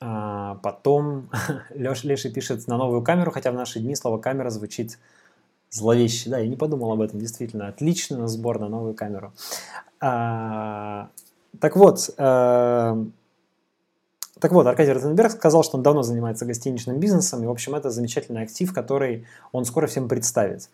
а 0.00 0.56
потом 0.62 1.28
Леш, 1.74 2.04
Леша 2.04 2.30
пишет 2.30 2.66
на 2.66 2.76
новую 2.76 3.02
камеру, 3.02 3.30
хотя 3.30 3.52
в 3.52 3.54
наши 3.54 3.80
дни 3.80 3.94
слово 3.94 4.18
камера 4.18 4.50
звучит 4.50 4.98
зловеще. 5.70 6.30
Да, 6.30 6.38
я 6.38 6.48
не 6.48 6.56
подумал 6.56 6.92
об 6.92 7.02
этом, 7.02 7.20
действительно. 7.20 7.68
Отличный 7.68 8.26
сбор 8.28 8.58
на 8.58 8.68
новую 8.68 8.94
камеру. 8.94 9.32
А, 10.00 11.10
так 11.60 11.76
вот, 11.76 12.10
а, 12.16 12.98
так 14.40 14.52
вот, 14.52 14.66
Аркадий 14.66 14.92
Ротенберг 14.92 15.32
сказал, 15.32 15.62
что 15.62 15.76
он 15.76 15.82
давно 15.82 16.02
занимается 16.02 16.46
гостиничным 16.46 16.98
бизнесом, 16.98 17.42
и, 17.42 17.46
в 17.46 17.50
общем, 17.50 17.74
это 17.74 17.90
замечательный 17.90 18.42
актив, 18.42 18.72
который 18.72 19.26
он 19.52 19.66
скоро 19.66 19.86
всем 19.86 20.08
представит. 20.08 20.70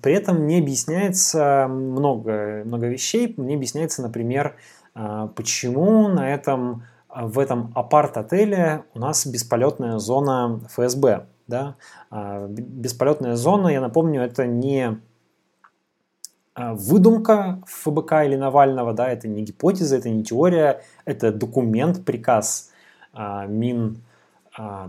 При 0.00 0.14
этом 0.14 0.46
не 0.46 0.58
объясняется 0.60 1.66
много, 1.68 2.62
много 2.64 2.86
вещей. 2.86 3.34
Не 3.36 3.56
объясняется, 3.56 4.02
например, 4.02 4.54
а, 4.94 5.26
почему 5.28 6.06
на 6.08 6.32
этом 6.32 6.84
в 7.14 7.38
этом 7.38 7.72
апарт-отеле 7.74 8.84
у 8.94 8.98
нас 8.98 9.26
бесполетная 9.26 9.98
зона 9.98 10.60
ФСБ. 10.68 11.26
Да? 11.46 11.76
Бесполетная 12.10 13.36
зона, 13.36 13.68
я 13.68 13.80
напомню, 13.80 14.22
это 14.22 14.46
не 14.46 15.00
выдумка 16.54 17.62
ФБК 17.66 18.24
или 18.24 18.36
Навального, 18.36 18.92
да, 18.92 19.08
это 19.08 19.28
не 19.28 19.42
гипотеза, 19.42 19.96
это 19.96 20.10
не 20.10 20.24
теория, 20.24 20.82
это 21.04 21.32
документ, 21.32 22.04
приказ 22.04 22.70
Мин 23.14 24.02
а, 24.02 24.07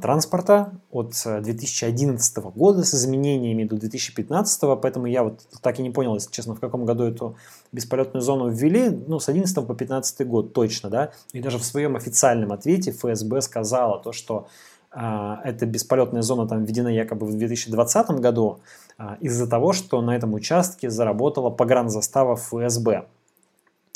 транспорта 0.02 0.72
от 0.90 1.14
2011 1.24 2.38
э, 2.38 2.42
года 2.42 2.84
с 2.84 2.96
изменениями 2.96 3.66
до 3.66 3.76
2015, 3.76 4.62
поэтому 4.82 5.06
я 5.06 5.24
вот 5.24 5.42
так 5.62 5.80
и 5.80 5.84
не 5.84 5.92
понял, 5.92 6.16
если 6.16 6.32
честно, 6.32 6.56
в 6.56 6.60
каком 6.60 6.86
году 6.86 7.04
эту 7.04 7.36
бесполетную 7.72 8.22
зону 8.22 8.50
ввели, 8.50 8.90
ну, 8.90 9.20
с 9.20 9.30
11 9.30 9.68
по 9.68 9.76
15 9.76 10.28
год 10.28 10.54
точно, 10.54 10.90
да, 10.90 11.12
и 11.34 11.40
даже 11.40 11.60
в 11.60 11.64
своем 11.64 11.96
официальном 11.96 12.52
ответе 12.52 12.92
ФСБ 12.92 13.42
сказала 13.42 14.00
то, 14.00 14.12
что 14.12 14.48
а, 14.92 15.40
эта 15.44 15.68
бесполетная 15.68 16.24
зона 16.24 16.48
там 16.48 16.64
введена 16.64 16.88
якобы 16.88 17.28
в 17.28 17.38
2020 17.38 18.10
году 18.12 18.62
а, 18.98 19.18
из-за 19.20 19.48
того, 19.48 19.74
что 19.74 20.02
на 20.02 20.16
этом 20.16 20.34
участке 20.34 20.90
заработала 20.90 21.52
погранзастава 21.52 22.36
ФСБ. 22.38 23.06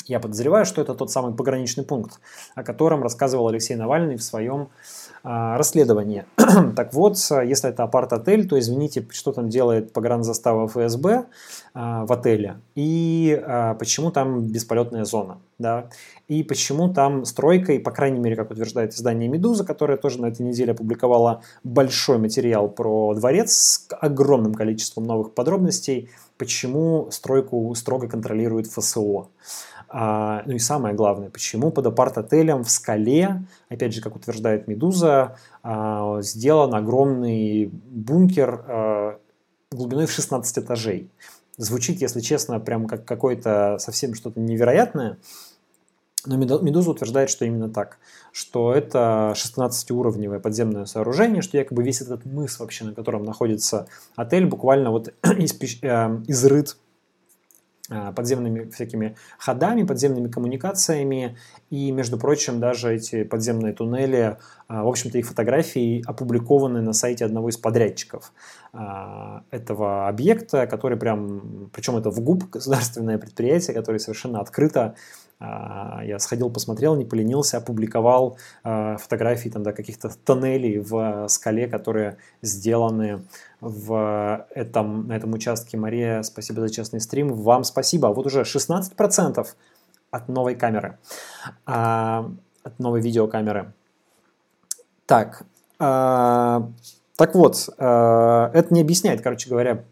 Я 0.06 0.20
подозреваю, 0.20 0.66
что 0.66 0.82
это 0.82 0.94
тот 0.94 1.10
самый 1.10 1.34
пограничный 1.34 1.84
пункт, 1.84 2.20
о 2.54 2.62
котором 2.62 3.02
рассказывал 3.02 3.48
Алексей 3.48 3.74
Навальный 3.74 4.16
в 4.16 4.22
своем 4.22 4.60
а, 4.62 4.68
расследование. 5.24 6.26
так 6.76 6.92
вот, 6.92 7.16
если 7.16 7.70
это 7.70 7.82
апарт-отель, 7.82 8.46
то 8.46 8.58
извините, 8.58 9.06
что 9.10 9.32
там 9.32 9.48
делает 9.48 9.92
погранзастава 9.92 10.68
ФСБ 10.68 11.24
а, 11.72 12.04
в 12.04 12.12
отеле 12.12 12.60
и 12.74 13.42
а, 13.42 13.74
почему 13.74 14.10
там 14.10 14.42
бесполетная 14.42 15.04
зона, 15.04 15.38
да, 15.58 15.88
и 16.28 16.42
почему 16.42 16.92
там 16.92 17.24
стройка, 17.24 17.72
и 17.72 17.78
по 17.78 17.90
крайней 17.90 18.20
мере, 18.20 18.36
как 18.36 18.50
утверждает 18.50 18.92
издание 18.94 19.28
«Медуза», 19.28 19.64
которое 19.64 19.96
тоже 19.96 20.20
на 20.20 20.26
этой 20.26 20.42
неделе 20.42 20.72
опубликовало 20.72 21.42
большой 21.64 22.18
материал 22.18 22.68
про 22.68 23.14
дворец 23.14 23.52
с 23.52 23.88
огромным 23.98 24.54
количеством 24.54 25.04
новых 25.04 25.32
подробностей, 25.32 26.10
почему 26.38 27.08
стройку 27.10 27.74
строго 27.74 28.08
контролирует 28.08 28.66
ФСО. 28.66 29.28
А, 29.96 30.42
ну 30.44 30.54
и 30.54 30.58
самое 30.58 30.92
главное, 30.92 31.30
почему 31.30 31.70
под 31.70 31.86
апарт-отелем 31.86 32.64
в 32.64 32.70
скале, 32.70 33.44
опять 33.68 33.94
же, 33.94 34.02
как 34.02 34.16
утверждает 34.16 34.66
Медуза, 34.66 35.36
а, 35.62 36.20
сделан 36.20 36.74
огромный 36.74 37.66
бункер 37.66 38.64
а, 38.66 39.18
глубиной 39.70 40.06
в 40.06 40.10
16 40.10 40.58
этажей. 40.58 41.12
Звучит, 41.58 42.00
если 42.00 42.18
честно, 42.18 42.58
прям 42.58 42.88
как 42.88 43.04
какое-то 43.04 43.76
совсем 43.78 44.14
что-то 44.14 44.40
невероятное, 44.40 45.18
но 46.26 46.38
Медуза 46.38 46.90
утверждает, 46.90 47.30
что 47.30 47.44
именно 47.44 47.68
так, 47.68 47.98
что 48.32 48.74
это 48.74 49.34
16-уровневое 49.36 50.40
подземное 50.40 50.86
сооружение, 50.86 51.40
что 51.40 51.56
якобы 51.56 51.84
весь 51.84 52.00
этот 52.00 52.24
мыс 52.24 52.58
вообще, 52.58 52.84
на 52.84 52.94
котором 52.94 53.22
находится 53.22 53.86
отель, 54.16 54.46
буквально 54.46 54.90
вот 54.90 55.14
изрыт 55.22 56.76
Э, 56.76 56.83
подземными 57.88 58.70
всякими 58.70 59.14
ходами, 59.38 59.82
подземными 59.82 60.28
коммуникациями. 60.28 61.36
И, 61.70 61.90
между 61.92 62.18
прочим, 62.18 62.58
даже 62.60 62.94
эти 62.94 63.24
подземные 63.24 63.74
туннели, 63.74 64.38
э, 64.68 64.82
в 64.82 64.88
общем-то, 64.88 65.18
их 65.18 65.26
фотографии 65.26 66.02
опубликованы 66.06 66.80
на 66.80 66.92
сайте 66.94 67.24
одного 67.24 67.50
из 67.50 67.58
подрядчиков 67.58 68.32
э, 68.72 68.78
этого 69.50 70.08
объекта, 70.08 70.66
который 70.66 70.96
прям, 70.96 71.70
причем 71.72 71.96
это 71.96 72.10
в 72.10 72.20
ГУП, 72.20 72.44
государственное 72.50 73.18
предприятие, 73.18 73.74
которое 73.74 73.98
совершенно 73.98 74.40
открыто 74.40 74.94
я 75.40 76.18
сходил, 76.18 76.50
посмотрел, 76.50 76.96
не 76.96 77.04
поленился, 77.04 77.58
опубликовал 77.58 78.38
фотографии 78.62 79.48
там, 79.48 79.62
да, 79.62 79.72
каких-то 79.72 80.10
тоннелей 80.24 80.78
в 80.78 81.26
скале, 81.28 81.66
которые 81.66 82.16
сделаны 82.40 83.22
в 83.60 84.46
этом, 84.54 85.08
на 85.08 85.16
этом 85.16 85.32
участке. 85.32 85.76
Мария, 85.76 86.22
спасибо 86.22 86.60
за 86.60 86.70
честный 86.70 87.00
стрим. 87.00 87.32
Вам 87.34 87.64
спасибо. 87.64 88.08
Вот 88.08 88.26
уже 88.26 88.42
16% 88.42 89.46
от 90.14 90.28
новой 90.28 90.54
камеры, 90.54 90.98
а, 91.66 92.30
от 92.62 92.78
новой 92.78 93.00
видеокамеры. 93.00 93.72
Так, 95.06 95.42
а, 95.78 96.70
так 97.16 97.34
вот, 97.34 97.68
а, 97.78 98.50
это 98.52 98.74
не 98.74 98.80
объясняет, 98.80 99.20
короче 99.22 99.48
говоря, 99.48 99.84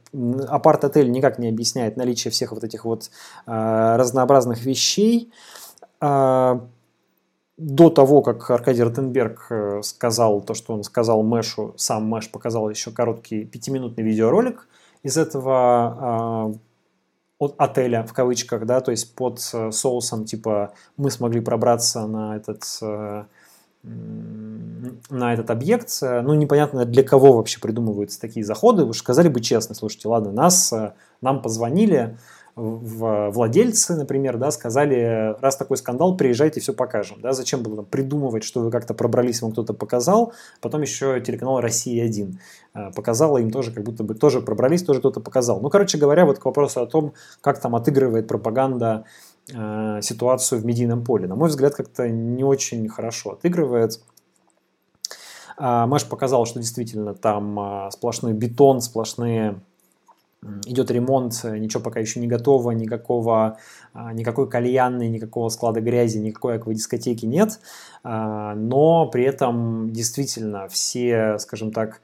апарт-отель 0.48 1.10
никак 1.10 1.38
не 1.38 1.48
объясняет 1.48 1.96
наличие 1.96 2.30
всех 2.30 2.52
вот 2.52 2.64
этих 2.64 2.84
вот 2.84 3.10
а, 3.46 3.96
разнообразных 3.96 4.64
вещей. 4.64 5.32
А, 6.00 6.66
до 7.56 7.90
того, 7.90 8.22
как 8.22 8.50
Аркадий 8.50 8.82
Ротенберг 8.82 9.46
э, 9.50 9.82
сказал 9.82 10.40
то, 10.40 10.54
что 10.54 10.72
он 10.72 10.82
сказал 10.82 11.22
Мэшу, 11.22 11.74
сам 11.76 12.06
Мэш 12.06 12.30
показал 12.30 12.68
еще 12.70 12.90
короткий 12.90 13.44
пятиминутный 13.44 14.02
видеоролик 14.02 14.66
из 15.02 15.16
этого 15.16 16.52
э, 16.52 16.58
от 17.38 17.54
отеля, 17.58 18.04
в 18.04 18.12
кавычках, 18.12 18.66
да, 18.66 18.80
то 18.80 18.90
есть 18.90 19.14
под 19.14 19.38
э, 19.52 19.70
соусом, 19.70 20.24
типа, 20.24 20.72
мы 20.96 21.10
смогли 21.10 21.40
пробраться 21.40 22.06
на 22.06 22.36
этот, 22.36 22.62
э, 22.80 23.24
на 23.82 25.34
этот 25.34 25.50
объект. 25.50 25.98
Ну, 26.00 26.34
непонятно, 26.34 26.84
для 26.84 27.02
кого 27.02 27.32
вообще 27.32 27.60
придумываются 27.60 28.20
такие 28.20 28.44
заходы. 28.44 28.86
Же 28.92 28.98
сказали 28.98 29.28
бы 29.28 29.40
честно, 29.40 29.74
слушайте, 29.74 30.08
ладно, 30.08 30.32
нас, 30.32 30.72
э, 30.72 30.92
нам 31.20 31.42
позвонили, 31.42 32.16
в 32.54 33.30
владельцы, 33.30 33.96
например, 33.96 34.36
да, 34.36 34.50
сказали, 34.50 35.34
раз 35.40 35.56
такой 35.56 35.78
скандал, 35.78 36.16
приезжайте, 36.16 36.60
все 36.60 36.74
покажем. 36.74 37.18
Да, 37.22 37.32
зачем 37.32 37.62
было 37.62 37.76
там 37.76 37.86
придумывать, 37.86 38.44
что 38.44 38.60
вы 38.60 38.70
как-то 38.70 38.92
пробрались, 38.92 39.40
вам 39.40 39.52
кто-то 39.52 39.72
показал. 39.72 40.34
Потом 40.60 40.82
еще 40.82 41.20
телеканал 41.20 41.60
«Россия-1» 41.60 42.34
э, 42.74 42.92
показала 42.94 43.38
им 43.38 43.50
тоже, 43.50 43.72
как 43.72 43.84
будто 43.84 44.04
бы 44.04 44.14
тоже 44.14 44.42
пробрались, 44.42 44.82
тоже 44.82 45.00
кто-то 45.00 45.20
показал. 45.20 45.60
Ну, 45.60 45.70
короче 45.70 45.96
говоря, 45.96 46.26
вот 46.26 46.38
к 46.38 46.44
вопросу 46.44 46.82
о 46.82 46.86
том, 46.86 47.14
как 47.40 47.58
там 47.58 47.74
отыгрывает 47.74 48.28
пропаганда 48.28 49.04
э, 49.06 49.31
ситуацию 49.46 50.60
в 50.60 50.64
медийном 50.64 51.04
поле. 51.04 51.26
На 51.26 51.34
мой 51.34 51.48
взгляд, 51.48 51.74
как-то 51.74 52.08
не 52.08 52.44
очень 52.44 52.88
хорошо 52.88 53.32
отыгрывает. 53.32 54.00
А, 55.56 55.86
Маш 55.86 56.06
показал, 56.06 56.46
что 56.46 56.60
действительно 56.60 57.14
там 57.14 57.58
а, 57.58 57.90
сплошной 57.90 58.32
бетон, 58.32 58.80
сплошные 58.80 59.60
идет 60.66 60.90
ремонт, 60.90 61.44
ничего 61.44 61.80
пока 61.80 62.00
еще 62.00 62.18
не 62.18 62.26
готово, 62.26 62.72
никакого, 62.72 63.58
а, 63.92 64.12
никакой 64.12 64.48
кальянной, 64.48 65.08
никакого 65.08 65.48
склада 65.50 65.80
грязи, 65.80 66.18
никакой 66.18 66.56
аквадискотеки 66.56 67.26
нет, 67.26 67.60
но 68.02 69.08
при 69.12 69.22
этом 69.22 69.92
действительно 69.92 70.66
все, 70.66 71.38
скажем 71.38 71.70
так, 71.70 72.00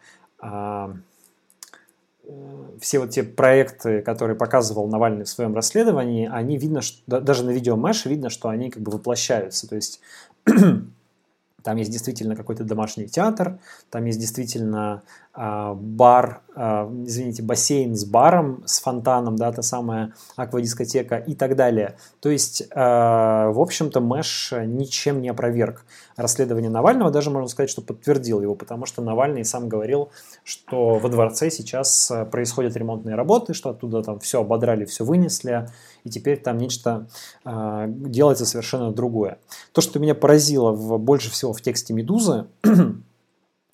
все 2.80 2.98
вот 2.98 3.10
те 3.10 3.22
проекты, 3.22 4.02
которые 4.02 4.36
показывал 4.36 4.86
Навальный 4.88 5.24
в 5.24 5.28
своем 5.28 5.54
расследовании, 5.54 6.28
они 6.30 6.56
видно, 6.56 6.80
что 6.80 7.20
даже 7.20 7.44
на 7.44 7.50
видео 7.50 7.76
Мэш 7.76 8.06
видно, 8.06 8.30
что 8.30 8.48
они 8.48 8.70
как 8.70 8.82
бы 8.82 8.92
воплощаются. 8.92 9.68
То 9.68 9.76
есть 9.76 10.00
там 10.44 11.76
есть 11.76 11.90
действительно 11.90 12.36
какой-то 12.36 12.64
домашний 12.64 13.06
театр, 13.06 13.58
там 13.90 14.04
есть 14.04 14.20
действительно 14.20 15.02
э, 15.27 15.27
бар, 15.38 16.42
э, 16.56 16.60
извините, 17.04 17.44
бассейн 17.44 17.94
с 17.94 18.04
баром, 18.04 18.64
с 18.66 18.80
фонтаном, 18.80 19.36
да, 19.36 19.52
та 19.52 19.62
самая 19.62 20.14
аквадискотека 20.34 21.16
и 21.16 21.36
так 21.36 21.54
далее. 21.54 21.96
То 22.18 22.28
есть, 22.28 22.62
э, 22.62 22.66
в 22.74 23.60
общем-то, 23.60 24.00
Мэш 24.00 24.52
ничем 24.66 25.20
не 25.20 25.28
опроверг 25.28 25.84
расследование 26.16 26.70
Навального, 26.70 27.12
даже 27.12 27.30
можно 27.30 27.48
сказать, 27.48 27.70
что 27.70 27.82
подтвердил 27.82 28.40
его, 28.40 28.56
потому 28.56 28.84
что 28.84 29.00
Навальный 29.00 29.44
сам 29.44 29.68
говорил, 29.68 30.10
что 30.42 30.94
во 30.94 31.08
дворце 31.08 31.50
сейчас 31.50 32.10
происходят 32.32 32.76
ремонтные 32.76 33.14
работы, 33.14 33.54
что 33.54 33.70
оттуда 33.70 34.02
там 34.02 34.18
все 34.18 34.40
ободрали, 34.40 34.84
все 34.86 35.04
вынесли, 35.04 35.68
и 36.02 36.10
теперь 36.10 36.40
там 36.40 36.58
нечто 36.58 37.06
делается 37.44 38.44
совершенно 38.44 38.90
другое. 38.90 39.38
То, 39.72 39.80
что 39.80 40.00
меня 40.00 40.16
поразило 40.16 40.72
в, 40.72 40.98
больше 40.98 41.30
всего 41.30 41.52
в 41.52 41.60
тексте 41.60 41.94
«Медузы», 41.94 42.46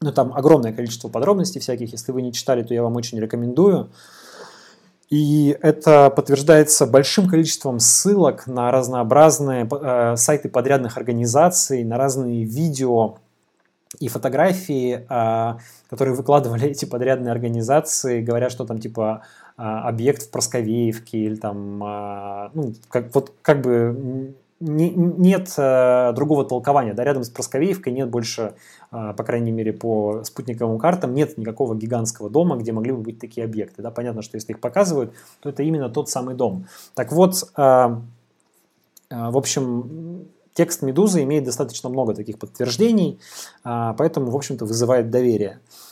ну 0.05 0.12
там 0.12 0.32
огромное 0.35 0.72
количество 0.72 1.09
подробностей 1.09 1.60
всяких, 1.60 1.93
если 1.93 2.12
вы 2.12 2.22
не 2.22 2.32
читали, 2.32 2.62
то 2.62 2.74
я 2.74 2.82
вам 2.82 2.97
очень 2.97 3.18
рекомендую. 3.18 3.90
И 5.10 5.56
это 5.60 6.10
подтверждается 6.10 6.86
большим 6.86 7.28
количеством 7.28 7.78
ссылок 7.78 8.47
на 8.47 8.70
разнообразные 8.70 9.68
э, 9.70 10.16
сайты 10.16 10.48
подрядных 10.48 10.97
организаций, 10.97 11.85
на 11.85 11.98
разные 11.98 12.44
видео 12.44 13.18
и 14.01 14.09
фотографии, 14.09 15.06
э, 15.09 15.59
которые 15.90 16.14
выкладывали 16.14 16.68
эти 16.70 16.85
подрядные 16.85 17.32
организации, 17.32 18.22
говорят, 18.22 18.51
что 18.51 18.64
там 18.64 18.78
типа 18.78 19.22
а, 19.56 19.89
объект 19.89 20.22
в 20.22 20.31
Просковеевке 20.31 21.18
или 21.18 21.36
там, 21.36 21.81
а, 21.85 22.51
ну, 22.55 22.74
как, 22.89 23.14
вот 23.14 23.32
как 23.40 23.60
бы 23.60 24.35
не, 24.65 24.91
нет 24.91 25.53
а, 25.59 26.12
другого 26.12 26.45
толкования, 26.45 26.95
да, 26.95 27.05
рядом 27.05 27.24
с 27.24 27.31
Просковеевкой 27.31 27.93
нет 27.93 28.09
больше, 28.09 28.55
по 28.91 29.24
крайней 29.24 29.53
мере, 29.53 29.73
по 29.73 30.23
спутниковым 30.24 30.78
картам, 30.78 31.15
нет 31.15 31.36
никакого 31.39 31.74
гигантского 31.74 32.31
дома, 32.31 32.57
где 32.57 32.73
могли 32.73 32.93
бы 32.93 32.99
быть 32.99 33.19
такие 33.19 33.45
объекты, 33.45 33.82
да, 33.82 33.91
понятно, 33.91 34.23
что 34.23 34.36
если 34.36 34.53
их 34.53 34.61
показывают, 34.61 35.12
то 35.41 35.49
это 35.49 35.62
именно 35.62 35.89
тот 35.89 36.09
самый 36.09 36.35
дом. 36.35 36.66
Так 36.95 37.12
вот, 37.12 37.51
в 37.57 38.01
общем, 39.11 40.27
текст 40.55 40.82
«Медузы» 40.82 41.23
имеет 41.24 41.45
достаточно 41.45 41.89
много 41.89 42.15
таких 42.15 42.39
подтверждений, 42.39 43.19
поэтому, 43.62 44.31
в 44.31 44.36
общем-то, 44.36 44.65
вызывает 44.65 45.11
доверие. 45.11 45.59
А, 45.59 45.84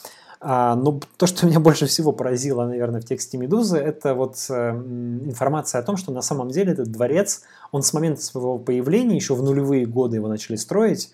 но 0.43 1.01
то, 1.17 1.27
что 1.27 1.47
меня 1.47 1.61
больше 1.61 1.87
всего 1.87 2.13
поразило, 2.13 2.67
наверное, 2.67 3.01
в 3.01 3.05
тексте 3.05 3.39
«Медузы», 3.39 3.79
это 3.79 4.15
вот 4.15 4.37
э, 4.51 4.71
информация 4.71 5.81
о 5.81 5.85
том, 5.85 5.97
что 5.97 6.11
на 6.11 6.23
самом 6.23 6.49
деле 6.51 6.73
этот 6.73 6.91
дворец, 6.91 7.43
он 7.71 7.83
с 7.83 7.93
момента 7.93 8.23
своего 8.23 8.59
появления, 8.59 9.15
еще 9.15 9.35
в 9.35 9.43
нулевые 9.43 9.87
годы 9.87 10.17
его 10.17 10.27
начали 10.29 10.57
строить, 10.57 11.13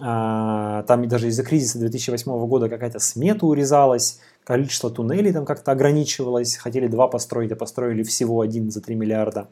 а, 0.00 0.82
там 0.84 1.06
даже 1.06 1.28
из-за 1.28 1.44
кризиса 1.44 1.78
2008 1.78 2.46
года 2.46 2.68
какая-то 2.68 2.98
смета 2.98 3.46
урезалась, 3.46 4.18
количество 4.44 4.90
туннелей 4.90 5.32
там 5.32 5.44
как-то 5.44 5.70
ограничивалось, 5.70 6.56
хотели 6.56 6.88
два 6.88 7.06
построить, 7.06 7.52
а 7.52 7.56
построили 7.56 8.02
всего 8.02 8.40
один 8.40 8.70
за 8.70 8.80
3 8.80 8.94
миллиарда. 8.94 9.48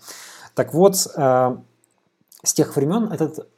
Так 0.55 0.75
вот, 0.75 1.07
э, 1.17 1.57
с 2.43 2.55
тех 2.55 2.75
времен 2.75 3.13
этот, 3.13 3.49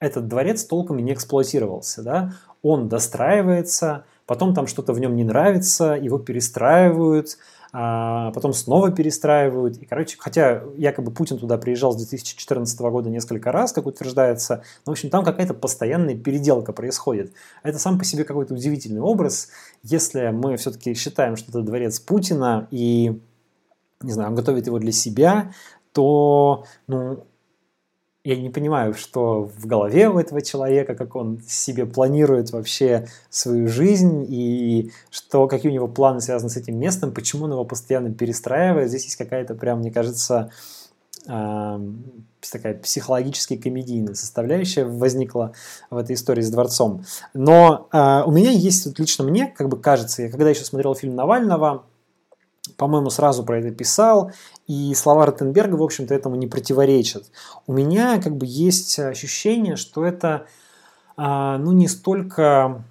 этот 0.00 0.28
дворец 0.28 0.64
толком 0.64 0.98
и 0.98 1.02
не 1.02 1.12
эксплуатировался. 1.12 2.02
Да? 2.02 2.32
Он 2.62 2.88
достраивается, 2.88 4.04
потом 4.28 4.54
там 4.54 4.66
что-то 4.68 4.92
в 4.92 5.00
нем 5.00 5.16
не 5.16 5.24
нравится, 5.24 5.94
его 5.94 6.18
перестраивают, 6.18 7.38
а 7.72 8.30
потом 8.32 8.52
снова 8.52 8.90
перестраивают. 8.90 9.78
И, 9.78 9.86
короче, 9.86 10.16
хотя 10.18 10.62
якобы 10.76 11.10
Путин 11.10 11.38
туда 11.38 11.56
приезжал 11.56 11.92
с 11.92 11.96
2014 11.96 12.78
года 12.80 13.08
несколько 13.08 13.50
раз, 13.52 13.72
как 13.72 13.86
утверждается, 13.86 14.62
но, 14.84 14.90
в 14.90 14.94
общем, 14.94 15.08
там 15.08 15.24
какая-то 15.24 15.54
постоянная 15.54 16.14
переделка 16.14 16.72
происходит. 16.72 17.32
Это 17.62 17.78
сам 17.78 17.98
по 17.98 18.04
себе 18.04 18.24
какой-то 18.24 18.52
удивительный 18.52 19.00
образ. 19.00 19.48
Если 19.82 20.28
мы 20.28 20.58
все-таки 20.58 20.92
считаем, 20.92 21.36
что 21.36 21.50
это 21.50 21.62
дворец 21.62 21.98
Путина 21.98 22.68
и, 22.70 23.18
не 24.02 24.12
знаю, 24.12 24.28
он 24.28 24.34
готовит 24.34 24.66
его 24.66 24.78
для 24.78 24.92
себя, 24.92 25.52
то, 25.92 26.64
ну, 26.86 27.24
я 28.28 28.36
не 28.36 28.50
понимаю, 28.50 28.92
что 28.92 29.44
в 29.56 29.66
голове 29.66 30.10
у 30.10 30.18
этого 30.18 30.42
человека, 30.42 30.94
как 30.94 31.16
он 31.16 31.40
себе 31.48 31.86
планирует 31.86 32.50
вообще 32.52 33.08
свою 33.30 33.68
жизнь 33.68 34.26
и 34.28 34.90
что, 35.10 35.48
какие 35.48 35.70
у 35.70 35.74
него 35.74 35.88
планы 35.88 36.20
связаны 36.20 36.50
с 36.50 36.56
этим 36.58 36.78
местом, 36.78 37.12
почему 37.12 37.44
он 37.44 37.52
его 37.52 37.64
постоянно 37.64 38.12
перестраивает. 38.12 38.90
Здесь 38.90 39.04
есть 39.04 39.16
какая-то 39.16 39.54
прям, 39.54 39.78
мне 39.78 39.90
кажется, 39.90 40.50
такая 41.24 42.74
психологически 42.82 43.56
комедийная 43.56 44.14
составляющая 44.14 44.84
возникла 44.84 45.52
в 45.88 45.96
этой 45.96 46.14
истории 46.14 46.42
с 46.42 46.50
дворцом. 46.50 47.04
Но 47.32 47.88
э, 47.92 48.22
у 48.24 48.30
меня 48.30 48.50
есть, 48.50 48.86
вот 48.86 48.98
лично 48.98 49.24
мне, 49.24 49.46
как 49.46 49.68
бы 49.68 49.78
кажется, 49.78 50.22
я 50.22 50.30
когда 50.30 50.48
еще 50.50 50.64
смотрел 50.64 50.94
фильм 50.94 51.14
Навального, 51.14 51.84
по-моему, 52.78 53.10
сразу 53.10 53.44
про 53.44 53.58
это 53.58 53.72
писал, 53.72 54.30
и 54.68 54.94
слова 54.94 55.26
Ротенберга, 55.26 55.74
в 55.74 55.82
общем-то, 55.82 56.14
этому 56.14 56.36
не 56.36 56.46
противоречат. 56.46 57.24
У 57.66 57.72
меня 57.72 58.22
как 58.22 58.36
бы 58.36 58.46
есть 58.46 58.98
ощущение, 59.00 59.74
что 59.76 60.04
это 60.04 60.46
а, 61.16 61.58
ну, 61.58 61.72
не 61.72 61.88
столько 61.88 62.84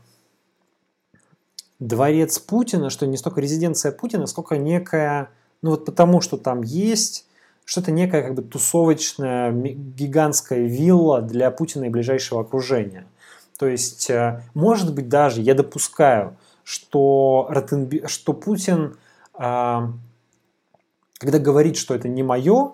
дворец 1.80 2.38
Путина, 2.38 2.90
что 2.90 3.08
не 3.08 3.16
столько 3.16 3.40
резиденция 3.40 3.94
Путина, 3.94 4.28
сколько 4.28 4.58
некая, 4.58 5.30
ну 5.62 5.72
вот 5.72 5.86
потому 5.86 6.20
что 6.20 6.38
там 6.38 6.64
есть 6.64 7.26
что-то 7.64 7.92
некая 7.92 8.24
как 8.24 8.34
бы 8.34 8.42
тусовочная 8.42 9.52
гигантская 9.52 10.68
вилла 10.68 11.22
для 11.22 11.50
Путина 11.50 11.86
и 11.86 11.90
ближайшего 11.90 12.42
окружения. 12.42 13.08
То 13.58 13.68
есть, 13.68 14.10
э, 14.10 14.44
может 14.54 14.94
быть, 14.94 15.08
даже 15.08 15.42
я 15.42 15.54
допускаю, 15.54 16.38
что, 16.64 17.48
Ротенберг, 17.50 18.10
что 18.10 18.34
Путин 18.34 18.98
когда 19.38 21.40
говорит, 21.40 21.78
что 21.78 21.96
это 21.96 22.08
не 22.08 22.24
мое, 22.24 22.74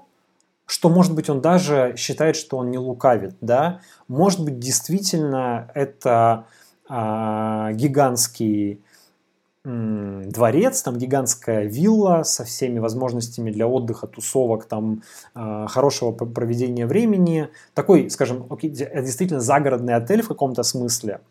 что, 0.65 0.89
может 0.89 1.13
быть, 1.13 1.29
он 1.29 1.41
даже 1.41 1.95
считает, 1.97 2.35
что 2.35 2.57
он 2.57 2.71
не 2.71 2.77
лукавит, 2.77 3.35
да, 3.41 3.81
может 4.07 4.43
быть, 4.43 4.59
действительно 4.59 5.69
это 5.73 6.45
а, 6.87 7.71
гигантский 7.73 8.81
дворец, 9.65 10.81
там 10.81 10.97
гигантская 10.97 11.63
вилла 11.63 12.23
со 12.23 12.43
всеми 12.43 12.79
возможностями 12.79 13.49
для 13.49 13.65
отдыха, 13.65 14.07
тусовок, 14.07 14.65
там 14.65 15.03
а, 15.33 15.67
хорошего 15.67 16.11
проведения 16.11 16.85
времени, 16.85 17.49
такой, 17.73 18.09
скажем, 18.09 18.45
окей, 18.49 18.69
действительно 18.69 19.39
загородный 19.39 19.93
отель 19.93 20.21
в 20.21 20.27
каком-то 20.27 20.63
смысле, 20.63 21.21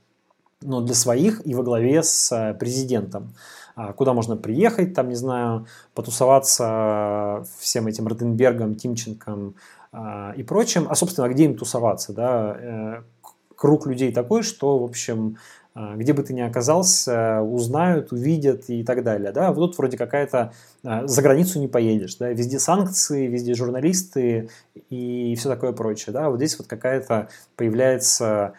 но 0.62 0.80
для 0.80 0.94
своих 0.94 1.46
и 1.46 1.54
во 1.54 1.62
главе 1.62 2.02
с 2.02 2.32
э, 2.32 2.54
президентом. 2.54 3.34
А, 3.74 3.93
куда 3.93 4.12
можно 4.12 4.36
приехать, 4.36 4.94
там, 4.94 5.09
не 5.09 5.15
знаю, 5.15 5.66
потусоваться 5.94 7.44
всем 7.59 7.86
этим 7.86 8.07
Ротенбергом, 8.07 8.74
Тимченком 8.74 9.55
а, 9.93 10.32
и 10.36 10.43
прочим. 10.43 10.86
А, 10.89 10.94
собственно, 10.94 11.28
где 11.28 11.44
им 11.44 11.57
тусоваться, 11.57 12.12
да? 12.12 12.57
Э, 12.59 13.03
круг 13.57 13.86
людей 13.86 14.12
такой, 14.12 14.43
что, 14.43 14.78
в 14.78 14.85
общем, 14.85 15.39
а, 15.74 15.97
где 15.97 16.12
бы 16.12 16.23
ты 16.23 16.35
ни 16.35 16.40
оказался, 16.43 17.40
узнают, 17.40 18.12
увидят 18.12 18.69
и 18.69 18.85
так 18.85 19.03
далее. 19.03 19.32
Да? 19.32 19.53
Вот 19.53 19.69
тут 19.69 19.78
вроде 19.78 19.97
какая-то 19.97 20.53
за 20.82 21.23
границу 21.23 21.59
не 21.61 21.69
поедешь, 21.69 22.16
да? 22.16 22.28
везде 22.28 22.59
санкции, 22.59 23.27
везде 23.27 23.55
журналисты 23.55 24.51
и 24.90 25.35
все 25.39 25.49
такое 25.49 25.73
прочее. 25.73 26.12
Да? 26.12 26.28
Вот 26.28 26.36
здесь 26.36 26.59
вот 26.59 26.66
какая-то 26.66 27.28
появляется 27.57 28.53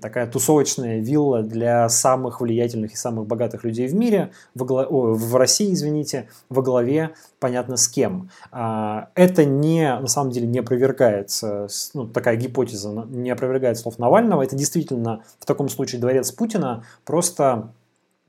такая 0.00 0.26
тусовочная 0.26 1.00
вилла 1.00 1.42
для 1.42 1.88
самых 1.88 2.40
влиятельных 2.40 2.92
и 2.92 2.96
самых 2.96 3.26
богатых 3.26 3.64
людей 3.64 3.88
в 3.88 3.94
мире, 3.94 4.32
в, 4.54 4.64
глав... 4.64 4.86
О, 4.90 5.12
в 5.14 5.36
России, 5.36 5.72
извините, 5.72 6.28
во 6.48 6.62
главе 6.62 7.14
понятно 7.40 7.76
с 7.76 7.88
кем. 7.88 8.30
А, 8.50 9.08
это 9.14 9.44
не, 9.44 9.98
на 9.98 10.06
самом 10.06 10.30
деле 10.30 10.46
не 10.46 10.60
опровергается, 10.60 11.68
ну, 11.94 12.06
такая 12.06 12.36
гипотеза 12.36 13.06
не 13.08 13.30
опровергает 13.30 13.78
слов 13.78 13.98
Навального, 13.98 14.42
это 14.42 14.56
действительно 14.56 15.24
в 15.38 15.46
таком 15.46 15.68
случае 15.68 16.00
дворец 16.00 16.30
Путина, 16.30 16.84
просто 17.04 17.72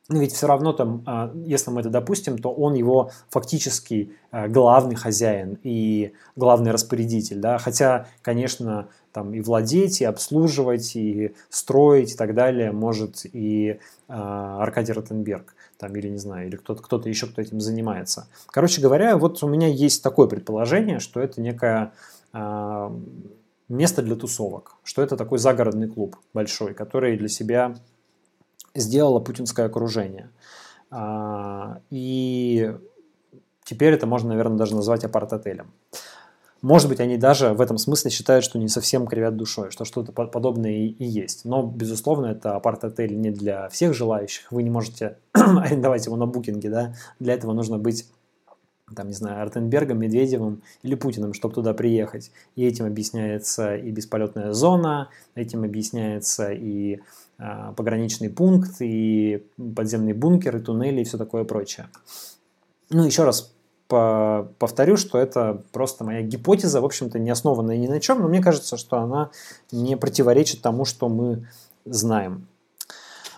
ну, 0.09 0.19
ведь 0.19 0.33
все 0.33 0.47
равно 0.47 0.73
там, 0.73 1.01
а, 1.05 1.31
если 1.45 1.71
мы 1.71 1.79
это 1.79 1.89
допустим, 1.89 2.37
то 2.37 2.51
он 2.51 2.73
его 2.73 3.11
фактически 3.29 4.11
а, 4.31 4.49
главный 4.49 4.95
хозяин 4.95 5.57
и 5.63 6.13
главный 6.35 6.71
распорядитель, 6.71 7.39
да, 7.39 7.57
хотя, 7.57 8.07
конечно, 8.21 8.89
там 9.13 9.33
и 9.33 9.39
владеть, 9.39 10.01
и 10.01 10.05
обслуживать, 10.05 10.95
и 10.95 11.35
строить 11.49 12.13
и 12.13 12.15
так 12.15 12.33
далее 12.33 12.71
может 12.71 13.25
и 13.25 13.69
э, 13.69 13.77
Аркадий 14.07 14.91
Ротенберг, 14.91 15.55
там, 15.77 15.95
или 15.95 16.09
не 16.09 16.17
знаю, 16.17 16.47
или 16.47 16.55
кто-то 16.55 16.81
кто 16.81 16.99
еще, 17.05 17.27
кто 17.27 17.41
этим 17.41 17.61
занимается. 17.61 18.27
Короче 18.47 18.81
говоря, 18.81 19.15
вот 19.17 19.41
у 19.43 19.47
меня 19.47 19.67
есть 19.67 20.03
такое 20.03 20.27
предположение, 20.27 20.99
что 20.99 21.21
это 21.21 21.39
некое 21.39 21.93
э, 22.33 22.89
место 23.69 24.01
для 24.01 24.15
тусовок, 24.15 24.75
что 24.83 25.01
это 25.03 25.15
такой 25.15 25.37
загородный 25.37 25.87
клуб 25.87 26.17
большой, 26.33 26.73
который 26.73 27.15
для 27.15 27.29
себя 27.29 27.75
сделало 28.73 29.19
путинское 29.19 29.67
окружение. 29.67 30.31
Э, 30.91 31.77
и 31.91 32.75
теперь 33.63 33.93
это 33.93 34.07
можно, 34.07 34.29
наверное, 34.29 34.57
даже 34.57 34.75
назвать 34.75 35.03
апарт-отелем. 35.05 35.71
Может 36.63 36.87
быть, 36.87 37.01
они 37.01 37.17
даже 37.17 37.53
в 37.53 37.59
этом 37.59 37.77
смысле 37.77 38.09
считают, 38.09 38.45
что 38.45 38.57
не 38.57 38.69
совсем 38.69 39.05
кривят 39.05 39.35
душой, 39.35 39.69
что 39.69 39.83
что-то 39.83 40.13
подобное 40.13 40.71
и, 40.71 41.03
есть. 41.03 41.43
Но, 41.43 41.61
безусловно, 41.61 42.27
это 42.27 42.55
апарт-отель 42.55 43.19
не 43.19 43.31
для 43.31 43.67
всех 43.67 43.93
желающих. 43.93 44.49
Вы 44.49 44.63
не 44.63 44.69
можете 44.69 45.17
арендовать 45.33 46.05
его 46.05 46.15
на 46.15 46.25
букинге, 46.25 46.69
да. 46.69 46.95
Для 47.19 47.33
этого 47.33 47.51
нужно 47.51 47.79
быть 47.79 48.07
там, 48.95 49.07
не 49.07 49.13
знаю, 49.13 49.41
Артенбергом, 49.41 49.99
Медведевым 49.99 50.61
или 50.83 50.95
Путиным, 50.95 51.33
чтобы 51.33 51.53
туда 51.53 51.73
приехать. 51.73 52.31
И 52.55 52.65
этим 52.65 52.85
объясняется 52.85 53.75
и 53.75 53.91
бесполетная 53.91 54.53
зона, 54.53 55.09
этим 55.35 55.65
объясняется 55.65 56.53
и 56.53 57.01
э, 57.39 57.73
пограничный 57.75 58.29
пункт, 58.29 58.75
и 58.79 59.45
подземный 59.75 60.13
бункер, 60.13 60.55
и 60.55 60.61
туннели, 60.61 61.01
и 61.01 61.03
все 61.03 61.17
такое 61.17 61.43
прочее. 61.43 61.87
Ну, 62.89 63.03
еще 63.03 63.25
раз 63.25 63.53
повторю, 63.87 64.97
что 64.97 65.17
это 65.17 65.61
просто 65.71 66.03
моя 66.03 66.21
гипотеза, 66.21 66.81
в 66.81 66.85
общем-то, 66.85 67.19
не 67.19 67.29
основанная 67.29 67.77
ни 67.77 67.87
на 67.87 67.99
чем, 67.99 68.21
но 68.21 68.27
мне 68.27 68.41
кажется, 68.41 68.77
что 68.77 68.97
она 68.97 69.29
не 69.71 69.95
противоречит 69.97 70.61
тому, 70.61 70.85
что 70.85 71.09
мы 71.09 71.47
знаем. 71.85 72.47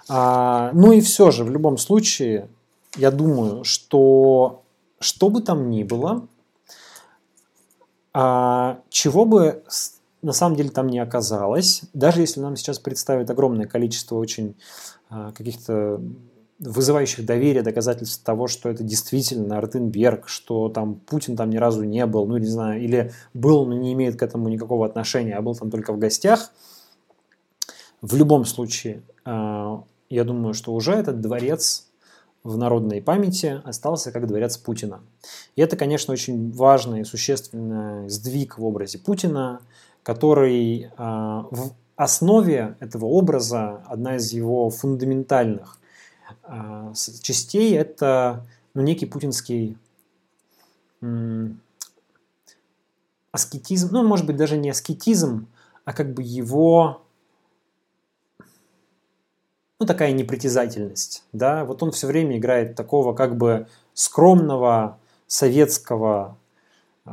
А, 0.07 0.71
ну 0.73 0.91
и 0.91 1.01
все 1.01 1.31
же, 1.31 1.43
в 1.43 1.49
любом 1.49 1.77
случае, 1.77 2.49
я 2.95 3.11
думаю, 3.11 3.63
что 3.63 4.61
что 4.99 5.29
бы 5.29 5.41
там 5.41 5.69
ни 5.69 5.83
было, 5.83 6.27
а, 8.13 8.79
чего 8.89 9.25
бы 9.25 9.63
на 10.21 10.33
самом 10.33 10.55
деле 10.55 10.69
там 10.69 10.87
не 10.87 10.99
оказалось, 10.99 11.81
даже 11.93 12.21
если 12.21 12.39
нам 12.39 12.55
сейчас 12.55 12.79
представят 12.79 13.29
огромное 13.29 13.67
количество 13.67 14.15
очень 14.15 14.55
а, 15.09 15.31
каких-то 15.31 16.01
вызывающих 16.59 17.25
доверие 17.25 17.63
доказательств 17.63 18.23
того, 18.23 18.47
что 18.47 18.69
это 18.69 18.83
действительно 18.83 19.59
Ротенберг, 19.59 20.27
что 20.27 20.69
там 20.69 20.95
Путин 20.95 21.35
там 21.35 21.49
ни 21.49 21.57
разу 21.57 21.83
не 21.83 22.05
был, 22.05 22.25
ну 22.25 22.37
не 22.37 22.47
знаю, 22.47 22.81
или 22.81 23.11
был, 23.33 23.65
но 23.65 23.73
не 23.73 23.93
имеет 23.93 24.17
к 24.17 24.23
этому 24.23 24.47
никакого 24.47 24.85
отношения, 24.85 25.35
а 25.35 25.41
был 25.41 25.55
там 25.55 25.69
только 25.69 25.91
в 25.91 25.99
гостях. 25.99 26.51
В 28.01 28.15
любом 28.15 28.45
случае, 28.45 29.03
а, 29.25 29.83
я 30.09 30.23
думаю, 30.23 30.53
что 30.53 30.73
уже 30.73 30.93
этот 30.93 31.19
дворец 31.19 31.87
в 32.43 32.57
народной 32.57 33.01
памяти 33.01 33.61
остался 33.63 34.11
как 34.11 34.27
дворец 34.27 34.57
Путина. 34.57 35.01
И 35.55 35.61
это, 35.61 35.75
конечно, 35.75 36.13
очень 36.13 36.51
важный 36.51 37.01
и 37.01 37.03
существенный 37.03 38.07
сдвиг 38.07 38.59
в 38.59 38.63
образе 38.63 38.99
Путина, 38.99 39.61
который 40.03 40.91
а, 40.95 41.47
в 41.49 41.73
основе 41.95 42.77
этого 42.79 43.05
образа 43.05 43.83
одна 43.87 44.17
из 44.17 44.31
его 44.31 44.69
фундаментальных 44.69 45.79
э, 45.79 45.84
частей 47.21 47.75
это 47.75 48.45
ну, 48.73 48.81
некий 48.81 49.05
путинский 49.05 49.77
аскетизм, 53.31 53.89
ну, 53.91 54.03
может 54.03 54.25
быть, 54.25 54.37
даже 54.37 54.57
не 54.57 54.69
аскетизм, 54.69 55.47
а 55.83 55.93
как 55.93 56.13
бы 56.13 56.23
его, 56.23 57.03
ну, 59.79 59.85
такая 59.85 60.13
непритязательность, 60.13 61.23
да, 61.33 61.65
вот 61.65 61.83
он 61.83 61.91
все 61.91 62.07
время 62.07 62.37
играет 62.37 62.75
такого 62.75 63.13
как 63.13 63.37
бы 63.37 63.67
скромного 63.93 64.99
советского 65.27 66.37
э, 67.05 67.09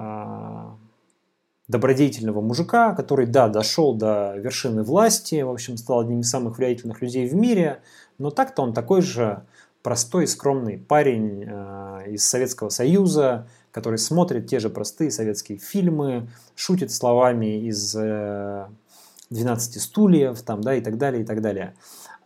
добродетельного 1.73 2.41
мужика, 2.41 2.95
который, 2.95 3.27
да, 3.27 3.49
дошел 3.49 3.95
до 3.95 4.35
вершины 4.37 4.83
власти, 4.83 5.43
в 5.43 5.51
общем, 5.51 5.77
стал 5.77 6.01
одним 6.01 6.21
из 6.21 6.31
самых 6.31 6.59
влиятельных 6.59 7.01
людей 7.03 7.27
в 7.27 7.35
мире, 7.35 7.81
но 8.19 8.31
так-то 8.31 8.63
он 8.63 8.75
такой 8.75 9.01
же 9.01 9.43
простой, 9.83 10.27
скромный 10.27 10.79
парень 10.79 11.45
э, 11.45 12.13
из 12.13 12.29
Советского 12.29 12.69
Союза, 12.69 13.49
который 13.73 13.99
смотрит 13.99 14.47
те 14.47 14.61
же 14.61 14.69
простые 14.69 15.11
советские 15.11 15.59
фильмы, 15.59 16.29
шутит 16.55 16.93
словами 16.93 17.67
из 17.67 17.97
э, 17.97 18.67
12 19.31 19.83
стульев, 19.83 20.43
там, 20.43 20.61
да, 20.61 20.75
и 20.75 20.83
так 20.83 20.99
далее, 20.99 21.23
и 21.23 21.25
так 21.25 21.41
далее. 21.41 21.75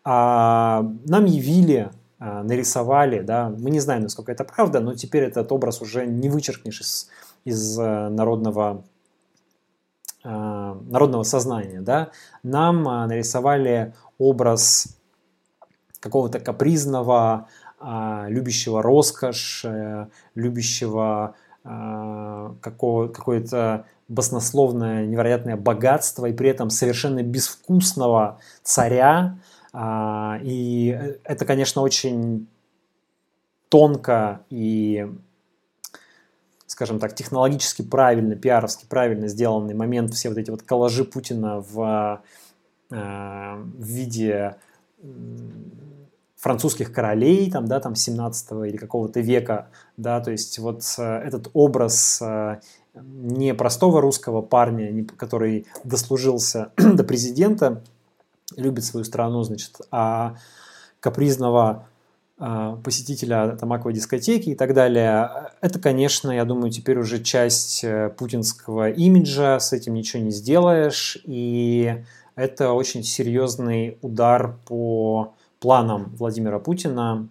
А 0.05 0.85
нам 1.06 1.24
явили, 1.24 1.90
э, 2.18 2.43
нарисовали, 2.43 3.20
да, 3.20 3.55
мы 3.56 3.70
не 3.70 3.81
знаем, 3.81 4.02
насколько 4.02 4.32
это 4.32 4.43
правда, 4.44 4.81
но 4.81 4.94
теперь 4.94 5.23
этот 5.23 5.52
образ 5.52 5.81
уже 5.81 6.05
не 6.05 6.28
вычеркнешь 6.28 6.81
из, 6.81 7.09
из 7.44 7.78
э, 7.78 8.09
народного 8.09 8.85
народного 10.27 11.23
сознания, 11.23 11.81
да, 11.81 12.11
нам 12.43 12.82
нарисовали 12.82 13.94
образ 14.19 14.98
какого-то 16.01 16.40
капризного, 16.40 17.48
а, 17.78 18.27
любящего 18.28 18.82
роскошь, 18.82 19.65
э, 19.65 20.07
любящего 20.35 21.35
какое-то 22.61 23.86
баснословное, 24.07 25.05
невероятное 25.05 25.57
богатство 25.57 26.27
и 26.27 26.32
при 26.32 26.48
этом 26.48 26.70
совершенно 26.70 27.24
безвкусного 27.24 28.39
царя. 28.62 29.36
И 30.44 31.16
это, 31.24 31.44
конечно, 31.44 31.82
очень 31.82 32.47
тонко 33.69 34.43
и 34.48 35.11
скажем 36.66 36.98
так, 36.98 37.14
технологически 37.14 37.82
правильно, 37.82 38.36
пиаровски 38.36 38.86
правильно 38.88 39.28
сделанный 39.28 39.74
момент, 39.74 40.14
все 40.14 40.28
вот 40.28 40.38
эти 40.38 40.51
вот 40.51 40.62
коллажи 40.62 41.05
Путина 41.05 41.60
в, 41.60 42.22
в 42.90 43.64
виде 43.78 44.56
французских 46.47 46.93
королей, 46.93 47.51
там, 47.51 47.66
да, 47.66 47.80
там 47.80 47.97
17 47.97 48.52
или 48.68 48.76
какого-то 48.76 49.18
века, 49.18 49.68
да, 49.97 50.20
то 50.20 50.30
есть 50.30 50.59
вот 50.60 50.82
э, 50.97 51.02
этот 51.02 51.48
образ 51.55 52.20
э, 52.22 52.60
не 52.94 53.52
простого 53.52 54.01
русского 54.01 54.43
парня, 54.43 55.05
который 55.16 55.66
дослужился 55.82 56.70
до 56.76 57.02
президента, 57.02 57.82
любит 58.56 58.84
свою 58.84 59.02
страну, 59.02 59.43
значит, 59.43 59.80
а 59.90 60.36
капризного 61.01 61.86
э, 61.88 61.95
посетителя 62.38 63.56
тамаковой 63.56 63.94
дискотеки 63.94 64.50
и 64.50 64.54
так 64.54 64.74
далее. 64.74 65.50
Это, 65.60 65.78
конечно, 65.78 66.30
я 66.30 66.44
думаю, 66.44 66.70
теперь 66.70 66.98
уже 66.98 67.22
часть 67.22 67.84
путинского 68.18 68.90
имиджа, 68.90 69.58
с 69.58 69.72
этим 69.72 69.94
ничего 69.94 70.22
не 70.22 70.30
сделаешь, 70.30 71.16
и 71.24 72.04
это 72.34 72.72
очень 72.72 73.02
серьезный 73.02 73.96
удар 74.02 74.58
по 74.66 75.34
планом 75.60 76.14
Владимира 76.16 76.58
Путина 76.58 77.28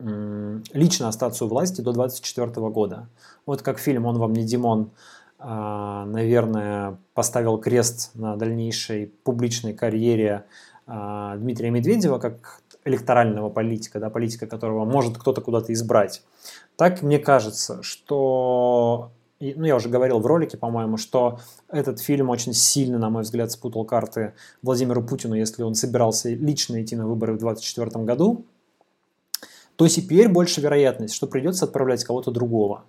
лично 0.00 1.08
остаться 1.08 1.44
у 1.44 1.48
власти 1.48 1.80
до 1.80 1.92
2024 1.92 2.68
года. 2.68 3.08
Вот 3.46 3.62
как 3.62 3.78
фильм 3.78 4.06
«Он 4.06 4.18
вам 4.18 4.32
не 4.32 4.44
Димон», 4.44 4.90
а, 5.40 6.04
наверное, 6.06 6.98
поставил 7.14 7.58
крест 7.58 8.10
на 8.14 8.36
дальнейшей 8.36 9.06
публичной 9.06 9.72
карьере 9.72 10.44
а, 10.86 11.36
Дмитрия 11.36 11.70
Медведева 11.70 12.18
как 12.18 12.60
электорального 12.88 13.50
политика, 13.50 14.00
да, 14.00 14.10
политика, 14.10 14.46
которого 14.46 14.84
может 14.84 15.16
кто-то 15.18 15.40
куда-то 15.40 15.72
избрать. 15.72 16.22
Так 16.76 17.02
мне 17.02 17.18
кажется, 17.18 17.82
что 17.82 19.10
ну, 19.40 19.64
я 19.64 19.76
уже 19.76 19.88
говорил 19.88 20.18
в 20.18 20.26
ролике, 20.26 20.56
по-моему, 20.56 20.96
что 20.96 21.38
этот 21.68 22.00
фильм 22.00 22.28
очень 22.30 22.52
сильно, 22.52 22.98
на 22.98 23.08
мой 23.08 23.22
взгляд, 23.22 23.52
спутал 23.52 23.84
карты 23.84 24.34
Владимиру 24.62 25.02
Путину, 25.02 25.34
если 25.34 25.62
он 25.62 25.74
собирался 25.74 26.30
лично 26.30 26.82
идти 26.82 26.96
на 26.96 27.06
выборы 27.06 27.34
в 27.34 27.38
2024 27.38 28.04
году, 28.04 28.44
то 29.76 29.86
теперь 29.86 30.28
больше 30.28 30.60
вероятность, 30.60 31.14
что 31.14 31.28
придется 31.28 31.66
отправлять 31.66 32.02
кого-то 32.02 32.32
другого. 32.32 32.84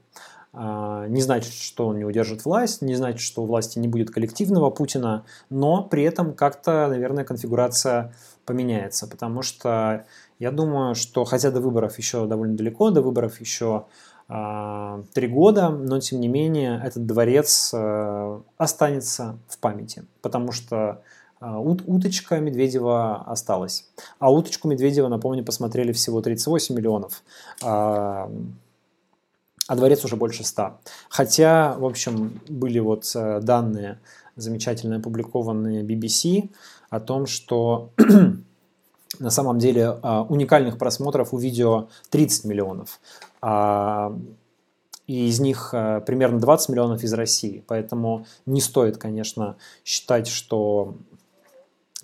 А, 0.52 1.08
не 1.08 1.22
значит, 1.22 1.54
что 1.54 1.88
он 1.88 2.00
не 2.00 2.06
удержит 2.06 2.46
власть, 2.46 2.82
не 2.82 2.96
значит, 2.96 3.22
что 3.22 3.44
у 3.44 3.46
власти 3.46 3.78
не 3.78 3.88
будет 3.88 4.10
коллективного 4.10 4.72
Путина, 4.72 5.26
но 5.52 5.84
при 5.84 6.02
этом 6.04 6.34
как-то, 6.34 6.88
наверное, 6.88 7.24
конфигурация 7.24 8.16
поменяется, 8.50 9.06
потому 9.08 9.44
что 9.44 10.06
я 10.40 10.50
думаю, 10.50 10.96
что 10.96 11.24
хотя 11.24 11.52
до 11.52 11.62
выборов 11.62 12.00
еще 12.00 12.26
довольно 12.26 12.58
далеко, 12.58 12.90
до 12.90 13.04
выборов 13.04 13.40
еще 13.40 13.86
а, 14.28 15.04
три 15.14 15.28
года, 15.28 15.70
но 15.70 16.00
тем 16.00 16.20
не 16.20 16.28
менее 16.28 16.82
этот 16.84 17.06
дворец 17.06 17.72
э, 17.76 18.42
останется 18.58 19.38
в 19.48 19.60
памяти, 19.60 20.04
потому 20.24 20.52
что 20.52 21.04
а, 21.40 21.60
уточка 21.60 22.40
Медведева 22.40 23.24
осталась. 23.28 23.86
А 24.18 24.32
уточку 24.32 24.68
Медведева, 24.68 25.10
напомню, 25.10 25.46
посмотрели 25.46 25.92
всего 25.92 26.22
38 26.22 26.76
миллионов, 26.76 27.22
а, 27.62 28.32
а 29.68 29.76
дворец 29.76 30.04
уже 30.04 30.16
больше 30.16 30.44
100. 30.44 30.80
Хотя, 31.08 31.76
в 31.78 31.86
общем, 31.86 32.42
были 32.50 32.80
вот 32.80 33.12
э, 33.14 33.42
данные 33.42 34.00
замечательно 34.36 34.96
опубликованные 34.96 35.84
BBC 35.84 36.50
о 36.90 37.00
том, 37.00 37.26
что 37.26 37.92
на 39.20 39.30
самом 39.30 39.60
деле 39.60 39.92
уникальных 40.30 40.78
просмотров 40.78 41.34
у 41.34 41.38
видео 41.38 41.88
30 42.10 42.46
миллионов 42.46 43.00
а, 43.42 44.16
и 45.08 45.28
из 45.28 45.40
них 45.40 45.72
а, 45.74 46.02
примерно 46.02 46.40
20 46.40 46.70
миллионов 46.70 47.04
из 47.04 47.14
России. 47.14 47.64
Поэтому 47.68 48.26
не 48.46 48.62
стоит, 48.62 48.98
конечно, 48.98 49.58
считать, 49.84 50.28
что 50.28 50.96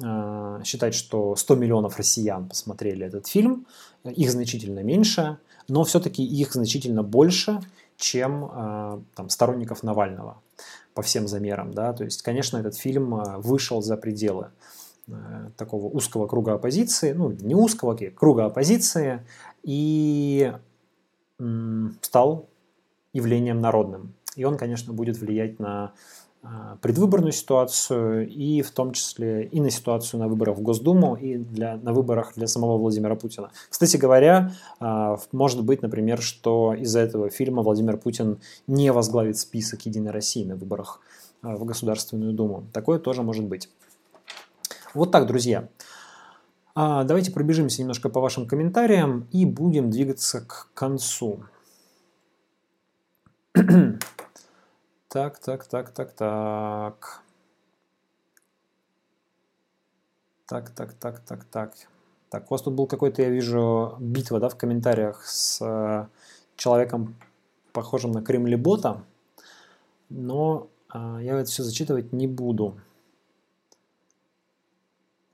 а, 0.02 0.62
считать, 0.64 0.96
что 0.96 1.36
100 1.36 1.56
миллионов 1.56 1.98
россиян 1.98 2.48
посмотрели 2.48 3.06
этот 3.06 3.28
фильм. 3.28 3.68
Их 4.04 4.32
значительно 4.32 4.80
меньше, 4.80 5.38
но 5.68 5.84
все-таки 5.84 6.24
их 6.24 6.54
значительно 6.54 7.04
больше, 7.04 7.60
чем 7.98 9.04
там, 9.16 9.30
сторонников 9.30 9.82
Навального 9.82 10.42
по 10.96 11.04
всем 11.04 11.28
замерам. 11.28 11.72
Да? 11.72 11.94
То 11.94 12.04
есть, 12.04 12.24
конечно, 12.24 12.58
этот 12.58 12.76
фильм 12.76 13.22
вышел 13.38 13.84
за 13.84 13.98
пределы 13.98 14.50
такого 15.58 15.86
узкого 15.86 16.26
круга 16.26 16.56
оппозиции, 16.56 17.12
ну, 17.12 17.32
не 17.32 17.54
узкого, 17.54 17.94
а 17.94 18.12
круга 18.12 18.46
оппозиции, 18.46 19.24
и 19.62 20.52
стал 22.02 22.50
явлением 23.14 23.62
народным. 23.62 24.16
И 24.36 24.44
он, 24.46 24.58
конечно, 24.58 24.94
будет 24.94 25.18
влиять 25.18 25.60
на 25.60 25.94
предвыборную 26.82 27.32
ситуацию 27.32 28.30
и 28.30 28.62
в 28.62 28.72
том 28.72 28.92
числе 28.92 29.46
и 29.46 29.60
на 29.60 29.70
ситуацию 29.70 30.20
на 30.20 30.28
выборах 30.28 30.58
в 30.58 30.62
Госдуму 30.62 31.16
и 31.16 31.38
для, 31.38 31.78
на 31.78 31.94
выборах 31.94 32.34
для 32.36 32.48
самого 32.48 32.78
Владимира 32.78 33.16
Путина. 33.16 33.50
Кстати 33.70 33.98
говоря, 33.98 34.52
а, 34.80 35.18
может 35.32 35.64
быть, 35.64 35.82
например, 35.82 36.22
что 36.22 36.74
из-за 36.74 37.00
этого 37.00 37.30
фильма 37.30 37.64
Владимир 37.64 37.98
Путин 37.98 38.40
не 38.68 38.92
возглавит 38.92 39.38
список 39.38 39.86
Единой 39.86 40.12
России 40.12 40.46
на 40.46 40.56
выборах 40.56 41.00
а, 41.42 41.56
в 41.56 41.66
Государственную 41.66 42.34
Думу. 42.34 42.66
Такое 42.74 43.00
тоже 43.00 43.24
может 43.24 43.46
быть. 43.46 43.70
Вот 44.94 45.12
так, 45.12 45.28
друзья. 45.28 45.68
А, 46.76 47.04
давайте 47.04 47.32
пробежимся 47.32 47.82
немножко 47.82 48.10
по 48.10 48.20
вашим 48.20 48.48
комментариям 48.48 49.28
и 49.32 49.46
будем 49.46 49.90
двигаться 49.90 50.42
к 50.42 50.70
концу. 50.74 51.40
так, 55.16 55.40
так, 55.40 55.66
так, 55.66 55.92
так, 55.92 56.12
так. 56.12 57.24
Так, 60.46 60.70
так, 60.72 60.94
так, 60.94 61.20
так, 61.20 61.46
так. 61.46 61.74
Так, 62.30 62.52
у 62.52 62.54
вас 62.54 62.62
тут 62.62 62.74
был 62.74 62.86
какой-то, 62.86 63.22
я 63.22 63.30
вижу, 63.30 63.96
битва, 64.00 64.42
да, 64.42 64.50
в 64.50 64.58
комментариях 64.58 65.26
с 65.26 65.62
э, 65.62 66.08
человеком, 66.58 67.16
похожим 67.72 68.12
на 68.12 68.22
Кремлебота, 68.22 69.06
но 70.10 70.68
э, 70.94 71.20
я 71.22 71.40
это 71.40 71.50
все 71.50 71.64
зачитывать 71.64 72.12
не 72.12 72.28
буду. 72.28 72.78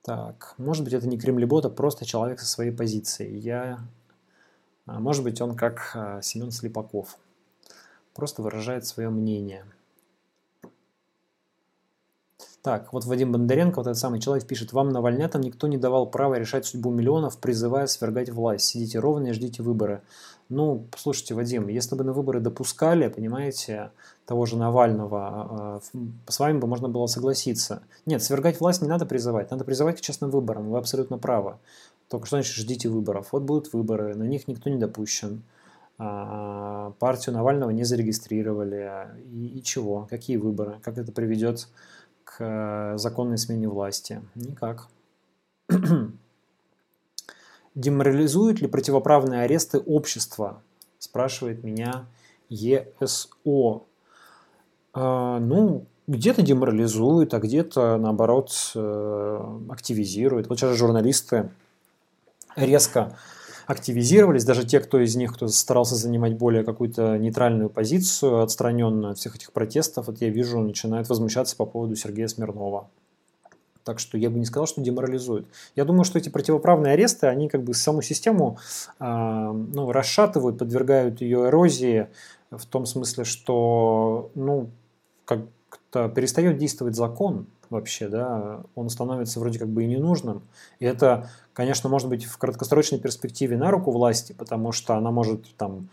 Так, 0.03 0.53
может 0.59 0.83
быть, 0.83 0.93
это 0.93 1.07
не 1.07 1.17
Кремлебот, 1.17 1.75
просто 1.75 2.05
человек 2.05 2.39
со 2.39 2.45
своей 2.45 2.71
позицией. 2.71 3.39
Я... 3.39 3.79
А, 4.85 4.99
может 4.99 5.23
быть, 5.23 5.41
он 5.41 5.55
как 5.55 5.91
а, 5.95 6.21
Семен 6.21 6.51
Слепаков. 6.51 7.17
Просто 8.13 8.41
выражает 8.41 8.85
свое 8.85 9.09
мнение. 9.09 9.65
Так, 12.61 12.93
вот 12.93 13.05
Вадим 13.05 13.31
Бондаренко, 13.31 13.77
вот 13.77 13.87
этот 13.87 13.97
самый 13.97 14.19
человек, 14.19 14.45
пишет, 14.45 14.71
вам 14.71 14.89
навальнятам 14.89 15.41
никто 15.41 15.67
не 15.67 15.77
давал 15.77 16.05
права 16.05 16.35
решать 16.35 16.67
судьбу 16.67 16.91
миллионов, 16.91 17.39
призывая 17.39 17.87
свергать 17.87 18.29
власть. 18.29 18.65
Сидите 18.65 18.99
ровно 18.99 19.27
и 19.27 19.31
ждите 19.31 19.63
выборы. 19.63 20.03
Ну, 20.47 20.85
слушайте, 20.95 21.33
Вадим, 21.33 21.69
если 21.69 21.95
бы 21.95 22.03
на 22.03 22.13
выборы 22.13 22.39
допускали, 22.39 23.07
понимаете, 23.07 23.91
того 24.27 24.45
же 24.45 24.57
Навального, 24.57 25.27
а, 25.27 25.81
а, 25.81 25.81
с 26.29 26.39
вами 26.39 26.59
бы 26.59 26.67
можно 26.67 26.87
было 26.87 27.07
согласиться. 27.07 27.81
Нет, 28.05 28.21
свергать 28.21 28.59
власть 28.59 28.83
не 28.83 28.87
надо 28.87 29.07
призывать, 29.07 29.49
надо 29.49 29.63
призывать 29.63 29.97
к 29.97 30.01
честным 30.01 30.29
выборам, 30.29 30.69
вы 30.69 30.77
абсолютно 30.77 31.17
правы. 31.17 31.55
Только 32.09 32.27
что 32.27 32.35
значит 32.35 32.53
ждите 32.53 32.89
выборов? 32.89 33.29
Вот 33.31 33.41
будут 33.41 33.73
выборы, 33.73 34.13
на 34.13 34.23
них 34.23 34.47
никто 34.47 34.69
не 34.69 34.77
допущен. 34.77 35.41
А, 36.03 36.93
партию 36.97 37.35
Навального 37.35 37.69
не 37.69 37.83
зарегистрировали. 37.83 39.07
И, 39.31 39.59
и 39.59 39.63
чего? 39.63 40.07
Какие 40.09 40.37
выборы? 40.37 40.79
Как 40.81 40.97
это 40.97 41.11
приведет 41.11 41.67
к 42.23 42.37
э, 42.39 42.97
законной 42.97 43.37
смене 43.37 43.67
власти? 43.67 44.19
Никак. 44.33 44.87
Деморализуют 47.75 48.61
ли 48.61 48.67
противоправные 48.67 49.41
аресты 49.41 49.77
общества? 49.77 50.63
Спрашивает 50.97 51.63
меня 51.63 52.07
ЕСО. 52.49 53.83
А, 54.93 55.39
ну, 55.39 55.85
где-то 56.07 56.41
деморализует, 56.41 57.35
а 57.35 57.39
где-то, 57.39 57.97
наоборот, 57.97 58.51
э, 58.73 59.57
активизирует. 59.69 60.47
Вот 60.49 60.57
сейчас 60.57 60.75
журналисты 60.79 61.51
резко 62.55 63.15
активизировались, 63.67 64.45
даже 64.45 64.65
те, 64.65 64.79
кто 64.79 64.99
из 64.99 65.15
них, 65.15 65.33
кто 65.33 65.47
старался 65.47 65.95
занимать 65.95 66.37
более 66.37 66.63
какую-то 66.63 67.17
нейтральную 67.17 67.69
позицию, 67.69 68.41
отстраненную 68.41 69.11
от 69.11 69.17
всех 69.17 69.35
этих 69.35 69.51
протестов, 69.51 70.07
вот 70.07 70.21
я 70.21 70.29
вижу, 70.29 70.59
начинают 70.59 71.09
возмущаться 71.09 71.55
по 71.55 71.65
поводу 71.65 71.95
Сергея 71.95 72.27
Смирнова. 72.27 72.89
Так 73.83 73.99
что 73.99 74.17
я 74.17 74.29
бы 74.29 74.37
не 74.37 74.45
сказал, 74.45 74.67
что 74.67 74.81
деморализует. 74.81 75.47
Я 75.75 75.85
думаю, 75.85 76.03
что 76.03 76.19
эти 76.19 76.29
противоправные 76.29 76.93
аресты, 76.93 77.27
они 77.27 77.49
как 77.49 77.63
бы 77.63 77.73
саму 77.73 78.01
систему 78.01 78.59
э, 78.99 79.03
ну, 79.03 79.91
расшатывают, 79.91 80.59
подвергают 80.59 81.21
ее 81.21 81.47
эрозии 81.47 82.07
в 82.51 82.65
том 82.65 82.85
смысле, 82.85 83.23
что 83.23 84.29
ну, 84.35 84.69
как-то 85.25 86.09
перестает 86.09 86.57
действовать 86.57 86.95
закон 86.95 87.47
вообще, 87.71 88.09
да, 88.09 88.61
он 88.75 88.89
становится 88.89 89.39
вроде 89.39 89.57
как 89.57 89.69
бы 89.69 89.83
и 89.83 89.87
ненужным. 89.87 90.43
И 90.79 90.85
это, 90.85 91.29
конечно, 91.53 91.89
может 91.89 92.09
быть 92.09 92.25
в 92.25 92.37
краткосрочной 92.37 92.99
перспективе 92.99 93.57
на 93.57 93.71
руку 93.71 93.91
власти, 93.91 94.33
потому 94.33 94.71
что 94.71 94.95
она 94.95 95.09
может 95.09 95.55
там 95.55 95.89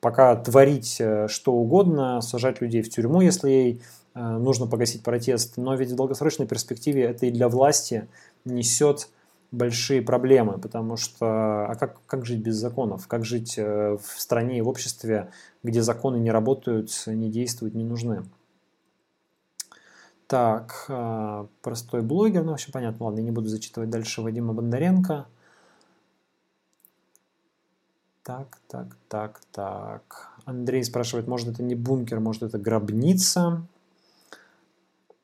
пока 0.00 0.36
творить 0.36 0.96
э, 1.00 1.26
что 1.28 1.52
угодно, 1.52 2.20
сажать 2.20 2.60
людей 2.60 2.82
в 2.82 2.90
тюрьму, 2.90 3.20
если 3.20 3.50
ей 3.50 3.82
э, 4.14 4.20
нужно 4.20 4.66
погасить 4.66 5.02
протест. 5.02 5.56
Но 5.56 5.74
ведь 5.74 5.90
в 5.90 5.96
долгосрочной 5.96 6.46
перспективе 6.46 7.02
это 7.02 7.26
и 7.26 7.30
для 7.30 7.48
власти 7.48 8.06
несет 8.44 9.08
большие 9.50 10.02
проблемы, 10.02 10.58
потому 10.58 10.96
что 10.96 11.66
а 11.66 11.74
как, 11.74 11.98
как 12.06 12.24
жить 12.24 12.40
без 12.40 12.54
законов? 12.54 13.08
Как 13.08 13.24
жить 13.24 13.54
э, 13.56 13.96
в 14.00 14.20
стране 14.20 14.58
и 14.58 14.62
в 14.62 14.68
обществе, 14.68 15.30
где 15.64 15.82
законы 15.82 16.18
не 16.18 16.30
работают, 16.30 16.90
не 17.06 17.30
действуют, 17.30 17.74
не 17.74 17.84
нужны? 17.84 18.22
Так, 20.26 20.86
а, 20.88 21.46
простой 21.62 22.02
блогер, 22.02 22.42
ну, 22.42 22.50
вообще 22.50 22.72
понятно, 22.72 23.06
ладно, 23.06 23.20
я 23.20 23.24
не 23.24 23.30
буду 23.30 23.48
зачитывать 23.48 23.90
дальше 23.90 24.22
Вадима 24.22 24.52
Бондаренко. 24.52 25.26
Так, 28.24 28.58
так, 28.66 28.96
так, 29.08 29.40
так. 29.52 30.30
Андрей 30.44 30.82
спрашивает, 30.82 31.28
может 31.28 31.48
это 31.48 31.62
не 31.62 31.76
бункер, 31.76 32.18
может 32.18 32.42
это 32.42 32.58
гробница. 32.58 33.64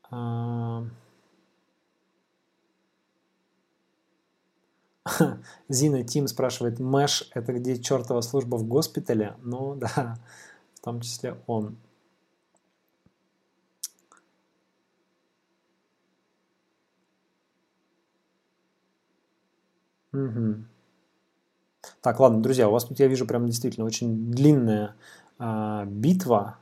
А. 0.08 0.84
Зина 5.68 6.04
Тим 6.04 6.28
спрашивает, 6.28 6.78
Мэш 6.78 7.28
это 7.34 7.54
где 7.54 7.76
чертова 7.76 8.20
служба 8.20 8.54
в 8.54 8.68
госпитале? 8.68 9.34
Ну 9.42 9.74
да, 9.80 10.16
в 10.74 10.80
том 10.80 11.00
числе 11.00 11.36
он. 11.48 11.76
Угу. 20.12 20.64
Так, 22.00 22.20
ладно, 22.20 22.42
друзья, 22.42 22.68
у 22.68 22.72
вас 22.72 22.84
тут, 22.84 23.00
я 23.00 23.08
вижу, 23.08 23.26
прям 23.26 23.46
действительно 23.46 23.86
очень 23.86 24.30
длинная 24.30 24.94
а, 25.38 25.84
битва. 25.84 26.58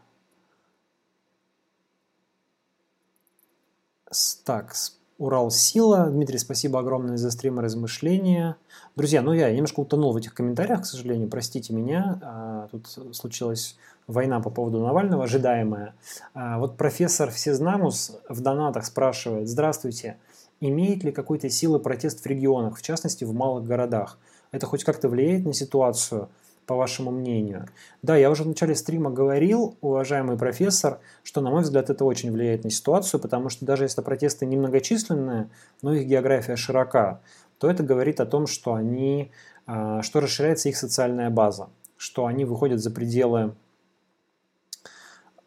С, 4.10 4.36
так, 4.36 4.74
с 4.74 4.98
Урал 5.18 5.50
Сила. 5.50 6.06
Дмитрий, 6.06 6.38
спасибо 6.38 6.80
огромное 6.80 7.18
за 7.18 7.30
стрим 7.30 7.60
и 7.60 7.62
размышления. 7.62 8.56
Друзья, 8.96 9.20
ну 9.20 9.32
я 9.32 9.52
немножко 9.52 9.80
утонул 9.80 10.12
в 10.12 10.16
этих 10.16 10.32
комментариях, 10.32 10.82
к 10.82 10.86
сожалению, 10.86 11.28
простите 11.28 11.74
меня. 11.74 12.18
А, 12.22 12.68
тут 12.70 12.88
случилась 13.14 13.76
война 14.06 14.40
по 14.40 14.48
поводу 14.48 14.80
Навального, 14.80 15.24
ожидаемая. 15.24 15.94
А, 16.32 16.58
вот 16.58 16.78
профессор 16.78 17.30
Всезнамус 17.30 18.18
в 18.28 18.40
донатах 18.40 18.86
спрашивает, 18.86 19.48
здравствуйте, 19.48 20.16
Имеет 20.60 21.04
ли 21.04 21.12
какой-то 21.12 21.48
силы 21.48 21.78
протест 21.78 22.20
в 22.20 22.26
регионах, 22.26 22.78
в 22.78 22.82
частности 22.82 23.24
в 23.24 23.32
малых 23.32 23.64
городах? 23.64 24.18
Это 24.52 24.66
хоть 24.66 24.84
как-то 24.84 25.08
влияет 25.08 25.44
на 25.44 25.54
ситуацию, 25.54 26.28
по 26.70 26.76
вашему 26.76 27.10
мнению? 27.10 27.66
Да, 28.02 28.16
я 28.16 28.30
уже 28.30 28.44
в 28.44 28.46
начале 28.46 28.76
стрима 28.76 29.10
говорил, 29.10 29.76
уважаемый 29.80 30.36
профессор, 30.36 31.00
что, 31.24 31.40
на 31.40 31.50
мой 31.50 31.62
взгляд, 31.62 31.90
это 31.90 32.04
очень 32.04 32.30
влияет 32.30 32.62
на 32.62 32.70
ситуацию, 32.70 33.18
потому 33.18 33.48
что 33.48 33.64
даже 33.64 33.82
если 33.82 34.02
протесты 34.02 34.46
немногочисленные, 34.46 35.50
но 35.82 35.94
их 35.94 36.06
география 36.06 36.54
широка, 36.54 37.22
то 37.58 37.68
это 37.68 37.82
говорит 37.82 38.20
о 38.20 38.26
том, 38.26 38.46
что 38.46 38.74
они, 38.74 39.32
а, 39.66 40.02
что 40.02 40.20
расширяется 40.20 40.68
их 40.68 40.76
социальная 40.76 41.28
база, 41.28 41.70
что 41.96 42.26
они 42.26 42.44
выходят 42.44 42.78
за 42.78 42.92
пределы 42.92 43.54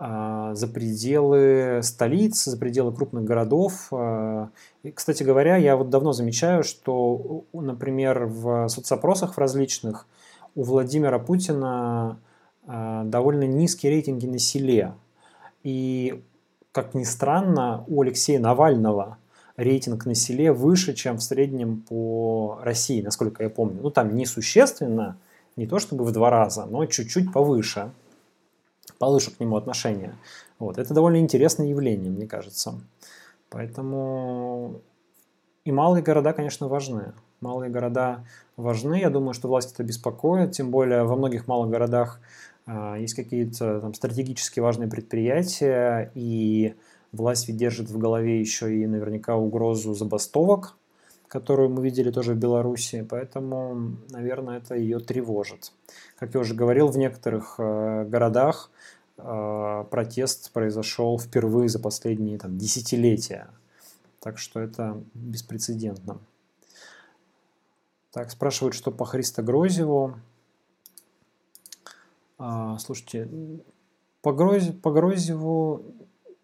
за 0.03 0.67
пределы 0.67 1.80
столиц, 1.81 2.43
за 2.43 2.57
пределы 2.57 2.93
крупных 2.93 3.23
городов. 3.23 3.88
А, 3.91 4.49
и, 4.84 4.91
кстати 4.91 5.23
говоря, 5.23 5.55
я 5.55 5.77
вот 5.77 5.89
давно 5.89 6.11
замечаю, 6.11 6.63
что, 6.63 7.45
например, 7.53 8.25
в 8.25 8.67
соцопросах 8.67 9.35
в 9.35 9.38
различных 9.38 10.05
у 10.55 10.63
Владимира 10.63 11.19
Путина 11.19 12.19
а, 12.67 13.03
довольно 13.05 13.45
низкие 13.45 13.93
рейтинги 13.93 14.25
на 14.25 14.39
селе. 14.39 14.93
И, 15.63 16.21
как 16.73 16.93
ни 16.93 17.03
странно, 17.03 17.85
у 17.88 18.01
Алексея 18.01 18.39
Навального 18.39 19.17
рейтинг 19.55 20.05
на 20.05 20.15
селе 20.15 20.51
выше, 20.51 20.93
чем 20.93 21.17
в 21.17 21.23
среднем 21.23 21.81
по 21.81 22.59
России, 22.61 23.01
насколько 23.01 23.43
я 23.43 23.49
помню. 23.49 23.80
Ну, 23.81 23.89
там 23.89 24.15
несущественно, 24.15 25.17
не 25.55 25.65
то 25.65 25.80
чтобы 25.80 26.03
в 26.03 26.11
два 26.11 26.30
раза, 26.30 26.65
но 26.65 26.85
чуть-чуть 26.85 27.31
повыше 27.31 27.91
получше 29.03 29.31
к 29.31 29.39
нему 29.41 29.57
отношение. 29.57 30.15
Вот. 30.59 30.77
Это 30.77 30.93
довольно 30.93 31.17
интересное 31.17 31.67
явление, 31.67 32.09
мне 32.09 32.25
кажется. 32.25 32.80
Поэтому 33.49 34.81
и 35.65 35.73
малые 35.73 36.01
города, 36.01 36.31
конечно, 36.31 36.69
важны. 36.69 37.11
Малые 37.41 37.69
города 37.69 38.25
важны. 38.55 39.01
Я 39.01 39.09
думаю, 39.09 39.34
что 39.34 39.49
власть 39.49 39.73
это 39.73 39.84
беспокоит. 39.84 40.53
Тем 40.53 40.71
более 40.71 41.03
во 41.03 41.17
многих 41.17 41.47
малых 41.47 41.69
городах 41.69 42.21
э, 42.65 42.95
есть 42.99 43.13
какие-то 43.13 43.81
там 43.81 43.93
стратегически 43.93 44.61
важные 44.61 44.89
предприятия, 44.89 46.09
и 46.15 46.75
власть 47.11 47.49
ведь 47.49 47.57
держит 47.57 47.89
в 47.89 47.97
голове 47.97 48.39
еще 48.39 48.73
и 48.73 48.88
наверняка 48.88 49.35
угрозу 49.35 49.93
забастовок, 49.93 50.77
которую 51.34 51.72
мы 51.72 51.81
видели 51.81 52.11
тоже 52.11 52.35
в 52.35 52.38
Беларуси, 52.38 53.03
поэтому, 53.10 53.97
наверное, 54.11 54.57
это 54.57 54.76
ее 54.76 54.99
тревожит. 54.99 55.72
Как 56.19 56.35
я 56.35 56.39
уже 56.39 56.53
говорил, 56.53 56.89
в 56.89 56.97
некоторых 56.97 57.55
э, 57.57 58.05
городах 58.05 58.69
э, 59.18 59.85
протест 59.89 60.51
произошел 60.51 61.18
впервые 61.18 61.69
за 61.69 61.80
последние 61.80 62.38
там, 62.38 62.60
десятилетия. 62.60 63.47
Так 64.19 64.38
что 64.38 64.60
это 64.60 65.01
беспрецедентно. 65.15 66.19
Так, 68.11 68.30
спрашивают, 68.30 68.76
что 68.76 68.91
по 68.91 69.03
Христо 69.03 69.41
Грозеву. 69.41 70.14
А, 72.38 72.77
слушайте, 72.77 73.27
по, 74.22 74.34
Гроз, 74.34 74.65
по 74.84 74.91
Грозеву 74.91 75.84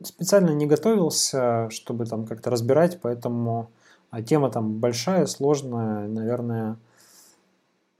специально 0.01 0.49
не 0.49 0.65
готовился, 0.65 1.69
чтобы 1.69 2.07
там 2.07 2.25
как-то 2.25 2.49
разбирать, 2.49 2.99
поэтому 3.01 3.69
а 4.11 4.21
тема 4.21 4.49
там 4.49 4.79
большая, 4.79 5.25
сложная, 5.25 6.07
наверное, 6.07 6.77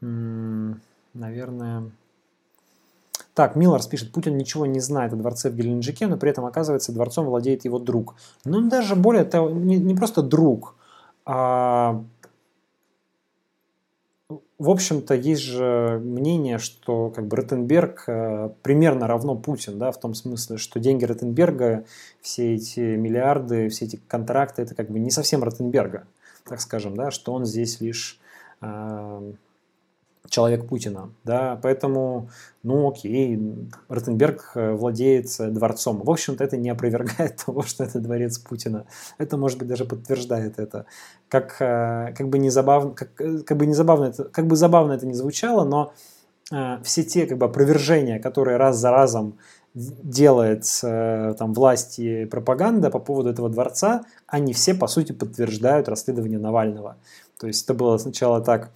наверное... 0.02 1.92
Так, 3.34 3.56
Милларс 3.56 3.88
пишет, 3.88 4.12
Путин 4.12 4.38
ничего 4.38 4.66
не 4.66 4.82
знает 4.82 5.14
о 5.14 5.16
дворце 5.16 5.50
в 5.50 5.56
Геленджике, 5.56 6.08
но 6.08 6.18
при 6.18 6.30
этом, 6.30 6.46
оказывается, 6.46 6.92
дворцом 6.92 7.26
владеет 7.26 7.64
его 7.64 7.80
друг. 7.80 8.16
Ну, 8.44 8.68
даже 8.68 8.96
более 8.96 9.24
того, 9.24 9.50
не, 9.50 9.78
не 9.78 9.96
просто 9.96 10.22
друг, 10.22 10.76
а 11.26 12.04
в 14.30 14.70
общем-то, 14.70 15.16
есть 15.16 15.42
же 15.42 16.00
мнение, 16.04 16.60
что 16.60 17.10
как 17.10 17.28
бы 17.28 17.38
Ротенберг 17.38 18.04
э, 18.08 18.50
примерно 18.62 19.08
равно 19.08 19.36
Путин, 19.36 19.80
да, 19.80 19.92
в 19.92 20.00
том 20.00 20.14
смысле, 20.14 20.58
что 20.58 20.80
деньги 20.80 21.06
Ротенберга, 21.06 21.86
все 22.22 22.54
эти 22.54 22.80
миллиарды, 22.80 23.70
все 23.70 23.86
эти 23.86 24.00
контракты, 24.08 24.62
это 24.62 24.76
как 24.76 24.92
бы 24.92 25.00
не 25.00 25.10
совсем 25.10 25.44
Ротенберга, 25.44 26.06
так 26.46 26.62
скажем, 26.62 26.96
да, 26.96 27.10
что 27.10 27.34
он 27.34 27.46
здесь 27.46 27.82
лишь 27.82 28.20
э, 28.62 29.32
человек 30.30 30.68
Путина, 30.68 31.10
да, 31.24 31.60
поэтому, 31.62 32.30
ну 32.64 32.90
окей, 32.90 33.40
Ротенберг 33.88 34.52
э, 34.56 34.74
владеет 34.74 35.28
дворцом. 35.38 36.02
В 36.04 36.10
общем-то, 36.10 36.44
это 36.44 36.58
не 36.58 36.70
опровергает 36.70 37.38
того, 37.46 37.64
что 37.64 37.84
это 37.84 38.00
дворец 38.00 38.38
Путина. 38.40 38.86
Это, 39.18 39.38
может 39.38 39.58
быть, 39.58 39.68
даже 39.68 39.86
подтверждает 39.86 40.60
это. 40.60 40.86
Как, 41.28 41.58
э, 41.60 42.14
как 42.18 42.30
бы 42.30 42.40
не 42.40 42.50
забавно, 42.50 42.92
как, 42.92 43.10
э, 43.20 43.40
как 43.40 43.58
бы 43.58 43.66
не 43.66 43.74
забавно 43.74 44.06
это, 44.06 44.24
как 44.26 44.48
бы 44.48 44.56
забавно 44.56 44.94
это 44.94 45.06
не 45.06 45.14
звучало, 45.14 45.66
но 45.66 45.94
э, 46.52 46.78
все 46.84 47.04
те 47.04 47.26
как 47.26 47.38
бы 47.38 47.46
опровержения, 47.46 48.20
которые 48.20 48.58
раз 48.58 48.78
за 48.78 48.92
разом 48.92 49.38
делает 49.74 50.66
э, 50.84 51.36
там 51.38 51.54
власть 51.54 52.00
и 52.00 52.26
пропаганда 52.26 52.90
по 52.90 53.00
поводу 53.00 53.30
этого 53.30 53.50
дворца, 53.50 54.04
они 54.28 54.54
все, 54.54 54.74
по 54.74 54.88
сути, 54.88 55.12
подтверждают 55.12 55.88
расследование 55.88 56.40
Навального. 56.40 56.98
То 57.40 57.48
есть 57.48 57.64
это 57.64 57.74
было 57.74 57.98
сначала 57.98 58.42
так, 58.42 58.72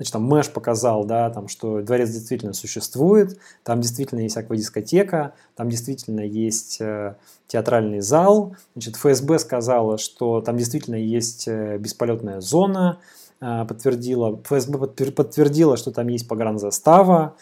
значит, 0.00 0.12
там 0.12 0.24
Мэш 0.24 0.50
показал, 0.50 1.04
да, 1.04 1.28
там, 1.28 1.48
что 1.48 1.82
дворец 1.82 2.08
действительно 2.08 2.54
существует, 2.54 3.38
там 3.64 3.82
действительно 3.82 4.20
есть 4.20 4.34
аквадискотека, 4.36 5.34
там 5.54 5.68
действительно 5.68 6.20
есть 6.20 6.80
э, 6.80 7.16
театральный 7.48 8.00
зал, 8.00 8.56
значит, 8.74 8.96
ФСБ 8.96 9.38
сказала, 9.38 9.98
что 9.98 10.40
там 10.40 10.56
действительно 10.56 10.94
есть 10.94 11.46
э, 11.48 11.76
бесполетная 11.76 12.40
зона, 12.40 12.98
э, 13.42 13.66
подтвердила, 13.66 14.40
ФСБ 14.42 14.78
подтвердила, 15.10 15.76
что 15.76 15.90
там 15.90 16.08
есть 16.08 16.26
погранзастава, 16.26 17.36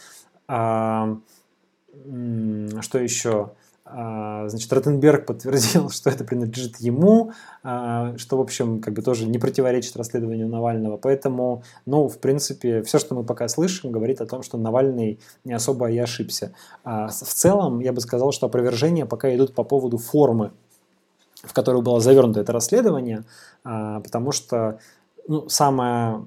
что 0.49 1.21
еще? 2.95 3.53
А, 3.91 4.49
значит, 4.49 4.73
Ротенберг 4.73 5.27
подтвердил, 5.27 5.91
что 5.91 6.11
это 6.11 6.25
принадлежит 6.25 6.77
ему, 6.79 7.33
а, 7.63 8.17
что, 8.17 8.37
в 8.37 8.41
общем, 8.41 8.81
как 8.81 8.95
бы 8.95 9.03
тоже 9.03 9.27
не 9.27 9.39
противоречит 9.39 9.97
расследованию 9.97 10.49
Навального. 10.49 10.97
Поэтому, 10.97 11.63
ну, 11.87 12.09
в 12.09 12.19
принципе, 12.19 12.83
все, 12.83 12.99
что 12.99 13.15
мы 13.15 13.25
пока 13.25 13.49
слышим, 13.49 13.91
говорит 13.91 14.21
о 14.21 14.27
том, 14.27 14.43
что 14.43 14.59
Навальный 14.59 15.21
не 15.45 15.53
особо 15.53 15.91
и 15.91 15.99
ошибся. 15.99 16.53
А 16.85 17.09
в 17.09 17.13
целом, 17.13 17.81
я 17.81 17.93
бы 17.93 18.01
сказал, 18.01 18.33
что 18.33 18.47
опровержения 18.47 19.07
пока 19.07 19.35
идут 19.35 19.55
по 19.55 19.65
поводу 19.65 19.99
формы, 19.99 20.53
в 21.43 21.53
которую 21.53 21.83
было 21.83 22.01
завернуто 22.01 22.41
это 22.41 22.53
расследование, 22.53 23.25
потому 23.63 24.33
что 24.33 24.81
ну, 25.29 25.49
самое 25.49 26.27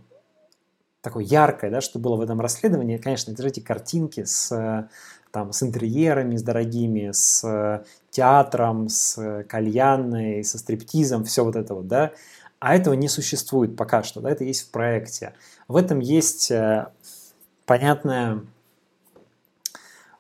такое 1.02 1.24
яркое, 1.24 1.70
да, 1.70 1.82
что 1.82 2.00
было 2.00 2.16
в 2.16 2.22
этом 2.22 2.40
расследовании, 2.40 2.98
конечно, 2.98 3.32
это 3.32 3.42
же 3.42 3.50
эти 3.50 3.60
картинки 3.60 4.24
с 4.24 4.88
там, 5.32 5.54
с 5.54 5.64
интерьерами, 5.64 6.36
с 6.36 6.44
дорогими, 6.44 7.12
с 7.12 7.44
э, 7.44 7.84
театром, 8.10 8.90
с 8.90 9.18
э, 9.18 9.44
кальянной, 9.44 10.44
со 10.44 10.58
стриптизом, 10.58 11.24
все 11.24 11.44
вот 11.44 11.56
это 11.56 11.74
вот, 11.74 11.88
да, 11.88 12.12
а 12.60 12.76
этого 12.76 12.94
не 12.94 13.08
существует 13.08 13.76
пока 13.76 14.04
что, 14.04 14.22
да, 14.22 14.30
это 14.30 14.44
есть 14.44 14.68
в 14.68 14.72
проекте. 14.72 15.34
В 15.68 15.76
этом 15.76 16.00
есть 16.00 16.52
э, 16.52 16.88
понятная 17.66 18.42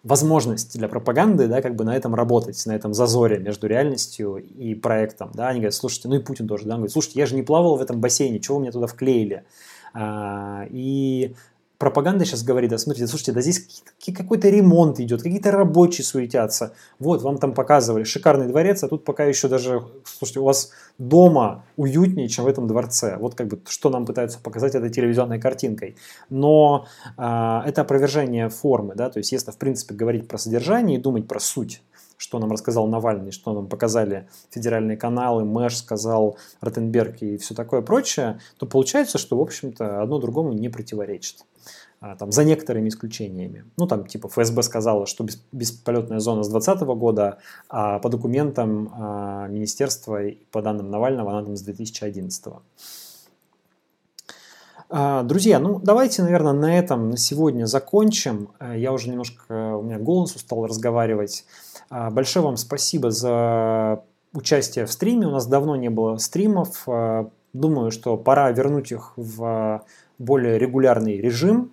возможность 0.03 0.77
для 0.77 0.87
пропаганды, 0.87 1.47
да, 1.47 1.61
как 1.61 1.75
бы 1.75 1.83
на 1.83 1.95
этом 1.95 2.15
работать, 2.15 2.65
на 2.65 2.71
этом 2.71 2.93
зазоре 2.93 3.37
между 3.37 3.67
реальностью 3.67 4.37
и 4.37 4.73
проектом, 4.73 5.31
да, 5.33 5.49
они 5.49 5.59
говорят, 5.59 5.75
слушайте, 5.75 6.07
ну 6.07 6.15
и 6.15 6.19
Путин 6.19 6.47
тоже, 6.47 6.65
да, 6.65 6.71
он 6.71 6.79
говорит, 6.79 6.93
слушайте, 6.93 7.19
я 7.19 7.25
же 7.25 7.35
не 7.35 7.43
плавал 7.43 7.77
в 7.77 7.81
этом 7.81 7.99
бассейне, 7.99 8.39
чего 8.39 8.57
вы 8.57 8.63
меня 8.63 8.71
туда 8.71 8.87
вклеили? 8.87 9.43
А, 9.93 10.65
и 10.69 11.35
пропаганда 11.81 12.25
сейчас 12.25 12.43
говорит, 12.43 12.69
да, 12.69 12.77
смотрите, 12.77 13.07
слушайте, 13.07 13.31
да 13.31 13.41
здесь 13.41 13.83
какой-то 14.15 14.49
ремонт 14.49 14.99
идет, 14.99 15.23
какие-то 15.23 15.49
рабочие 15.49 16.05
суетятся. 16.05 16.73
Вот, 16.99 17.23
вам 17.23 17.39
там 17.39 17.55
показывали 17.55 18.03
шикарный 18.03 18.47
дворец, 18.47 18.83
а 18.83 18.87
тут 18.87 19.03
пока 19.03 19.25
еще 19.25 19.47
даже, 19.47 19.81
слушайте, 20.05 20.41
у 20.41 20.43
вас 20.43 20.69
дома 20.99 21.65
уютнее, 21.77 22.27
чем 22.29 22.45
в 22.45 22.47
этом 22.47 22.67
дворце. 22.67 23.17
Вот 23.17 23.33
как 23.33 23.47
бы 23.47 23.59
что 23.67 23.89
нам 23.89 24.05
пытаются 24.05 24.37
показать 24.37 24.75
этой 24.75 24.91
телевизионной 24.91 25.39
картинкой. 25.41 25.95
Но 26.29 26.85
э, 27.17 27.61
это 27.65 27.81
опровержение 27.81 28.49
формы, 28.49 28.93
да, 28.93 29.09
то 29.09 29.17
есть 29.17 29.31
если 29.31 29.49
в 29.49 29.57
принципе 29.57 29.95
говорить 29.95 30.27
про 30.27 30.37
содержание 30.37 30.99
и 30.99 31.01
думать 31.01 31.27
про 31.27 31.39
суть, 31.39 31.81
что 32.17 32.37
нам 32.37 32.51
рассказал 32.51 32.85
Навальный, 32.85 33.31
что 33.31 33.53
нам 33.53 33.67
показали 33.67 34.29
федеральные 34.51 34.97
каналы, 34.97 35.45
Мэш 35.45 35.77
сказал, 35.77 36.37
Ротенберг 36.61 37.23
и 37.23 37.37
все 37.37 37.55
такое 37.55 37.81
прочее, 37.81 38.39
то 38.57 38.67
получается, 38.67 39.17
что, 39.17 39.35
в 39.35 39.41
общем-то, 39.41 40.03
одно 40.03 40.19
другому 40.19 40.53
не 40.53 40.69
противоречит. 40.69 41.37
А, 42.03 42.15
там, 42.15 42.31
за 42.31 42.43
некоторыми 42.43 42.89
исключениями. 42.89 43.63
Ну, 43.77 43.85
там, 43.85 44.07
типа, 44.07 44.27
ФСБ 44.27 44.63
сказала, 44.63 45.05
что 45.05 45.23
бесполетная 45.51 46.19
зона 46.19 46.41
с 46.41 46.49
2020 46.49 46.87
года, 46.97 47.37
а 47.69 47.99
по 47.99 48.09
документам 48.09 48.91
а, 48.91 49.47
министерства 49.47 50.23
и 50.23 50.37
по 50.51 50.63
данным 50.63 50.89
Навального 50.89 51.31
она 51.31 51.43
там 51.43 51.55
с 51.55 51.61
2011. 51.61 52.53
А, 54.89 55.21
друзья, 55.21 55.59
ну 55.59 55.79
давайте, 55.79 56.23
наверное, 56.23 56.53
на 56.53 56.75
этом 56.75 57.11
на 57.11 57.17
сегодня 57.17 57.65
закончим. 57.65 58.49
Э, 58.59 58.73
я 58.75 58.93
уже 58.93 59.07
немножко, 59.07 59.75
у 59.75 59.83
меня 59.83 59.99
голос 59.99 60.35
устал 60.35 60.65
разговаривать. 60.65 61.45
А, 61.91 62.09
большое 62.09 62.43
вам 62.43 62.57
спасибо 62.57 63.11
за 63.11 64.03
участие 64.33 64.87
в 64.87 64.91
стриме. 64.91 65.27
У 65.27 65.31
нас 65.31 65.45
давно 65.45 65.75
не 65.75 65.89
было 65.89 66.17
стримов. 66.17 66.87
Думаю, 67.53 67.91
что 67.91 68.17
пора 68.17 68.49
вернуть 68.51 68.91
их 68.91 69.13
в 69.17 69.85
более 70.17 70.57
регулярный 70.57 71.17
режим. 71.17 71.71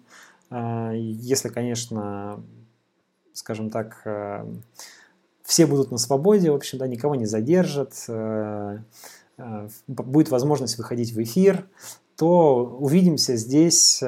А, 0.51 0.93
если, 0.93 1.49
конечно, 1.49 2.43
скажем 3.39 3.71
так, 3.71 4.03
э, 4.05 4.45
все 5.45 5.67
будут 5.67 5.91
на 5.91 5.99
свободе, 5.99 6.51
в 6.51 6.55
общем, 6.55 6.79
да, 6.79 6.87
никого 6.87 7.15
не 7.15 7.27
задержат, 7.27 7.95
э, 8.09 8.79
э, 9.39 9.69
будет 9.87 10.31
возможность 10.31 10.77
выходить 10.77 11.13
в 11.13 11.23
эфир, 11.23 11.69
то 12.17 12.65
увидимся 12.81 13.37
здесь, 13.37 14.03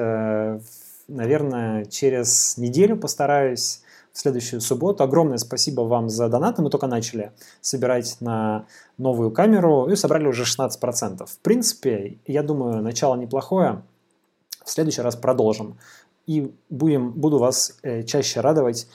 наверное, 1.07 1.85
через 1.85 2.57
неделю 2.57 2.97
постараюсь 2.97 3.83
в 4.11 4.19
следующую 4.19 4.59
субботу. 4.59 5.01
Огромное 5.01 5.37
спасибо 5.37 5.81
вам 5.81 6.09
за 6.09 6.27
донаты. 6.27 6.61
Мы 6.61 6.69
только 6.69 6.87
начали 6.87 7.31
собирать 7.61 8.17
на 8.19 8.65
новую 8.97 9.31
камеру 9.31 9.87
и 9.87 9.95
собрали 9.95 10.27
уже 10.27 10.43
16%. 10.43 11.25
В 11.25 11.37
принципе, 11.39 12.19
я 12.27 12.43
думаю, 12.43 12.81
начало 12.81 13.15
неплохое. 13.15 13.81
В 14.65 14.69
следующий 14.69 15.01
раз 15.01 15.15
продолжим 15.15 15.77
и 16.27 16.53
будем, 16.69 17.11
буду 17.11 17.39
вас 17.39 17.77
э, 17.83 18.03
чаще 18.03 18.41
радовать 18.41 18.87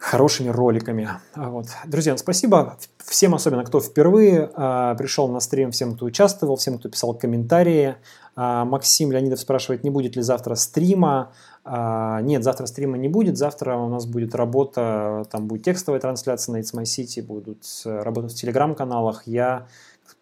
хорошими 0.00 0.48
роликами. 0.48 1.10
А 1.34 1.50
вот. 1.50 1.66
Друзья, 1.84 2.16
спасибо 2.16 2.78
всем, 2.98 3.34
особенно 3.34 3.64
кто 3.64 3.80
впервые 3.80 4.50
а, 4.54 4.94
пришел 4.94 5.28
на 5.28 5.40
стрим, 5.40 5.72
всем, 5.72 5.94
кто 5.94 6.06
участвовал, 6.06 6.56
всем, 6.56 6.78
кто 6.78 6.88
писал 6.88 7.12
комментарии. 7.12 7.96
А, 8.34 8.64
Максим 8.64 9.12
Леонидов 9.12 9.40
спрашивает, 9.40 9.84
не 9.84 9.90
будет 9.90 10.16
ли 10.16 10.22
завтра 10.22 10.54
стрима. 10.54 11.32
Нет, 11.66 12.42
завтра 12.42 12.64
стрима 12.64 12.96
не 12.96 13.08
будет. 13.08 13.36
Завтра 13.36 13.76
у 13.76 13.90
нас 13.90 14.06
будет 14.06 14.34
работа, 14.34 15.26
там 15.30 15.46
будет 15.46 15.64
текстовая 15.64 16.00
трансляция 16.00 16.54
на 16.54 16.60
It's 16.60 16.74
My 16.74 16.84
City, 16.84 17.22
будут 17.22 17.66
работы 17.84 18.28
в 18.28 18.34
телеграм-каналах. 18.34 19.26
Я 19.26 19.66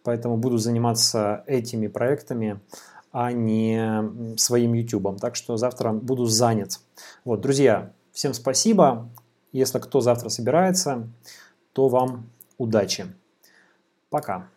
поэтому 0.03 0.35
буду 0.35 0.57
заниматься 0.57 1.43
этими 1.47 1.87
проектами 1.87 2.59
а 3.11 3.31
не 3.31 4.37
своим 4.37 4.73
YouTube. 4.73 5.19
Так 5.19 5.35
что 5.35 5.57
завтра 5.57 5.91
буду 5.91 6.25
занят. 6.25 6.79
Вот, 7.25 7.41
друзья, 7.41 7.91
всем 8.11 8.33
спасибо. 8.33 9.09
Если 9.51 9.79
кто 9.79 10.01
завтра 10.01 10.29
собирается, 10.29 11.07
то 11.73 11.87
вам 11.87 12.29
удачи. 12.57 13.07
Пока. 14.09 14.49